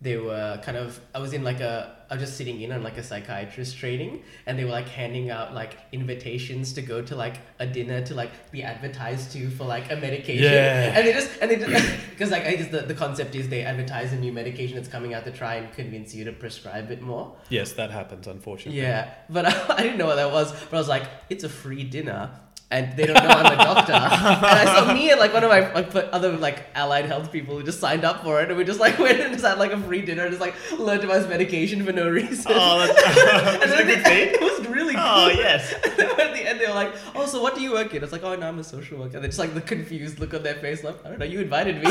they 0.00 0.16
were 0.16 0.60
kind 0.64 0.76
of 0.76 0.98
I 1.14 1.20
was 1.20 1.32
in 1.32 1.44
like 1.44 1.60
a 1.60 1.96
I 2.10 2.14
was 2.14 2.24
just 2.24 2.36
sitting 2.36 2.60
in 2.60 2.72
on 2.72 2.82
like 2.82 2.98
a 2.98 3.04
psychiatrist 3.04 3.76
training 3.78 4.24
and 4.46 4.58
they 4.58 4.64
were 4.64 4.72
like 4.72 4.88
handing 4.88 5.30
out 5.30 5.54
like 5.54 5.76
invitations 5.92 6.72
to 6.72 6.82
go 6.82 7.02
to 7.02 7.14
like 7.14 7.36
a 7.60 7.66
dinner 7.68 8.04
to 8.06 8.14
like 8.14 8.50
be 8.50 8.64
advertised 8.64 9.30
to 9.34 9.48
for 9.50 9.62
like 9.62 9.92
a 9.92 9.96
medication 9.96 10.42
Yeah. 10.52 10.92
and 10.96 11.06
they 11.06 11.12
just 11.12 11.30
and 11.40 11.48
they 11.52 11.56
just 11.56 11.96
because 12.10 12.32
like 12.32 12.44
I 12.44 12.56
guess 12.56 12.68
the, 12.72 12.80
the 12.80 12.94
concept 12.94 13.36
is 13.36 13.48
they 13.48 13.62
advertise 13.62 14.12
a 14.12 14.16
new 14.16 14.32
medication 14.32 14.74
that's 14.74 14.88
coming 14.88 15.14
out 15.14 15.24
to 15.24 15.30
try 15.30 15.54
and 15.54 15.72
convince 15.72 16.12
you 16.16 16.24
to 16.24 16.32
prescribe 16.32 16.90
it 16.90 17.00
more 17.00 17.36
Yes, 17.48 17.72
that 17.74 17.92
happens, 17.92 18.26
unfortunately. 18.26 18.80
yeah 18.82 19.14
but 19.30 19.46
I, 19.46 19.74
I 19.78 19.82
didn't 19.84 19.98
know 19.98 20.06
what 20.06 20.16
that 20.16 20.32
was 20.32 20.50
but 20.52 20.74
I 20.74 20.78
was 20.80 20.88
like 20.88 21.04
it's 21.30 21.44
a 21.44 21.48
free 21.48 21.84
dinner 21.84 22.30
and 22.72 22.96
they 22.96 23.04
don't 23.04 23.22
know 23.22 23.28
I'm 23.28 23.52
a 23.52 23.56
doctor. 23.56 23.92
and 23.92 24.02
I 24.02 24.64
saw 24.64 24.92
me 24.92 25.10
and 25.10 25.20
like 25.20 25.32
one 25.34 25.44
of 25.44 25.50
my 25.50 25.72
like 25.74 25.94
other 26.12 26.32
like 26.32 26.64
allied 26.74 27.04
health 27.04 27.30
people 27.30 27.56
who 27.56 27.62
just 27.62 27.78
signed 27.78 28.02
up 28.02 28.22
for 28.22 28.40
it, 28.40 28.48
and 28.48 28.56
we 28.56 28.64
just 28.64 28.80
like 28.80 28.98
went 29.06 29.20
and 29.20 29.32
just 29.32 29.44
had 29.44 29.58
like 29.58 29.72
a 29.72 29.78
free 29.78 30.00
dinner 30.02 30.22
and 30.22 30.30
just 30.30 30.40
like 30.40 30.54
learned 30.78 31.04
about 31.04 31.18
his 31.18 31.28
medication 31.28 31.84
for 31.84 31.92
no 31.92 32.08
reason. 32.08 32.52
Oh, 32.54 32.78
that's, 32.86 33.72
a 33.72 33.84
good 33.84 33.98
end, 33.98 34.04
thing. 34.04 34.28
it 34.34 34.40
was 34.40 34.66
really. 34.68 34.94
Oh, 34.96 35.28
yes. 35.28 35.72
And 35.84 35.92
then 35.96 36.20
at 36.20 36.34
the 36.34 36.48
end, 36.48 36.60
they 36.60 36.66
were 36.66 36.74
like, 36.74 36.94
"Oh, 37.14 37.26
so 37.26 37.42
what 37.42 37.54
do 37.54 37.60
you 37.60 37.72
work 37.72 37.92
in?" 37.94 38.00
I 38.00 38.04
was 38.04 38.12
like, 38.12 38.24
"Oh, 38.24 38.34
no, 38.34 38.48
I'm 38.48 38.58
a 38.58 38.64
social 38.64 38.98
worker." 38.98 39.16
And 39.16 39.24
they 39.24 39.28
just 39.28 39.38
like 39.38 39.52
the 39.52 39.60
confused 39.60 40.18
look 40.18 40.32
on 40.32 40.42
their 40.42 40.54
face, 40.54 40.82
like, 40.82 41.04
"I 41.04 41.10
don't 41.10 41.18
know, 41.18 41.26
you 41.26 41.40
invited 41.40 41.76
me." 41.76 41.90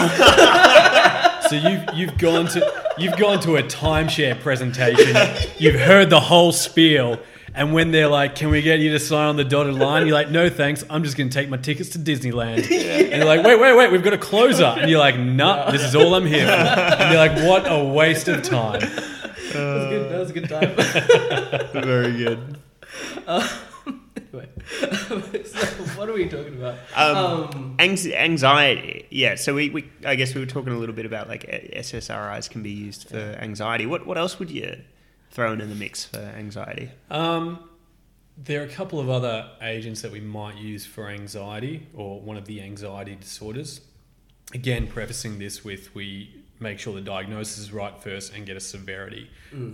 So 1.52 1.58
you've 1.58 1.84
you've 1.94 2.18
gone 2.18 2.48
to 2.48 2.86
you've 2.98 3.18
gone 3.18 3.42
to 3.42 3.58
a 3.58 3.64
timeshare 3.64 4.40
presentation. 4.40 5.16
You've 5.58 5.80
heard 5.82 6.10
the 6.10 6.20
whole 6.20 6.54
spiel, 6.54 7.20
and 7.56 7.74
when 7.74 7.92
they're 7.92 8.08
like, 8.08 8.36
"Can 8.36 8.50
we 8.50 8.62
get 8.62 8.80
you 8.80 8.92
to 8.92 9.00
sign 9.00 9.28
on 9.28 9.36
the 9.38 9.44
dotted 9.44 9.76
line?" 9.76 10.06
You're 10.08 10.14
like, 10.16 10.30
"No, 10.30 10.50
thanks. 10.50 10.84
I'm 10.90 11.04
just 11.04 11.18
going 11.18 11.30
to 11.30 11.34
take 11.34 11.50
my 11.50 11.58
tickets 11.58 11.90
to 11.90 12.00
Disneyland." 12.00 12.70
And 13.12 13.18
you're 13.18 13.26
like, 13.26 13.44
"Wait, 13.46 13.60
wait, 13.60 13.76
wait. 13.76 13.92
We've 13.92 14.04
got 14.04 14.14
a 14.14 14.18
closer." 14.18 14.64
And 14.66 14.90
you're 14.90 15.00
like, 15.00 15.18
"Nah, 15.18 15.70
this 15.72 15.84
is 15.84 15.96
all 15.96 16.16
I'm 16.16 16.26
here 16.26 16.46
for." 16.46 16.52
And 16.54 17.12
you're 17.12 17.20
like, 17.28 17.38
"What 17.48 17.70
a 17.72 17.84
waste 17.84 18.28
of 18.28 18.42
time." 18.44 18.80
that 18.82 19.54
was 19.54 19.88
good. 19.90 20.12
That 20.12 20.20
was 20.20 20.30
a 20.30 20.34
good 20.34 20.50
time. 20.50 20.76
Very 21.84 22.18
good. 22.18 22.58
anyway, 23.28 24.50
so 25.46 25.60
what 25.98 26.10
are 26.10 26.14
we 26.14 26.28
talking 26.30 26.56
about? 26.56 26.76
Um, 26.96 27.18
Um, 27.54 27.76
Anx- 27.80 28.06
anxiety, 28.08 29.06
yeah. 29.10 29.36
So 29.36 29.54
we, 29.54 29.70
we, 29.70 29.90
I 30.06 30.16
guess 30.16 30.34
we 30.34 30.42
were 30.42 30.48
talking 30.48 30.72
a 30.74 30.78
little 30.78 30.96
bit 30.96 31.06
about 31.06 31.28
like 31.28 31.46
uh, 31.48 31.78
SSRIs 31.80 32.50
can 32.50 32.64
be 32.64 32.72
used 32.72 33.10
for 33.10 33.18
anxiety. 33.18 33.86
What, 33.86 34.06
what 34.06 34.18
else 34.18 34.40
would 34.40 34.52
you 34.52 34.78
throw 35.32 35.54
in 35.54 35.60
the 35.60 35.76
mix 35.76 36.06
for 36.06 36.20
anxiety? 36.20 36.92
Um, 37.10 37.68
there 38.38 38.62
are 38.62 38.66
a 38.66 38.70
couple 38.70 39.00
of 39.00 39.10
other 39.10 39.50
agents 39.62 40.02
that 40.02 40.12
we 40.12 40.20
might 40.20 40.58
use 40.58 40.86
for 40.86 41.10
anxiety 41.10 41.88
or 41.94 42.20
one 42.20 42.38
of 42.38 42.46
the 42.46 42.62
anxiety 42.62 43.16
disorders. 43.16 43.82
Again, 44.54 44.88
prefacing 44.88 45.40
this 45.40 45.64
with 45.64 45.94
we 45.96 46.44
make 46.60 46.80
sure 46.80 46.94
the 46.94 47.02
diagnosis 47.02 47.58
is 47.58 47.74
right 47.74 47.98
first 48.02 48.34
and 48.34 48.46
get 48.46 48.56
a 48.56 48.60
severity. 48.60 49.30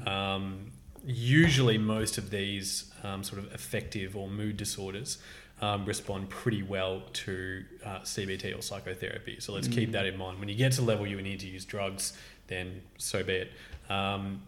Um, 0.08 0.72
usually, 1.06 1.78
most 1.78 2.18
of 2.18 2.30
these 2.30 2.92
um, 3.04 3.24
sort 3.24 3.40
of 3.40 3.54
affective 3.54 4.16
or 4.16 4.30
mood 4.30 4.58
disorders 4.58 5.18
um, 5.62 5.86
respond 5.86 6.30
pretty 6.30 6.64
well 6.64 7.02
to 7.14 7.64
uh, 7.84 8.00
CBT 8.00 8.58
or 8.58 8.62
psychotherapy. 8.62 9.38
So 9.40 9.54
let's 9.54 9.68
keep 9.68 9.92
that 9.94 10.06
in 10.06 10.18
mind. 10.18 10.40
When 10.40 10.50
you 10.50 10.56
get 10.56 10.74
to 10.74 10.82
the 10.82 10.88
level 10.88 11.08
you 11.08 11.20
need 11.22 11.40
to 11.40 11.48
use 11.48 11.66
drugs, 11.66 12.14
then 12.48 12.82
so 12.98 13.24
be 13.24 13.34
it. 13.34 13.52
Um, 13.90 14.44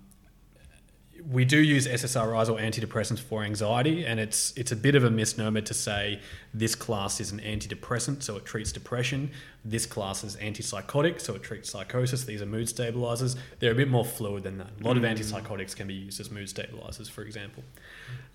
we 1.27 1.45
do 1.45 1.57
use 1.57 1.87
SSRIs 1.87 2.49
or 2.49 2.59
antidepressants 2.59 3.19
for 3.19 3.43
anxiety, 3.43 4.05
and 4.05 4.19
it's 4.19 4.53
it's 4.55 4.71
a 4.71 4.75
bit 4.75 4.95
of 4.95 5.03
a 5.03 5.09
misnomer 5.09 5.61
to 5.61 5.73
say 5.73 6.19
this 6.53 6.75
class 6.75 7.19
is 7.19 7.31
an 7.31 7.39
antidepressant, 7.39 8.23
so 8.23 8.35
it 8.37 8.45
treats 8.45 8.71
depression. 8.71 9.31
This 9.65 9.85
class 9.85 10.23
is 10.23 10.35
antipsychotic, 10.37 11.19
so 11.21 11.35
it 11.35 11.43
treats 11.43 11.69
psychosis. 11.71 12.25
These 12.25 12.41
are 12.41 12.45
mood 12.45 12.69
stabilizers. 12.69 13.35
They're 13.59 13.71
a 13.71 13.75
bit 13.75 13.89
more 13.89 14.05
fluid 14.05 14.43
than 14.43 14.57
that. 14.59 14.69
A 14.81 14.87
lot 14.87 14.97
of 14.97 15.03
antipsychotics 15.03 15.75
can 15.75 15.87
be 15.87 15.95
used 15.95 16.19
as 16.19 16.31
mood 16.31 16.49
stabilizers, 16.49 17.09
for 17.09 17.21
example. 17.23 17.63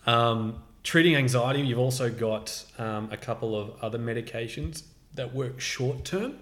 Um, 0.06 0.62
treating 0.82 1.16
anxiety, 1.16 1.60
you've 1.60 1.78
also 1.78 2.10
got 2.10 2.64
um, 2.78 3.08
a 3.10 3.16
couple 3.16 3.58
of 3.58 3.72
other 3.82 3.98
medications 3.98 4.82
that 5.14 5.34
work 5.34 5.60
short 5.60 6.04
term 6.04 6.38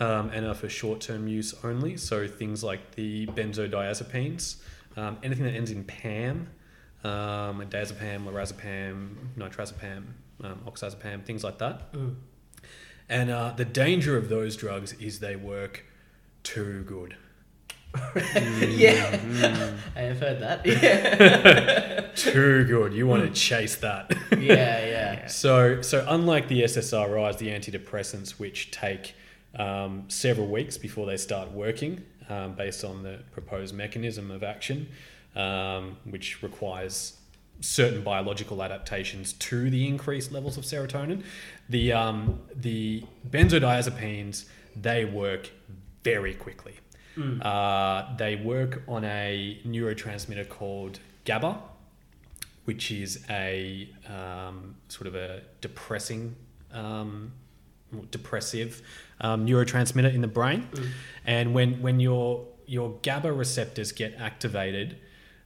um, 0.00 0.30
and 0.30 0.46
are 0.46 0.54
for 0.54 0.68
short 0.68 1.00
term 1.00 1.28
use 1.28 1.54
only. 1.62 1.96
So 1.96 2.26
things 2.26 2.64
like 2.64 2.94
the 2.94 3.26
benzodiazepines, 3.26 4.56
um, 4.96 5.18
anything 5.22 5.44
that 5.44 5.54
ends 5.54 5.70
in 5.70 5.84
PAM, 5.84 6.48
um, 7.04 7.62
diazepam, 7.68 8.24
lorazepam, 8.26 9.14
nitrazepam, 9.36 10.04
um, 10.44 10.60
oxazepam, 10.66 11.24
things 11.24 11.42
like 11.44 11.58
that. 11.58 11.92
Mm. 11.92 12.14
And 13.08 13.30
uh, 13.30 13.52
the 13.56 13.64
danger 13.64 14.16
of 14.16 14.28
those 14.28 14.56
drugs 14.56 14.92
is 14.94 15.20
they 15.20 15.36
work 15.36 15.84
too 16.42 16.82
good. 16.84 17.16
yeah, 18.16 19.18
Mm. 19.18 19.76
I 19.96 20.00
have 20.00 20.18
heard 20.20 20.40
that. 20.40 20.64
Yeah, 20.64 22.06
Too 22.14 22.64
good. 22.64 22.94
You 22.94 23.06
want 23.06 23.22
to 23.22 23.30
chase 23.38 23.76
that. 23.76 24.12
yeah, 24.32 24.86
yeah. 24.86 25.26
So, 25.26 25.82
so 25.82 26.04
unlike 26.08 26.48
the 26.48 26.62
SSRIs, 26.62 27.36
the 27.38 27.48
antidepressants, 27.48 28.32
which 28.38 28.70
take 28.70 29.14
um, 29.58 30.04
several 30.08 30.46
weeks 30.46 30.78
before 30.78 31.04
they 31.06 31.18
start 31.18 31.50
working, 31.52 32.02
um, 32.32 32.52
based 32.54 32.84
on 32.84 33.02
the 33.02 33.18
proposed 33.32 33.74
mechanism 33.74 34.30
of 34.30 34.42
action, 34.42 34.88
um, 35.36 35.96
which 36.04 36.42
requires 36.42 37.18
certain 37.60 38.02
biological 38.02 38.62
adaptations 38.62 39.34
to 39.34 39.70
the 39.70 39.86
increased 39.86 40.32
levels 40.32 40.56
of 40.56 40.64
serotonin, 40.64 41.22
the 41.68 41.92
um, 41.92 42.40
the 42.54 43.04
benzodiazepines 43.30 44.46
they 44.80 45.04
work 45.04 45.50
very 46.02 46.34
quickly. 46.34 46.74
Uh, 47.42 48.16
they 48.16 48.36
work 48.36 48.82
on 48.88 49.04
a 49.04 49.60
neurotransmitter 49.66 50.48
called 50.48 50.98
GABA, 51.24 51.58
which 52.64 52.90
is 52.90 53.24
a 53.28 53.88
um, 54.08 54.74
sort 54.88 55.06
of 55.06 55.14
a 55.14 55.42
depressing, 55.60 56.34
um, 56.72 57.32
depressive 58.10 58.82
um, 59.22 59.46
neurotransmitter 59.46 60.12
in 60.12 60.20
the 60.20 60.28
brain. 60.28 60.68
And 61.24 61.54
when 61.54 61.80
when 61.80 62.00
your 62.00 62.46
your 62.66 62.98
GABA 63.02 63.32
receptors 63.32 63.92
get 63.92 64.14
activated, 64.18 64.96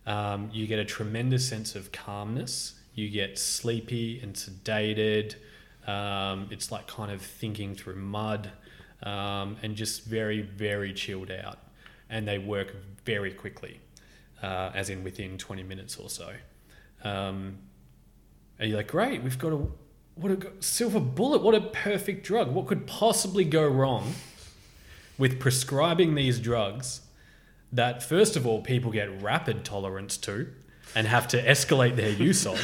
um, 0.07 0.51
you 0.53 0.67
get 0.67 0.79
a 0.79 0.85
tremendous 0.85 1.49
sense 1.49 1.75
of 1.75 1.93
calmness. 1.93 2.75
You 2.95 3.11
get 3.11 3.39
sleepy 3.39 4.21
and 4.21 4.35
sedated. 4.35 5.35
Um, 5.87 6.49
it's 6.51 6.73
like 6.73 6.87
kind 6.87 7.13
of 7.13 7.23
thinking 7.23 7.75
through 7.75 7.97
mud, 7.97 8.51
um, 9.03 9.57
and 9.63 9.77
just 9.77 10.05
very 10.05 10.41
very 10.41 10.93
chilled 10.93 11.31
out. 11.31 11.59
And 12.09 12.27
they 12.27 12.39
work 12.39 12.75
very 13.05 13.33
quickly, 13.33 13.81
uh, 14.43 14.71
as 14.75 14.89
in 14.91 15.05
within 15.05 15.39
twenty 15.39 15.63
minutes 15.63 15.97
or 15.97 16.09
so. 16.09 16.33
Um, 17.05 17.59
and 18.59 18.71
you're 18.71 18.79
like, 18.79 18.89
great, 18.89 19.23
we've 19.23 19.39
got 19.39 19.53
a 19.53 19.61
what 20.17 20.33
a 20.33 20.51
silver 20.61 20.99
bullet, 20.99 21.43
what 21.43 21.55
a 21.55 21.61
perfect 21.61 22.27
drug. 22.27 22.53
What 22.53 22.67
could 22.67 22.87
possibly 22.87 23.45
go 23.45 23.67
wrong 23.67 24.15
with 25.19 25.39
prescribing 25.39 26.15
these 26.15 26.41
drugs 26.41 27.03
that 27.73 28.03
first 28.03 28.37
of 28.37 28.47
all 28.47 28.63
people 28.63 28.91
get 28.91 29.23
rapid 29.23 29.65
tolerance 29.65 30.17
to 30.17 30.49
and 30.95 31.07
have 31.07 31.29
to 31.29 31.43
escalate 31.43 31.97
their 31.97 32.11
use 32.11 32.47
of. 32.47 32.59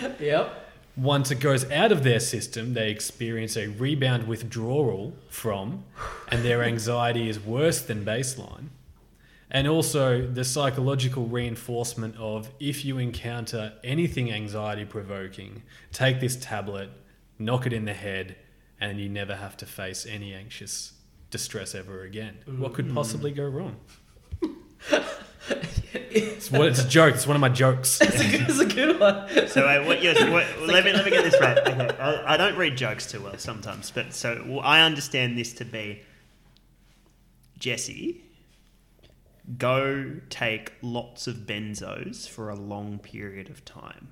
Yep. 0.20 0.64
Once 0.96 1.30
it 1.30 1.38
goes 1.38 1.70
out 1.70 1.92
of 1.92 2.02
their 2.02 2.18
system, 2.18 2.74
they 2.74 2.90
experience 2.90 3.56
a 3.56 3.68
rebound 3.68 4.26
withdrawal 4.26 5.14
from, 5.28 5.84
and 6.26 6.44
their 6.44 6.64
anxiety 6.64 7.28
is 7.28 7.38
worse 7.38 7.80
than 7.80 8.04
baseline. 8.04 8.66
And 9.50 9.66
also 9.66 10.26
the 10.26 10.44
psychological 10.44 11.26
reinforcement 11.26 12.16
of 12.18 12.50
if 12.60 12.84
you 12.84 12.98
encounter 12.98 13.72
anything 13.82 14.30
anxiety 14.30 14.84
provoking, 14.84 15.62
take 15.92 16.20
this 16.20 16.36
tablet, 16.36 16.90
knock 17.38 17.66
it 17.66 17.72
in 17.72 17.86
the 17.86 17.94
head, 17.94 18.36
and 18.80 19.00
you 19.00 19.08
never 19.08 19.34
have 19.34 19.56
to 19.58 19.66
face 19.66 20.06
any 20.06 20.34
anxious 20.34 20.92
distress 21.30 21.74
ever 21.74 22.02
again. 22.02 22.38
What 22.46 22.74
could 22.74 22.92
possibly 22.94 23.30
go 23.30 23.44
wrong? 23.44 23.76
It's, 26.10 26.50
what, 26.50 26.68
it's 26.68 26.82
a 26.82 26.88
joke. 26.88 27.14
It's 27.14 27.26
one 27.26 27.36
of 27.36 27.40
my 27.40 27.48
jokes. 27.48 28.00
It's 28.02 28.20
a 28.20 28.30
good, 28.30 28.48
it's 28.48 28.58
a 28.58 28.66
good 28.66 29.00
one. 29.00 29.48
So 29.48 29.66
uh, 29.66 29.84
what, 29.84 30.02
you're, 30.02 30.14
what, 30.30 30.46
let 30.60 30.84
me 30.84 30.92
let 30.92 31.04
me 31.04 31.10
get 31.10 31.24
this 31.24 31.40
right. 31.40 31.58
Okay. 31.58 31.96
I, 31.98 32.34
I 32.34 32.36
don't 32.36 32.56
read 32.56 32.76
jokes 32.76 33.10
too 33.10 33.20
well 33.20 33.38
sometimes, 33.38 33.90
but 33.90 34.14
so 34.14 34.60
I 34.62 34.82
understand 34.82 35.36
this 35.36 35.52
to 35.54 35.64
be 35.64 36.02
Jesse. 37.58 38.22
Go 39.56 40.16
take 40.28 40.72
lots 40.82 41.26
of 41.26 41.36
benzos 41.46 42.28
for 42.28 42.50
a 42.50 42.54
long 42.54 42.98
period 42.98 43.48
of 43.48 43.64
time. 43.64 44.08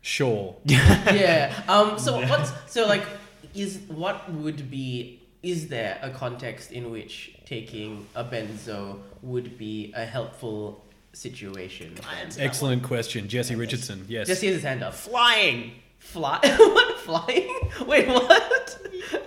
Sure. 0.00 0.56
yeah. 0.64 1.52
Um. 1.68 1.98
So 1.98 2.18
what's 2.28 2.52
so 2.66 2.86
like? 2.86 3.04
Is 3.54 3.78
what 3.88 4.30
would 4.32 4.70
be? 4.70 5.22
Is 5.42 5.68
there 5.68 5.98
a 6.02 6.10
context 6.10 6.72
in 6.72 6.90
which 6.90 7.36
taking 7.46 8.06
a 8.14 8.24
benzo 8.24 8.98
would 9.22 9.56
be 9.56 9.92
a 9.94 10.04
helpful 10.04 10.84
situation? 11.12 11.94
Excellent 12.38 12.82
question, 12.82 13.28
Jesse 13.28 13.54
Richardson. 13.54 14.04
Yes. 14.08 14.26
Just 14.26 14.40
he 14.40 14.48
has 14.48 14.56
his 14.56 14.64
hand 14.64 14.82
up. 14.82 14.94
Flying. 14.94 15.72
Fly? 15.98 16.40
what? 16.42 16.98
Flying? 17.00 17.70
Wait, 17.86 18.08
what? 18.08 18.78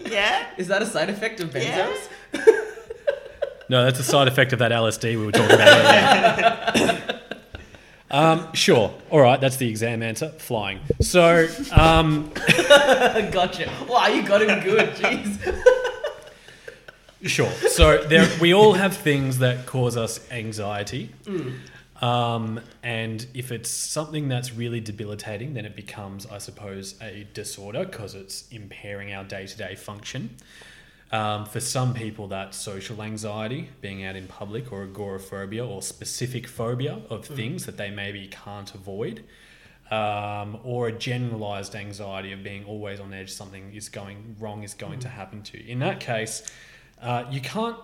Yeah. 0.10 0.48
Is 0.58 0.68
that 0.68 0.82
a 0.82 0.86
side 0.86 1.10
effect 1.10 1.40
of 1.40 1.52
benzos? 1.52 2.10
No, 3.72 3.86
that's 3.86 4.02
a 4.02 4.04
side 4.04 4.28
effect 4.28 4.52
of 4.52 4.60
that 4.60 4.74
LSD 4.74 5.18
we 5.18 5.26
were 5.26 5.32
talking 5.32 5.56
about 5.56 6.76
earlier. 6.76 7.22
um, 8.12 8.54
sure. 8.54 8.94
All 9.10 9.22
right, 9.22 9.40
that's 9.40 9.56
the 9.56 9.70
exam 9.70 10.04
answer. 10.04 10.28
Flying. 10.28 10.82
So, 11.00 11.48
um, 11.72 12.34
gotcha. 12.68 13.72
Wow, 13.88 14.08
you 14.08 14.24
got 14.24 14.42
him 14.42 14.62
good. 14.62 14.90
Jeez. 14.96 15.64
sure. 17.24 17.50
So 17.70 18.04
there, 18.04 18.28
we 18.42 18.54
all 18.54 18.74
have 18.74 18.94
things 18.94 19.38
that 19.38 19.66
cause 19.68 19.96
us 19.96 20.30
anxiety. 20.32 21.12
Um, 22.02 22.60
and 22.84 23.26
if 23.34 23.54
it's 23.54 23.70
something 23.70 24.28
that's 24.28 24.54
really 24.54 24.82
debilitating, 24.82 25.54
then 25.54 25.64
it 25.64 25.78
becomes, 25.78 26.26
I 26.26 26.40
suppose, 26.40 26.96
a 27.02 27.26
disorder 27.34 27.86
because 27.86 28.16
it's 28.16 28.50
impairing 28.50 29.14
our 29.14 29.24
day 29.24 29.48
to 29.48 29.58
day 29.58 29.76
function. 29.76 30.36
Um, 31.12 31.46
for 31.46 31.60
some 31.60 31.94
people, 31.94 32.28
that's 32.28 32.56
social 32.56 33.02
anxiety, 33.02 33.70
being 33.82 34.06
out 34.06 34.16
in 34.16 34.28
public, 34.28 34.72
or 34.72 34.84
agoraphobia, 34.84 35.66
or 35.66 35.82
specific 35.82 36.48
phobia 36.48 37.02
of 37.10 37.26
things 37.26 37.66
that 37.66 37.76
they 37.76 37.92
maybe 37.92 38.28
can't 38.28 38.74
avoid, 38.74 39.26
um, 39.92 40.58
or 40.64 40.88
a 40.88 40.92
generalized 40.92 41.76
anxiety 41.76 42.32
of 42.32 42.44
being 42.44 42.64
always 42.64 43.02
on 43.02 43.14
edge, 43.14 43.30
something 43.30 43.74
is 43.76 43.90
going 43.90 44.38
wrong, 44.40 44.64
is 44.64 44.74
going 44.74 45.00
to 45.00 45.10
happen 45.10 45.44
to 45.44 45.62
you. 45.62 45.70
In 45.70 45.80
that 45.80 46.00
case, 46.00 46.50
uh, 47.02 47.26
you 47.30 47.42
can't 47.42 47.78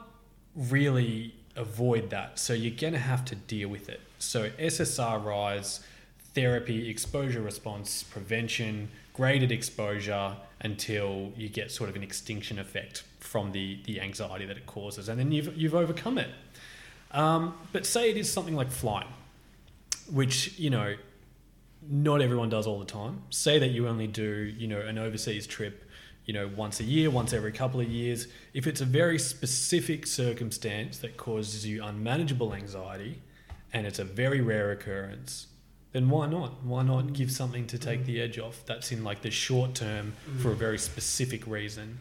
really 0.55 1.36
avoid 1.57 2.09
that, 2.11 2.39
so 2.39 2.53
you're 2.53 2.75
going 2.75 2.93
to 2.93 2.99
have 2.99 3.25
to 3.25 3.36
deal 3.36 3.67
with 3.67 3.89
it. 3.89 3.99
So, 4.19 4.51
SSRIs, 4.51 5.82
therapy, 6.34 6.89
exposure 6.89 7.41
response, 7.41 8.03
prevention, 8.03 8.88
graded 9.13 9.51
exposure 9.51 10.38
until 10.61 11.34
you 11.36 11.49
get 11.49 11.71
sort 11.71 11.89
of 11.89 11.95
an 11.95 12.03
extinction 12.03 12.57
effect 12.57 13.03
from 13.38 13.51
the, 13.51 13.79
the 13.85 14.01
anxiety 14.01 14.47
that 14.47 14.57
it 14.57 14.65
causes, 14.65 15.09
and 15.09 15.19
then 15.19 15.31
you've, 15.31 15.55
you've 15.55 15.75
overcome 15.75 16.17
it. 16.17 16.29
Um, 17.11 17.53
but 17.71 17.85
say 17.85 18.09
it 18.09 18.17
is 18.17 18.31
something 18.31 18.55
like 18.55 18.71
flying, 18.71 19.13
which, 20.11 20.57
you 20.57 20.71
know, 20.71 20.95
not 21.88 22.19
everyone 22.19 22.49
does 22.49 22.65
all 22.65 22.79
the 22.79 22.85
time. 22.85 23.21
Say 23.29 23.59
that 23.59 23.67
you 23.67 23.88
only 23.88 24.07
do, 24.07 24.51
you 24.57 24.67
know, 24.67 24.79
an 24.79 24.97
overseas 24.97 25.45
trip, 25.45 25.88
you 26.25 26.33
know, 26.33 26.49
once 26.55 26.79
a 26.79 26.83
year, 26.83 27.11
once 27.11 27.31
every 27.31 27.51
couple 27.51 27.79
of 27.79 27.88
years. 27.88 28.27
If 28.55 28.65
it's 28.65 28.81
a 28.81 28.85
very 28.85 29.19
specific 29.19 30.07
circumstance 30.07 30.97
that 30.97 31.15
causes 31.15 31.63
you 31.63 31.83
unmanageable 31.83 32.55
anxiety 32.55 33.21
and 33.71 33.85
it's 33.85 33.99
a 33.99 34.03
very 34.03 34.41
rare 34.41 34.71
occurrence, 34.71 35.45
then 35.91 36.09
why 36.09 36.25
not? 36.25 36.63
Why 36.63 36.81
not 36.81 37.13
give 37.13 37.31
something 37.31 37.67
to 37.67 37.77
take 37.77 38.05
the 38.05 38.19
edge 38.19 38.39
off? 38.39 38.63
That's 38.65 38.91
in 38.91 39.03
like 39.03 39.21
the 39.21 39.29
short 39.29 39.75
term 39.75 40.13
for 40.39 40.53
a 40.53 40.55
very 40.55 40.79
specific 40.79 41.45
reason. 41.45 41.99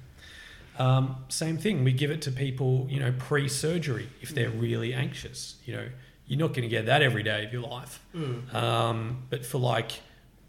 Um, 0.78 1.16
same 1.28 1.58
thing, 1.58 1.84
we 1.84 1.92
give 1.92 2.10
it 2.10 2.22
to 2.22 2.30
people, 2.30 2.86
you 2.90 3.00
know, 3.00 3.12
pre 3.18 3.48
surgery 3.48 4.08
if 4.20 4.34
they're 4.34 4.50
really 4.50 4.92
anxious. 4.92 5.56
You 5.64 5.76
know, 5.76 5.88
you're 6.26 6.38
not 6.38 6.48
going 6.48 6.62
to 6.62 6.68
get 6.68 6.86
that 6.86 7.02
every 7.02 7.22
day 7.22 7.44
of 7.44 7.52
your 7.52 7.62
life. 7.62 8.00
Um, 8.54 9.22
but 9.30 9.46
for 9.46 9.58
like, 9.58 9.92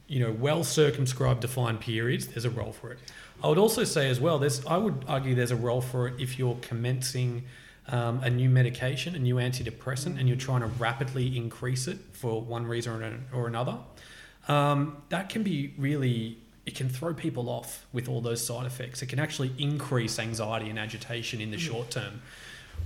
you 0.07 0.19
know, 0.19 0.31
well 0.31 0.63
circumscribed 0.63 1.41
defined 1.41 1.79
periods, 1.81 2.27
there's 2.27 2.45
a 2.45 2.49
role 2.49 2.71
for 2.71 2.91
it. 2.91 2.99
I 3.43 3.47
would 3.47 3.57
also 3.57 3.83
say 3.83 4.09
as 4.09 4.19
well, 4.19 4.39
there's, 4.39 4.65
I 4.65 4.77
would 4.77 5.05
argue 5.07 5.35
there's 5.35 5.51
a 5.51 5.55
role 5.55 5.81
for 5.81 6.07
it 6.07 6.15
if 6.19 6.39
you're 6.39 6.57
commencing 6.61 7.43
um, 7.89 8.19
a 8.23 8.29
new 8.29 8.49
medication, 8.49 9.15
a 9.15 9.19
new 9.19 9.35
antidepressant, 9.35 10.19
and 10.19 10.27
you're 10.27 10.37
trying 10.37 10.61
to 10.61 10.67
rapidly 10.67 11.37
increase 11.37 11.87
it 11.87 11.97
for 12.13 12.41
one 12.41 12.65
reason 12.65 13.01
or, 13.01 13.41
or 13.41 13.47
another. 13.47 13.77
Um, 14.47 15.03
that 15.09 15.29
can 15.29 15.43
be 15.43 15.73
really, 15.77 16.37
it 16.67 16.75
can 16.75 16.89
throw 16.89 17.13
people 17.13 17.49
off 17.49 17.87
with 17.93 18.09
all 18.09 18.19
those 18.19 18.45
side 18.45 18.65
effects. 18.65 19.01
It 19.01 19.07
can 19.07 19.19
actually 19.19 19.53
increase 19.57 20.19
anxiety 20.19 20.69
and 20.69 20.77
agitation 20.77 21.39
in 21.39 21.49
the 21.49 21.57
short 21.57 21.89
term. 21.89 22.21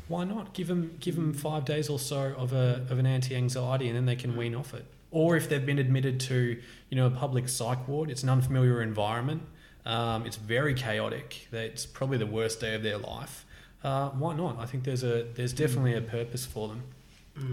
Why 0.08 0.24
not 0.24 0.54
give 0.54 0.68
them 0.68 0.98
give 1.00 1.16
them 1.16 1.34
five 1.34 1.66
days 1.66 1.90
or 1.90 1.98
so 1.98 2.36
of 2.38 2.54
a 2.54 2.86
of 2.92 3.00
an 3.00 3.08
anti-anxiety, 3.08 3.88
and 3.88 3.96
then 3.98 4.06
they 4.06 4.16
can 4.16 4.38
wean 4.38 4.54
off 4.54 4.76
it. 4.76 4.86
Or 5.10 5.36
if 5.36 5.50
they've 5.50 5.66
been 5.66 5.80
admitted 5.80 6.20
to, 6.22 6.62
you 6.90 6.96
know, 6.96 7.08
a 7.08 7.10
public 7.10 7.50
psych 7.50 7.88
ward, 7.88 8.12
it's 8.12 8.22
an 8.22 8.30
unfamiliar 8.30 8.84
environment. 8.84 9.42
Um, 9.84 10.28
it's 10.28 10.38
very 10.38 10.76
chaotic. 10.76 11.48
It's 11.52 11.88
probably 11.88 12.20
the 12.20 12.28
worst 12.28 12.62
day 12.62 12.76
of 12.76 12.84
their 12.84 13.00
life. 13.00 13.46
Uh, 13.84 14.10
why 14.10 14.36
not? 14.36 14.60
I 14.60 14.68
think 14.68 14.84
there's 14.84 15.04
a 15.04 15.24
there's 15.34 15.54
definitely 15.54 15.96
a 15.96 16.02
purpose 16.02 16.46
for 16.46 16.68
them 16.68 16.84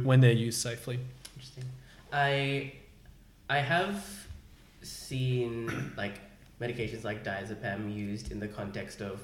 when 0.04 0.20
they're 0.20 0.30
used 0.32 0.60
safely. 0.60 1.00
Interesting. 1.34 1.64
I 2.12 2.74
I 3.48 3.60
have 3.60 4.27
seen 4.88 5.92
like 5.96 6.20
medications 6.60 7.04
like 7.04 7.24
diazepam 7.24 7.94
used 7.94 8.32
in 8.32 8.40
the 8.40 8.48
context 8.48 9.00
of 9.00 9.20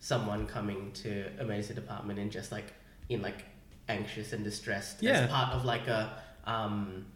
someone 0.00 0.46
coming 0.46 0.90
to 0.92 1.26
a 1.38 1.44
medicine 1.44 1.74
department 1.74 2.18
and 2.18 2.30
just 2.30 2.50
like 2.52 2.72
in 3.08 3.20
like 3.20 3.44
anxious 3.88 4.32
and 4.32 4.44
distressed 4.44 5.02
Yeah. 5.02 5.12
as 5.24 5.30
part 5.30 5.52
of 5.54 5.64
like 5.64 5.86
a 5.88 6.22
um 6.44 7.06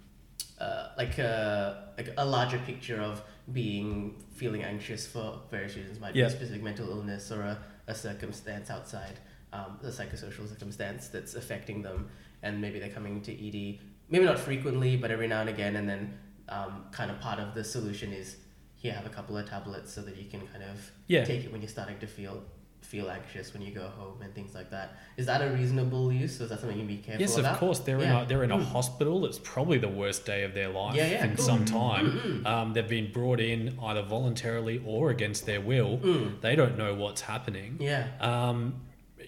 uh, 0.61 0.88
like 0.96 1.18
a 1.18 1.92
like 1.96 2.11
a 2.16 2.24
larger 2.24 2.59
picture 2.59 3.00
of 3.00 3.22
being 3.53 4.14
feeling 4.34 4.62
anxious 4.62 5.07
for 5.07 5.40
various 5.50 5.76
reasons 5.76 5.98
might 6.00 6.14
Yeah. 6.14 6.24
be 6.28 6.34
a 6.34 6.36
specific 6.36 6.62
mental 6.62 6.88
illness 6.90 7.30
or 7.32 7.42
a, 7.42 7.59
a 7.88 7.94
circumstance 7.94 8.70
outside 8.70 9.18
um, 9.53 9.78
the 9.82 9.88
psychosocial 9.90 10.48
circumstance 10.48 11.09
that's 11.09 11.34
affecting 11.34 11.82
them 11.82 12.09
and 12.42 12.61
maybe 12.61 12.78
they're 12.78 12.88
coming 12.90 13.20
to 13.22 13.32
ED 13.32 13.78
maybe 14.09 14.24
not 14.24 14.38
frequently 14.38 14.96
but 14.96 15.11
every 15.11 15.26
now 15.28 15.40
and 15.40 15.50
again 15.50 15.76
and 15.76 15.88
then 15.88 16.12
um, 16.49 16.84
kind 16.93 17.11
of 17.11 17.20
part 17.20 17.38
of 17.38 17.55
the 17.55 17.64
solution 17.64 18.12
is 18.12 18.36
here 18.76 18.93
have 18.93 19.07
a 19.07 19.11
couple 19.11 19.36
of 19.36 19.49
tablets 19.49 19.93
so 19.93 20.03
that 20.03 20.16
you 20.16 20.28
can 20.28 20.40
kind 20.49 20.64
of 20.64 20.90
Yeah. 21.07 21.24
take 21.24 21.45
it 21.45 21.53
when 21.53 21.61
you're 21.62 21.68
starting 21.68 21.99
to 22.01 22.07
feel 22.07 22.43
feel 22.80 23.09
anxious 23.11 23.53
when 23.53 23.62
you 23.62 23.72
go 23.72 23.86
home 23.86 24.20
and 24.22 24.34
things 24.34 24.57
like 24.57 24.68
that 24.70 24.97
is 25.16 25.24
that 25.26 25.40
a 25.40 25.49
reasonable 25.53 26.12
use 26.12 26.40
or 26.40 26.45
is 26.45 26.51
that 26.51 26.59
something 26.59 26.76
you 26.76 26.84
can 26.84 26.97
be 26.97 27.01
careful 27.01 27.20
Yes, 27.20 27.38
about 27.38 27.53
of 27.53 27.59
course. 27.61 27.78
They're 27.78 28.01
Yeah. 28.01 28.18
in 28.18 28.24
a 28.24 28.28
they're 28.28 28.43
in 28.43 28.51
a 28.51 28.59
hospital. 28.59 29.24
It's 29.24 29.38
probably 29.38 29.78
the 29.78 29.88
worst 29.88 30.26
day 30.26 30.43
of 30.43 30.53
their 30.53 30.68
life 30.68 30.97
Yeah, 30.97 31.07
yeah, 31.07 31.24
in 31.26 31.36
cool. 31.36 31.45
some 31.45 31.64
time. 31.64 32.45
Um, 32.45 32.72
they've 32.72 32.88
been 32.88 33.12
brought 33.12 33.38
in 33.38 33.78
either 33.80 34.03
voluntarily 34.03 34.82
or 34.84 35.11
against 35.11 35.47
their 35.47 35.61
will. 35.61 35.99
Mm. 35.99 36.40
They 36.40 36.57
don't 36.57 36.76
know 36.76 36.93
what's 36.95 37.20
happening. 37.20 37.76
yeah 37.80 38.09
Um, 38.20 38.74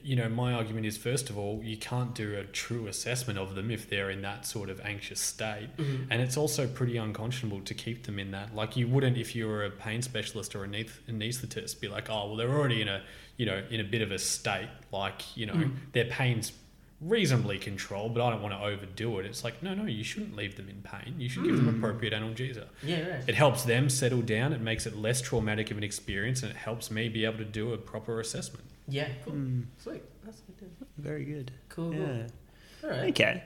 you 0.04 0.16
know, 0.16 0.28
my 0.28 0.52
argument 0.52 0.84
is 0.84 0.98
first 0.98 1.30
of 1.30 1.38
all, 1.38 1.62
you 1.64 1.78
can't 1.78 2.14
do 2.14 2.36
a 2.36 2.44
true 2.44 2.86
assessment 2.86 3.38
of 3.38 3.54
them 3.54 3.70
if 3.70 3.88
they're 3.88 4.10
in 4.10 4.20
that 4.20 4.44
sort 4.44 4.68
of 4.68 4.78
anxious 4.82 5.18
state. 5.18 5.70
Mm-hmm. 5.78 6.12
And 6.12 6.20
it's 6.20 6.36
also 6.36 6.66
pretty 6.66 6.98
unconscionable 6.98 7.62
to 7.62 7.74
keep 7.74 8.04
them 8.04 8.18
in 8.18 8.30
that. 8.32 8.54
Like 8.54 8.76
you 8.76 8.86
wouldn't 8.86 9.16
if 9.16 9.34
you 9.34 9.48
were 9.48 9.64
a 9.64 9.70
pain 9.70 10.02
specialist 10.02 10.54
or 10.54 10.64
a 10.64 10.68
anath- 10.68 11.00
anaesthetist 11.08 11.80
be 11.80 11.88
like, 11.88 12.10
oh, 12.10 12.26
well, 12.26 12.36
they're 12.36 12.50
already 12.50 12.82
in 12.82 12.88
a, 12.88 13.02
you 13.38 13.46
know, 13.46 13.62
in 13.70 13.80
a 13.80 13.84
bit 13.84 14.02
of 14.02 14.12
a 14.12 14.18
state. 14.18 14.68
Like, 14.92 15.36
you 15.36 15.46
know, 15.46 15.54
mm. 15.54 15.72
their 15.92 16.04
pain's 16.04 16.52
reasonably 17.00 17.58
controlled, 17.58 18.14
but 18.14 18.22
I 18.22 18.30
don't 18.30 18.42
want 18.42 18.54
to 18.54 18.60
overdo 18.60 19.18
it. 19.20 19.26
It's 19.26 19.42
like, 19.42 19.62
no, 19.62 19.74
no, 19.74 19.86
you 19.86 20.04
shouldn't 20.04 20.36
leave 20.36 20.56
them 20.56 20.68
in 20.68 20.82
pain. 20.82 21.14
You 21.18 21.30
should 21.30 21.44
give 21.44 21.56
them 21.56 21.66
mm. 21.66 21.78
appropriate 21.78 22.12
analgesia. 22.12 22.66
yeah 22.82 23.08
right 23.08 23.24
It 23.26 23.34
helps 23.34 23.64
them 23.64 23.88
settle 23.88 24.20
down. 24.20 24.52
It 24.52 24.60
makes 24.60 24.84
it 24.84 24.96
less 24.96 25.22
traumatic 25.22 25.70
of 25.70 25.78
an 25.78 25.84
experience, 25.84 26.42
and 26.42 26.50
it 26.50 26.58
helps 26.58 26.90
me 26.90 27.08
be 27.08 27.24
able 27.24 27.38
to 27.38 27.44
do 27.44 27.72
a 27.72 27.78
proper 27.78 28.20
assessment. 28.20 28.66
Yeah 28.88 29.08
cool 29.24 29.34
sweet 29.78 30.02
that's 30.24 30.40
good. 30.58 30.70
Very 30.98 31.24
good. 31.24 31.50
cool 31.68 31.92
cool. 31.92 32.00
Yeah. 32.00 32.26
all 32.84 32.90
right 32.90 33.10
Okay. 33.10 33.42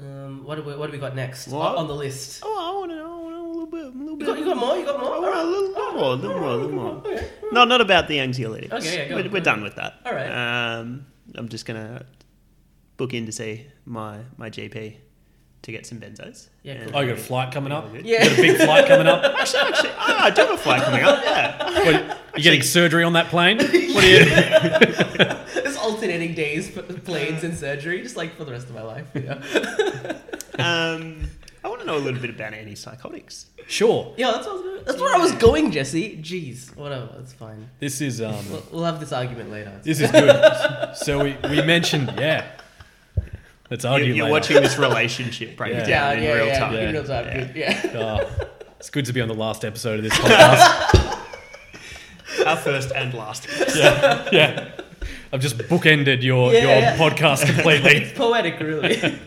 um, 0.00 0.44
what, 0.44 0.56
do 0.56 0.62
we, 0.62 0.76
what 0.76 0.86
do 0.86 0.92
we 0.92 0.98
got 0.98 1.14
next 1.16 1.48
What? 1.48 1.76
on 1.76 1.86
the 1.88 1.94
list 1.94 2.42
Oh, 2.44 2.56
I 2.58 2.78
want 2.78 2.90
to 2.92 2.96
know, 2.96 3.18
I 3.18 3.22
wanna 3.22 3.38
a 3.38 3.48
little 3.48 3.66
bit, 3.66 3.84
a 3.84 3.88
little 3.88 4.10
you 4.10 4.16
bit. 4.16 4.26
got, 4.26 4.38
you 4.38 4.44
got 4.44 4.56
more 4.56 4.76
you 4.76 4.84
got 4.84 5.00
more 5.00 5.14
I 5.34 5.40
a 5.40 5.44
little, 5.44 5.68
little 5.70 5.92
more, 5.94 6.12
a 6.12 6.14
little 6.16 6.38
more, 6.40 6.50
a 6.50 6.56
little 6.56 6.72
more. 6.72 7.02
No, 7.52 7.64
not 7.64 7.80
about 7.80 8.08
the 8.08 8.18
anxiolytics. 8.18 8.72
Okay, 8.72 8.96
yeah, 9.04 9.08
go 9.08 9.16
we're, 9.16 9.30
we're 9.30 9.40
done 9.40 9.62
with 9.62 9.76
that. 9.76 9.94
All 10.04 10.12
right. 10.12 10.28
Um, 10.78 11.06
I'm 11.34 11.48
just 11.48 11.64
gonna 11.66 12.04
book 12.96 13.14
in 13.14 13.26
to 13.26 13.32
see 13.32 13.66
my 13.86 14.18
my 14.36 14.50
GP 14.50 14.96
to 15.62 15.72
get 15.72 15.86
some 15.86 15.98
benzos. 15.98 16.48
Yeah, 16.62 16.74
And- 16.74 16.94
Oh, 16.94 17.00
you 17.00 17.08
got 17.08 17.18
a 17.18 17.22
flight 17.22 17.52
coming 17.52 17.72
up? 17.72 17.88
Yeah. 17.92 18.00
You 18.24 18.30
got 18.30 18.38
a 18.38 18.42
big 18.42 18.56
flight 18.58 18.86
coming 18.86 19.06
up? 19.06 19.22
Actually, 19.38 19.60
actually, 19.60 19.90
oh, 19.90 19.94
I 19.98 20.30
do 20.30 20.42
have 20.42 20.50
a 20.52 20.56
flight 20.58 20.82
coming 20.82 21.02
up. 21.02 21.22
Yeah. 21.24 21.84
What, 21.84 22.18
you 22.36 22.42
getting 22.42 22.62
surgery 22.62 23.02
on 23.04 23.12
that 23.14 23.26
plane? 23.28 23.58
What 23.98 24.04
are 24.04 24.06
you? 24.06 24.24
this 25.62 25.76
alternating 25.78 26.34
days, 26.34 26.70
p- 26.70 26.80
planes, 26.82 27.42
and 27.42 27.56
surgery, 27.56 28.00
just 28.02 28.16
like 28.16 28.36
for 28.36 28.44
the 28.44 28.52
rest 28.52 28.68
of 28.68 28.74
my 28.74 28.82
life. 28.82 29.06
Yeah, 29.14 29.34
Um, 30.58 31.28
I 31.64 31.68
want 31.68 31.80
to 31.80 31.86
know 31.86 31.96
a 31.96 31.98
little 31.98 32.20
bit 32.20 32.30
about 32.30 32.52
antipsychotics. 32.52 33.46
Sure. 33.66 34.14
yeah, 34.16 34.30
that's 34.32 34.46
what 34.46 34.52
I 34.52 34.56
was 34.56 34.62
going. 34.62 34.84
That's 34.84 35.00
where 35.00 35.14
I 35.14 35.18
was 35.18 35.32
going, 35.32 35.70
Jesse. 35.72 36.16
Jeez, 36.22 36.74
whatever. 36.76 37.08
That's 37.16 37.32
fine. 37.32 37.68
This 37.80 38.00
is 38.00 38.22
um. 38.22 38.34
We'll, 38.50 38.62
we'll 38.72 38.84
have 38.84 39.00
this 39.00 39.12
argument 39.12 39.50
later. 39.50 39.72
This 39.82 40.00
is 40.00 40.10
good. 40.10 40.96
so 40.96 41.24
we, 41.24 41.36
we 41.50 41.60
mentioned 41.62 42.12
yeah. 42.18 42.46
Let's 43.70 43.84
You're, 43.84 43.98
you're 44.00 44.14
later. 44.24 44.30
watching 44.30 44.62
this 44.62 44.78
relationship 44.78 45.56
break 45.56 45.72
Yeah. 45.74 45.78
yeah, 45.80 45.86
down 46.14 46.22
yeah, 46.22 46.30
in 46.30 46.36
real 46.38 46.46
yeah, 46.46 46.58
time. 46.58 46.74
in 46.74 46.92
real 46.94 47.04
time. 47.04 47.26
Yeah. 47.54 47.86
Yeah. 47.94 47.96
Oh, 48.40 48.46
it's 48.80 48.90
good 48.90 49.04
to 49.06 49.12
be 49.12 49.20
on 49.20 49.28
the 49.28 49.34
last 49.34 49.64
episode 49.64 49.98
of 49.98 50.04
this 50.04 50.12
podcast. 50.18 51.24
Our 52.46 52.56
first 52.56 52.92
and 52.92 53.12
last. 53.14 53.46
yeah, 53.76 54.28
yeah. 54.32 54.68
I've 55.32 55.40
just 55.40 55.58
bookended 55.58 56.22
your 56.22 56.52
Yeah, 56.52 56.60
your 56.60 56.70
yeah. 56.78 56.96
podcast 56.96 57.44
completely. 57.46 57.96
It's 58.04 58.12
poetic, 58.16 58.58
really. 58.60 59.18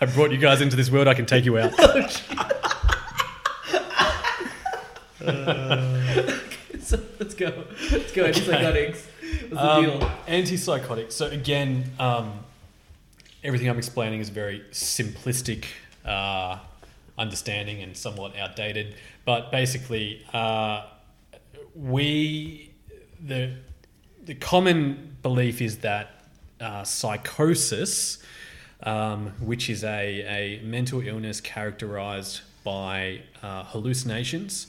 I 0.00 0.06
brought 0.06 0.32
you 0.32 0.38
guys 0.38 0.60
into 0.60 0.76
this 0.76 0.90
world. 0.90 1.08
I 1.08 1.14
can 1.14 1.24
take 1.24 1.44
you 1.46 1.56
out. 1.58 1.72
so 6.80 6.98
let's 7.18 7.34
go. 7.34 7.64
Let's 7.90 8.12
go. 8.12 8.24
Antipsychotics. 8.24 8.98
What's 9.48 9.50
the 9.50 9.64
Um, 9.72 9.84
deal? 9.84 10.10
antipsychotics. 10.28 11.12
So 11.12 11.26
again, 11.28 11.90
um, 11.98 12.32
everything 13.44 13.68
I'm 13.68 13.78
explaining 13.78 14.20
is 14.20 14.30
very 14.30 14.64
simplistic 14.72 15.66
uh, 16.04 16.58
understanding 17.18 17.82
and 17.82 17.96
somewhat 17.96 18.36
outdated. 18.36 18.96
But 19.24 19.52
basically, 19.52 20.24
uh, 20.32 20.86
we 21.74 22.72
the 23.22 23.52
the 24.24 24.34
common 24.34 25.16
belief 25.22 25.60
is 25.60 25.78
that 25.78 26.24
uh, 26.60 26.82
psychosis, 26.82 28.18
um, 28.82 29.28
which 29.40 29.68
is 29.68 29.84
a, 29.84 30.58
a 30.58 30.60
mental 30.64 31.06
illness 31.06 31.40
characterized 31.40 32.40
by 32.64 33.20
uh, 33.42 33.64
hallucinations, 33.64 34.68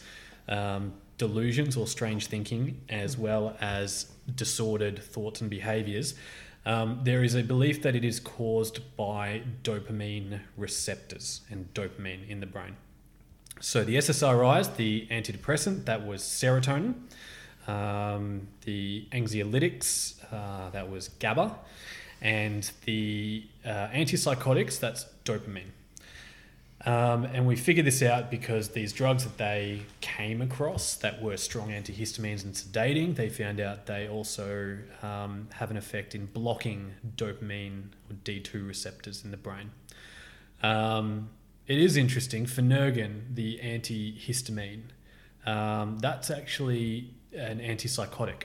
um, 0.49 0.91
delusions 1.17 1.77
or 1.77 1.87
strange 1.87 2.27
thinking, 2.27 2.81
as 2.89 3.17
well 3.17 3.55
as 3.61 4.11
disordered 4.35 5.01
thoughts 5.01 5.39
and 5.39 5.49
behaviors. 5.49 6.15
Um, 6.65 7.01
there 7.03 7.23
is 7.23 7.35
a 7.35 7.43
belief 7.43 7.83
that 7.83 7.95
it 7.95 8.03
is 8.03 8.19
caused 8.19 8.79
by 8.97 9.43
dopamine 9.63 10.39
receptors 10.57 11.41
and 11.51 11.71
dopamine 11.73 12.27
in 12.27 12.39
the 12.39 12.47
brain. 12.47 12.75
So 13.61 13.83
the 13.83 13.95
SSRIs, 13.97 14.75
the 14.75 15.07
antidepressant, 15.11 15.85
that 15.85 16.05
was 16.05 16.23
serotonin. 16.23 16.95
Um, 17.67 18.47
the 18.63 19.07
anxiolytics, 19.11 20.15
uh, 20.31 20.69
that 20.71 20.89
was 20.89 21.09
GABA. 21.19 21.55
And 22.21 22.69
the 22.85 23.45
uh, 23.63 23.87
antipsychotics, 23.87 24.79
that's 24.79 25.05
dopamine. 25.23 25.71
Um, 26.85 27.23
and 27.25 27.47
we 27.47 27.55
figured 27.55 27.87
this 27.87 28.03
out 28.03 28.29
because 28.29 28.69
these 28.69 28.93
drugs 28.93 29.23
that 29.23 29.37
they 29.39 29.81
came 30.01 30.39
across 30.41 30.93
that 30.97 31.19
were 31.19 31.35
strong 31.35 31.69
antihistamines 31.69 32.43
and 32.43 32.53
sedating, 32.53 33.15
they 33.15 33.27
found 33.27 33.59
out 33.59 33.87
they 33.87 34.07
also 34.07 34.77
um, 35.01 35.47
have 35.53 35.71
an 35.71 35.77
effect 35.77 36.13
in 36.13 36.27
blocking 36.27 36.93
dopamine 37.17 37.85
or 38.09 38.15
D2 38.23 38.67
receptors 38.67 39.25
in 39.25 39.31
the 39.31 39.37
brain. 39.37 39.71
Um, 40.61 41.29
it 41.67 41.79
is 41.79 41.97
interesting. 41.97 42.45
Phenergan, 42.45 43.33
the 43.33 43.59
antihistamine, 43.63 44.83
um, 45.47 45.97
that's 45.99 46.29
actually 46.29 47.09
an 47.35 47.59
antipsychotic. 47.59 48.43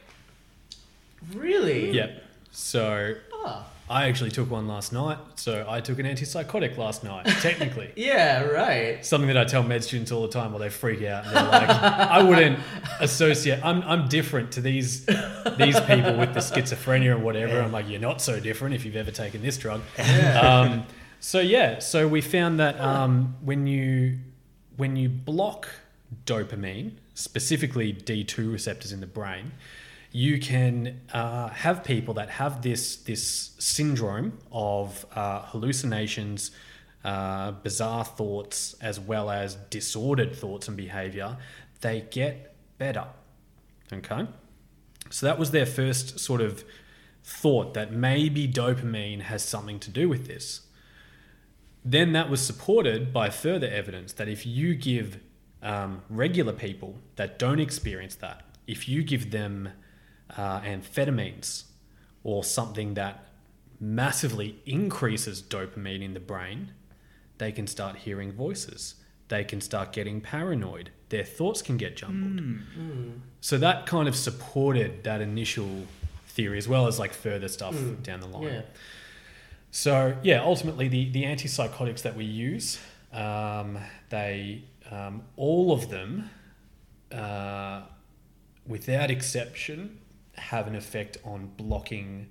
Really? 1.34 1.90
Yep. 1.90 2.22
So 2.52 3.14
Ah. 3.44 3.66
I 3.90 4.06
actually 4.06 4.30
took 4.30 4.48
one 4.48 4.68
last 4.68 4.92
night. 4.92 5.18
So 5.34 5.66
I 5.68 5.80
took 5.80 5.98
an 5.98 6.06
antipsychotic 6.06 6.76
last 6.76 7.02
night, 7.02 7.26
technically. 7.40 7.90
Yeah. 7.96 8.44
Right. 8.44 9.04
Something 9.04 9.26
that 9.26 9.36
I 9.36 9.44
tell 9.44 9.64
med 9.64 9.82
students 9.82 10.12
all 10.12 10.22
the 10.22 10.28
time 10.28 10.52
while 10.52 10.60
they 10.60 10.70
freak 10.70 11.02
out. 11.02 11.26
And 11.26 11.34
they're 11.34 11.42
like, 11.42 11.68
I 11.68 12.22
wouldn't 12.22 12.60
associate. 13.00 13.58
I'm, 13.64 13.82
I'm 13.82 14.06
different 14.08 14.52
to 14.52 14.60
these 14.60 15.04
these 15.56 15.80
people 15.80 16.16
with 16.16 16.34
the 16.34 16.40
schizophrenia 16.40 17.16
and 17.16 17.24
whatever. 17.24 17.60
I'm 17.60 17.72
like, 17.72 17.88
you're 17.88 18.00
not 18.00 18.22
so 18.22 18.38
different 18.38 18.76
if 18.76 18.84
you've 18.84 18.96
ever 18.96 19.10
taken 19.10 19.42
this 19.42 19.58
drug. 19.58 19.80
Um, 20.40 20.86
so 21.18 21.40
yeah, 21.40 21.80
so 21.80 22.06
we 22.06 22.20
found 22.20 22.60
that 22.60 22.80
um, 22.80 23.36
when 23.42 23.66
you 23.66 24.18
when 24.76 24.94
you 24.94 25.08
block 25.08 25.68
dopamine, 26.26 26.92
specifically 27.14 27.92
D2 27.92 28.52
receptors 28.52 28.92
in 28.92 29.00
the 29.00 29.06
brain, 29.06 29.52
you 30.12 30.40
can 30.40 31.00
uh, 31.12 31.48
have 31.48 31.84
people 31.84 32.14
that 32.14 32.30
have 32.30 32.62
this 32.62 32.96
this 32.96 33.52
syndrome 33.58 34.38
of 34.50 35.06
uh, 35.14 35.42
hallucinations, 35.42 36.50
uh, 37.04 37.52
bizarre 37.52 38.04
thoughts, 38.04 38.74
as 38.80 38.98
well 38.98 39.30
as 39.30 39.54
disordered 39.70 40.34
thoughts 40.34 40.68
and 40.68 40.76
behavior. 40.76 41.36
They 41.80 42.06
get 42.10 42.54
better. 42.78 43.06
Okay, 43.92 44.26
so 45.10 45.26
that 45.26 45.38
was 45.38 45.52
their 45.52 45.66
first 45.66 46.18
sort 46.18 46.40
of 46.40 46.64
thought 47.22 47.74
that 47.74 47.92
maybe 47.92 48.48
dopamine 48.48 49.22
has 49.22 49.44
something 49.44 49.78
to 49.80 49.90
do 49.90 50.08
with 50.08 50.26
this. 50.26 50.62
Then 51.84 52.12
that 52.12 52.28
was 52.28 52.44
supported 52.44 53.12
by 53.12 53.30
further 53.30 53.68
evidence 53.68 54.12
that 54.14 54.28
if 54.28 54.44
you 54.44 54.74
give 54.74 55.18
um, 55.62 56.02
regular 56.10 56.52
people 56.52 56.98
that 57.16 57.38
don't 57.38 57.60
experience 57.60 58.16
that, 58.16 58.44
if 58.66 58.88
you 58.88 59.02
give 59.02 59.30
them 59.30 59.70
uh, 60.36 60.60
amphetamines 60.60 61.64
or 62.22 62.44
something 62.44 62.94
that 62.94 63.24
massively 63.80 64.60
increases 64.66 65.42
dopamine 65.42 66.02
in 66.02 66.14
the 66.14 66.20
brain, 66.20 66.72
they 67.38 67.50
can 67.50 67.66
start 67.66 67.96
hearing 67.96 68.32
voices. 68.32 68.96
They 69.28 69.44
can 69.44 69.60
start 69.60 69.92
getting 69.92 70.20
paranoid. 70.20 70.90
Their 71.08 71.24
thoughts 71.24 71.62
can 71.62 71.76
get 71.76 71.96
jumbled. 71.96 72.40
So 73.40 73.58
that 73.58 73.86
kind 73.86 74.08
of 74.08 74.16
supported 74.16 75.04
that 75.04 75.20
initial 75.20 75.86
theory 76.26 76.58
as 76.58 76.68
well 76.68 76.86
as 76.86 76.98
like 76.98 77.12
further 77.12 77.48
stuff 77.48 77.76
down 78.02 78.20
the 78.20 78.26
line. 78.26 78.42
Yeah. 78.42 78.62
So 79.70 80.16
yeah, 80.22 80.42
ultimately 80.42 80.88
the 80.88 81.10
the 81.10 81.22
antipsychotics 81.24 82.02
that 82.02 82.16
we 82.16 82.24
use, 82.24 82.80
um, 83.12 83.78
they 84.08 84.64
um, 84.90 85.22
all 85.36 85.72
of 85.72 85.90
them, 85.90 86.28
uh, 87.12 87.82
without 88.66 89.10
exception, 89.10 89.98
have 90.40 90.66
an 90.66 90.74
effect 90.74 91.16
on 91.24 91.50
blocking 91.56 92.28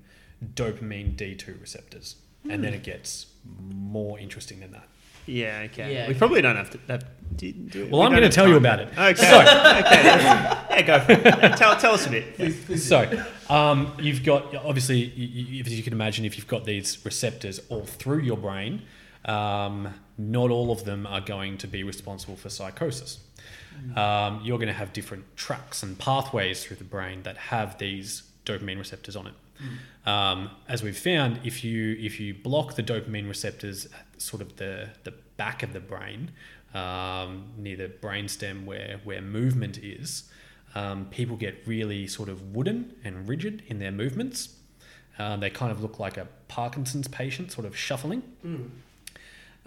dopamine 0.56 1.16
D 1.16 1.36
two 1.36 1.58
receptors, 1.62 2.16
and 2.50 2.64
then 2.64 2.74
it 2.74 2.84
gets 2.84 3.28
more 3.74 4.20
interesting 4.20 4.60
than 4.60 4.72
that. 4.72 4.88
Yeah, 5.26 5.62
okay. 5.66 5.94
Yeah, 5.94 6.08
we 6.08 6.12
okay. 6.12 6.18
probably 6.18 6.42
don't 6.42 6.56
have 6.56 6.72
to. 6.72 6.80
That, 6.88 7.04
do, 7.38 7.52
do, 7.52 7.88
Well, 7.92 8.00
we 8.02 8.06
I'm 8.08 8.12
going 8.12 8.22
to 8.22 8.28
have 8.28 8.34
tell 8.34 8.48
you 8.48 8.56
about 8.58 8.80
it. 8.80 8.88
Okay. 8.98 9.14
So- 9.16 9.40
okay. 9.42 10.04
that's- 10.04 10.66
Yeah, 10.72 10.82
go 10.82 11.00
for 11.02 11.12
it. 11.12 11.58
Tell, 11.58 11.76
tell 11.78 11.92
us 11.94 12.08
a 12.08 12.10
bit. 12.10 12.80
So, 12.80 13.26
um, 13.50 13.94
you've 14.00 14.24
got 14.24 14.56
obviously, 14.56 14.98
you, 14.98 15.46
you, 15.46 15.64
as 15.64 15.72
you 15.78 15.84
can 15.84 15.94
imagine, 15.94 16.26
if 16.26 16.36
you've 16.38 16.48
got 16.48 16.66
these 16.66 17.04
receptors 17.06 17.60
all 17.70 17.84
through 17.86 18.22
your 18.22 18.38
brain, 18.38 18.82
um, 19.26 19.94
not 20.18 20.50
all 20.50 20.72
of 20.72 20.86
them 20.86 21.06
are 21.06 21.22
going 21.22 21.58
to 21.60 21.68
be 21.68 21.84
responsible 21.84 22.36
for 22.36 22.50
psychosis. 22.50 23.20
Um, 23.96 24.42
you're 24.44 24.58
going 24.58 24.68
to 24.68 24.74
have 24.74 24.94
different 24.94 25.26
tracks 25.36 25.84
and 25.84 25.98
pathways 25.98 26.64
through 26.64 26.78
the 26.78 26.84
brain 26.84 27.24
that 27.24 27.38
have 27.38 27.78
these 27.78 28.24
dopamine 28.46 28.78
receptors 28.78 29.16
on 29.16 29.28
it. 29.28 29.34
Um, 30.08 30.52
as 30.68 30.82
we've 30.84 30.98
found, 30.98 31.40
if 31.44 31.64
you 31.64 31.98
if 32.00 32.20
you 32.20 32.34
block 32.34 32.76
the 32.76 32.84
dopamine 32.84 33.28
receptors 33.28 33.86
at 33.88 34.22
sort 34.22 34.42
of 34.42 34.56
the 34.56 34.90
the 35.04 35.14
back 35.38 35.64
of 35.64 35.74
the 35.74 35.80
brain, 35.80 36.32
um, 36.74 37.46
near 37.58 37.76
the 37.76 37.90
brainstem 37.90 38.66
where 38.66 39.00
where 39.04 39.22
movement 39.22 39.78
is, 39.80 40.30
um, 40.76 41.06
people 41.12 41.36
get 41.36 41.62
really 41.66 42.08
sort 42.08 42.30
of 42.30 42.56
wooden 42.56 42.96
and 43.04 43.28
rigid 43.28 43.64
in 43.68 43.80
their 43.80 43.92
movements. 43.92 44.56
Um, 45.18 45.42
they 45.42 45.50
kind 45.50 45.72
of 45.72 45.82
look 45.82 46.00
like 46.00 46.16
a 46.18 46.28
Parkinson's 46.48 47.10
patient, 47.10 47.52
sort 47.52 47.68
of 47.68 47.76
shuffling. 47.76 48.24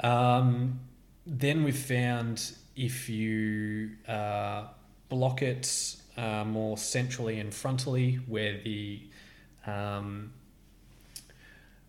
Um, 0.03 0.81
then 1.27 1.63
we've 1.65 1.77
found 1.77 2.55
if 2.77 3.09
you 3.09 3.91
uh, 4.09 4.65
block 5.09 5.43
it 5.43 5.97
uh, 6.17 6.45
more 6.45 6.77
centrally 6.79 7.39
and 7.41 7.51
frontally, 7.51 8.27
where 8.29 8.61
the 8.63 9.03
um, 9.67 10.33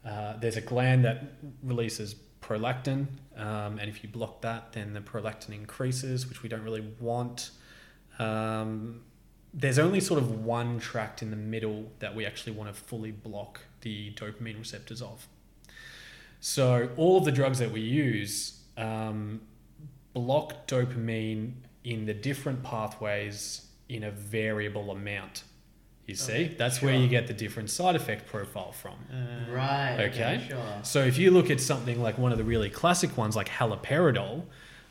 uh, 0.05 0.37
there's 0.37 0.57
a 0.57 0.61
gland 0.61 1.05
that 1.05 1.23
releases 1.63 2.15
prolactin, 2.41 3.07
um, 3.37 3.79
and 3.79 3.89
if 3.89 4.03
you 4.03 4.09
block 4.09 4.41
that, 4.41 4.73
then 4.73 4.93
the 4.93 4.99
prolactin 4.99 5.53
increases, 5.53 6.27
which 6.27 6.43
we 6.43 6.49
don't 6.49 6.63
really 6.63 6.85
want. 6.99 7.51
Um, 8.19 9.01
there's 9.53 9.79
only 9.79 9.99
sort 9.99 10.19
of 10.19 10.43
one 10.43 10.79
tract 10.79 11.21
in 11.21 11.29
the 11.29 11.37
middle 11.37 11.91
that 11.99 12.15
we 12.15 12.25
actually 12.25 12.53
want 12.53 12.73
to 12.73 12.81
fully 12.81 13.11
block 13.11 13.61
the 13.81 14.11
dopamine 14.13 14.57
receptors 14.57 15.01
of. 15.01 15.27
So 16.39 16.89
all 16.97 17.17
of 17.17 17.25
the 17.25 17.31
drugs 17.31 17.59
that 17.59 17.71
we 17.71 17.81
use 17.81 18.59
um, 18.77 19.41
block 20.13 20.67
dopamine 20.67 21.53
in 21.83 22.05
the 22.05 22.13
different 22.13 22.63
pathways 22.63 23.67
in 23.89 24.03
a 24.03 24.11
variable 24.11 24.91
amount. 24.91 25.43
You 26.05 26.15
see, 26.15 26.33
Okay, 26.33 26.55
that's 26.57 26.81
where 26.81 26.93
you 26.93 27.07
get 27.07 27.27
the 27.27 27.33
different 27.33 27.69
side 27.69 27.95
effect 27.95 28.27
profile 28.27 28.73
from. 28.73 28.95
Right. 29.49 30.09
Okay. 30.11 30.45
Sure. 30.49 30.79
So 30.83 30.99
if 31.03 31.17
you 31.17 31.31
look 31.31 31.49
at 31.49 31.61
something 31.61 32.01
like 32.01 32.17
one 32.17 32.33
of 32.33 32.37
the 32.37 32.43
really 32.43 32.69
classic 32.69 33.17
ones, 33.17 33.37
like 33.37 33.47
haloperidol, 33.47 34.43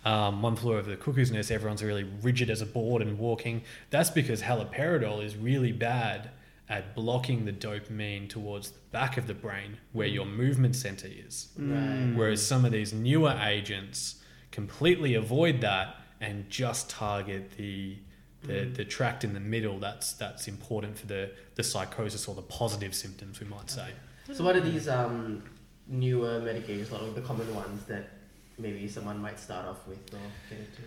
um, 0.06 0.40
one 0.40 0.56
flew 0.56 0.76
over 0.78 0.88
the 0.88 0.96
cuckoo's 0.96 1.30
nest, 1.30 1.50
everyone's 1.50 1.82
really 1.82 2.04
rigid 2.22 2.48
as 2.48 2.62
a 2.62 2.66
board 2.66 3.02
and 3.02 3.18
walking. 3.18 3.62
That's 3.90 4.08
because 4.10 4.42
haloperidol 4.42 5.22
is 5.22 5.36
really 5.36 5.72
bad 5.72 6.30
at 6.68 6.94
blocking 6.94 7.44
the 7.44 7.52
dopamine 7.52 8.28
towards 8.30 8.70
the 8.70 8.78
back 8.90 9.18
of 9.18 9.26
the 9.26 9.34
brain 9.34 9.76
where 9.92 10.06
your 10.06 10.24
movement 10.24 10.76
center 10.76 11.08
is. 11.08 11.48
Right. 11.58 12.14
Whereas 12.16 12.44
some 12.44 12.64
of 12.64 12.72
these 12.72 12.94
newer 12.94 13.38
agents 13.42 14.21
completely 14.52 15.14
avoid 15.14 15.60
that 15.62 15.96
and 16.20 16.48
just 16.48 16.88
target 16.88 17.56
the 17.56 17.96
the, 18.44 18.64
the 18.64 18.84
tract 18.84 19.22
in 19.22 19.34
the 19.34 19.40
middle 19.40 19.78
that's 19.78 20.14
that's 20.14 20.48
important 20.48 20.98
for 20.98 21.06
the, 21.06 21.30
the 21.54 21.62
psychosis 21.62 22.26
or 22.26 22.34
the 22.34 22.42
positive 22.42 22.92
symptoms 22.94 23.38
we 23.38 23.46
might 23.46 23.70
say. 23.70 23.90
So 24.32 24.42
what 24.44 24.56
are 24.56 24.60
these 24.60 24.88
um, 24.88 25.44
newer 25.86 26.40
medications, 26.40 26.90
like 26.90 27.14
the 27.14 27.20
common 27.20 27.54
ones 27.54 27.84
that 27.84 28.10
maybe 28.58 28.88
someone 28.88 29.20
might 29.20 29.38
start 29.38 29.66
off 29.66 29.86
with 29.86 29.98
or 30.12 30.18
get 30.50 30.58
into? 30.58 30.82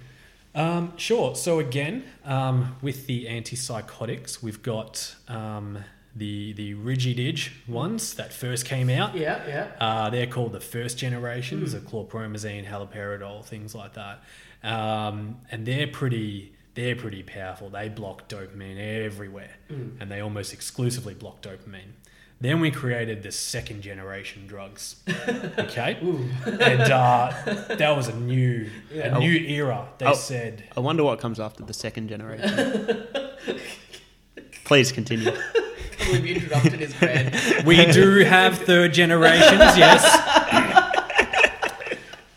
Um, 0.54 0.98
sure. 0.98 1.36
So 1.36 1.60
again, 1.60 2.04
um, 2.24 2.76
with 2.82 3.08
the 3.08 3.26
antipsychotics, 3.26 4.42
we've 4.42 4.62
got 4.62 5.16
um, 5.28 5.80
the 6.16 6.54
the 6.54 6.74
Rigidig 6.76 7.50
ones 7.68 8.14
that 8.16 8.32
first 8.34 8.66
came 8.66 8.90
out. 8.90 9.16
Yeah, 9.16 9.42
yeah. 9.48 9.68
Uh, 9.80 10.10
they're 10.10 10.28
called 10.28 10.54
the 10.54 10.60
first 10.62 10.98
generations 10.98 11.74
of 11.74 11.84
chlorpromazine, 11.84 12.66
haloperidol, 12.66 13.44
things 13.46 13.76
like 13.76 13.94
that, 13.94 14.24
um, 14.64 15.38
and 15.52 15.66
they're 15.66 15.88
pretty 15.88 16.54
they're 16.74 16.96
pretty 16.96 17.24
powerful. 17.24 17.70
They 17.70 17.90
block 17.90 18.28
dopamine 18.30 18.78
everywhere, 19.06 19.52
and 19.70 20.10
they 20.12 20.20
almost 20.22 20.54
exclusively 20.54 21.14
block 21.14 21.42
dopamine. 21.42 21.94
Then 22.42 22.60
we 22.60 22.70
created 22.70 23.24
the 23.24 23.32
second 23.32 23.82
generation 23.82 24.46
drugs. 24.48 24.98
Okay, 25.58 25.98
and 26.02 26.82
uh, 26.82 27.32
that 27.78 27.94
was 27.96 28.08
a 28.10 28.16
new 28.16 28.70
Yeah. 28.94 29.16
a 29.16 29.20
new 29.20 29.32
era. 29.32 29.88
They 29.98 30.06
Oh. 30.06 30.14
said 30.14 30.64
I 30.76 30.82
wonder 30.82 31.04
what 31.04 31.20
comes 31.20 31.40
after 31.40 31.64
the 31.64 31.74
second 31.74 32.10
generation. 32.10 33.08
Please 34.66 34.92
continue. 34.92 35.32
You 36.00 36.36
interrupted 36.36 36.80
his 36.80 36.94
we 37.66 37.86
do 37.92 38.20
have 38.26 38.58
third 38.60 38.94
generations. 38.94 39.78
Yes. 39.78 40.04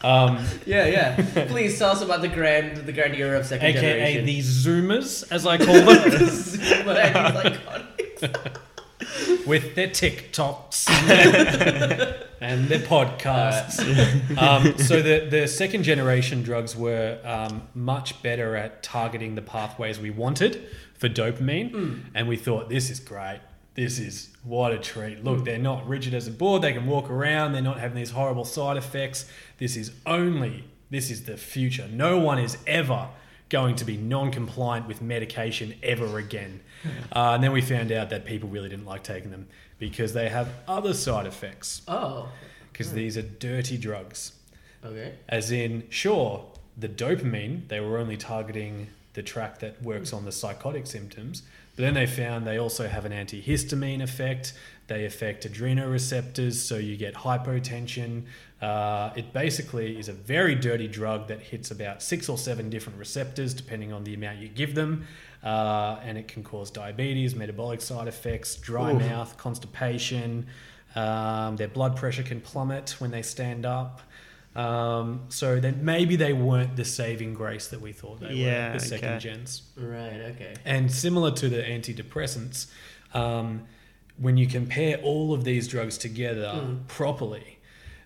Um, 0.01 0.39
Yeah, 0.65 0.87
yeah. 0.87 1.47
Please 1.49 1.77
tell 1.79 1.91
us 1.91 2.01
about 2.03 2.21
the 2.23 2.29
grand, 2.29 2.77
the 2.87 2.93
grand 2.93 3.17
era 3.17 3.37
of 3.39 3.45
second 3.47 3.67
aka 3.67 3.81
generation. 3.81 4.27
the 4.27 4.39
Zoomers, 4.39 5.25
as 5.33 5.45
I 5.45 5.59
call 5.59 5.75
them, 5.75 6.11
Super 6.29 6.95
antipsychotics. 6.95 8.57
with 9.47 9.75
their 9.75 9.89
TikToks 9.89 10.89
and 12.41 12.69
their 12.69 12.79
podcasts. 12.79 13.81
um, 14.41 14.79
so 14.79 15.03
the 15.03 15.27
the 15.29 15.49
second 15.49 15.83
generation 15.83 16.43
drugs 16.45 16.77
were 16.77 17.19
um, 17.25 17.63
much 17.75 18.23
better 18.23 18.55
at 18.57 18.83
targeting 18.85 19.35
the 19.35 19.43
pathways 19.43 19.99
we 19.99 20.11
wanted 20.11 20.63
for 20.95 21.09
dopamine, 21.09 22.03
and 22.15 22.29
we 22.29 22.37
thought 22.37 22.69
this 22.69 22.89
is 22.91 23.01
great. 23.01 23.41
This 23.79 24.01
is 24.01 24.31
what 24.43 24.73
a 24.73 24.79
treat. 24.79 25.23
Look, 25.23 25.45
they're 25.45 25.57
not 25.57 25.87
rigid 25.87 26.13
as 26.13 26.27
a 26.27 26.33
board. 26.33 26.63
They 26.63 26.73
can 26.73 26.85
walk 26.89 27.09
around. 27.09 27.53
They're 27.53 27.63
not 27.63 27.79
having 27.79 27.97
these 27.97 28.11
horrible 28.11 28.45
side 28.45 28.77
effects. 28.77 29.27
This 29.59 29.77
is 29.77 29.93
only, 30.05 30.65
this 30.91 31.13
is 31.13 31.27
the 31.27 31.37
future. 31.37 31.87
No 31.89 32.19
one 32.19 32.41
is 32.41 32.59
ever 32.67 33.09
going 33.51 33.77
to 33.77 33.85
be 33.85 33.97
non 33.97 34.33
compliant 34.33 34.89
with 34.89 35.01
medication 35.01 35.77
ever 35.81 36.19
again. 36.19 36.59
Uh, 37.13 37.35
and 37.35 37.45
then 37.45 37.53
we 37.53 37.61
found 37.61 37.93
out 37.93 38.11
that 38.11 38.25
people 38.25 38.49
really 38.49 38.69
didn't 38.69 38.85
like 38.85 39.05
taking 39.05 39.31
them 39.31 39.47
because 39.79 40.13
they 40.13 40.29
have 40.29 40.49
other 40.67 40.93
side 40.93 41.27
effects. 41.27 41.83
Oh, 41.87 42.31
Because 42.73 42.93
these 42.93 43.17
are 43.17 43.23
dirty 43.23 43.79
drugs. 43.79 44.33
okay. 44.85 45.15
As 45.29 45.53
in, 45.53 45.85
sure, 45.89 46.45
the 46.77 46.89
dopamine, 46.89 47.69
they 47.69 47.79
were 47.79 47.99
only 47.99 48.17
targeting 48.17 48.89
the 49.15 49.23
track 49.23 49.61
that 49.61 49.81
works 49.85 50.13
on 50.13 50.25
the 50.25 50.33
psychotic 50.33 50.89
symptoms, 50.89 51.43
but 51.79 51.85
then 51.85 51.95
they 51.95 52.07
found 52.07 52.45
they 52.45 52.59
also 52.59 52.89
have 52.89 53.05
an 53.05 53.13
antihistamine 53.13 54.03
effect. 54.03 54.53
They 54.89 55.05
affect 55.05 55.49
adrenoreceptors, 55.49 56.55
so 56.55 56.77
you 56.77 56.97
get 56.97 57.15
hypotension. 57.15 58.25
Uh, 58.61 59.13
it 59.15 59.33
basically 59.33 59.97
is 59.97 60.09
a 60.09 60.13
very 60.13 60.57
dirty 60.57 60.89
drug 60.89 61.29
that 61.29 61.41
hits 61.41 61.71
about 61.71 62.03
six 62.03 62.29
or 62.29 62.37
seven 62.37 62.69
different 62.69 62.99
receptors, 62.99 63.55
depending 63.55 63.93
on 63.93 64.03
the 64.03 64.13
amount 64.13 64.41
you 64.41 64.49
give 64.49 64.75
them. 64.75 65.07
Uh, 65.45 66.01
and 66.03 66.19
it 66.19 66.27
can 66.27 66.43
cause 66.43 66.73
diabetes, 66.73 67.37
metabolic 67.37 67.81
side 67.81 68.09
effects, 68.09 68.57
dry 68.57 68.93
Oof. 68.93 69.01
mouth, 69.01 69.39
constipation. 69.39 70.47
Um, 70.97 71.55
their 71.55 71.69
blood 71.69 71.95
pressure 71.95 72.25
can 72.25 72.41
plummet 72.41 72.97
when 72.99 73.13
they 73.13 73.23
stand 73.23 73.65
up. 73.65 74.01
Um, 74.57 75.27
so 75.29 75.61
then 75.61 75.85
maybe 75.85 76.17
they 76.17 76.33
weren't 76.33 76.75
the 76.77 76.85
saving 76.85 77.35
grace 77.35 77.69
that 77.69 77.81
we 77.81 77.93
thought 77.93 78.21
they 78.21 78.35
Yeah, 78.35 78.73
were, 78.73 78.79
the 78.79 78.85
second 78.85 79.09
okay. 79.11 79.19
gens. 79.19 79.63
Right, 79.77 80.21
okay. 80.35 80.55
And 80.65 80.91
similar 80.91 81.31
to 81.33 81.49
the 81.49 81.63
antidepressants, 81.63 82.67
um, 83.15 83.67
when 84.17 84.37
you 84.37 84.47
compare 84.49 84.97
all 84.99 85.33
of 85.33 85.45
these 85.45 85.69
drugs 85.69 85.97
together 85.97 86.51
Mm. 86.55 86.87
properly, 86.89 87.59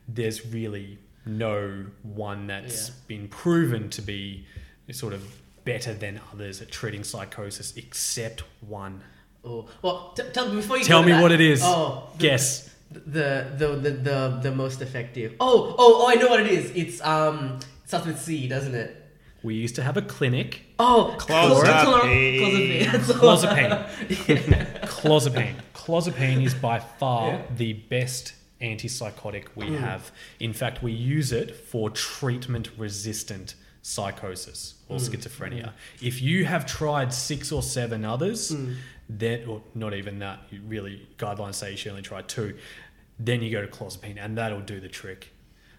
there's 0.07 0.45
really 0.47 0.99
no 1.25 1.87
one 2.03 2.49
that's 2.49 2.89
Yeah. 2.89 2.95
been 3.07 3.29
proven 3.29 3.89
to 3.91 4.03
be 4.03 4.45
sort 4.91 5.15
of 5.15 5.23
better 5.65 5.95
than 5.95 6.21
others 6.33 6.61
at 6.61 6.71
treating 6.71 7.05
psychosis, 7.05 7.73
except 7.77 8.43
one. 8.61 9.01
Oh, 9.45 9.69
well, 9.81 10.13
t- 10.17 10.23
tell 10.33 10.49
me 10.51 10.57
before 10.57 10.77
you 10.77 10.85
Tell 10.85 11.03
me 11.03 11.13
that- 11.13 11.23
what 11.23 11.33
it 11.33 11.41
is. 11.41 11.61
Oh, 11.65 12.09
the, 12.13 12.19
Guess. 12.19 12.69
The, 12.93 13.47
the 13.57 13.69
the 13.85 13.91
the 13.91 14.39
the 14.43 14.53
most 14.55 14.83
effective. 14.83 15.35
Oh, 15.41 15.75
oh, 15.79 16.03
oh! 16.05 16.09
I 16.11 16.15
know 16.15 16.29
what 16.29 16.41
it 16.41 16.49
is. 16.49 16.71
It's 16.75 17.01
um, 17.03 17.59
it 17.83 17.89
starts 17.89 18.07
with 18.07 18.21
C, 18.21 18.49
doesn't 18.49 18.75
it? 18.75 18.99
We 19.43 19.55
used 19.55 19.75
to 19.77 19.83
have 19.83 19.97
a 19.97 20.03
clinic, 20.03 20.63
Oh, 20.79 21.17
Clozapine. 21.19 22.39
clozapine. 22.41 22.87
Clozapine. 23.21 24.87
clozapine. 24.87 25.55
Clozapine 25.75 26.45
is 26.45 26.55
by 26.55 26.79
far 26.79 27.29
Yeah. 27.33 27.43
the 27.57 27.73
best 27.73 28.35
antipsychotic 28.61 29.47
we 29.57 29.67
Mm. 29.67 29.79
have. 29.81 30.13
In 30.39 30.53
fact, 30.53 30.83
we 30.83 30.93
use 30.93 31.33
it 31.33 31.57
for 31.57 31.91
treatment 31.91 32.71
resistant 32.79 33.57
psychosis 33.83 34.75
or 34.89 34.99
Mm. 34.99 35.09
schizophrenia. 35.09 35.73
If 36.01 36.23
you 36.23 36.45
have 36.45 36.65
tried 36.67 37.13
six 37.13 37.51
or 37.51 37.63
seven 37.65 38.05
others, 38.05 38.53
Mm. 38.53 38.77
then, 39.09 39.45
or 39.49 39.61
not 39.75 39.93
even 39.95 40.21
that, 40.21 40.39
you 40.53 40.61
really, 40.69 41.05
guidelines 41.19 41.55
say 41.57 41.73
you 41.73 41.77
should 41.77 41.91
only 41.91 42.03
try 42.03 42.23
two, 42.23 42.55
then 43.25 43.43
you 43.43 43.51
go 43.51 43.61
to 43.61 43.69
clozapine 43.69 44.17
and 44.19 44.37
that'll 44.37 44.61
do 44.61 44.81
the 44.81 44.89
trick. 44.89 45.33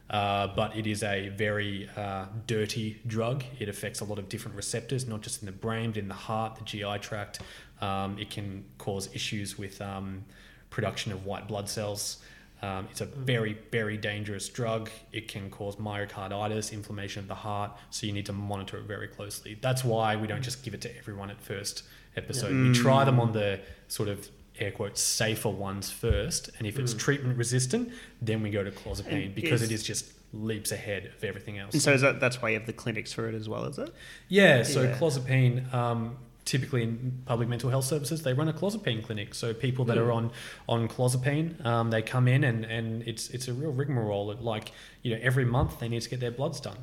Uh, 0.09 0.47
but 0.55 0.75
it 0.75 0.85
is 0.85 1.01
a 1.01 1.29
very 1.29 1.89
uh, 1.95 2.25
dirty 2.45 3.01
drug. 3.07 3.43
It 3.59 3.69
affects 3.69 4.01
a 4.01 4.05
lot 4.05 4.19
of 4.19 4.29
different 4.29 4.55
receptors, 4.55 5.07
not 5.07 5.21
just 5.21 5.41
in 5.41 5.45
the 5.45 5.51
brain, 5.51 5.91
but 5.91 5.97
in 5.97 6.07
the 6.07 6.13
heart, 6.13 6.57
the 6.57 6.63
GI 6.63 6.99
tract. 6.99 7.39
Um, 7.81 8.17
it 8.19 8.29
can 8.29 8.65
cause 8.77 9.09
issues 9.13 9.57
with 9.57 9.81
um, 9.81 10.23
production 10.69 11.11
of 11.13 11.25
white 11.25 11.47
blood 11.47 11.67
cells. 11.69 12.17
Um, 12.61 12.87
it's 12.91 13.01
a 13.01 13.05
very, 13.05 13.57
very 13.71 13.97
dangerous 13.97 14.47
drug. 14.47 14.89
It 15.11 15.27
can 15.27 15.49
cause 15.49 15.77
myocarditis, 15.77 16.71
inflammation 16.71 17.21
of 17.21 17.27
the 17.27 17.35
heart. 17.35 17.71
So 17.89 18.05
you 18.05 18.13
need 18.13 18.25
to 18.27 18.33
monitor 18.33 18.77
it 18.77 18.83
very 18.83 19.07
closely. 19.07 19.57
That's 19.59 19.83
why 19.83 20.15
we 20.15 20.27
don't 20.27 20.41
just 20.41 20.63
give 20.63 20.73
it 20.73 20.81
to 20.81 20.97
everyone 20.97 21.29
at 21.29 21.41
first 21.41 21.83
episode. 22.15 22.53
We 22.53 22.73
try 22.73 23.03
them 23.03 23.19
on 23.19 23.33
the 23.33 23.59
sort 23.87 24.07
of 24.09 24.29
air 24.63 24.71
quotes 24.71 25.01
safer 25.01 25.49
ones 25.49 25.89
first, 25.91 26.49
and 26.57 26.67
if 26.67 26.79
it's 26.79 26.93
treatment 26.93 27.37
resistant, 27.37 27.91
then 28.21 28.41
we 28.41 28.49
go 28.49 28.63
to 28.63 28.71
clozapine 28.71 29.25
And 29.25 29.35
because 29.35 29.61
it 29.61 29.71
is 29.71 29.83
just 29.83 30.05
leaps 30.33 30.71
ahead 30.71 31.11
of 31.15 31.23
everything 31.23 31.59
else. 31.59 31.73
And 31.73 31.81
so 31.81 31.93
is 31.93 32.01
that, 32.01 32.19
that's 32.19 32.41
why 32.41 32.49
you 32.49 32.57
have 32.57 32.65
the 32.65 32.73
clinics 32.73 33.13
for 33.13 33.27
it 33.29 33.35
as 33.35 33.47
well, 33.47 33.65
is 33.65 33.77
it? 33.77 33.93
Yeah, 34.29 34.63
so 34.63 34.81
Yeah. 34.81 34.97
clozapine, 34.97 35.71
um, 35.73 36.17
typically 36.45 36.83
in 36.83 37.21
public 37.25 37.47
mental 37.47 37.69
health 37.69 37.85
services, 37.85 38.23
they 38.23 38.33
run 38.33 38.49
a 38.49 38.53
clozapine 38.53 39.03
clinic. 39.03 39.33
So 39.35 39.53
people 39.53 39.85
that 39.85 39.97
are 39.97 40.11
on 40.11 40.31
on 40.67 40.87
clozapine, 40.87 41.63
um, 41.65 41.91
they 41.91 42.01
come 42.01 42.27
in 42.27 42.43
and, 42.43 42.65
and 42.65 43.03
it's 43.03 43.29
it's 43.29 43.47
a 43.47 43.53
real 43.53 43.71
rigmarole. 43.71 44.35
Like 44.35 44.71
you 45.03 45.13
know, 45.15 45.19
every 45.21 45.45
month 45.45 45.79
they 45.79 45.87
need 45.87 46.01
to 46.01 46.09
get 46.09 46.19
their 46.19 46.31
bloods 46.31 46.59
done. 46.59 46.77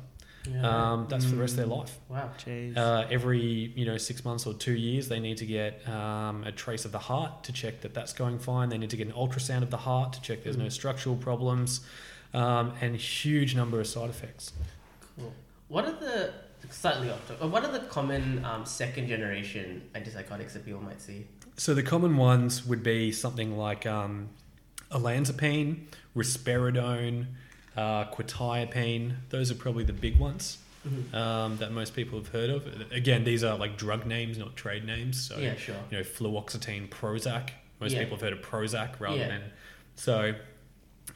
Yeah. 0.49 0.91
Um, 0.91 1.07
that's 1.09 1.25
for 1.25 1.31
the 1.31 1.41
rest 1.41 1.53
of 1.53 1.57
their 1.57 1.65
life. 1.67 1.99
wow. 2.09 2.29
Jeez. 2.43 2.75
Uh, 2.75 3.05
every 3.11 3.39
you 3.75 3.85
know 3.85 3.97
six 3.97 4.25
months 4.25 4.45
or 4.45 4.53
two 4.53 4.73
years, 4.73 5.07
they 5.07 5.19
need 5.19 5.37
to 5.37 5.45
get 5.45 5.87
um, 5.87 6.43
a 6.43 6.51
trace 6.51 6.85
of 6.85 6.91
the 6.91 6.99
heart 6.99 7.43
to 7.43 7.53
check 7.53 7.81
that 7.81 7.93
that's 7.93 8.13
going 8.13 8.39
fine. 8.39 8.69
They 8.69 8.77
need 8.77 8.89
to 8.89 8.97
get 8.97 9.07
an 9.07 9.13
ultrasound 9.13 9.61
of 9.61 9.69
the 9.69 9.77
heart 9.77 10.13
to 10.13 10.21
check 10.21 10.43
there's 10.43 10.57
no 10.57 10.69
structural 10.69 11.15
problems, 11.15 11.81
um, 12.33 12.73
and 12.81 12.95
huge 12.95 13.55
number 13.55 13.79
of 13.79 13.87
side 13.87 14.09
effects. 14.09 14.53
Cool. 15.17 15.33
What 15.67 15.85
are 15.85 15.93
the 15.93 16.33
slightly 16.69 17.09
off 17.09 17.27
topic, 17.27 17.51
What 17.51 17.65
are 17.65 17.71
the 17.71 17.79
common 17.79 18.43
um, 18.45 18.65
second 18.65 19.07
generation 19.07 19.81
antipsychotics 19.95 20.53
that 20.53 20.65
people 20.65 20.81
might 20.81 21.01
see? 21.01 21.27
So 21.57 21.73
the 21.73 21.83
common 21.83 22.17
ones 22.17 22.65
would 22.65 22.83
be 22.83 23.11
something 23.11 23.57
like 23.57 23.85
um, 23.85 24.29
olanzapine, 24.91 25.85
risperidone, 26.15 27.27
uh, 27.77 28.05
quetiapine. 28.11 29.15
Those 29.29 29.51
are 29.51 29.55
probably 29.55 29.83
the 29.83 29.93
big 29.93 30.17
ones. 30.19 30.57
Mhm. 30.83 31.13
um, 31.13 31.57
that 31.57 31.71
most 31.71 31.95
people 31.95 32.17
have 32.17 32.29
heard 32.29 32.49
of. 32.49 32.65
Again, 32.91 33.23
these 33.23 33.43
are 33.43 33.55
like 33.55 33.77
drug 33.77 34.07
names, 34.07 34.39
not 34.39 34.55
trade 34.55 34.83
names. 34.83 35.27
So 35.27 35.37
yeah, 35.37 35.55
sure. 35.55 35.75
you 35.91 35.97
know, 35.99 36.03
fluoxetine, 36.03 36.89
Prozac. 36.89 37.51
Most 37.79 37.93
Yeah. 37.93 37.99
people 37.99 38.17
have 38.17 38.21
heard 38.23 38.33
of 38.33 38.41
Prozac 38.41 38.99
rather 38.99 39.17
Yeah. 39.17 39.27
than. 39.27 39.43
So, 39.95 40.33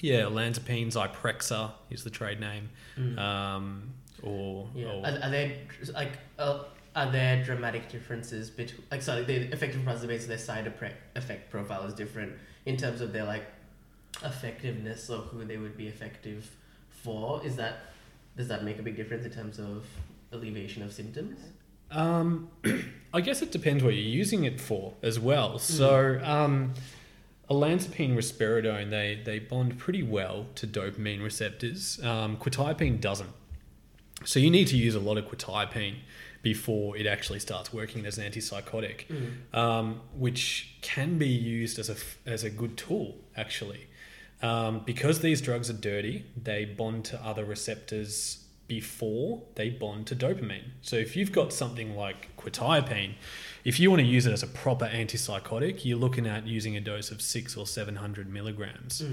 yeah, 0.02 0.22
olanzapine, 0.22 0.92
Zyprexa 0.94 1.72
is 1.90 2.04
the 2.04 2.12
trade 2.12 2.40
name. 2.40 2.70
Mm. 2.96 3.18
Um, 3.18 3.94
or, 4.22 4.70
Yeah. 4.76 4.86
or 4.86 5.04
Are, 5.08 5.20
are 5.24 5.30
there 5.32 5.58
like 5.96 6.12
uh, 6.38 6.66
are 6.96 7.12
there 7.12 7.44
dramatic 7.44 7.90
differences 7.90 8.52
between 8.52 8.84
like 8.92 9.02
sorry 9.02 9.24
the 9.24 9.52
effective 9.52 9.84
process 9.84 10.06
based 10.06 10.28
their 10.28 10.38
side 10.38 10.72
effect 11.16 11.50
profile 11.50 11.84
is 11.88 11.94
different 11.96 12.34
in 12.68 12.78
terms 12.78 13.02
of 13.02 13.12
their 13.14 13.26
like 13.26 13.46
effectiveness 14.24 15.10
or 15.10 15.20
who 15.20 15.46
they 15.46 15.58
would 15.58 15.78
be 15.78 15.88
effective 15.88 16.50
for? 16.90 17.46
Is 17.46 17.56
that 17.58 17.78
does 18.38 18.48
that 18.50 18.64
make 18.64 18.80
a 18.80 18.84
big 18.84 18.96
difference 18.96 19.26
in 19.26 19.32
terms 19.32 19.60
of 19.60 19.86
alleviation 20.32 20.84
of 20.84 20.92
symptoms? 20.92 21.40
Um, 21.92 22.50
I 23.14 23.22
guess 23.22 23.42
it 23.42 23.52
depends 23.52 23.84
what 23.84 23.94
you're 23.94 24.04
using 24.04 24.44
it 24.44 24.60
for 24.60 24.94
as 25.02 25.20
well. 25.20 25.60
So, 25.60 26.20
um, 26.24 26.74
olanzapine, 27.50 28.16
risperidone, 28.16 28.90
they 28.90 29.22
they 29.24 29.40
bond 29.40 29.78
pretty 29.78 30.04
well 30.04 30.48
to 30.56 30.68
dopamine 30.68 31.24
receptors. 31.24 32.04
Um, 32.04 32.38
quetiapine 32.38 33.00
doesn't. 33.00 33.30
So 34.24 34.40
you 34.40 34.50
need 34.50 34.68
to 34.70 34.78
use 34.78 34.96
a 34.96 35.00
lot 35.00 35.18
of 35.18 35.26
quetiapine 35.26 35.96
before 36.42 36.96
it 36.96 37.06
actually 37.06 37.40
starts 37.40 37.74
working 37.74 38.06
as 38.06 38.18
an 38.18 38.32
antipsychotic, 38.32 39.06
um, 39.54 40.02
which 40.16 40.76
can 40.82 41.18
be 41.18 41.28
used 41.28 41.80
as 41.80 41.90
a 41.90 41.96
as 42.30 42.44
a 42.44 42.50
good 42.50 42.78
tool 42.78 43.18
actually. 43.36 43.88
Um, 44.46 44.82
because 44.86 45.22
these 45.22 45.42
drugs 45.42 45.70
are 45.72 45.74
dirty, 45.74 46.26
they 46.42 46.66
bond 46.66 47.06
to 47.06 47.20
other 47.26 47.44
receptors 47.44 48.46
before 48.68 49.42
they 49.56 49.70
bond 49.70 50.06
to 50.08 50.16
dopamine. 50.16 50.66
So 50.82 50.96
if 50.98 51.16
you've 51.16 51.32
got 51.32 51.52
something 51.52 51.96
like 51.96 52.36
quetiapine, 52.38 53.14
if 53.64 53.80
you 53.80 53.90
want 53.90 54.02
to 54.02 54.06
use 54.06 54.28
it 54.28 54.34
as 54.34 54.44
a 54.44 54.48
proper 54.48 54.86
antipsychotic, 54.86 55.84
you're 55.84 55.98
looking 55.98 56.28
at 56.28 56.46
using 56.46 56.78
a 56.78 56.80
dose 56.80 57.10
of 57.10 57.22
six 57.22 57.58
or 57.58 57.66
seven 57.66 57.96
hundred 57.96 58.32
milligrams. 58.32 59.04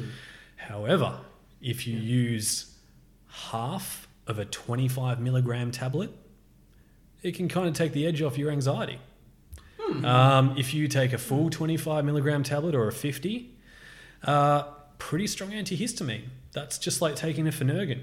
However, 0.57 1.21
if 1.63 1.87
you 1.87 1.97
use 1.97 2.75
half 3.29 4.07
of 4.27 4.39
a 4.39 4.45
25 4.45 5.19
milligram 5.21 5.71
tablet, 5.71 6.11
it 7.23 7.35
can 7.35 7.49
kind 7.49 7.69
of 7.69 7.75
take 7.75 7.93
the 7.93 8.07
edge 8.07 8.21
off 8.21 8.37
your 8.37 8.51
anxiety. 8.51 8.99
Um, 10.05 10.55
if 10.59 10.75
you 10.75 10.89
take 10.89 11.13
a 11.13 11.19
full 11.19 11.49
25 11.51 12.05
milligram 12.05 12.43
tablet 12.43 12.75
or 12.75 12.89
a 12.89 12.93
50, 12.93 13.51
uh, 14.25 14.65
pretty 15.09 15.27
strong 15.27 15.51
antihistamine. 15.51 16.27
That's 16.53 16.79
just 16.79 17.03
like 17.03 17.17
taking 17.17 17.49
a 17.49 17.51
Phenergan. 17.51 18.03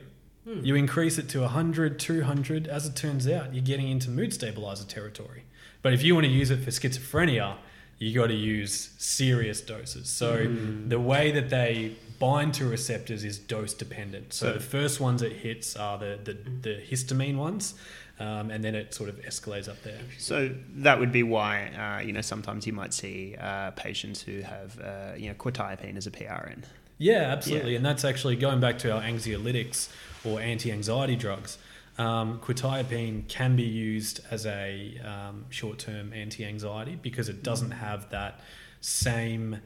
You 0.63 0.73
increase 0.75 1.19
it 1.19 1.29
to 1.29 1.41
100, 1.41 1.99
200. 1.99 2.67
As 2.67 2.87
it 2.87 2.95
turns 2.95 3.27
out, 3.27 3.53
you're 3.53 3.63
getting 3.63 3.87
into 3.87 4.09
mood 4.09 4.33
stabilizer 4.33 4.83
territory. 4.85 5.43
But 5.83 5.93
if 5.93 6.01
you 6.01 6.15
want 6.15 6.25
to 6.25 6.31
use 6.31 6.49
it 6.49 6.63
for 6.63 6.71
schizophrenia, 6.71 7.57
you 7.99 8.15
got 8.19 8.27
to 8.27 8.33
use 8.33 8.89
serious 8.97 9.61
doses. 9.61 10.09
So 10.09 10.47
the 10.87 10.99
way 10.99 11.31
that 11.31 11.49
they 11.51 11.95
bind 12.17 12.55
to 12.55 12.65
receptors 12.65 13.23
is 13.23 13.37
dose 13.37 13.73
dependent. 13.75 14.33
So, 14.33 14.47
So- 14.47 14.53
the 14.53 14.59
first 14.59 14.99
ones 14.99 15.21
it 15.21 15.33
hits 15.33 15.75
are 15.75 15.97
the, 15.99 16.19
the, 16.23 16.33
the 16.61 16.81
histamine 16.89 17.37
ones, 17.37 17.75
um, 18.19 18.49
and 18.49 18.63
then 18.63 18.73
it 18.75 18.93
sort 18.93 19.09
of 19.09 19.17
escalates 19.21 19.69
up 19.69 19.81
there. 19.83 19.99
So 20.17 20.49
that 20.77 20.99
would 20.99 21.11
be 21.11 21.23
why 21.23 21.67
uh, 21.67 22.05
you 22.05 22.11
know 22.11 22.21
sometimes 22.21 22.65
you 22.67 22.73
might 22.73 22.93
see 22.93 23.35
uh, 23.39 23.71
patients 23.71 24.21
who 24.21 24.41
have 24.41 24.79
uh, 24.79 25.13
you 25.15 25.27
know 25.29 25.35
quetiapine 25.35 25.95
as 25.95 26.07
a 26.07 26.11
PRN. 26.11 26.63
Yeah, 26.99 27.31
absolutely. 27.31 27.71
Yeah. 27.71 27.77
And 27.77 27.85
that's 27.85 28.05
actually 28.05 28.35
going 28.35 28.59
back 28.59 28.77
to 28.79 28.91
our 28.91 29.01
anxiolytics 29.01 29.89
or 30.23 30.39
anti 30.41 30.71
anxiety 30.71 31.15
drugs. 31.15 31.57
Um, 31.97 32.39
quetiapine 32.39 33.27
can 33.27 33.55
be 33.55 33.63
used 33.63 34.21
as 34.29 34.45
a 34.45 34.99
um, 35.03 35.45
short 35.49 35.79
term 35.79 36.13
anti 36.13 36.45
anxiety 36.45 36.97
because 37.01 37.27
it 37.29 37.41
doesn't 37.41 37.71
have 37.71 38.09
that 38.11 38.41
same 38.81 39.59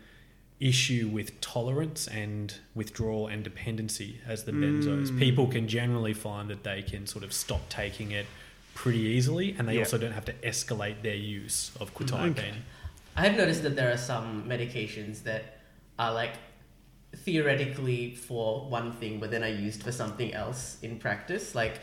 issue 0.59 1.09
with 1.11 1.39
tolerance 1.41 2.07
and 2.07 2.55
withdrawal 2.73 3.27
and 3.27 3.43
dependency 3.43 4.21
as 4.25 4.45
the 4.45 4.51
benzos. 4.51 5.17
People 5.19 5.47
can 5.47 5.67
generally 5.67 6.13
find 6.13 6.49
that 6.49 6.63
they 6.63 6.81
can 6.81 7.05
sort 7.05 7.23
of 7.25 7.34
stop 7.34 7.67
taking 7.69 8.11
it 8.11 8.25
pretty 8.73 8.99
easily 8.99 9.55
and 9.57 9.67
they 9.67 9.73
Yeah. 9.73 9.79
also 9.81 9.97
don't 9.97 10.13
have 10.13 10.25
to 10.25 10.34
escalate 10.34 11.01
their 11.01 11.15
use 11.15 11.71
of 11.79 11.93
quetiapine. 11.93 12.53
I 13.15 13.27
have 13.27 13.36
noticed 13.38 13.61
that 13.63 13.75
there 13.75 13.91
are 13.91 13.97
some 13.97 14.45
medications 14.47 15.23
that 15.23 15.59
are 15.99 16.13
like 16.13 16.34
theoretically 17.16 18.16
for 18.16 18.68
one 18.70 18.93
thing, 18.93 19.20
but 19.20 19.32
then 19.32 19.43
are 19.43 19.47
used 19.47 19.84
for 19.84 19.91
something 19.91 20.34
else 20.34 20.78
in 20.82 20.97
practice. 20.99 21.55
Like, 21.55 21.80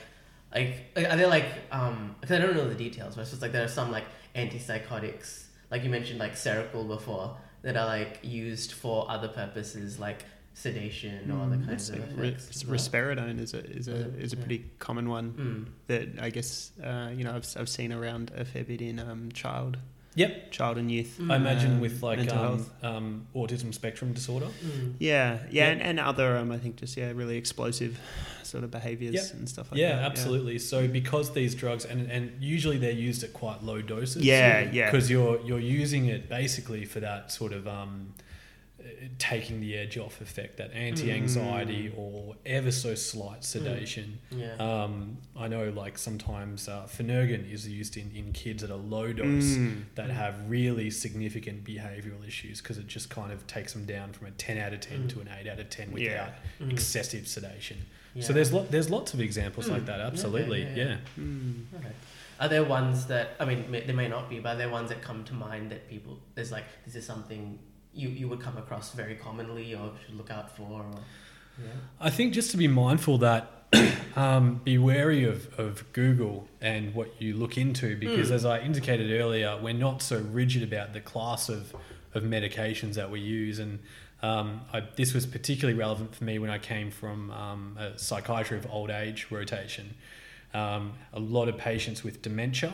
like 0.55 0.87
are 0.97 1.17
they 1.17 1.27
like 1.27 1.47
um? 1.73 2.17
Because 2.21 2.37
I 2.37 2.41
don't 2.41 2.57
know 2.57 2.69
the 2.69 2.75
details, 2.75 3.15
but 3.15 3.23
it's 3.23 3.31
just 3.31 3.43
like 3.43 3.53
there 3.53 3.65
are 3.65 3.69
some 3.69 3.91
like 3.91 4.05
antipsychotics, 4.35 5.45
like 5.71 5.85
you 5.85 5.91
mentioned, 5.91 6.19
like 6.19 6.33
Seroquel 6.35 6.87
before, 6.87 7.37
that 7.63 7.77
are 7.77 7.87
like 7.87 8.19
used 8.23 8.73
for 8.73 9.11
other 9.11 9.29
purposes, 9.29 9.99
like 9.99 10.25
sedation 10.55 11.31
or 11.31 11.45
other 11.47 11.57
kinds 11.65 11.89
of 11.91 12.19
Re- 12.19 12.29
effects. 12.29 12.65
well. 12.67 12.77
risperidone 12.77 13.39
is 13.41 13.55
a 13.55 13.65
is 13.65 13.89
a 13.89 14.09
Is 14.19 14.33
a 14.33 14.37
Yeah. 14.37 14.43
pretty 14.45 14.65
common 14.79 15.09
one 15.09 15.33
Mm. 15.33 15.73
that 15.87 16.23
I 16.23 16.31
guess 16.31 16.73
uh, 16.83 17.11
you 17.17 17.25
know 17.25 17.35
I've, 17.37 17.47
I've 17.57 17.69
seen 17.69 17.93
around 17.93 18.33
a 18.35 18.45
fair 18.45 18.65
bit 18.65 18.83
in 18.83 18.99
um, 18.99 19.31
child 19.33 19.79
Yep. 20.17 20.51
child 20.51 20.77
and 20.79 20.91
youth. 20.91 21.21
I 21.31 21.37
imagine 21.37 21.81
with 21.81 22.03
like 22.03 22.19
um, 22.19 22.27
health. 22.27 22.85
um, 22.85 23.27
autism 23.35 23.73
spectrum 23.73 24.13
disorder. 24.13 24.47
Mm. 24.65 24.95
Yeah, 24.99 25.39
yeah, 25.43 25.47
Yeah. 25.51 25.69
And, 25.71 25.83
and 25.83 26.01
other 26.01 26.37
um, 26.37 26.51
I 26.51 26.59
think 26.59 26.77
just 26.77 26.97
yeah 26.97 27.13
really 27.15 27.37
explosive 27.37 27.99
sort 28.43 28.65
of 28.65 28.71
behaviors 28.73 29.15
Yep. 29.15 29.35
and 29.35 29.49
stuff 29.49 29.67
like 29.71 29.77
that. 29.77 29.81
yeah, 29.81 29.97
that. 29.97 30.05
absolutely. 30.11 30.59
So 30.59 30.89
because 30.89 31.33
these 31.33 31.55
drugs 31.55 31.85
and 31.85 32.11
and 32.11 32.33
usually 32.43 32.77
they're 32.79 32.91
used 32.91 33.23
at 33.23 33.33
quite 33.33 33.63
low 33.63 33.81
doses. 33.83 34.25
Yeah, 34.25 34.69
yeah. 34.73 34.91
Because 34.91 35.09
you're 35.11 35.41
you're 35.43 35.61
using 35.61 36.07
it 36.07 36.29
basically 36.29 36.85
for 36.85 36.99
that 37.01 37.31
sort 37.31 37.53
of 37.53 37.69
um, 37.69 38.13
uh, 38.19 38.23
taking 39.19 39.61
the 39.61 39.77
edge 39.77 39.97
off 39.99 40.21
effect, 40.21 40.57
that 40.59 40.73
anti-anxiety 40.73 41.93
or 41.97 42.35
ever 42.47 42.71
so 42.71 42.95
slight 42.95 43.45
sedation. 43.45 44.19
Yeah. 44.31 44.55
Um, 44.57 45.19
I 45.37 45.49
know, 45.49 45.71
like 45.71 45.99
sometimes 45.99 46.69
uh, 46.69 46.87
Phenergan 46.91 47.51
is 47.53 47.67
used 47.69 47.97
in, 47.97 48.11
in 48.15 48.33
kids 48.33 48.63
at 48.63 48.71
a 48.71 48.77
low 48.77 49.13
dose 49.13 49.45
Mm. 49.57 49.83
that 49.95 50.11
have 50.11 50.35
really 50.49 50.91
significant 50.91 51.65
behavioural 51.65 52.27
issues 52.27 52.61
because 52.61 52.79
it 52.79 52.87
just 52.87 53.11
kind 53.11 53.33
of 53.33 53.47
takes 53.47 53.73
them 53.73 53.85
down 53.85 54.13
from 54.13 54.27
a 54.29 54.31
ten 54.33 54.59
out 54.59 54.73
of 54.73 54.81
ten 54.81 55.05
Mm. 55.05 55.09
to 55.11 55.21
an 55.21 55.29
eight 55.39 55.49
out 55.49 55.59
of 55.61 55.69
ten 55.71 55.93
without 55.93 56.33
Mm. 56.61 56.73
excessive 56.73 57.27
sedation. 57.29 57.79
Yeah. 58.15 58.23
So 58.25 58.33
there's 58.33 58.53
lo- 58.53 58.67
there's 58.71 58.91
lots 58.91 59.15
of 59.15 59.21
examples 59.21 59.67
Mm. 59.69 59.73
like 59.73 59.87
that. 59.87 59.99
Yeah, 59.99 60.07
Absolutely, 60.07 60.63
yeah, 60.63 60.75
yeah. 60.75 60.85
yeah. 60.85 60.97
Mm. 61.19 61.65
Okay. 61.79 61.93
Are 62.41 62.49
there 62.49 62.65
ones 62.65 63.07
that 63.07 63.37
I 63.39 63.45
mean, 63.45 63.71
may, 63.71 63.81
there 63.83 63.95
may 63.95 64.09
not 64.09 64.29
be, 64.31 64.39
but 64.41 64.55
are 64.55 64.59
there 64.59 64.71
ones 64.71 64.89
that 64.89 65.03
come 65.03 65.25
to 65.25 65.35
mind 65.35 65.71
that 65.71 65.89
people 65.89 66.19
there's 66.35 66.51
like 66.53 66.65
this 66.87 66.95
is 66.97 67.05
something 67.07 67.59
you 67.95 68.09
you 68.09 68.29
would 68.29 68.41
come 68.41 68.57
across 68.57 68.93
very 68.93 69.15
commonly 69.15 69.75
or 69.75 69.93
should 70.05 70.17
look 70.17 70.31
out 70.31 70.57
for? 70.57 70.63
Or, 70.63 70.87
yeah. 71.59 71.67
I 72.01 72.11
think 72.11 72.33
just 72.33 72.51
to 72.53 72.57
be 72.57 72.69
mindful 72.69 73.19
that 73.19 73.51
um, 74.17 74.61
be 74.65 74.79
wary 74.79 75.25
of, 75.25 75.49
of 75.59 75.85
Google 75.93 76.49
and 76.61 76.95
what 76.95 77.21
you 77.21 77.37
look 77.37 77.57
into 77.57 77.97
because, 77.97 78.31
Mm. 78.31 78.35
as 78.35 78.45
I 78.45 78.61
indicated 78.61 79.13
earlier, 79.21 79.59
we're 79.61 79.75
not 79.75 80.03
so 80.03 80.19
rigid 80.19 80.63
about 80.63 80.93
the 80.93 81.01
class 81.01 81.49
of, 81.49 81.75
of 82.15 82.23
medications 82.25 82.95
that 82.95 83.11
we 83.11 83.21
use. 83.21 83.59
And 83.59 83.79
um, 84.23 84.63
I, 84.73 84.81
this 84.97 85.15
was 85.15 85.27
particularly 85.27 85.79
relevant 85.79 86.15
for 86.15 86.25
me 86.25 86.39
when 86.39 86.51
I 86.51 86.59
came 86.59 86.91
from 86.91 87.31
um, 87.31 87.77
a 87.79 87.99
psychiatry 87.99 88.59
of 88.59 88.67
old 88.71 88.91
age 88.91 89.29
rotation. 89.31 89.95
Um, 90.53 90.95
a 91.13 91.21
lot 91.21 91.49
of 91.49 91.57
patients 91.57 92.03
with 92.03 92.23
dementia 92.23 92.73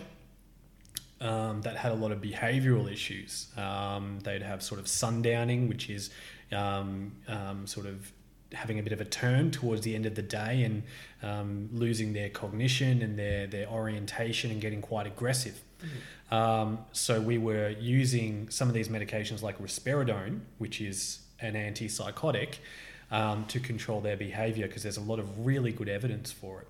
um, 1.20 1.62
that 1.62 1.76
had 1.76 1.92
a 1.92 1.94
lot 1.94 2.12
of 2.12 2.20
behavioral 2.20 2.90
issues. 2.90 3.48
Um, 3.56 4.18
they'd 4.22 4.42
have 4.42 4.62
sort 4.62 4.80
of 4.80 4.86
sundowning, 4.86 5.68
which 5.68 5.88
is 5.88 6.10
um, 6.52 7.12
um, 7.28 7.66
sort 7.66 7.86
of 7.86 8.12
having 8.52 8.78
a 8.78 8.82
bit 8.82 8.92
of 8.92 9.00
a 9.00 9.04
turn 9.04 9.50
towards 9.50 9.82
the 9.82 9.94
end 9.94 10.06
of 10.06 10.14
the 10.14 10.22
day 10.22 10.62
and 10.62 10.82
um, 11.22 11.68
losing 11.72 12.12
their 12.12 12.28
cognition 12.28 13.02
and 13.02 13.18
their, 13.18 13.46
their 13.46 13.66
orientation 13.68 14.50
and 14.50 14.60
getting 14.60 14.80
quite 14.80 15.06
aggressive. 15.06 15.60
Um, 16.30 16.78
so 16.92 17.20
we 17.20 17.38
were 17.38 17.70
using 17.70 18.48
some 18.48 18.68
of 18.68 18.74
these 18.74 18.88
medications 18.88 19.42
like 19.42 19.58
risperidone, 19.58 20.40
which 20.58 20.80
is 20.80 21.20
an 21.40 21.54
antipsychotic, 21.54 22.56
um, 23.10 23.44
to 23.46 23.60
control 23.60 24.00
their 24.00 24.16
behavior 24.16 24.66
because 24.66 24.82
there's 24.82 24.96
a 24.96 25.02
lot 25.02 25.18
of 25.18 25.46
really 25.46 25.72
good 25.72 25.88
evidence 25.88 26.32
for 26.32 26.62
it. 26.62 26.68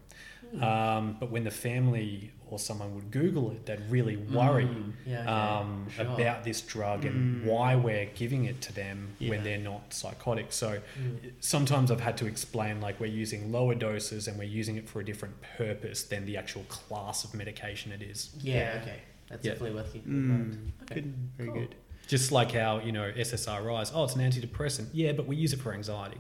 Um, 0.62 1.16
but 1.20 1.30
when 1.30 1.44
the 1.44 1.50
family 1.50 2.30
or 2.48 2.58
someone 2.58 2.94
would 2.94 3.10
Google 3.10 3.50
it, 3.50 3.66
they'd 3.66 3.80
really 3.90 4.16
worry 4.16 4.64
Mm, 4.66 4.92
yeah, 5.04 5.20
okay, 5.22 5.28
um, 5.28 5.86
sure. 5.90 6.04
about 6.06 6.44
this 6.44 6.60
drug 6.60 7.04
and 7.04 7.44
why 7.44 7.74
we're 7.74 8.06
giving 8.14 8.44
it 8.44 8.60
to 8.62 8.72
them 8.72 9.08
Yeah. 9.18 9.30
when 9.30 9.42
they're 9.42 9.58
not 9.58 9.92
psychotic. 9.92 10.52
So 10.52 10.80
Mm. 11.00 11.32
sometimes 11.40 11.90
I've 11.90 12.00
had 12.00 12.16
to 12.18 12.26
explain 12.26 12.80
like 12.80 13.00
we're 13.00 13.06
using 13.06 13.50
lower 13.50 13.74
doses 13.74 14.28
and 14.28 14.38
we're 14.38 14.44
using 14.44 14.76
it 14.76 14.88
for 14.88 15.00
a 15.00 15.04
different 15.04 15.34
purpose 15.58 16.04
than 16.04 16.24
the 16.24 16.36
actual 16.36 16.62
class 16.68 17.24
of 17.24 17.34
medication 17.34 17.90
it 17.90 18.00
is. 18.02 18.30
Yeah, 18.40 18.78
okay. 18.82 19.00
That's 19.28 19.44
Yeah. 19.44 19.52
definitely 19.52 19.76
worth 19.76 19.92
keeping 19.92 20.12
in 20.12 20.28
mind. 20.28 20.52
Mm. 20.54 20.82
Okay, 20.84 20.94
Good, 21.00 21.14
very 21.36 21.48
cool. 21.50 21.60
good. 21.62 21.74
Just 22.06 22.30
like 22.30 22.52
how, 22.52 22.78
you 22.78 22.92
know, 22.92 23.10
SSRIs, 23.16 23.90
oh, 23.92 24.04
it's 24.04 24.14
an 24.14 24.20
antidepressant. 24.20 24.86
Yeah, 24.92 25.10
but 25.10 25.26
we 25.26 25.34
use 25.34 25.52
it 25.52 25.58
for 25.60 25.74
anxiety. 25.74 26.18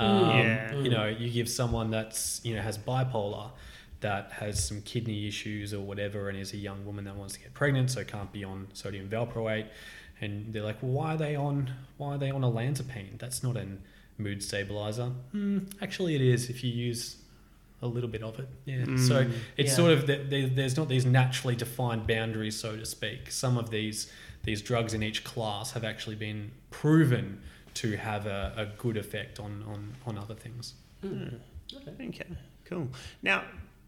Um, 0.00 0.28
Yeah. 0.38 0.74
You 0.80 0.90
know, 0.90 1.06
you 1.06 1.30
give 1.30 1.48
someone 1.48 1.90
that's, 1.90 2.40
you 2.44 2.54
know, 2.54 2.62
has 2.62 2.78
bipolar, 2.78 3.50
that 4.00 4.32
has 4.32 4.64
some 4.66 4.80
kidney 4.82 5.28
issues 5.28 5.74
or 5.74 5.80
whatever 5.80 6.28
and 6.30 6.38
is 6.38 6.54
a 6.54 6.56
young 6.56 6.86
woman 6.86 7.04
that 7.04 7.14
wants 7.16 7.34
to 7.34 7.40
get 7.40 7.52
pregnant, 7.52 7.90
so 7.90 8.02
can't 8.02 8.32
be 8.32 8.42
on 8.44 8.66
sodium 8.72 9.08
valproate. 9.10 9.66
And 10.22 10.52
they're 10.52 10.62
like, 10.62 10.82
well, 10.82 10.92
why 10.92 11.14
are 11.14 11.16
they 11.18 11.36
on? 11.36 11.70
Why 11.98 12.14
are 12.14 12.18
they 12.18 12.30
on 12.30 12.40
olanzapine? 12.42 13.18
That's 13.18 13.42
not 13.42 13.56
a 13.56 13.66
mood 14.18 14.42
stabilizer. 14.42 15.06
Hmm, 15.32 15.58
actually, 15.82 16.14
it 16.14 16.20
is 16.22 16.48
if 16.50 16.62
you 16.64 16.70
use 16.70 17.16
a 17.82 17.86
little 17.86 18.08
bit 18.10 18.22
of 18.22 18.38
it. 18.38 18.48
Yeah. 18.66 18.84
So 18.96 19.26
it's 19.56 19.70
Yeah. 19.70 19.76
sort 19.76 19.92
of 19.92 20.06
that 20.06 20.28
there, 20.30 20.46
there's 20.48 20.76
not 20.76 20.88
these 20.88 21.06
naturally 21.06 21.56
defined 21.56 22.06
boundaries, 22.06 22.56
so 22.58 22.76
to 22.76 22.84
speak. 22.86 23.30
Some 23.30 23.56
of 23.58 23.70
these 23.70 24.10
these 24.44 24.62
drugs 24.62 24.94
in 24.94 25.02
each 25.02 25.22
class 25.24 25.72
have 25.72 25.84
actually 25.84 26.16
been 26.16 26.50
proven 26.70 27.42
to 27.74 27.96
have 27.96 28.26
a, 28.26 28.52
a 28.56 28.66
good 28.80 28.96
effect 28.96 29.40
on, 29.40 29.64
on, 29.68 29.94
on 30.06 30.18
other 30.18 30.34
things. 30.34 30.74
Okay, 31.04 32.26
cool. 32.64 32.88
Now, 33.22 33.44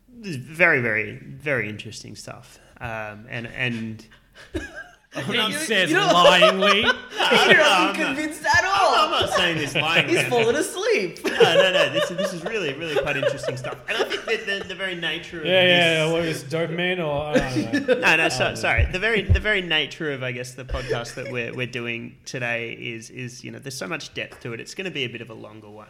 this 0.09 0.31
is 0.31 0.37
very, 0.37 0.81
very, 0.81 1.17
very 1.17 1.69
interesting 1.69 2.17
stuff. 2.17 2.59
Um, 2.81 3.27
and 3.29 3.47
and 3.47 4.07
He 5.15 5.33
you- 5.37 5.53
says 5.53 5.91
you 5.91 5.97
know- 5.97 6.09
lyingly. 6.09 6.83
You're 6.83 6.93
I'm 7.33 7.57
not 7.59 7.59
not- 7.59 7.95
convinced 7.95 8.45
at 8.45 8.65
I'm 8.65 8.71
all. 8.73 9.11
not 9.11 9.31
saying 9.31 9.59
this 9.59 9.75
lying. 9.87 10.09
He's 10.09 10.17
man. 10.19 10.31
fallen 10.31 10.57
asleep. 10.57 11.21
no, 11.25 11.31
no, 11.33 11.73
no. 11.73 11.89
This 11.91 12.11
is 12.11 12.17
this 12.17 12.33
is 12.33 12.43
really, 12.45 12.73
really 12.75 12.97
quite 13.01 13.17
interesting 13.17 13.57
stuff. 13.59 13.77
And 13.89 13.99
I 13.99 14.05
think 14.05 14.25
that 14.25 14.47
the, 14.63 14.69
the 14.69 14.75
very 14.75 14.95
nature 14.95 15.41
of 15.41 15.47
Yeah, 15.47 15.65
this, 15.65 15.71
yeah, 15.71 16.07
yeah. 16.07 16.13
What 16.13 16.23
is 16.25 16.45
dopamine 16.45 16.99
or 16.99 17.37
I 17.37 17.73
don't 17.73 17.89
know. 17.89 17.95
no, 18.01 18.17
no, 18.17 18.29
so, 18.31 18.47
Um, 18.49 18.57
sorry. 18.57 18.87
The 18.87 18.99
very 18.99 19.23
the 19.23 19.41
very 19.41 19.61
nature 19.63 20.13
of 20.13 20.23
I 20.23 20.33
guess 20.33 20.53
the 20.55 20.65
podcast 20.65 21.15
that 21.15 21.31
we're 21.31 21.53
we're 21.55 21.67
doing 21.67 22.17
today 22.25 22.73
is 22.73 23.11
is 23.11 23.45
you 23.45 23.51
know 23.51 23.59
there's 23.59 23.77
so 23.77 23.87
much 23.87 24.15
depth 24.15 24.41
to 24.41 24.53
it. 24.55 24.61
It's 24.61 24.75
going 24.75 24.87
to 24.87 24.91
be 24.91 25.05
a 25.05 25.09
bit 25.09 25.21
of 25.21 25.29
a 25.31 25.35
longer 25.35 25.69
one. 25.71 25.89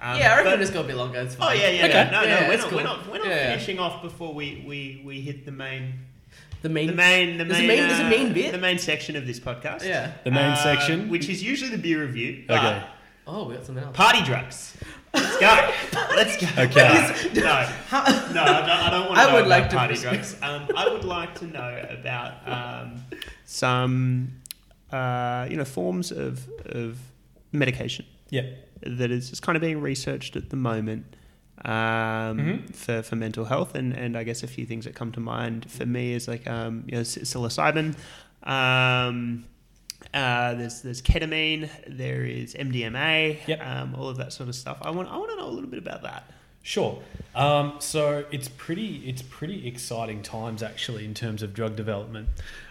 Um, 0.00 0.18
yeah, 0.18 0.32
I 0.32 0.36
reckon 0.38 0.52
but- 0.52 0.60
it's 0.62 0.70
gonna 0.70 0.88
be 0.88 0.94
longer. 0.94 1.20
It's 1.20 1.36
Oh 1.40 1.52
yeah, 1.52 1.68
yeah, 1.70 1.84
Okay. 1.86 1.88
yeah. 1.94 2.10
No, 2.10 2.22
Yeah, 2.22 2.40
no, 2.40 2.48
we're 2.48 2.56
not, 2.58 2.68
cool. 2.68 2.78
we're 2.78 2.84
not 2.84 3.10
we're 3.10 3.18
not 3.18 3.28
Yeah. 3.28 3.50
finishing 3.52 3.78
off 3.78 4.02
before 4.02 4.34
we, 4.34 4.64
we, 4.66 5.02
we 5.04 5.20
hit 5.20 5.44
the 5.46 5.52
main 5.52 5.94
The 6.62 6.68
main. 6.68 6.86
the 6.88 6.92
main 6.94 7.38
the 7.38 7.44
There's 7.44 7.58
a 7.58 7.60
main, 7.62 7.68
main- 7.68 7.88
there's 7.88 8.00
a 8.00 8.06
uh, 8.06 8.10
main 8.10 8.32
bit? 8.32 8.52
the 8.52 8.58
main 8.58 8.78
section 8.78 9.16
of 9.16 9.26
this 9.26 9.38
podcast. 9.40 9.84
Yeah. 9.86 10.12
The 10.24 10.30
main 10.30 10.50
Uh, 10.52 10.56
section. 10.56 11.08
which 11.08 11.28
is 11.28 11.42
usually 11.42 11.70
the 11.70 11.78
beer 11.78 12.00
review. 12.00 12.44
Okay. 12.48 12.82
Oh, 13.28 13.48
we 13.48 13.54
got 13.54 13.66
something 13.66 13.82
else. 13.84 13.96
Party 13.96 14.22
drugs. 14.22 14.76
Let's 15.12 15.36
go. 15.38 15.70
Let's 16.14 16.36
go. 16.36 16.46
Okay. 16.62 17.30
No, 17.34 17.42
no, 17.42 17.52
I 17.52 18.12
don't, 18.12 18.38
I 18.38 18.90
don't 18.90 19.06
want 19.08 19.18
I 19.18 19.24
to 19.24 19.28
know 19.30 19.34
would 19.34 19.46
about 19.46 19.48
like 19.48 19.70
to 19.70 19.76
party 19.76 19.94
pres- 19.94 20.02
drugs. 20.02 20.36
Um, 20.42 20.68
I 20.76 20.88
would 20.88 21.04
like 21.04 21.34
to 21.40 21.46
know 21.46 21.86
about 21.90 22.48
um, 22.48 23.02
some, 23.44 24.32
uh, 24.92 25.46
you 25.50 25.56
know, 25.56 25.64
forms 25.64 26.12
of 26.12 26.48
of 26.66 26.98
medication 27.52 28.04
Yeah. 28.30 28.42
that 28.82 29.10
is 29.10 29.30
just 29.30 29.42
kind 29.42 29.56
of 29.56 29.62
being 29.62 29.80
researched 29.80 30.36
at 30.36 30.50
the 30.50 30.56
moment 30.56 31.16
um, 31.64 32.38
Mhm. 32.38 32.74
for, 32.74 33.02
for 33.02 33.16
mental 33.16 33.44
health. 33.46 33.74
And, 33.74 33.92
and 33.92 34.16
I 34.16 34.24
guess 34.24 34.42
a 34.42 34.46
few 34.46 34.66
things 34.66 34.84
that 34.84 34.94
come 34.94 35.12
to 35.12 35.20
mind 35.20 35.70
for 35.70 35.86
me 35.86 36.12
is 36.12 36.28
like 36.28 36.46
um, 36.46 36.84
you 36.86 36.96
know, 36.96 37.00
psilocybin. 37.02 37.94
Um, 38.42 39.44
uh, 40.14 40.54
there's 40.54 40.82
there's 40.82 41.02
ketamine. 41.02 41.68
There 41.86 42.24
is 42.24 42.54
MDMA. 42.54 43.38
Yep. 43.46 43.66
Um, 43.66 43.94
all 43.96 44.08
of 44.08 44.16
that 44.18 44.32
sort 44.32 44.48
of 44.48 44.54
stuff. 44.54 44.78
I 44.82 44.90
want 44.90 45.08
I 45.10 45.16
want 45.16 45.30
to 45.30 45.36
know 45.36 45.48
a 45.48 45.50
little 45.50 45.70
bit 45.70 45.78
about 45.78 46.02
that. 46.02 46.30
Sure. 46.62 47.00
Um, 47.34 47.74
so 47.78 48.24
it's 48.30 48.48
pretty 48.48 49.08
it's 49.08 49.22
pretty 49.22 49.66
exciting 49.68 50.22
times 50.22 50.62
actually 50.62 51.04
in 51.04 51.14
terms 51.14 51.42
of 51.42 51.54
drug 51.54 51.76
development 51.76 52.28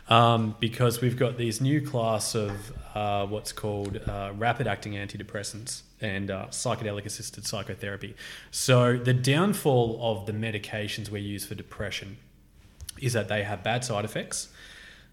um, 0.09 0.55
because 0.59 1.01
we've 1.01 1.17
got 1.17 1.37
these 1.37 1.61
new 1.61 1.81
class 1.81 2.35
of 2.35 2.73
uh, 2.93 3.25
what's 3.25 3.51
called 3.51 3.99
uh, 4.07 4.31
rapid 4.35 4.67
acting 4.67 4.93
antidepressants 4.93 5.81
and 6.01 6.29
uh, 6.29 6.45
psychedelic 6.49 7.05
assisted 7.05 7.45
psychotherapy. 7.45 8.15
So 8.51 8.97
the 8.97 9.13
downfall 9.13 9.99
of 10.01 10.25
the 10.25 10.33
medications 10.33 11.09
we 11.09 11.21
use 11.21 11.45
for 11.45 11.55
depression 11.55 12.17
is 13.01 13.13
that 13.13 13.27
they 13.27 13.43
have 13.43 13.63
bad 13.63 13.83
side 13.83 14.05
effects. 14.05 14.49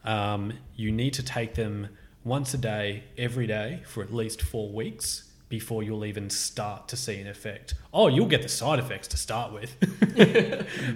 Um, 0.04 0.52
you 0.76 0.92
need 0.92 1.14
to 1.14 1.22
take 1.22 1.54
them 1.54 1.88
once 2.24 2.54
a 2.54 2.58
day, 2.58 3.04
every 3.16 3.46
day, 3.46 3.82
for 3.86 4.02
at 4.02 4.12
least 4.12 4.42
four 4.42 4.68
weeks 4.68 5.31
before 5.52 5.82
you'll 5.82 6.06
even 6.06 6.30
start 6.30 6.88
to 6.88 6.96
see 6.96 7.20
an 7.20 7.26
effect. 7.26 7.74
Oh, 7.92 8.08
you'll 8.08 8.24
get 8.24 8.40
the 8.40 8.48
side 8.48 8.78
effects 8.78 9.06
to 9.08 9.18
start 9.18 9.52
with, 9.52 9.76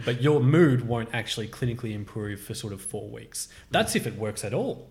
but 0.07 0.23
your 0.23 0.41
mood 0.41 0.89
won't 0.89 1.11
actually 1.13 1.47
clinically 1.47 1.93
improve 1.93 2.41
for 2.41 2.55
sort 2.55 2.73
of 2.73 2.81
four 2.81 3.11
weeks. 3.11 3.49
That's 3.71 3.95
if 3.95 4.07
it 4.07 4.17
works 4.17 4.47
at 4.47 4.55
all. 4.55 4.91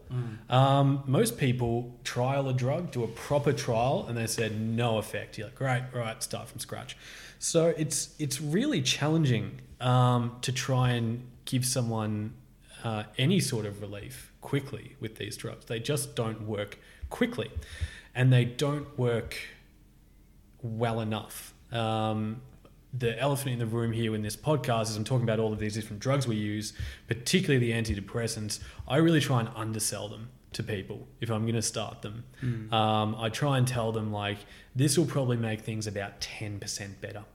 Um, 0.51 1.01
most 1.07 1.39
people 1.39 1.97
trial 2.03 2.47
a 2.47 2.53
drug, 2.53 2.91
do 2.91 3.03
a 3.03 3.07
proper 3.07 3.53
trial, 3.53 4.05
and 4.07 4.15
they 4.15 4.27
said 4.27 4.61
no 4.61 4.99
effect. 4.99 5.39
You're 5.39 5.47
like, 5.47 5.55
great, 5.55 5.81
right, 5.95 6.21
start 6.21 6.47
from 6.47 6.59
scratch. 6.59 6.95
So 7.39 7.73
it's 7.75 8.13
it's 8.19 8.39
really 8.39 8.83
challenging 8.83 9.61
um, 9.81 10.37
to 10.43 10.51
try 10.51 10.91
and 10.91 11.25
give 11.45 11.65
someone 11.65 12.35
uh, 12.83 13.05
any 13.17 13.39
sort 13.39 13.65
of 13.65 13.81
relief 13.81 14.31
quickly 14.41 14.95
with 14.99 15.15
these 15.15 15.35
drugs. 15.35 15.65
They 15.65 15.79
just 15.79 16.15
don't 16.15 16.43
work 16.43 16.77
quickly, 17.09 17.49
and 18.13 18.31
they 18.31 18.45
don't 18.45 18.95
work 18.95 19.35
well 20.77 20.99
enough. 21.01 21.53
Um, 21.71 22.41
the 22.97 23.19
elephant 23.19 23.51
in 23.53 23.59
the 23.59 23.65
room 23.65 23.91
here 23.91 24.15
in 24.15 24.21
this 24.21 24.37
podcast 24.37 24.83
is 24.83 24.95
I'm 24.95 25.03
talking 25.03 25.23
about 25.23 25.39
all 25.39 25.51
of 25.51 25.59
these 25.59 25.73
different 25.73 25.99
drugs 26.01 26.27
we 26.27 26.35
use, 26.37 26.71
particularly 27.07 27.59
the 27.59 27.73
antidepressants. 27.73 28.59
I 28.87 28.97
really 28.97 29.19
try 29.19 29.41
and 29.41 29.49
undersell 29.55 30.07
them 30.07 30.29
to 30.53 30.63
people 30.63 31.07
if 31.19 31.29
I'm 31.29 31.41
going 31.41 31.55
to 31.55 31.61
start 31.61 32.01
them. 32.01 32.23
Um, 32.71 33.15
I 33.19 33.27
try 33.29 33.57
and 33.57 33.67
tell 33.67 33.91
them 33.91 34.13
like 34.13 34.37
this 34.73 34.97
will 34.97 35.05
probably 35.05 35.35
make 35.35 35.61
things 35.61 35.87
about 35.87 36.21
10% 36.21 37.01
better. 37.01 37.25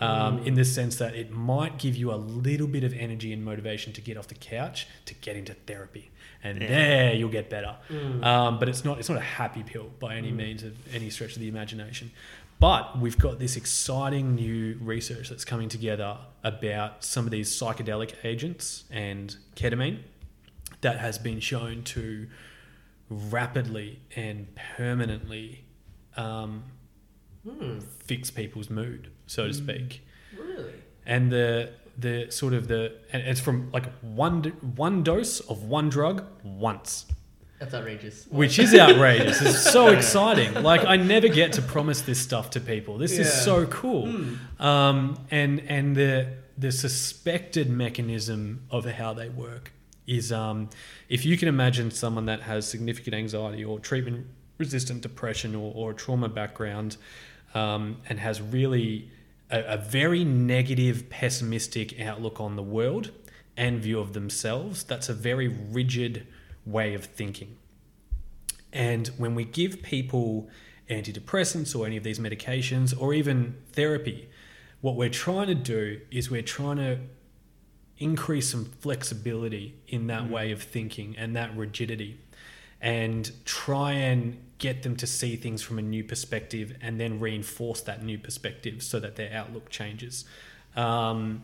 Um, 0.00 0.38
in 0.46 0.54
the 0.54 0.64
sense 0.64 0.96
that 0.96 1.14
it 1.14 1.30
might 1.30 1.76
give 1.76 1.94
you 1.94 2.10
a 2.10 2.16
little 2.16 2.66
bit 2.66 2.84
of 2.84 2.94
energy 2.94 3.34
and 3.34 3.44
motivation 3.44 3.92
to 3.92 4.00
get 4.00 4.16
off 4.16 4.28
the 4.28 4.34
couch 4.34 4.86
to 5.04 5.12
get 5.12 5.36
into 5.36 5.52
therapy, 5.52 6.10
and 6.42 6.58
Yeah. 6.62 6.68
there 6.68 7.14
you'll 7.14 7.28
get 7.28 7.50
better. 7.50 7.76
Um, 8.22 8.58
but 8.58 8.70
it's 8.70 8.82
not 8.82 8.98
it's 8.98 9.10
not 9.10 9.18
a 9.18 9.28
happy 9.38 9.62
pill 9.62 9.90
by 10.00 10.14
any 10.16 10.32
means 10.32 10.62
of 10.62 10.74
any 10.94 11.10
stretch 11.10 11.34
of 11.34 11.40
the 11.40 11.48
imagination. 11.48 12.12
But 12.60 12.98
we've 12.98 13.18
got 13.18 13.38
this 13.38 13.56
exciting 13.56 14.34
new 14.34 14.78
research 14.82 15.30
that's 15.30 15.44
coming 15.46 15.68
together 15.70 16.18
about 16.44 17.02
some 17.02 17.24
of 17.24 17.30
these 17.30 17.50
psychedelic 17.50 18.14
agents 18.22 18.84
and 18.90 19.34
ketamine 19.56 20.00
that 20.82 20.98
has 20.98 21.18
been 21.18 21.40
shown 21.40 21.82
to 21.84 22.28
rapidly 23.08 24.00
and 24.14 24.46
permanently 24.76 25.64
um, 26.16 26.64
Hmm. 27.48 27.78
fix 28.04 28.30
people's 28.30 28.68
mood, 28.68 29.10
so 29.26 29.46
to 29.46 29.54
speak. 29.54 30.02
Really? 30.38 30.74
And 31.06 31.32
the 31.32 31.70
the 31.96 32.30
sort 32.30 32.52
of 32.52 32.68
the 32.68 32.92
and 33.12 33.22
it's 33.22 33.40
from 33.40 33.70
like 33.72 33.86
one 34.02 34.42
one 34.76 35.02
dose 35.02 35.40
of 35.40 35.64
one 35.64 35.88
drug 35.88 36.22
once, 36.44 37.06
That's 37.60 37.74
outrageous. 37.74 38.26
which 38.30 38.58
is 38.58 38.74
outrageous. 38.86 39.40
It's 39.40 39.70
so 39.70 39.88
exciting. 39.88 40.54
Like 40.54 40.84
I 40.84 40.96
never 40.96 41.28
get 41.28 41.52
to 41.52 41.62
promise 41.62 42.00
this 42.00 42.18
stuff 42.18 42.50
to 42.50 42.60
people. 42.60 42.98
This 42.98 43.18
is 43.18 43.32
so 43.32 43.66
cool. 43.66 44.12
Um, 44.58 45.18
and 45.30 45.60
and 45.68 45.94
the 45.94 46.28
the 46.58 46.72
suspected 46.72 47.70
mechanism 47.70 48.62
of 48.70 48.84
how 48.84 49.14
they 49.14 49.28
work 49.28 49.72
is 50.06 50.32
um, 50.32 50.68
if 51.08 51.24
you 51.24 51.36
can 51.36 51.48
imagine 51.48 51.90
someone 51.90 52.26
that 52.26 52.42
has 52.42 52.68
significant 52.68 53.14
anxiety 53.14 53.64
or 53.64 53.78
treatment 53.78 54.26
resistant 54.58 55.00
depression 55.00 55.54
or, 55.54 55.72
or 55.74 55.92
trauma 55.94 56.28
background 56.28 56.96
um, 57.54 57.96
and 58.08 58.18
has 58.20 58.40
really 58.42 59.10
a, 59.50 59.74
a 59.74 59.76
very 59.76 60.24
negative, 60.24 61.08
pessimistic 61.10 62.00
outlook 62.00 62.40
on 62.40 62.56
the 62.56 62.62
world 62.62 63.10
and 63.56 63.80
view 63.80 63.98
of 63.98 64.12
themselves, 64.12 64.84
that's 64.84 65.08
a 65.08 65.14
very 65.14 65.48
rigid 65.48 66.26
way 66.66 66.94
of 66.94 67.04
thinking. 67.04 67.56
And 68.72 69.08
when 69.18 69.34
we 69.34 69.44
give 69.44 69.82
people 69.82 70.48
antidepressants 70.88 71.78
or 71.78 71.86
any 71.86 71.96
of 71.96 72.04
these 72.04 72.18
medications 72.18 72.94
or 72.98 73.14
even 73.14 73.56
therapy, 73.72 74.28
what 74.80 74.96
we're 74.96 75.08
trying 75.08 75.46
to 75.48 75.54
do 75.54 76.00
is 76.10 76.30
we're 76.30 76.42
trying 76.42 76.76
to 76.76 76.98
increase 77.98 78.50
some 78.50 78.64
flexibility 78.64 79.74
in 79.88 80.06
that 80.06 80.28
way 80.28 80.50
of 80.52 80.62
thinking 80.62 81.14
and 81.18 81.36
that 81.36 81.54
rigidity 81.56 82.18
and 82.80 83.30
try 83.44 83.92
and 83.92 84.38
get 84.58 84.82
them 84.82 84.96
to 84.96 85.06
see 85.06 85.36
things 85.36 85.62
from 85.62 85.78
a 85.78 85.82
new 85.82 86.02
perspective 86.02 86.74
and 86.80 86.98
then 86.98 87.20
reinforce 87.20 87.82
that 87.82 88.02
new 88.02 88.18
perspective 88.18 88.82
so 88.82 88.98
that 88.98 89.16
their 89.16 89.32
outlook 89.34 89.68
changes. 89.68 90.24
Um, 90.76 91.42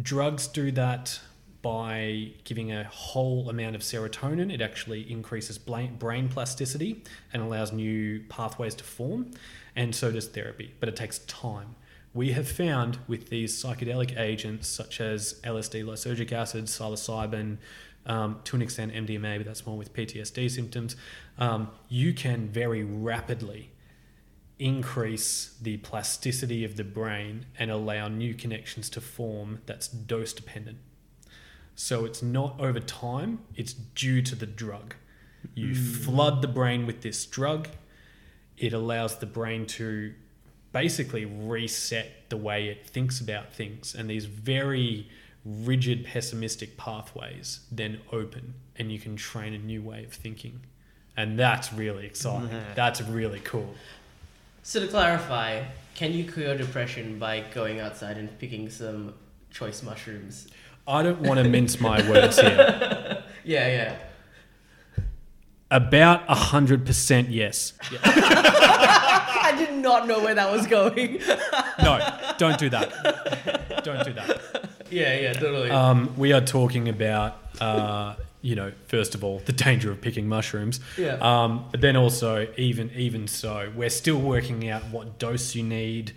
drugs 0.00 0.46
do 0.46 0.70
that 0.72 1.20
by 1.62 2.32
giving 2.44 2.72
a 2.72 2.84
whole 2.84 3.50
amount 3.50 3.76
of 3.76 3.82
serotonin. 3.82 4.52
It 4.52 4.60
actually 4.60 5.10
increases 5.10 5.58
brain 5.58 6.28
plasticity 6.28 7.04
and 7.32 7.42
allows 7.42 7.72
new 7.72 8.20
pathways 8.28 8.74
to 8.76 8.84
form, 8.84 9.30
and 9.76 9.94
so 9.94 10.10
does 10.10 10.28
therapy, 10.28 10.74
but 10.80 10.88
it 10.88 10.96
takes 10.96 11.18
time. 11.20 11.76
We 12.12 12.32
have 12.32 12.48
found 12.48 12.98
with 13.06 13.28
these 13.28 13.62
psychedelic 13.62 14.18
agents 14.18 14.66
such 14.66 15.00
as 15.00 15.40
LSD, 15.44 15.84
lysergic 15.84 16.32
acid, 16.32 16.64
psilocybin, 16.64 17.58
um, 18.06 18.40
to 18.44 18.56
an 18.56 18.62
extent 18.62 18.92
MDMA, 18.92 19.36
but 19.36 19.46
that's 19.46 19.66
more 19.66 19.76
with 19.76 19.92
PTSD 19.92 20.50
symptoms, 20.50 20.96
um, 21.38 21.70
you 21.88 22.12
can 22.12 22.48
very 22.48 22.82
rapidly 22.82 23.70
increase 24.58 25.56
the 25.60 25.78
plasticity 25.78 26.64
of 26.64 26.76
the 26.76 26.84
brain 26.84 27.46
and 27.58 27.70
allow 27.70 28.08
new 28.08 28.34
connections 28.34 28.90
to 28.90 29.00
form 29.00 29.60
that's 29.66 29.88
dose 29.88 30.32
dependent. 30.32 30.78
So 31.80 32.04
it's 32.04 32.22
not 32.22 32.60
over 32.60 32.78
time, 32.78 33.38
it's 33.56 33.72
due 33.72 34.20
to 34.20 34.34
the 34.34 34.44
drug. 34.44 34.94
You 35.54 35.68
hmm. 35.68 35.82
flood 35.82 36.42
the 36.42 36.46
brain 36.46 36.86
with 36.86 37.00
this 37.00 37.24
drug, 37.24 37.68
it 38.58 38.74
allows 38.74 39.16
the 39.16 39.24
brain 39.24 39.64
to 39.78 40.12
basically 40.72 41.24
reset 41.24 42.28
the 42.28 42.36
way 42.36 42.68
it 42.68 42.86
thinks 42.86 43.18
about 43.18 43.54
things. 43.54 43.94
And 43.94 44.10
these 44.10 44.26
very 44.26 45.08
rigid, 45.42 46.04
pessimistic 46.04 46.76
pathways 46.76 47.60
then 47.72 48.02
open, 48.12 48.52
and 48.76 48.92
you 48.92 48.98
can 48.98 49.16
train 49.16 49.54
a 49.54 49.58
new 49.58 49.80
way 49.82 50.04
of 50.04 50.12
thinking. 50.12 50.60
And 51.16 51.38
that's 51.38 51.72
really 51.72 52.04
exciting. 52.04 52.50
That's 52.74 53.00
really 53.00 53.40
cool. 53.40 53.74
So 54.62 54.80
to 54.80 54.86
clarify, 54.86 55.64
can 55.94 56.12
you 56.12 56.30
cure 56.30 56.58
depression 56.58 57.18
by 57.18 57.40
going 57.54 57.80
outside 57.80 58.18
and 58.18 58.38
picking 58.38 58.68
some 58.68 59.14
choice 59.50 59.82
mushrooms? 59.82 60.48
I 60.86 61.02
don't 61.02 61.20
want 61.20 61.38
to 61.38 61.48
mince 61.48 61.80
my 61.80 62.08
words 62.08 62.40
here. 62.40 63.24
Yeah, 63.42 63.68
yeah. 63.68 63.96
About 65.70 66.26
100% 66.28 67.26
yes. 67.30 67.72
I 68.04 69.54
did 69.56 69.74
not 69.78 70.06
know 70.06 70.20
where 70.20 70.34
that 70.34 70.50
was 70.52 70.66
going. 70.66 71.20
No, 71.82 71.98
don't 72.36 72.58
do 72.58 72.68
that. 72.68 72.90
Don't 73.82 74.04
do 74.04 74.12
that. 74.12 74.40
yeah, 74.90 75.18
yeah, 75.18 75.32
totally. 75.32 75.70
Um, 75.70 76.14
we 76.18 76.34
are 76.34 76.42
talking 76.42 76.90
about, 76.90 77.38
uh, 77.58 78.16
you 78.42 78.54
know, 78.54 78.72
first 78.88 79.14
of 79.14 79.24
all, 79.24 79.38
the 79.46 79.52
danger 79.54 79.90
of 79.90 80.02
picking 80.02 80.28
mushrooms. 80.28 80.80
Yeah. 80.98 81.14
Um, 81.14 81.64
but 81.70 81.80
then 81.80 81.96
also, 81.96 82.48
even 82.58 82.90
even 82.94 83.26
so, 83.28 83.72
we're 83.74 83.88
still 83.88 84.18
working 84.18 84.68
out 84.68 84.82
what 84.90 85.18
dose 85.18 85.54
you 85.54 85.62
need, 85.62 86.12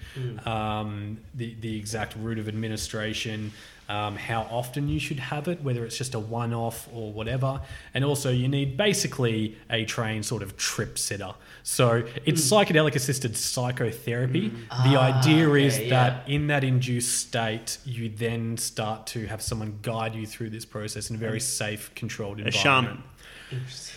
um, 0.46 1.20
the 1.34 1.56
the 1.62 1.78
exact 1.78 2.18
route 2.18 2.40
of 2.40 2.50
administration, 2.50 3.54
um, 3.90 4.16
how 4.16 4.44
often 4.50 4.88
you 4.88 5.00
should 5.00 5.20
have 5.20 5.48
it, 5.48 5.62
whether 5.62 5.86
it's 5.86 5.98
just 5.98 6.14
a 6.16 6.20
one-off 6.20 6.88
or 6.94 7.12
whatever, 7.12 7.62
and 7.94 8.04
also 8.06 8.32
you 8.32 8.48
need 8.48 8.78
basically 8.78 9.58
a 9.70 9.86
trained 9.86 10.26
sort 10.26 10.42
of 10.42 10.56
trip 10.58 10.98
sitter. 10.98 11.34
So 11.64 12.04
it's 12.26 12.42
psychedelic 12.42 12.96
assisted 12.96 13.36
psychotherapy. 13.38 14.50
The 14.50 14.56
Ah, 14.98 15.20
idea 15.20 15.50
okay, 15.50 15.66
is 15.66 15.80
yeah. 15.80 15.90
that 15.90 16.30
in 16.30 16.48
that 16.48 16.64
induced 16.64 17.18
state, 17.20 17.78
you 17.86 18.10
then 18.10 18.58
start 18.58 19.08
to 19.08 19.26
have 19.28 19.42
someone 19.42 19.80
guide 19.82 20.16
you 20.16 20.26
through 20.26 20.50
this 20.52 20.66
process 20.66 21.10
in 21.10 21.16
a 21.16 21.20
very 21.20 21.40
safe, 21.40 21.92
controlled 21.96 22.40
A 22.40 22.46
environment. 22.48 23.02
shaman. 23.02 23.04
Interesting. 23.52 23.96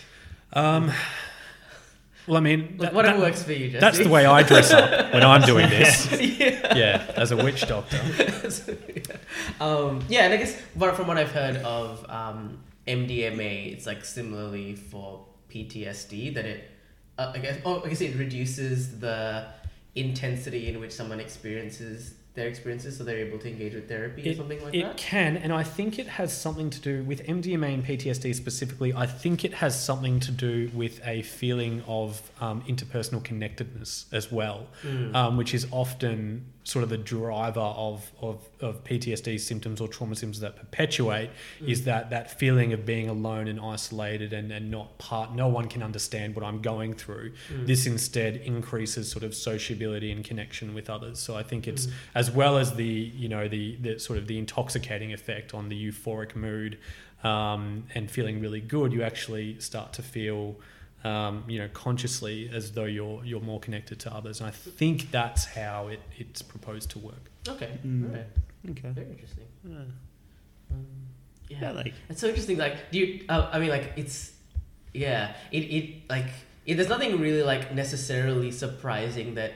Um, 0.53 0.91
well, 2.27 2.37
I 2.37 2.39
mean, 2.41 2.61
Like, 2.71 2.79
that- 2.79 2.93
whatever 2.93 3.17
that- 3.19 3.23
works 3.23 3.43
for 3.43 3.53
you, 3.53 3.67
Jesse. 3.67 3.79
That's 3.79 3.97
the 3.99 4.09
way 4.09 4.25
I 4.25 4.43
dress 4.43 4.71
up 4.71 5.13
when 5.13 5.23
I'm 5.23 5.41
doing 5.43 5.69
this. 5.77 6.11
yeah. 6.11 6.75
Yeah, 6.75 7.11
as 7.15 7.31
a 7.31 7.37
witch 7.37 7.65
doctor. 7.67 7.97
um, 9.59 10.01
yeah, 10.09 10.25
and 10.25 10.33
I 10.33 10.37
guess 10.37 10.59
but 10.75 10.95
from 10.95 11.07
what 11.07 11.17
I've 11.17 11.31
heard 11.31 11.57
of 11.57 12.05
um, 12.09 12.59
MDMA, 12.87 13.73
it's 13.73 13.85
like 13.85 14.03
similarly 14.05 14.75
for 14.75 15.25
PTSD 15.53 16.33
that 16.35 16.45
it, 16.45 16.71
uh, 17.17 17.31
I 17.35 17.39
guess, 17.39 17.59
oh, 17.65 17.81
I 17.83 17.89
guess 17.89 18.01
it 18.01 18.15
reduces 18.17 18.99
the 18.99 19.45
intensity 19.95 20.67
in 20.69 20.79
which 20.79 20.91
someone 20.91 21.19
experiences 21.19 22.13
their 22.35 22.47
experiences, 22.47 22.95
so 22.95 23.03
they're 23.03 23.17
able 23.25 23.39
to 23.39 23.49
engage 23.49 23.73
with 23.73 23.87
therapy 23.89 24.29
or 24.29 24.35
something 24.35 24.63
like 24.63 24.71
it 24.75 24.83
that. 24.83 24.95
can, 24.95 25.37
and 25.37 25.51
I 25.51 25.63
think 25.63 25.97
it 25.97 26.05
has 26.05 26.31
something 26.39 26.69
to 26.69 26.79
do 26.79 27.01
with 27.03 27.25
MDMA 27.25 27.73
and 27.73 27.83
PTSD 27.83 28.35
specifically. 28.35 28.93
I 28.93 29.07
think 29.07 29.43
it 29.43 29.55
has 29.55 29.81
something 29.83 30.19
to 30.19 30.31
do 30.31 30.69
with 30.71 31.01
a 31.03 31.23
feeling 31.23 31.81
of 31.87 32.21
um, 32.39 32.61
interpersonal 32.67 33.23
connectedness 33.23 34.05
as 34.11 34.31
well, 34.31 34.67
Mm. 34.83 35.15
um, 35.15 35.37
which 35.37 35.55
is 35.55 35.65
often 35.71 36.45
sort 36.67 36.83
of 36.83 36.89
the 36.89 36.97
driver 36.97 37.61
of, 37.61 38.11
of, 38.19 38.45
of 38.59 38.83
PTSD 38.83 39.39
symptoms 39.39 39.79
or 39.79 39.87
trauma 39.87 40.17
symptoms 40.17 40.41
that 40.41 40.57
perpetuate 40.57 41.29
mm. 41.61 41.69
is 41.69 41.85
that 41.85 42.09
that 42.09 42.37
feeling 42.37 42.73
of 42.73 42.85
being 42.85 43.07
alone 43.07 43.47
and 43.47 43.57
isolated 43.57 44.33
and, 44.33 44.51
and 44.51 44.69
not 44.69 44.97
part 44.97 45.33
no 45.33 45.47
one 45.47 45.69
can 45.69 45.81
understand 45.81 46.35
what 46.35 46.43
I'm 46.43 46.61
going 46.61 46.93
through. 46.93 47.31
Mm. 47.49 47.67
This 47.67 47.87
instead 47.87 48.35
increases 48.35 49.09
sort 49.09 49.23
of 49.23 49.33
sociability 49.33 50.11
and 50.11 50.25
connection 50.25 50.73
with 50.73 50.89
others. 50.89 51.19
So 51.19 51.37
I 51.37 51.43
think 51.43 51.69
it's 51.69 51.85
mm. 51.85 51.93
as 52.13 52.29
well 52.29 52.57
as 52.57 52.73
the 52.73 52.83
you 52.83 53.29
know 53.29 53.47
the, 53.47 53.77
the 53.77 53.97
sort 53.97 54.19
of 54.19 54.27
the 54.27 54.37
intoxicating 54.37 55.13
effect 55.13 55.53
on 55.53 55.69
the 55.69 55.91
euphoric 55.91 56.35
mood 56.35 56.77
um, 57.23 57.85
and 57.95 58.11
feeling 58.11 58.41
really 58.41 58.59
good, 58.59 58.91
you 58.91 59.03
actually 59.03 59.57
start 59.61 59.93
to 59.93 60.01
feel 60.01 60.57
um, 61.03 61.43
you 61.47 61.59
know, 61.59 61.69
consciously 61.73 62.49
as 62.53 62.71
though 62.71 62.85
you're 62.85 63.23
you're 63.23 63.41
more 63.41 63.59
connected 63.59 63.99
to 64.01 64.13
others. 64.13 64.39
And 64.41 64.47
I 64.47 64.51
think 64.51 65.11
that's 65.11 65.45
how 65.45 65.87
it, 65.87 65.99
it's 66.17 66.41
proposed 66.41 66.89
to 66.91 66.99
work. 66.99 67.29
Okay, 67.47 67.77
Mm. 67.85 68.13
right. 68.13 68.25
Okay. 68.71 68.89
very 68.89 69.09
interesting. 69.11 69.45
Yeah. 69.63 69.75
Um, 70.71 70.85
yeah. 71.49 71.57
Yeah, 71.61 71.71
like 71.71 71.93
It's 72.09 72.19
so 72.19 72.27
interesting. 72.27 72.57
Like, 72.57 72.91
do 72.91 72.99
you? 72.99 73.25
Uh, 73.29 73.49
I 73.51 73.59
mean, 73.59 73.69
like, 73.69 73.93
it's 73.95 74.33
yeah. 74.93 75.35
It 75.51 75.59
it 75.59 76.09
like 76.09 76.27
it, 76.65 76.75
there's 76.75 76.89
nothing 76.89 77.19
really 77.21 77.43
like 77.43 77.73
necessarily 77.73 78.51
surprising 78.51 79.35
that 79.35 79.53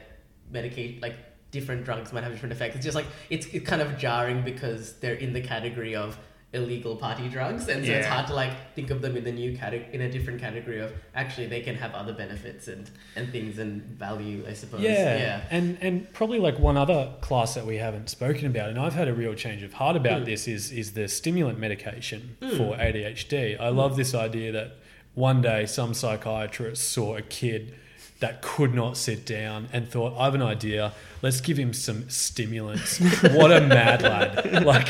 medicate 0.53 1.01
like 1.01 1.15
different 1.51 1.83
drugs 1.83 2.13
might 2.13 2.23
have 2.23 2.31
different 2.31 2.53
effects. 2.53 2.75
It's 2.77 2.85
just 2.85 2.95
like 2.95 3.07
it's, 3.29 3.45
it's 3.47 3.65
kind 3.67 3.81
of 3.81 3.97
jarring 3.97 4.41
because 4.43 4.93
they're 4.99 5.15
in 5.15 5.33
the 5.33 5.41
category 5.41 5.95
of 5.95 6.17
illegal 6.53 6.97
party 6.97 7.29
drugs, 7.29 7.69
and 7.69 7.85
so 7.85 7.91
it's 7.93 8.07
hard 8.07 8.27
to 8.27 8.33
like 8.33 8.51
think 8.75 8.89
of 8.89 9.01
them 9.01 9.15
in 9.15 9.23
the 9.23 9.31
new 9.31 9.57
category 9.57 9.87
in 9.93 10.01
a 10.01 10.11
different 10.11 10.41
category 10.41 10.81
of 10.81 10.91
actually 11.15 11.47
they 11.47 11.61
can 11.61 11.75
have 11.75 11.93
other 11.93 12.11
benefits 12.13 12.67
and 12.67 12.89
and 13.15 13.31
things 13.31 13.57
and 13.57 13.81
value. 13.83 14.43
I 14.47 14.53
suppose. 14.53 14.81
Yeah. 14.81 15.41
And 15.49 15.77
and 15.81 16.11
probably 16.13 16.39
like 16.39 16.59
one 16.59 16.75
other 16.77 17.13
class 17.21 17.53
that 17.55 17.65
we 17.65 17.77
haven't 17.77 18.09
spoken 18.09 18.47
about, 18.47 18.69
and 18.69 18.77
I've 18.77 18.93
had 18.95 19.07
a 19.07 19.13
real 19.13 19.33
change 19.33 19.63
of 19.63 19.73
heart 19.73 19.95
about 19.95 20.23
Mm. 20.23 20.25
this 20.25 20.47
is 20.47 20.71
is 20.71 20.91
the 20.91 21.07
stimulant 21.07 21.57
medication 21.59 22.35
Mm. 22.41 22.57
for 22.57 22.75
ADHD. 22.77 23.57
I 23.59 23.69
love 23.69 23.95
this 23.95 24.13
idea 24.13 24.51
that 24.51 24.75
one 25.13 25.41
day 25.41 25.65
some 25.65 25.93
psychiatrist 25.93 26.91
saw 26.91 27.15
a 27.17 27.21
kid 27.21 27.73
that 28.19 28.41
could 28.41 28.73
not 28.73 28.97
sit 28.97 29.25
down 29.25 29.67
and 29.73 29.89
thought, 29.89 30.13
I 30.17 30.25
have 30.25 30.35
an 30.35 30.43
idea, 30.43 30.93
let's 31.23 31.41
give 31.41 31.57
him 31.57 31.73
some 31.73 32.07
stimulants. 32.09 32.99
what 33.33 33.51
a 33.51 33.61
mad 33.61 34.03
lad. 34.03 34.63
Like 34.63 34.87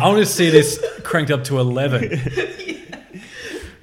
I 0.00 0.08
want 0.08 0.18
to 0.18 0.26
see 0.26 0.50
this 0.50 0.82
cranked 1.02 1.30
up 1.30 1.44
to 1.44 1.58
eleven. 1.58 2.20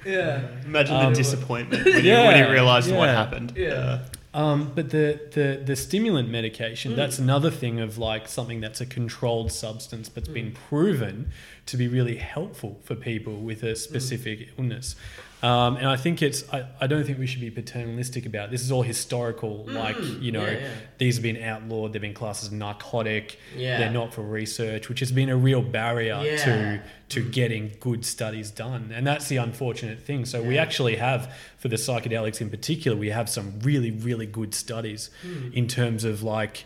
Yeah. 0.04 0.40
imagine 0.64 0.96
Um, 0.96 1.12
the 1.14 1.16
disappointment 1.18 1.84
when, 1.84 2.04
yeah, 2.04 2.22
you, 2.22 2.26
when 2.28 2.44
you 2.44 2.50
realised 2.58 2.90
what 2.90 3.04
yeah. 3.06 3.12
happened. 3.14 3.52
Yeah. 3.56 4.00
Um, 4.34 4.72
but 4.74 4.90
the, 4.90 5.20
the, 5.32 5.62
the 5.64 5.76
stimulant 5.76 6.28
medication, 6.28 6.92
Mm. 6.92 6.96
that's 6.96 7.20
another 7.20 7.52
thing 7.52 7.78
of 7.78 7.98
like 7.98 8.26
something 8.26 8.60
that's 8.60 8.80
a 8.80 8.86
controlled 8.86 9.52
substance 9.52 10.08
but's 10.08 10.28
Mm. 10.28 10.34
been 10.34 10.52
proven 10.68 11.30
to 11.66 11.76
be 11.76 11.86
really 11.86 12.16
helpful 12.16 12.80
for 12.82 12.96
people 12.96 13.36
with 13.36 13.62
a 13.62 13.76
specific 13.76 14.40
Mm. 14.40 14.48
illness. 14.58 14.96
Um, 15.42 15.76
and 15.76 15.88
I 15.88 15.96
think 15.96 16.22
it's, 16.22 16.44
I, 16.52 16.66
I 16.80 16.86
don't 16.86 17.04
think 17.04 17.18
we 17.18 17.26
should 17.26 17.40
be 17.40 17.50
paternalistic 17.50 18.26
about 18.26 18.44
it. 18.48 18.50
This 18.52 18.62
is 18.62 18.70
all 18.70 18.82
historical. 18.82 19.64
Like, 19.66 19.96
you 20.20 20.30
know, 20.30 20.42
Mm. 20.42 20.52
yeah, 20.54 20.60
yeah. 20.60 20.68
these 20.98 21.16
have 21.16 21.22
been 21.24 21.42
outlawed, 21.42 21.92
they've 21.92 22.00
been 22.00 22.14
classed 22.14 22.44
as 22.44 22.52
narcotic, 22.52 23.38
Yeah. 23.56 23.78
they're 23.78 23.90
not 23.90 24.14
for 24.14 24.22
research, 24.22 24.88
which 24.88 25.00
has 25.00 25.10
been 25.10 25.28
a 25.28 25.36
real 25.36 25.60
barrier 25.62 26.20
to 26.44 26.80
to 27.08 27.22
getting 27.22 27.72
good 27.80 28.04
studies 28.06 28.50
done. 28.50 28.90
And 28.94 29.06
that's 29.06 29.28
the 29.28 29.36
unfortunate 29.38 30.00
thing. 30.00 30.24
So 30.24 30.40
we 30.42 30.56
actually 30.58 30.96
have, 30.96 31.34
for 31.58 31.68
the 31.68 31.76
psychedelics 31.76 32.40
in 32.40 32.48
particular, 32.48 32.96
we 32.96 33.10
have 33.10 33.28
some 33.28 33.58
really, 33.60 33.90
really 33.90 34.26
good 34.26 34.54
studies 34.54 35.10
Hmm. 35.22 35.50
in 35.52 35.66
terms 35.66 36.04
of 36.04 36.22
like 36.22 36.64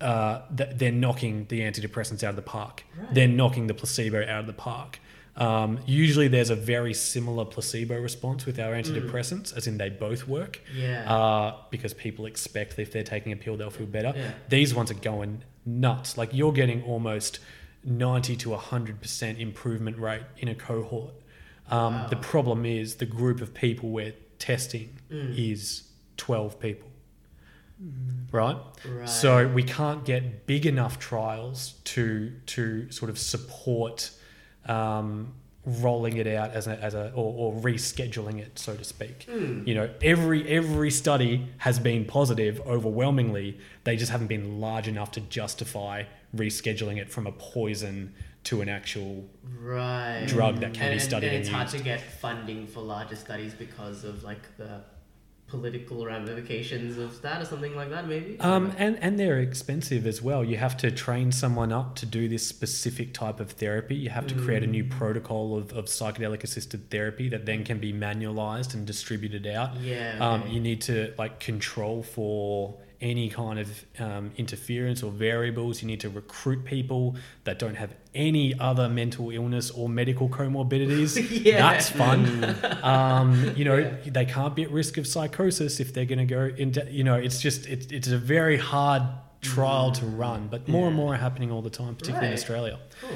uh, 0.00 0.42
th- 0.56 0.70
they're 0.76 0.92
knocking 0.92 1.46
the 1.48 1.60
antidepressants 1.62 2.22
out 2.22 2.30
of 2.30 2.36
the 2.36 2.42
park. 2.42 2.84
Right. 2.96 3.12
They're 3.14 3.26
knocking 3.28 3.66
the 3.66 3.74
placebo 3.74 4.22
out 4.22 4.40
of 4.40 4.46
the 4.46 4.52
park. 4.52 5.00
Um, 5.38 5.78
usually, 5.86 6.28
there's 6.28 6.50
a 6.50 6.56
very 6.56 6.92
similar 6.92 7.44
placebo 7.44 8.00
response 8.00 8.44
with 8.44 8.58
our 8.58 8.72
antidepressants, 8.74 9.56
as 9.56 9.66
in 9.66 9.78
they 9.78 9.88
both 9.88 10.26
work. 10.28 10.60
Yeah. 10.74 11.10
uh, 11.12 11.54
because 11.70 11.94
people 11.94 12.26
expect 12.26 12.76
that 12.76 12.82
if 12.82 12.92
they're 12.92 13.04
taking 13.04 13.32
a 13.32 13.36
pill, 13.36 13.56
they'll 13.56 13.70
feel 13.70 13.86
better. 13.86 14.12
Yeah. 14.16 14.32
These 14.48 14.74
ones 14.74 14.90
are 14.90 14.94
going 14.94 15.42
nuts. 15.64 16.18
Like 16.18 16.30
you're 16.34 16.52
getting 16.52 16.82
almost 16.82 17.38
90 17.84 18.36
to 18.36 18.50
100% 18.50 19.38
improvement 19.38 19.98
rate 19.98 20.22
in 20.38 20.48
a 20.48 20.54
cohort. 20.54 21.14
Um, 21.70 21.94
Wow. 21.94 22.06
The 22.08 22.16
problem 22.16 22.66
is 22.66 22.96
the 22.96 23.06
group 23.06 23.40
of 23.40 23.54
people 23.54 23.90
we're 23.90 24.14
testing 24.38 24.98
Mm. 25.10 25.38
is 25.52 25.82
12 26.16 26.58
people. 26.58 26.88
Right? 28.32 28.56
right. 28.84 29.08
So 29.08 29.46
we 29.46 29.62
can't 29.62 30.04
get 30.04 30.46
big 30.46 30.66
enough 30.66 30.98
trials 30.98 31.74
to 31.84 32.32
to 32.46 32.90
sort 32.90 33.08
of 33.10 33.18
support 33.18 34.10
um, 34.66 35.32
rolling 35.64 36.16
it 36.16 36.26
out 36.26 36.52
as 36.52 36.66
a, 36.66 36.82
as 36.82 36.94
a 36.94 37.12
or, 37.14 37.52
or 37.52 37.60
rescheduling 37.60 38.38
it, 38.38 38.58
so 38.58 38.74
to 38.74 38.84
speak. 38.84 39.26
Hmm. 39.28 39.66
You 39.66 39.74
know, 39.74 39.90
every 40.02 40.48
every 40.48 40.90
study 40.90 41.46
has 41.58 41.78
been 41.78 42.04
positive 42.04 42.60
overwhelmingly. 42.66 43.58
They 43.84 43.96
just 43.96 44.10
haven't 44.10 44.28
been 44.28 44.60
large 44.60 44.88
enough 44.88 45.12
to 45.12 45.20
justify 45.20 46.04
rescheduling 46.34 46.98
it 46.98 47.10
from 47.10 47.26
a 47.26 47.32
poison 47.32 48.14
to 48.44 48.60
an 48.60 48.68
actual 48.68 49.28
right 49.60 50.24
drug 50.26 50.60
that 50.60 50.72
can 50.72 50.84
and, 50.84 50.94
be 50.94 50.98
studied 50.98 51.26
and 51.26 51.36
and, 51.36 51.44
it's 51.44 51.52
hard 51.52 51.68
to 51.68 51.78
get 51.78 52.00
funding 52.00 52.66
for 52.66 52.80
larger 52.80 53.16
studies 53.16 53.52
because 53.52 54.04
of 54.04 54.22
like 54.22 54.56
the 54.56 54.80
political 55.48 56.04
ramifications 56.04 56.98
of 56.98 57.20
that 57.22 57.40
or 57.40 57.44
something 57.44 57.74
like 57.74 57.90
that 57.90 58.06
maybe 58.06 58.38
Um, 58.40 58.72
and, 58.76 58.98
and 59.02 59.18
they're 59.18 59.40
expensive 59.40 60.06
as 60.06 60.20
well. 60.22 60.44
You 60.44 60.58
have 60.58 60.76
to 60.78 60.90
train 60.90 61.32
someone 61.32 61.72
up 61.72 61.96
to 61.96 62.06
do 62.06 62.28
this 62.28 62.46
specific 62.46 63.14
type 63.14 63.40
of 63.40 63.52
therapy. 63.52 63.96
You 63.96 64.10
have 64.10 64.26
to 64.28 64.34
create 64.34 64.62
a 64.62 64.66
new 64.66 64.84
Mm. 64.84 64.90
protocol 64.90 65.56
of, 65.56 65.72
of 65.72 65.86
psychedelic 65.86 66.44
assisted 66.44 66.90
therapy 66.90 67.28
that 67.30 67.46
then 67.46 67.64
can 67.64 67.78
be 67.78 67.92
manualized 67.92 68.74
and 68.74 68.86
distributed 68.86 69.46
out. 69.46 69.76
yeah 69.80 70.18
Um, 70.20 70.46
you 70.48 70.60
need 70.60 70.80
to 70.82 71.12
like 71.18 71.40
control 71.40 72.02
for 72.02 72.74
any 73.00 73.28
kind 73.28 73.58
of 73.60 73.84
um, 74.00 74.32
interference 74.36 75.02
or 75.04 75.10
variables. 75.12 75.80
You 75.82 75.86
need 75.88 76.00
to 76.00 76.08
recruit 76.08 76.64
people 76.64 77.14
that 77.44 77.58
don't 77.58 77.76
have 77.76 77.94
any 78.14 78.58
other 78.58 78.88
mental 78.88 79.30
illness 79.30 79.70
or 79.70 79.88
medical 79.88 80.28
comorbidities. 80.28 81.16
Yeah. 81.44 81.58
That's 81.72 81.88
fun. 81.88 82.44
um, 82.82 83.52
you 83.56 83.64
know, 83.64 83.76
Yeah. 83.78 83.96
they 84.06 84.24
can't 84.24 84.54
be 84.56 84.64
at 84.64 84.70
risk 84.72 84.98
of 84.98 85.06
psychosis 85.06 85.78
if 85.78 85.94
they're 85.94 86.04
going 86.06 86.18
to 86.18 86.24
go 86.24 86.50
into, 86.56 86.86
you 86.90 87.04
know, 87.04 87.14
it's 87.14 87.40
just, 87.40 87.66
it's, 87.66 87.86
it's 87.86 88.08
a 88.08 88.18
very 88.18 88.56
hard 88.56 89.02
trial 89.40 89.92
to 89.92 90.04
run, 90.04 90.48
but 90.48 90.66
more 90.66 90.88
and 90.88 90.96
more 90.96 91.14
are 91.14 91.16
happening 91.18 91.52
all 91.52 91.62
the 91.62 91.70
time, 91.70 91.94
particularly 91.94 92.28
in 92.28 92.32
Australia. 92.34 92.78
cool. 93.00 93.10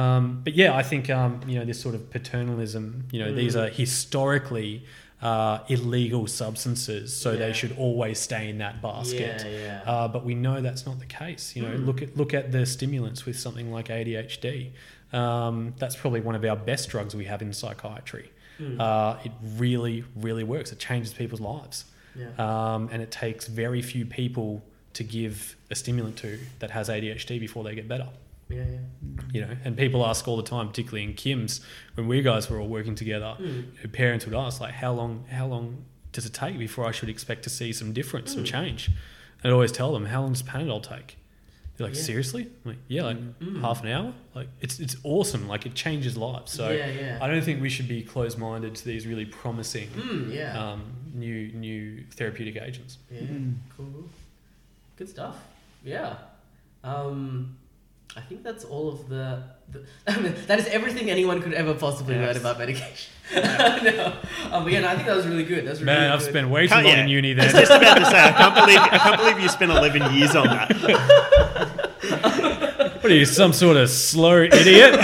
Um, 0.00 0.40
but 0.44 0.54
yeah, 0.54 0.74
I 0.74 0.82
think 0.82 1.08
um, 1.10 1.40
you 1.46 1.58
know 1.58 1.64
this 1.64 1.80
sort 1.80 1.94
of 1.94 2.10
paternalism. 2.10 3.04
You 3.12 3.20
know, 3.24 3.32
these 3.34 3.54
Mm. 3.54 3.62
are 3.66 3.68
historically 3.70 4.84
uh, 5.22 5.60
illegal 5.68 6.26
substances, 6.26 7.16
so 7.16 7.32
Yeah. 7.32 7.38
they 7.38 7.52
should 7.54 7.74
always 7.78 8.18
stay 8.18 8.48
in 8.50 8.58
that 8.58 8.82
basket. 8.82 9.42
yeah 9.46 9.50
yeah 9.50 9.82
Uh, 9.90 10.08
but 10.08 10.24
we 10.24 10.34
know 10.34 10.60
that's 10.60 10.84
not 10.86 10.98
the 10.98 11.06
case. 11.06 11.56
You 11.56 11.62
know, 11.62 11.70
Mm. 11.76 11.86
look 11.86 12.02
at 12.02 12.16
look 12.16 12.34
at 12.34 12.52
the 12.52 12.66
stimulants 12.66 13.24
with 13.26 13.38
something 13.38 13.72
like 13.72 13.88
ADHD. 13.90 14.72
Um, 15.12 15.74
that's 15.78 15.96
probably 15.96 16.20
one 16.20 16.34
of 16.34 16.44
our 16.44 16.56
best 16.56 16.88
drugs 16.90 17.14
we 17.14 17.24
have 17.26 17.40
in 17.40 17.52
psychiatry. 17.52 18.30
Mm. 18.60 18.80
Uh, 18.80 19.18
it 19.24 19.32
really, 19.56 20.04
really 20.16 20.44
works. 20.44 20.72
It 20.72 20.78
changes 20.78 21.12
people's 21.14 21.40
lives, 21.40 21.84
yeah 22.14 22.30
um, 22.38 22.88
and 22.92 23.00
it 23.02 23.10
takes 23.10 23.46
very 23.46 23.82
few 23.82 24.04
people 24.06 24.62
to 24.94 25.04
give 25.04 25.56
a 25.70 25.74
stimulant 25.74 26.16
to 26.18 26.38
that 26.60 26.70
has 26.70 26.88
ADHD 26.88 27.38
before 27.38 27.62
they 27.64 27.74
get 27.74 27.86
better 27.88 28.08
yeah 28.48 28.64
yeah 28.64 28.78
you 29.32 29.40
know 29.40 29.56
and 29.64 29.76
people 29.76 30.06
ask 30.06 30.26
all 30.28 30.36
the 30.36 30.42
time 30.42 30.68
particularly 30.68 31.02
in 31.04 31.14
CYMHS 31.14 31.60
when 31.94 32.06
we 32.06 32.22
guys 32.22 32.48
were 32.48 32.60
all 32.60 32.68
working 32.68 32.94
together 32.94 33.36
Mm. 33.40 33.92
parents 33.92 34.24
would 34.26 34.34
ask 34.34 34.60
like 34.60 34.74
how 34.74 34.92
long 34.92 35.24
how 35.30 35.46
long 35.46 35.84
does 36.12 36.26
it 36.26 36.32
take 36.32 36.58
before 36.58 36.86
i 36.86 36.92
should 36.92 37.08
expect 37.08 37.42
to 37.44 37.50
see 37.50 37.72
some 37.72 37.92
difference 37.92 38.32
some 38.34 38.44
Mm. 38.44 38.46
change 38.46 38.88
and 39.42 39.50
i 39.50 39.54
always 39.54 39.72
tell 39.72 39.92
them 39.92 40.06
how 40.06 40.22
long 40.22 40.32
does 40.32 40.42
panadol 40.42 40.82
take 40.82 41.16
they're 41.76 41.88
like 41.88 41.96
Yeah. 41.96 42.02
seriously 42.02 42.42
I'm 42.64 42.70
like 42.70 42.78
yeah 42.88 43.02
like 43.02 43.18
Mm. 43.40 43.60
half 43.60 43.82
an 43.82 43.88
hour 43.88 44.14
like 44.34 44.48
it's 44.60 44.78
it's 44.80 44.96
awesome 45.02 45.46
like 45.48 45.66
it 45.66 45.74
changes 45.74 46.16
lives 46.16 46.52
so 46.52 46.70
yeah 46.70 46.86
yeah 46.86 47.18
i 47.20 47.26
don't 47.28 47.42
think 47.42 47.60
we 47.60 47.68
should 47.68 47.88
be 47.88 48.02
closed-minded 48.02 48.74
to 48.76 48.84
these 48.84 49.06
really 49.06 49.26
promising 49.26 49.88
mm, 49.90 50.32
yeah 50.32 50.56
um, 50.72 50.82
new 51.14 51.48
new 51.52 52.04
therapeutic 52.12 52.56
agents 52.68 52.98
Yeah, 53.10 53.20
cool. 53.76 54.08
Good 54.98 55.08
stuff. 55.10 55.36
Yeah. 55.84 56.16
Um, 56.84 57.56
I 58.14 58.20
think 58.20 58.42
that's 58.42 58.64
all 58.64 58.88
of 58.88 59.08
the. 59.08 59.42
the 59.72 59.82
I 60.06 60.18
mean, 60.20 60.34
that 60.46 60.58
is 60.58 60.66
everything 60.68 61.10
anyone 61.10 61.40
could 61.42 61.52
ever 61.54 61.74
possibly 61.74 62.14
Yes. 62.14 62.26
learn 62.26 62.36
about 62.36 62.58
medication. 62.58 63.12
no. 63.34 64.12
Um, 64.52 64.64
but 64.64 64.72
yeah, 64.72 64.80
no, 64.80 64.88
I 64.88 64.94
think 64.94 65.06
that 65.08 65.16
was 65.16 65.26
really 65.26 65.44
good. 65.44 65.66
That's 65.66 65.80
really 65.80 65.92
man 65.92 66.10
i've 66.12 66.20
good. 66.20 66.28
spent 66.30 66.48
way 66.48 66.62
too 66.68 66.74
Can't- 66.74 66.86
long 66.86 66.94
yeah. 66.94 67.02
in 67.02 67.08
uni 67.08 67.32
I 67.38 67.44
was 67.44 67.52
just 67.52 67.72
about 67.72 67.98
to 67.98 68.04
say, 68.06 68.18
I 68.20 68.32
can't 68.32 68.54
believe 68.54 68.78
I 68.78 68.98
can't 68.98 69.18
believe 69.20 69.40
you 69.40 69.48
spent 69.48 69.72
eleven 69.72 70.14
years 70.14 70.34
on 70.36 70.46
that. 70.46 70.72
what 73.02 73.10
are 73.10 73.14
you 73.14 73.24
some 73.26 73.52
sort 73.52 73.76
of 73.76 73.90
slow 73.90 74.42
idiot 74.42 74.94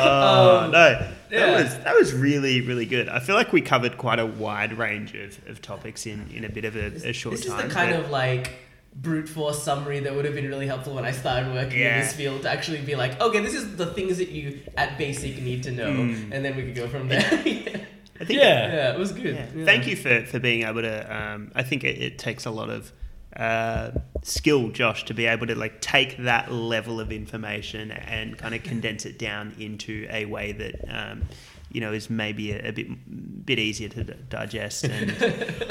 Oh 0.00 0.68
no, 0.72 1.08
yeah. 1.38 1.46
that 1.46 1.62
was 1.64 1.78
that 1.84 1.94
was 1.94 2.12
really 2.12 2.60
really 2.60 2.86
good. 2.86 3.08
I 3.08 3.20
feel 3.20 3.34
like 3.34 3.52
we 3.52 3.60
covered 3.60 3.96
quite 3.98 4.18
a 4.18 4.26
wide 4.26 4.76
range 4.76 5.14
of, 5.14 5.38
of 5.48 5.62
topics 5.62 6.06
in, 6.06 6.28
in 6.34 6.44
a 6.44 6.48
bit 6.48 6.64
of 6.64 6.76
a, 6.76 7.08
a 7.08 7.12
short 7.12 7.36
This 7.36 7.46
time. 7.46 7.56
This 7.56 7.66
is 7.66 7.68
the 7.68 7.74
kind 7.74 7.94
of 7.94 8.10
like 8.10 8.52
brute 8.94 9.28
force 9.28 9.62
summary 9.62 10.00
that 10.00 10.14
would 10.14 10.24
have 10.24 10.34
been 10.34 10.48
really 10.48 10.66
helpful 10.66 10.94
when 10.94 11.04
I 11.04 11.12
started 11.12 11.52
working 11.52 11.78
in 11.80 12.00
this 12.00 12.12
field 12.14 12.42
to 12.42 12.50
actually 12.50 12.80
be 12.80 12.96
like, 12.96 13.20
okay, 13.20 13.40
this 13.40 13.54
is 13.54 13.76
the 13.76 13.86
things 13.86 14.18
that 14.18 14.30
you 14.30 14.60
at 14.76 14.98
basic 14.98 15.40
need 15.40 15.62
to 15.64 15.70
know, 15.70 15.88
Mm. 15.90 16.30
and 16.32 16.44
then 16.44 16.56
we 16.56 16.62
could 16.64 16.74
go 16.74 16.88
from 16.88 17.08
there. 17.08 17.20
yeah. 17.46 17.78
I 18.20 18.24
think 18.24 18.40
yeah 18.40 18.92
it 18.94 18.98
was 18.98 19.12
good. 19.12 19.36
Yeah. 19.36 19.46
Yeah. 19.54 19.64
Thank 19.64 19.86
you 19.86 19.94
for, 19.94 20.26
for 20.26 20.40
being 20.40 20.64
able 20.64 20.82
to. 20.82 21.16
Um, 21.16 21.52
I 21.54 21.62
think 21.62 21.84
it, 21.84 22.02
it 22.02 22.18
takes 22.18 22.46
a 22.46 22.50
lot 22.50 22.68
of 22.68 22.92
uh, 23.38 23.92
skill, 24.22 24.68
Josh, 24.70 25.04
to 25.04 25.14
be 25.14 25.26
able 25.26 25.46
to 25.46 25.54
like 25.54 25.80
take 25.80 26.16
that 26.18 26.50
level 26.52 27.00
of 27.00 27.12
information 27.12 27.92
and 27.92 28.36
kind 28.36 28.54
of 28.54 28.62
condense 28.62 29.06
it 29.06 29.18
down 29.18 29.54
into 29.58 30.06
a 30.10 30.24
way 30.24 30.52
that 30.52 30.84
um, 30.88 31.22
you 31.70 31.80
know 31.80 31.92
is 31.92 32.10
maybe 32.10 32.52
a, 32.52 32.68
a 32.68 32.72
bit 32.72 33.46
bit 33.46 33.58
easier 33.58 33.88
to 33.88 34.04
digest. 34.04 34.84
And 34.84 35.12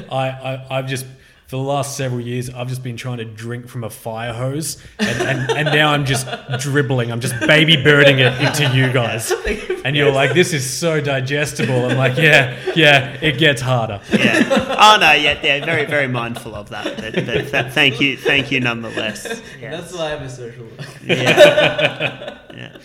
I, 0.12 0.30
I, 0.30 0.78
I've 0.78 0.88
just, 0.88 1.06
for 1.48 1.56
the 1.56 1.62
last 1.62 1.96
several 1.96 2.20
years, 2.20 2.50
I've 2.50 2.68
just 2.68 2.84
been 2.84 2.98
trying 2.98 3.20
to 3.20 3.26
drink 3.26 3.70
from 3.70 3.86
a 3.86 3.90
fire 3.90 4.34
hose, 4.34 4.84
and, 5.00 5.22
and, 5.22 5.52
and 5.52 5.66
now 5.68 5.94
I'm 5.94 6.06
just 6.06 6.28
dribbling. 6.60 7.10
I'm 7.10 7.22
just 7.22 7.40
baby 7.48 7.82
birding 7.82 8.20
it 8.20 8.34
into 8.42 8.76
you 8.76 8.92
guys. 8.92 9.32
And 9.88 9.96
you're 9.96 10.12
like, 10.12 10.34
this 10.34 10.52
is 10.52 10.70
so 10.70 11.00
digestible. 11.00 11.86
I'm 11.86 11.96
like, 11.96 12.18
yeah, 12.18 12.58
yeah, 12.76 13.18
it 13.22 13.38
gets 13.38 13.62
harder. 13.62 14.02
yeah, 14.12 14.76
oh 14.78 14.98
no, 15.00 15.14
yeah, 15.14 15.40
yeah, 15.42 15.64
very 15.64 15.86
very 15.86 16.10
mindful 16.10 16.56
of 16.56 16.68
that. 16.72 16.98
But, 16.98 17.14
but 17.26 17.50
th- 17.50 17.74
thank 17.74 18.02
you, 18.02 18.18
thank 18.18 18.52
you 18.52 18.60
nonetheless. 18.60 19.42
Yes. 19.62 19.80
That's 19.80 19.94
why 19.94 20.14
I'm 20.14 20.24
a 20.24 20.30
social 20.30 20.66
worker. 20.66 20.84
Yeah. 21.06 22.38
yeah. 22.54 22.78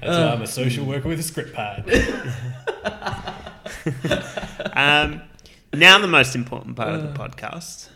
That's 0.00 0.18
why 0.18 0.32
I'm 0.32 0.42
a 0.42 0.46
social 0.48 0.84
worker 0.84 1.06
with 1.08 1.20
a 1.20 1.22
script 1.22 1.52
pad. 1.54 1.84
Um, 4.74 5.22
now 5.72 5.98
the 5.98 6.06
most 6.06 6.34
important 6.34 6.76
part 6.76 6.90
of 6.90 7.02
the 7.02 7.18
podcast. 7.18 7.88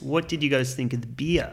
What 0.00 0.28
did 0.28 0.42
you 0.42 0.48
guys 0.48 0.74
think 0.74 0.92
of 0.92 1.00
the 1.00 1.06
beer? 1.06 1.52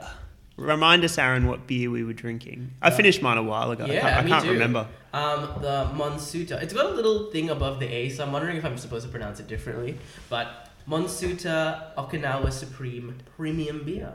Remind 0.55 1.03
us, 1.05 1.17
Aaron, 1.17 1.47
what 1.47 1.67
beer 1.67 1.89
we 1.89 2.03
were 2.03 2.13
drinking. 2.13 2.71
I 2.81 2.89
finished 2.89 3.21
mine 3.21 3.37
a 3.37 3.43
while 3.43 3.71
ago. 3.71 3.85
I 3.85 3.87
Yeah, 3.87 4.01
can't, 4.01 4.25
I 4.25 4.29
can't 4.29 4.49
remember. 4.49 4.87
Um, 5.13 5.61
the 5.61 5.89
Monsuta. 5.95 6.61
It's 6.61 6.73
got 6.73 6.87
a 6.87 6.89
little 6.89 7.31
thing 7.31 7.49
above 7.49 7.79
the 7.79 7.87
A, 7.87 8.09
so 8.09 8.25
I'm 8.25 8.33
wondering 8.33 8.57
if 8.57 8.65
I'm 8.65 8.77
supposed 8.77 9.05
to 9.05 9.11
pronounce 9.11 9.39
it 9.39 9.47
differently. 9.47 9.97
But 10.29 10.67
Monsuta 10.87 11.95
Okinawa 11.95 12.51
Supreme 12.51 13.15
Premium 13.37 13.83
Beer. 13.85 14.13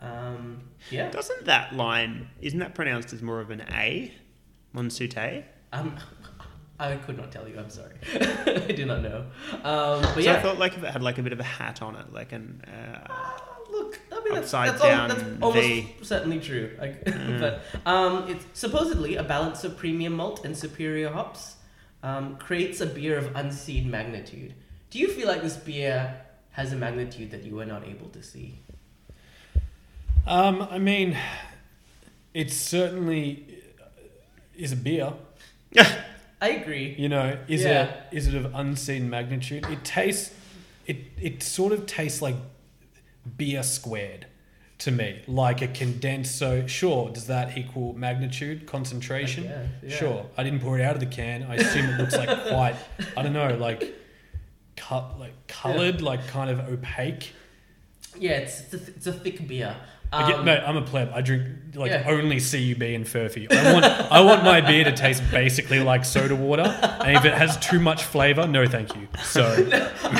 Um, 0.00 0.62
yeah. 0.90 1.10
Doesn't 1.10 1.44
that 1.46 1.74
line, 1.74 2.28
isn't 2.40 2.58
that 2.58 2.74
pronounced 2.74 3.12
as 3.12 3.22
more 3.22 3.40
of 3.40 3.50
an 3.50 3.62
A? 3.72 4.12
Monsute? 4.74 5.44
Um, 5.72 5.96
I 6.80 6.96
could 6.96 7.16
not 7.16 7.30
tell 7.32 7.48
you. 7.48 7.58
I'm 7.58 7.70
sorry. 7.70 7.94
I 8.14 8.72
do 8.76 8.84
not 8.84 9.02
know. 9.02 9.26
Um, 9.64 10.02
but 10.02 10.14
So 10.14 10.20
yeah. 10.20 10.34
I 10.36 10.42
thought 10.42 10.58
like 10.58 10.76
if 10.76 10.82
it 10.82 10.90
had 10.90 11.02
like 11.02 11.18
a 11.18 11.22
bit 11.22 11.32
of 11.32 11.40
a 11.40 11.44
hat 11.44 11.80
on 11.80 11.94
it, 11.96 12.12
like 12.12 12.32
an. 12.32 12.62
Uh, 12.66 13.38
Look, 13.70 13.98
I 14.12 14.16
mean, 14.24 14.34
that's, 14.34 14.54
Upside 14.54 14.68
that's, 14.70 14.82
al- 14.82 14.88
down 14.90 15.08
that's 15.08 15.42
almost 15.42 15.66
V. 15.66 15.94
certainly 16.02 16.40
true. 16.40 16.70
I, 16.80 16.88
Mm. 16.88 17.40
but 17.40 17.62
um, 17.84 18.28
it's 18.28 18.44
supposedly 18.52 19.16
a 19.16 19.22
balance 19.22 19.64
of 19.64 19.76
premium 19.76 20.14
malt 20.14 20.44
and 20.44 20.56
superior 20.56 21.10
hops 21.10 21.56
um, 22.02 22.36
creates 22.36 22.80
a 22.80 22.86
beer 22.86 23.16
of 23.18 23.34
unseen 23.36 23.90
magnitude. 23.90 24.54
Do 24.90 24.98
you 24.98 25.08
feel 25.08 25.26
like 25.28 25.42
this 25.42 25.56
beer 25.56 26.20
has 26.52 26.72
a 26.72 26.76
magnitude 26.76 27.30
that 27.32 27.42
you 27.42 27.54
were 27.56 27.66
not 27.66 27.86
able 27.86 28.08
to 28.10 28.22
see? 28.22 28.60
Um, 30.26 30.66
I 30.70 30.78
mean, 30.78 31.16
it 32.34 32.50
certainly 32.52 33.62
is 34.56 34.72
a 34.72 34.76
beer. 34.76 35.12
I 36.40 36.50
agree. 36.50 36.94
You 36.98 37.08
know, 37.08 37.38
is 37.48 37.62
Yeah. 37.64 37.84
it 37.84 38.16
is 38.16 38.26
it 38.28 38.34
of 38.34 38.54
unseen 38.54 39.08
magnitude? 39.08 39.66
It 39.70 39.84
tastes, 39.84 40.34
it 40.86 40.96
it 41.20 41.42
sort 41.42 41.72
of 41.72 41.86
tastes 41.86 42.20
like 42.22 42.36
beer 43.36 43.62
squared 43.62 44.26
to 44.78 44.90
me, 44.90 45.22
like 45.26 45.62
a 45.62 45.68
condensed. 45.68 46.38
So 46.38 46.66
sure, 46.66 47.10
does 47.10 47.26
that 47.28 47.56
equal 47.56 47.94
magnitude, 47.94 48.66
concentration? 48.66 49.44
Guess, 49.44 49.68
yeah. 49.82 49.96
Sure. 49.96 50.26
I 50.36 50.44
didn't 50.44 50.60
pour 50.60 50.78
it 50.78 50.82
out 50.82 50.94
of 50.94 51.00
the 51.00 51.06
can. 51.06 51.44
I 51.44 51.54
assume 51.56 51.86
it 51.90 51.98
looks 51.98 52.16
like 52.16 52.28
quite, 52.48 52.76
I 53.16 53.22
don't 53.22 53.32
know, 53.32 53.56
like 53.56 53.94
cut 54.76 55.18
like 55.18 55.32
colored, 55.48 56.02
like 56.02 56.26
kind 56.28 56.50
of 56.50 56.60
opaque. 56.68 57.32
Yeah, 58.18 58.32
it's 58.32 58.60
it's 58.60 58.74
a, 58.74 58.78
th- 58.78 58.96
it's 58.96 59.06
a 59.06 59.12
thick 59.12 59.46
beer. 59.48 59.74
I 60.12 60.28
get, 60.30 60.38
Um, 60.38 60.44
mate, 60.44 60.62
I'm 60.64 60.76
a 60.76 60.82
pleb. 60.82 61.10
I 61.12 61.20
drink 61.20 61.46
like 61.74 61.90
Yeah. 61.90 62.04
only 62.06 62.36
CUB 62.36 62.80
and 62.94 63.04
Furphy. 63.04 63.50
I 63.52 63.72
want 63.72 63.84
I 63.84 64.20
want 64.20 64.44
my 64.44 64.60
beer 64.60 64.84
to 64.84 64.92
taste 64.92 65.22
basically 65.32 65.80
like 65.80 66.04
soda 66.04 66.36
water, 66.36 66.62
and 66.62 67.16
if 67.16 67.24
it 67.24 67.34
has 67.34 67.56
too 67.58 67.80
much 67.80 68.04
flavor, 68.04 68.46
no, 68.46 68.66
thank 68.66 68.94
you. 68.94 69.08
So 69.24 69.42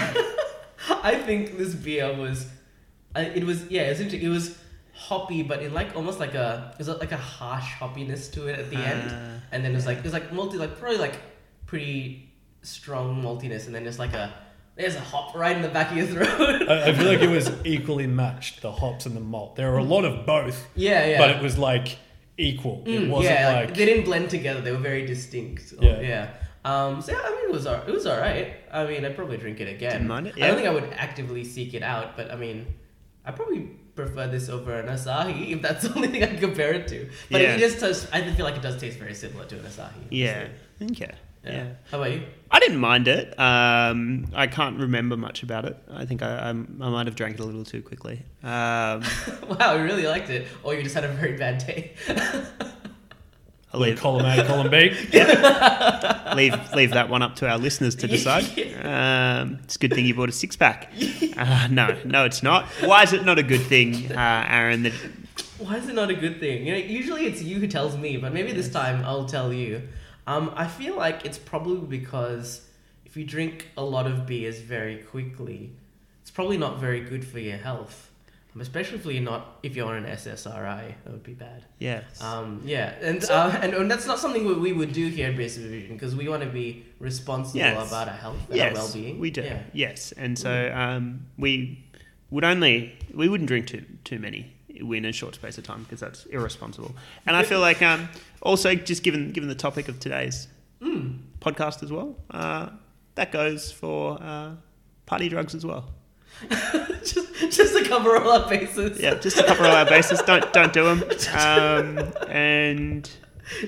I 1.02 1.14
think 1.24 1.56
this 1.58 1.74
beer 1.74 2.12
was, 2.14 2.46
I, 3.16 3.20
it 3.40 3.44
was 3.44 3.58
yeah, 3.70 3.82
it 3.88 3.90
was, 3.90 4.00
inter- 4.00 4.22
it 4.26 4.28
was 4.28 4.44
hoppy, 5.08 5.42
but 5.42 5.62
in 5.62 5.72
like 5.80 5.90
almost 5.96 6.18
like 6.20 6.34
a 6.34 6.72
it 6.74 6.78
was 6.78 6.88
like 7.04 7.12
a 7.12 7.16
harsh 7.16 7.70
hoppiness 7.80 8.30
to 8.34 8.46
it 8.48 8.58
at 8.58 8.68
the 8.70 8.76
end, 8.92 9.10
Uh, 9.10 9.40
and 9.52 9.58
then 9.64 9.72
it 9.72 9.78
was 9.80 9.86
like 9.90 9.98
it 9.98 10.04
was 10.04 10.12
like 10.18 10.32
multi 10.32 10.56
like 10.58 10.78
probably 10.78 10.98
like 11.06 11.16
pretty 11.66 12.28
strong 12.62 13.22
maltiness, 13.22 13.66
and 13.66 13.74
then 13.74 13.82
there's 13.84 13.98
like 13.98 14.14
a 14.14 14.32
There's 14.76 14.94
a 14.96 15.00
hop 15.00 15.34
right 15.34 15.56
in 15.56 15.62
the 15.62 15.68
back 15.78 15.90
of 15.90 15.96
your 15.96 16.06
throat. 16.06 16.68
I, 16.68 16.88
I 16.88 16.92
feel 16.94 17.06
like 17.08 17.22
it 17.22 17.30
was 17.30 17.50
equally 17.64 18.06
matched, 18.06 18.60
the 18.62 18.72
hops 18.72 19.06
and 19.06 19.14
the 19.16 19.20
malt. 19.34 19.56
There 19.56 19.70
were 19.72 19.78
a 19.78 19.88
lot 19.96 20.04
of 20.04 20.26
both, 20.26 20.58
yeah, 20.74 21.06
yeah. 21.06 21.18
but 21.18 21.30
it 21.34 21.40
was 21.42 21.56
like 21.56 21.88
equal. 22.38 22.82
It 22.84 23.00
Mm, 23.00 23.08
wasn't 23.08 23.34
yeah, 23.34 23.52
like, 23.60 23.74
they 23.74 23.86
didn't 23.86 24.04
blend 24.04 24.28
together. 24.28 24.60
They 24.60 24.72
were 24.72 24.84
very 24.92 25.06
distinct. 25.06 25.72
Yeah. 25.80 26.00
yeah. 26.00 26.24
Um, 26.70 27.00
so 27.00 27.12
yeah, 27.12 27.22
I 27.24 27.30
mean, 27.30 27.44
it 27.48 27.52
was 27.58 27.66
al- 27.66 27.86
it 27.90 27.94
was 27.98 28.06
alright. 28.06 28.48
I 28.72 28.84
mean, 28.88 29.04
I'd 29.06 29.16
probably 29.16 29.38
drink 29.38 29.60
it 29.60 29.68
again. 29.76 29.92
Didn't 29.92 30.08
mind 30.08 30.26
it, 30.26 30.34
I 30.42 30.48
don't 30.48 30.56
think 30.56 30.68
I 30.68 30.74
would 30.78 30.90
actively 31.06 31.44
seek 31.44 31.70
it 31.78 31.82
out, 31.82 32.08
but 32.18 32.26
I 32.30 32.36
mean, 32.36 32.66
I 33.26 33.32
probably 33.32 33.60
prefer 33.94 34.28
this 34.28 34.48
over 34.48 34.78
an 34.78 34.86
Asahi 34.86 35.50
if 35.56 35.62
that's 35.62 35.82
the 35.88 35.94
only 35.94 36.08
thing 36.08 36.22
I 36.22 36.26
can 36.28 36.38
compare 36.38 36.72
it 36.72 36.86
to. 36.88 37.08
But 37.30 37.40
Yeah. 37.42 37.56
it 37.56 37.58
just 37.58 37.80
does. 37.80 38.08
I 38.12 38.22
feel 38.32 38.46
like 38.46 38.56
it 38.56 38.62
does 38.62 38.80
taste 38.80 38.98
very 38.98 39.14
similar 39.14 39.44
to 39.46 39.58
an 39.58 39.64
Asahi. 39.64 40.04
Yeah. 40.10 40.48
Okay. 40.80 41.12
Yeah. 41.44 41.52
Yeah. 41.52 41.68
How 41.90 41.98
about 41.98 42.12
you? 42.12 42.22
I 42.50 42.58
didn't 42.60 42.78
mind 42.78 43.06
it. 43.08 43.38
Um, 43.38 44.26
I 44.34 44.46
can't 44.48 44.78
remember 44.80 45.16
much 45.16 45.42
about 45.42 45.64
it. 45.64 45.76
I 45.90 46.04
think 46.04 46.22
I, 46.22 46.36
I, 46.36 46.48
I 46.48 46.52
might 46.52 47.06
have 47.06 47.14
drank 47.16 47.34
it 47.34 47.40
a 47.40 47.44
little 47.44 47.64
too 47.64 47.82
quickly. 47.82 48.22
Um, 48.42 49.02
wow, 49.48 49.74
you 49.76 49.82
really 49.84 50.06
liked 50.06 50.30
it, 50.30 50.46
or 50.64 50.74
you 50.74 50.82
just 50.82 50.94
had 50.94 51.04
a 51.04 51.08
very 51.08 51.36
bad 51.36 51.64
day. 51.64 51.94
Leave, 53.76 54.00
column 54.00 54.24
A, 54.24 54.44
column 54.44 54.70
B. 54.70 54.90
leave, 56.34 56.72
leave 56.74 56.90
that 56.90 57.08
one 57.08 57.22
up 57.22 57.36
to 57.36 57.48
our 57.48 57.58
listeners 57.58 57.94
to 57.96 58.06
decide. 58.06 58.44
Um, 58.86 59.58
it's 59.64 59.74
a 59.74 59.78
good 59.80 59.92
thing 59.92 60.06
you 60.06 60.14
bought 60.14 60.28
a 60.28 60.32
six 60.32 60.54
pack. 60.54 60.92
Uh, 61.36 61.66
no, 61.70 61.98
no, 62.04 62.24
it's 62.24 62.42
not. 62.42 62.66
Why 62.84 63.02
is 63.02 63.12
it 63.12 63.24
not 63.24 63.38
a 63.38 63.42
good 63.42 63.62
thing, 63.62 64.12
uh, 64.12 64.46
Aaron? 64.48 64.84
That 64.84 64.92
Why 65.58 65.76
is 65.76 65.88
it 65.88 65.94
not 65.94 66.08
a 66.08 66.14
good 66.14 66.38
thing? 66.38 66.66
You 66.66 66.72
know, 66.72 66.78
usually 66.78 67.26
it's 67.26 67.42
you 67.42 67.58
who 67.58 67.66
tells 67.66 67.96
me, 67.96 68.16
but 68.16 68.32
maybe 68.32 68.52
this 68.52 68.70
time 68.70 69.04
I'll 69.04 69.26
tell 69.26 69.52
you. 69.52 69.82
Um, 70.26 70.52
I 70.54 70.68
feel 70.68 70.96
like 70.96 71.24
it's 71.24 71.38
probably 71.38 71.98
because 71.98 72.66
if 73.04 73.16
you 73.16 73.24
drink 73.24 73.68
a 73.76 73.82
lot 73.82 74.06
of 74.06 74.26
beers 74.26 74.60
very 74.60 74.98
quickly, 74.98 75.72
it's 76.22 76.30
probably 76.30 76.58
not 76.58 76.78
very 76.78 77.00
good 77.00 77.26
for 77.26 77.38
your 77.38 77.56
health. 77.56 78.10
Especially 78.60 78.98
if 78.98 79.04
you're 79.06 79.22
not 79.22 79.58
if 79.62 79.76
you're 79.76 79.86
on 79.88 79.96
an 79.96 80.04
SSRI, 80.04 80.94
that 81.04 81.12
would 81.12 81.22
be 81.22 81.34
bad. 81.34 81.64
yes. 81.78 82.04
Um, 82.22 82.62
yeah, 82.64 82.94
and, 83.00 83.22
uh, 83.30 83.58
and 83.62 83.74
and 83.74 83.90
that's 83.90 84.06
not 84.06 84.18
something 84.18 84.46
that 84.48 84.58
we 84.58 84.72
would 84.72 84.92
do 84.92 85.08
here 85.08 85.28
at 85.30 85.36
Beer 85.36 85.48
Supervision 85.48 85.92
because 85.96 86.14
we 86.16 86.28
want 86.28 86.42
to 86.42 86.48
be 86.48 86.84
responsible 86.98 87.58
Yes. 87.60 87.88
about 87.88 88.08
our 88.08 88.14
health 88.14 88.38
and 88.48 88.56
yes, 88.56 88.76
our 88.76 88.82
well-being. 88.84 89.18
we 89.18 89.30
do. 89.30 89.42
Yeah. 89.42 89.62
Yes, 89.72 90.12
and 90.12 90.38
so 90.38 90.72
um, 90.74 91.26
we 91.38 91.84
would 92.30 92.44
only 92.44 92.94
we 93.14 93.28
wouldn't 93.28 93.48
drink 93.48 93.66
too 93.66 93.84
too 94.04 94.18
many 94.18 94.52
in 94.68 95.04
a 95.06 95.12
short 95.12 95.34
space 95.34 95.56
of 95.58 95.64
time 95.64 95.82
because 95.84 96.00
that's 96.00 96.26
irresponsible. 96.26 96.94
And 97.26 97.34
I 97.36 97.42
feel 97.44 97.60
like 97.60 97.80
um, 97.82 98.08
also 98.42 98.74
just 98.74 99.02
given 99.02 99.32
given 99.32 99.48
the 99.48 99.54
topic 99.54 99.88
of 99.88 100.00
today's 100.00 100.48
Mm. 100.82 101.20
podcast 101.40 101.82
as 101.82 101.90
well, 101.90 102.14
uh, 102.30 102.68
that 103.14 103.32
goes 103.32 103.72
for 103.72 104.18
uh, 104.22 104.50
party 105.06 105.30
drugs 105.30 105.54
as 105.54 105.64
well. 105.64 105.84
just 107.02 107.34
just 107.50 107.76
to 107.76 107.84
cover 107.88 108.16
all 108.16 108.30
our 108.42 108.48
bases. 108.48 109.00
Yeah, 109.00 109.14
just 109.14 109.36
to 109.38 109.44
cover 109.44 109.64
all 109.64 109.74
our 109.74 109.86
bases. 109.86 110.20
Don't 110.22 110.52
don't 110.52 110.72
do 110.72 110.84
them. 110.84 111.02
Um, 111.34 112.12
and 112.28 113.08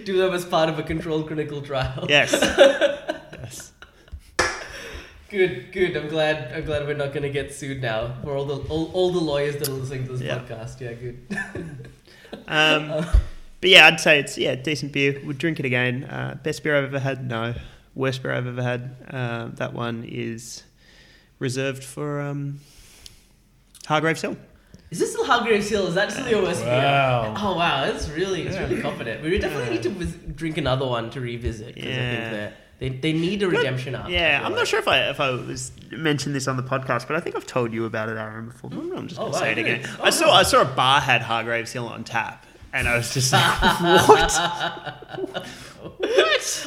Do 0.04 0.16
them 0.18 0.34
as 0.34 0.44
part 0.44 0.68
of 0.68 0.78
a 0.78 0.82
controlled 0.82 1.26
clinical 1.28 1.62
trial. 1.62 2.06
yes, 2.08 2.32
yes. 2.42 3.72
Good, 5.30 5.72
good. 5.72 5.96
I'm 5.96 6.08
glad. 6.08 6.52
I'm 6.54 6.64
glad 6.64 6.86
we're 6.86 6.94
not 6.96 7.12
going 7.12 7.22
to 7.22 7.28
get 7.30 7.52
sued 7.52 7.82
now 7.82 8.14
for 8.24 8.34
all 8.36 8.44
the 8.46 8.56
all, 8.68 8.90
all 8.92 9.12
the 9.12 9.20
lawyers 9.20 9.56
that 9.58 9.68
are 9.68 9.72
listening 9.72 10.06
to 10.06 10.12
this 10.12 10.22
Yeah. 10.22 10.38
podcast. 10.38 10.80
Yeah, 10.80 10.94
good. 10.94 11.88
Um, 12.46 12.88
but 13.60 13.70
yeah, 13.70 13.86
I'd 13.86 14.00
say 14.00 14.18
it's 14.20 14.38
yeah 14.38 14.54
decent 14.54 14.92
beer. 14.92 15.20
Would 15.24 15.38
drink 15.38 15.58
it 15.60 15.66
again. 15.66 16.04
Uh, 16.04 16.38
best 16.42 16.62
beer 16.62 16.76
I've 16.76 16.84
ever 16.84 16.98
had. 16.98 17.26
No, 17.28 17.54
worst 17.94 18.22
beer 18.22 18.32
I've 18.32 18.46
ever 18.46 18.62
had. 18.62 18.96
Um, 19.10 19.54
that 19.56 19.74
one 19.74 20.04
is 20.08 20.62
reserved 21.38 21.84
for 21.84 22.20
um, 22.20 22.60
Hargreaves 23.86 24.22
Hill. 24.22 24.36
Is 24.90 24.98
this 25.00 25.12
still 25.12 25.24
Hargreaves 25.24 25.68
Hill? 25.68 25.86
Is 25.86 25.94
that 25.94 26.10
still 26.12 26.26
your 26.28 26.42
worst 26.42 26.64
Wow. 26.64 27.22
beer? 27.24 27.34
Oh 27.38 27.56
wow, 27.56 27.84
that's 27.84 28.08
really 28.08 28.42
it's 28.42 28.56
Yeah. 28.56 28.62
really 28.68 28.80
confident. 28.80 29.22
We 29.22 29.38
definitely 29.38 29.66
Yeah. 29.66 29.72
need 29.74 29.82
to 29.82 29.90
vis- 29.90 30.34
drink 30.34 30.56
another 30.56 30.86
one 30.86 31.10
to 31.10 31.20
revisit 31.20 31.74
because 31.74 31.90
I 31.90 31.92
Yeah. 32.00 32.10
think 32.10 32.30
that 32.32 32.52
they 32.78 32.88
they 32.88 33.12
need 33.12 33.42
a 33.42 33.48
redemption 33.48 33.94
arc. 33.94 34.06
I 34.06 34.08
Yeah, 34.10 34.38
feel 34.38 34.46
I'm 34.46 34.52
like. 34.52 34.60
not 34.60 34.68
sure 34.68 34.78
if 34.78 34.88
I 34.88 35.10
if 35.10 35.20
I 35.20 35.30
was 35.30 35.72
mentioned 35.90 36.34
this 36.34 36.48
on 36.48 36.56
the 36.56 36.62
podcast, 36.62 37.06
but 37.06 37.16
I 37.16 37.20
think 37.20 37.36
I've 37.36 37.46
told 37.46 37.72
you 37.74 37.84
about 37.84 38.08
it, 38.08 38.16
Aaron, 38.16 38.46
before. 38.48 38.70
I'm 38.72 39.08
just 39.08 39.20
Oh, 39.20 39.24
gonna 39.24 39.34
wow, 39.34 39.40
say 39.40 39.52
it 39.52 39.58
again. 39.58 39.82
Oh, 40.00 40.04
I 40.04 40.10
saw 40.10 40.26
no. 40.26 40.32
I 40.32 40.42
saw 40.42 40.62
a 40.62 40.64
bar 40.64 41.00
had 41.02 41.20
Hargreaves 41.22 41.70
Hill 41.72 41.86
on 41.86 42.02
tap, 42.04 42.46
and 42.72 42.88
I 42.88 42.96
was 42.96 43.12
just 43.12 43.30
like, 43.32 43.42
what? 44.08 44.32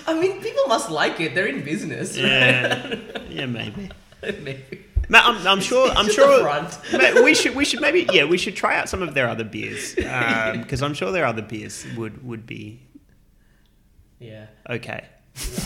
I 0.07 0.14
mean, 0.19 0.41
people 0.41 0.65
must 0.68 0.89
like 0.91 1.19
it. 1.19 1.34
They're 1.35 1.48
in 1.48 1.64
business. 1.64 2.15
Yeah, 2.18 2.95
yeah, 3.30 3.45
maybe. 3.48 3.89
Maybe. 4.22 4.85
Ma- 5.10 5.22
I'm, 5.23 5.48
I'm 5.48 5.61
sure. 5.61 5.89
I'm 5.91 6.10
sure. 6.10 6.38
the 6.38 6.43
front. 6.43 7.23
We 7.23 7.34
should. 7.35 7.56
We 7.56 7.65
should 7.65 7.81
maybe. 7.81 8.07
Yeah, 8.14 8.26
we 8.26 8.38
should 8.38 8.56
try 8.56 8.77
out 8.77 8.88
some 8.89 9.02
of 9.02 9.14
their 9.14 9.27
other 9.27 9.43
beers 9.43 9.95
um, 10.10 10.61
because 10.61 10.81
I'm 10.81 10.93
sure 10.93 11.11
their 11.11 11.26
other 11.26 11.41
beers 11.41 11.85
would 11.98 12.26
would 12.26 12.45
be 12.45 12.80
Yeah. 14.19 14.45
okay. 14.69 15.06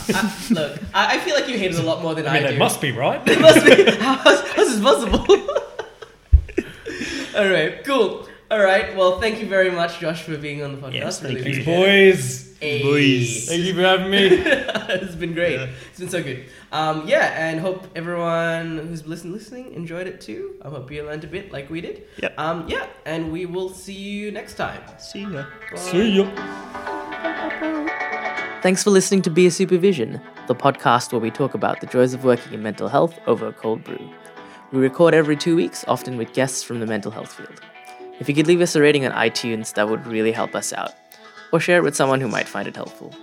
I, 0.08 0.46
look, 0.50 0.78
I, 0.94 1.16
I 1.16 1.18
feel 1.20 1.34
like 1.34 1.48
you 1.48 1.58
hate 1.58 1.72
it 1.72 1.78
a 1.78 1.82
lot 1.82 2.00
more 2.02 2.14
than 2.14 2.26
I, 2.26 2.30
I 2.30 2.32
mean, 2.34 2.42
do. 2.44 2.48
they 2.52 2.58
must 2.58 2.80
be 2.80 2.92
right. 3.04 3.20
It 3.28 3.40
must 3.40 3.64
be. 3.66 3.84
How's, 3.96 4.40
how's 4.50 4.68
this 4.68 4.80
possible? 4.80 5.20
All 7.36 7.48
right, 7.50 7.84
cool. 7.84 8.26
All 8.48 8.62
right, 8.62 8.94
well, 8.96 9.20
thank 9.20 9.40
you 9.40 9.46
very 9.48 9.70
much, 9.72 9.98
Josh, 9.98 10.22
for 10.22 10.36
being 10.38 10.62
on 10.62 10.72
the 10.72 10.78
podcast. 10.80 10.92
Yes, 10.94 11.22
Really 11.22 11.42
thank 11.42 11.56
you. 11.56 11.64
Boys, 11.64 12.54
Hey. 12.60 12.80
Boys. 12.82 13.48
thank 13.48 13.62
you 13.64 13.74
for 13.74 13.80
having 13.82 14.08
me. 14.10 14.18
it's 14.30 15.14
been 15.16 15.34
great. 15.34 15.58
Yeah. 15.58 15.66
It's 15.90 15.98
been 15.98 16.08
so 16.08 16.22
good. 16.22 16.44
Um, 16.72 17.06
yeah, 17.08 17.34
and 17.36 17.58
hope 17.60 17.86
everyone 17.96 18.78
who's 18.86 19.04
listening, 19.06 19.32
listening 19.34 19.72
enjoyed 19.74 20.06
it 20.06 20.20
too. 20.20 20.54
I 20.62 20.68
hope 20.68 20.90
you 20.92 21.02
learned 21.04 21.24
a 21.24 21.26
bit 21.26 21.52
like 21.52 21.68
we 21.70 21.80
did. 21.80 22.04
Yep. 22.22 22.34
Um, 22.38 22.68
yeah, 22.68 22.86
and 23.04 23.32
we 23.32 23.46
will 23.46 23.68
see 23.68 23.92
you 23.92 24.30
next 24.30 24.54
time. 24.54 24.80
See 24.98 25.22
ya. 25.22 25.44
See 25.74 26.18
ya. 26.18 26.30
Thanks 28.62 28.82
for 28.84 28.90
listening 28.90 29.22
to 29.22 29.30
Beer 29.30 29.50
Supervision, 29.50 30.20
the 30.46 30.54
podcast 30.54 31.12
where 31.12 31.20
we 31.20 31.30
talk 31.30 31.54
about 31.54 31.80
the 31.80 31.86
joys 31.86 32.14
of 32.14 32.24
working 32.24 32.52
in 32.54 32.62
mental 32.62 32.88
health 32.88 33.18
over 33.26 33.48
a 33.48 33.52
cold 33.52 33.82
brew. 33.84 34.08
We 34.72 34.78
record 34.80 35.14
every 35.14 35.36
two 35.36 35.56
weeks, 35.56 35.84
often 35.88 36.16
with 36.16 36.32
guests 36.32 36.62
from 36.62 36.80
the 36.80 36.86
mental 36.86 37.10
health 37.10 37.32
field. 37.34 37.60
If 38.18 38.28
you 38.28 38.34
could 38.34 38.46
leave 38.46 38.60
us 38.60 38.74
a 38.74 38.80
rating 38.80 39.04
on 39.04 39.12
iTunes, 39.12 39.74
that 39.74 39.88
would 39.88 40.06
really 40.06 40.32
help 40.32 40.54
us 40.54 40.72
out, 40.72 40.94
or 41.52 41.60
share 41.60 41.78
it 41.78 41.82
with 41.82 41.94
someone 41.96 42.20
who 42.20 42.28
might 42.28 42.48
find 42.48 42.66
it 42.66 42.76
helpful. 42.76 43.14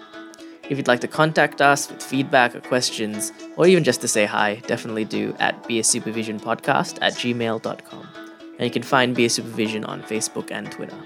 If 0.70 0.78
you'd 0.78 0.88
like 0.88 1.02
to 1.02 1.08
contact 1.08 1.62
us 1.62 1.90
with 1.90 2.02
feedback 2.02 2.56
or 2.56 2.62
questions, 2.62 3.32
or 3.58 3.68
even 3.68 3.84
just 3.84 4.02
to 4.02 4.08
say 4.08 4.26
hi, 4.26 4.62
definitely 4.68 5.06
do 5.06 5.36
at 5.40 5.62
beersupervisionpodcast 5.64 7.00
at 7.02 7.14
gmail.com. 7.14 8.08
And 8.58 8.62
you 8.62 8.72
can 8.72 8.84
find 8.84 9.16
Beer 9.16 9.30
Supervision 9.30 9.84
on 9.86 10.04
Facebook 10.04 10.52
and 10.52 10.72
Twitter. 10.72 10.98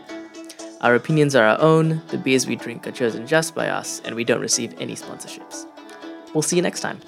Our 0.81 0.93
opinions 0.93 1.35
are 1.35 1.45
our 1.45 1.59
own, 1.59 2.03
the 2.09 2.19
beers 2.19 2.45
we 2.45 2.55
drink 2.55 2.85
are 2.85 2.91
chosen 2.91 3.25
just 3.25 3.55
by 3.55 3.69
us, 3.69 3.99
and 4.05 4.15
we 4.15 4.23
don't 4.23 4.41
receive 4.41 4.79
any 4.79 4.95
sponsorships. 4.95 5.65
We'll 6.33 6.43
see 6.43 6.57
you 6.57 6.61
next 6.61 6.81
time. 6.81 6.99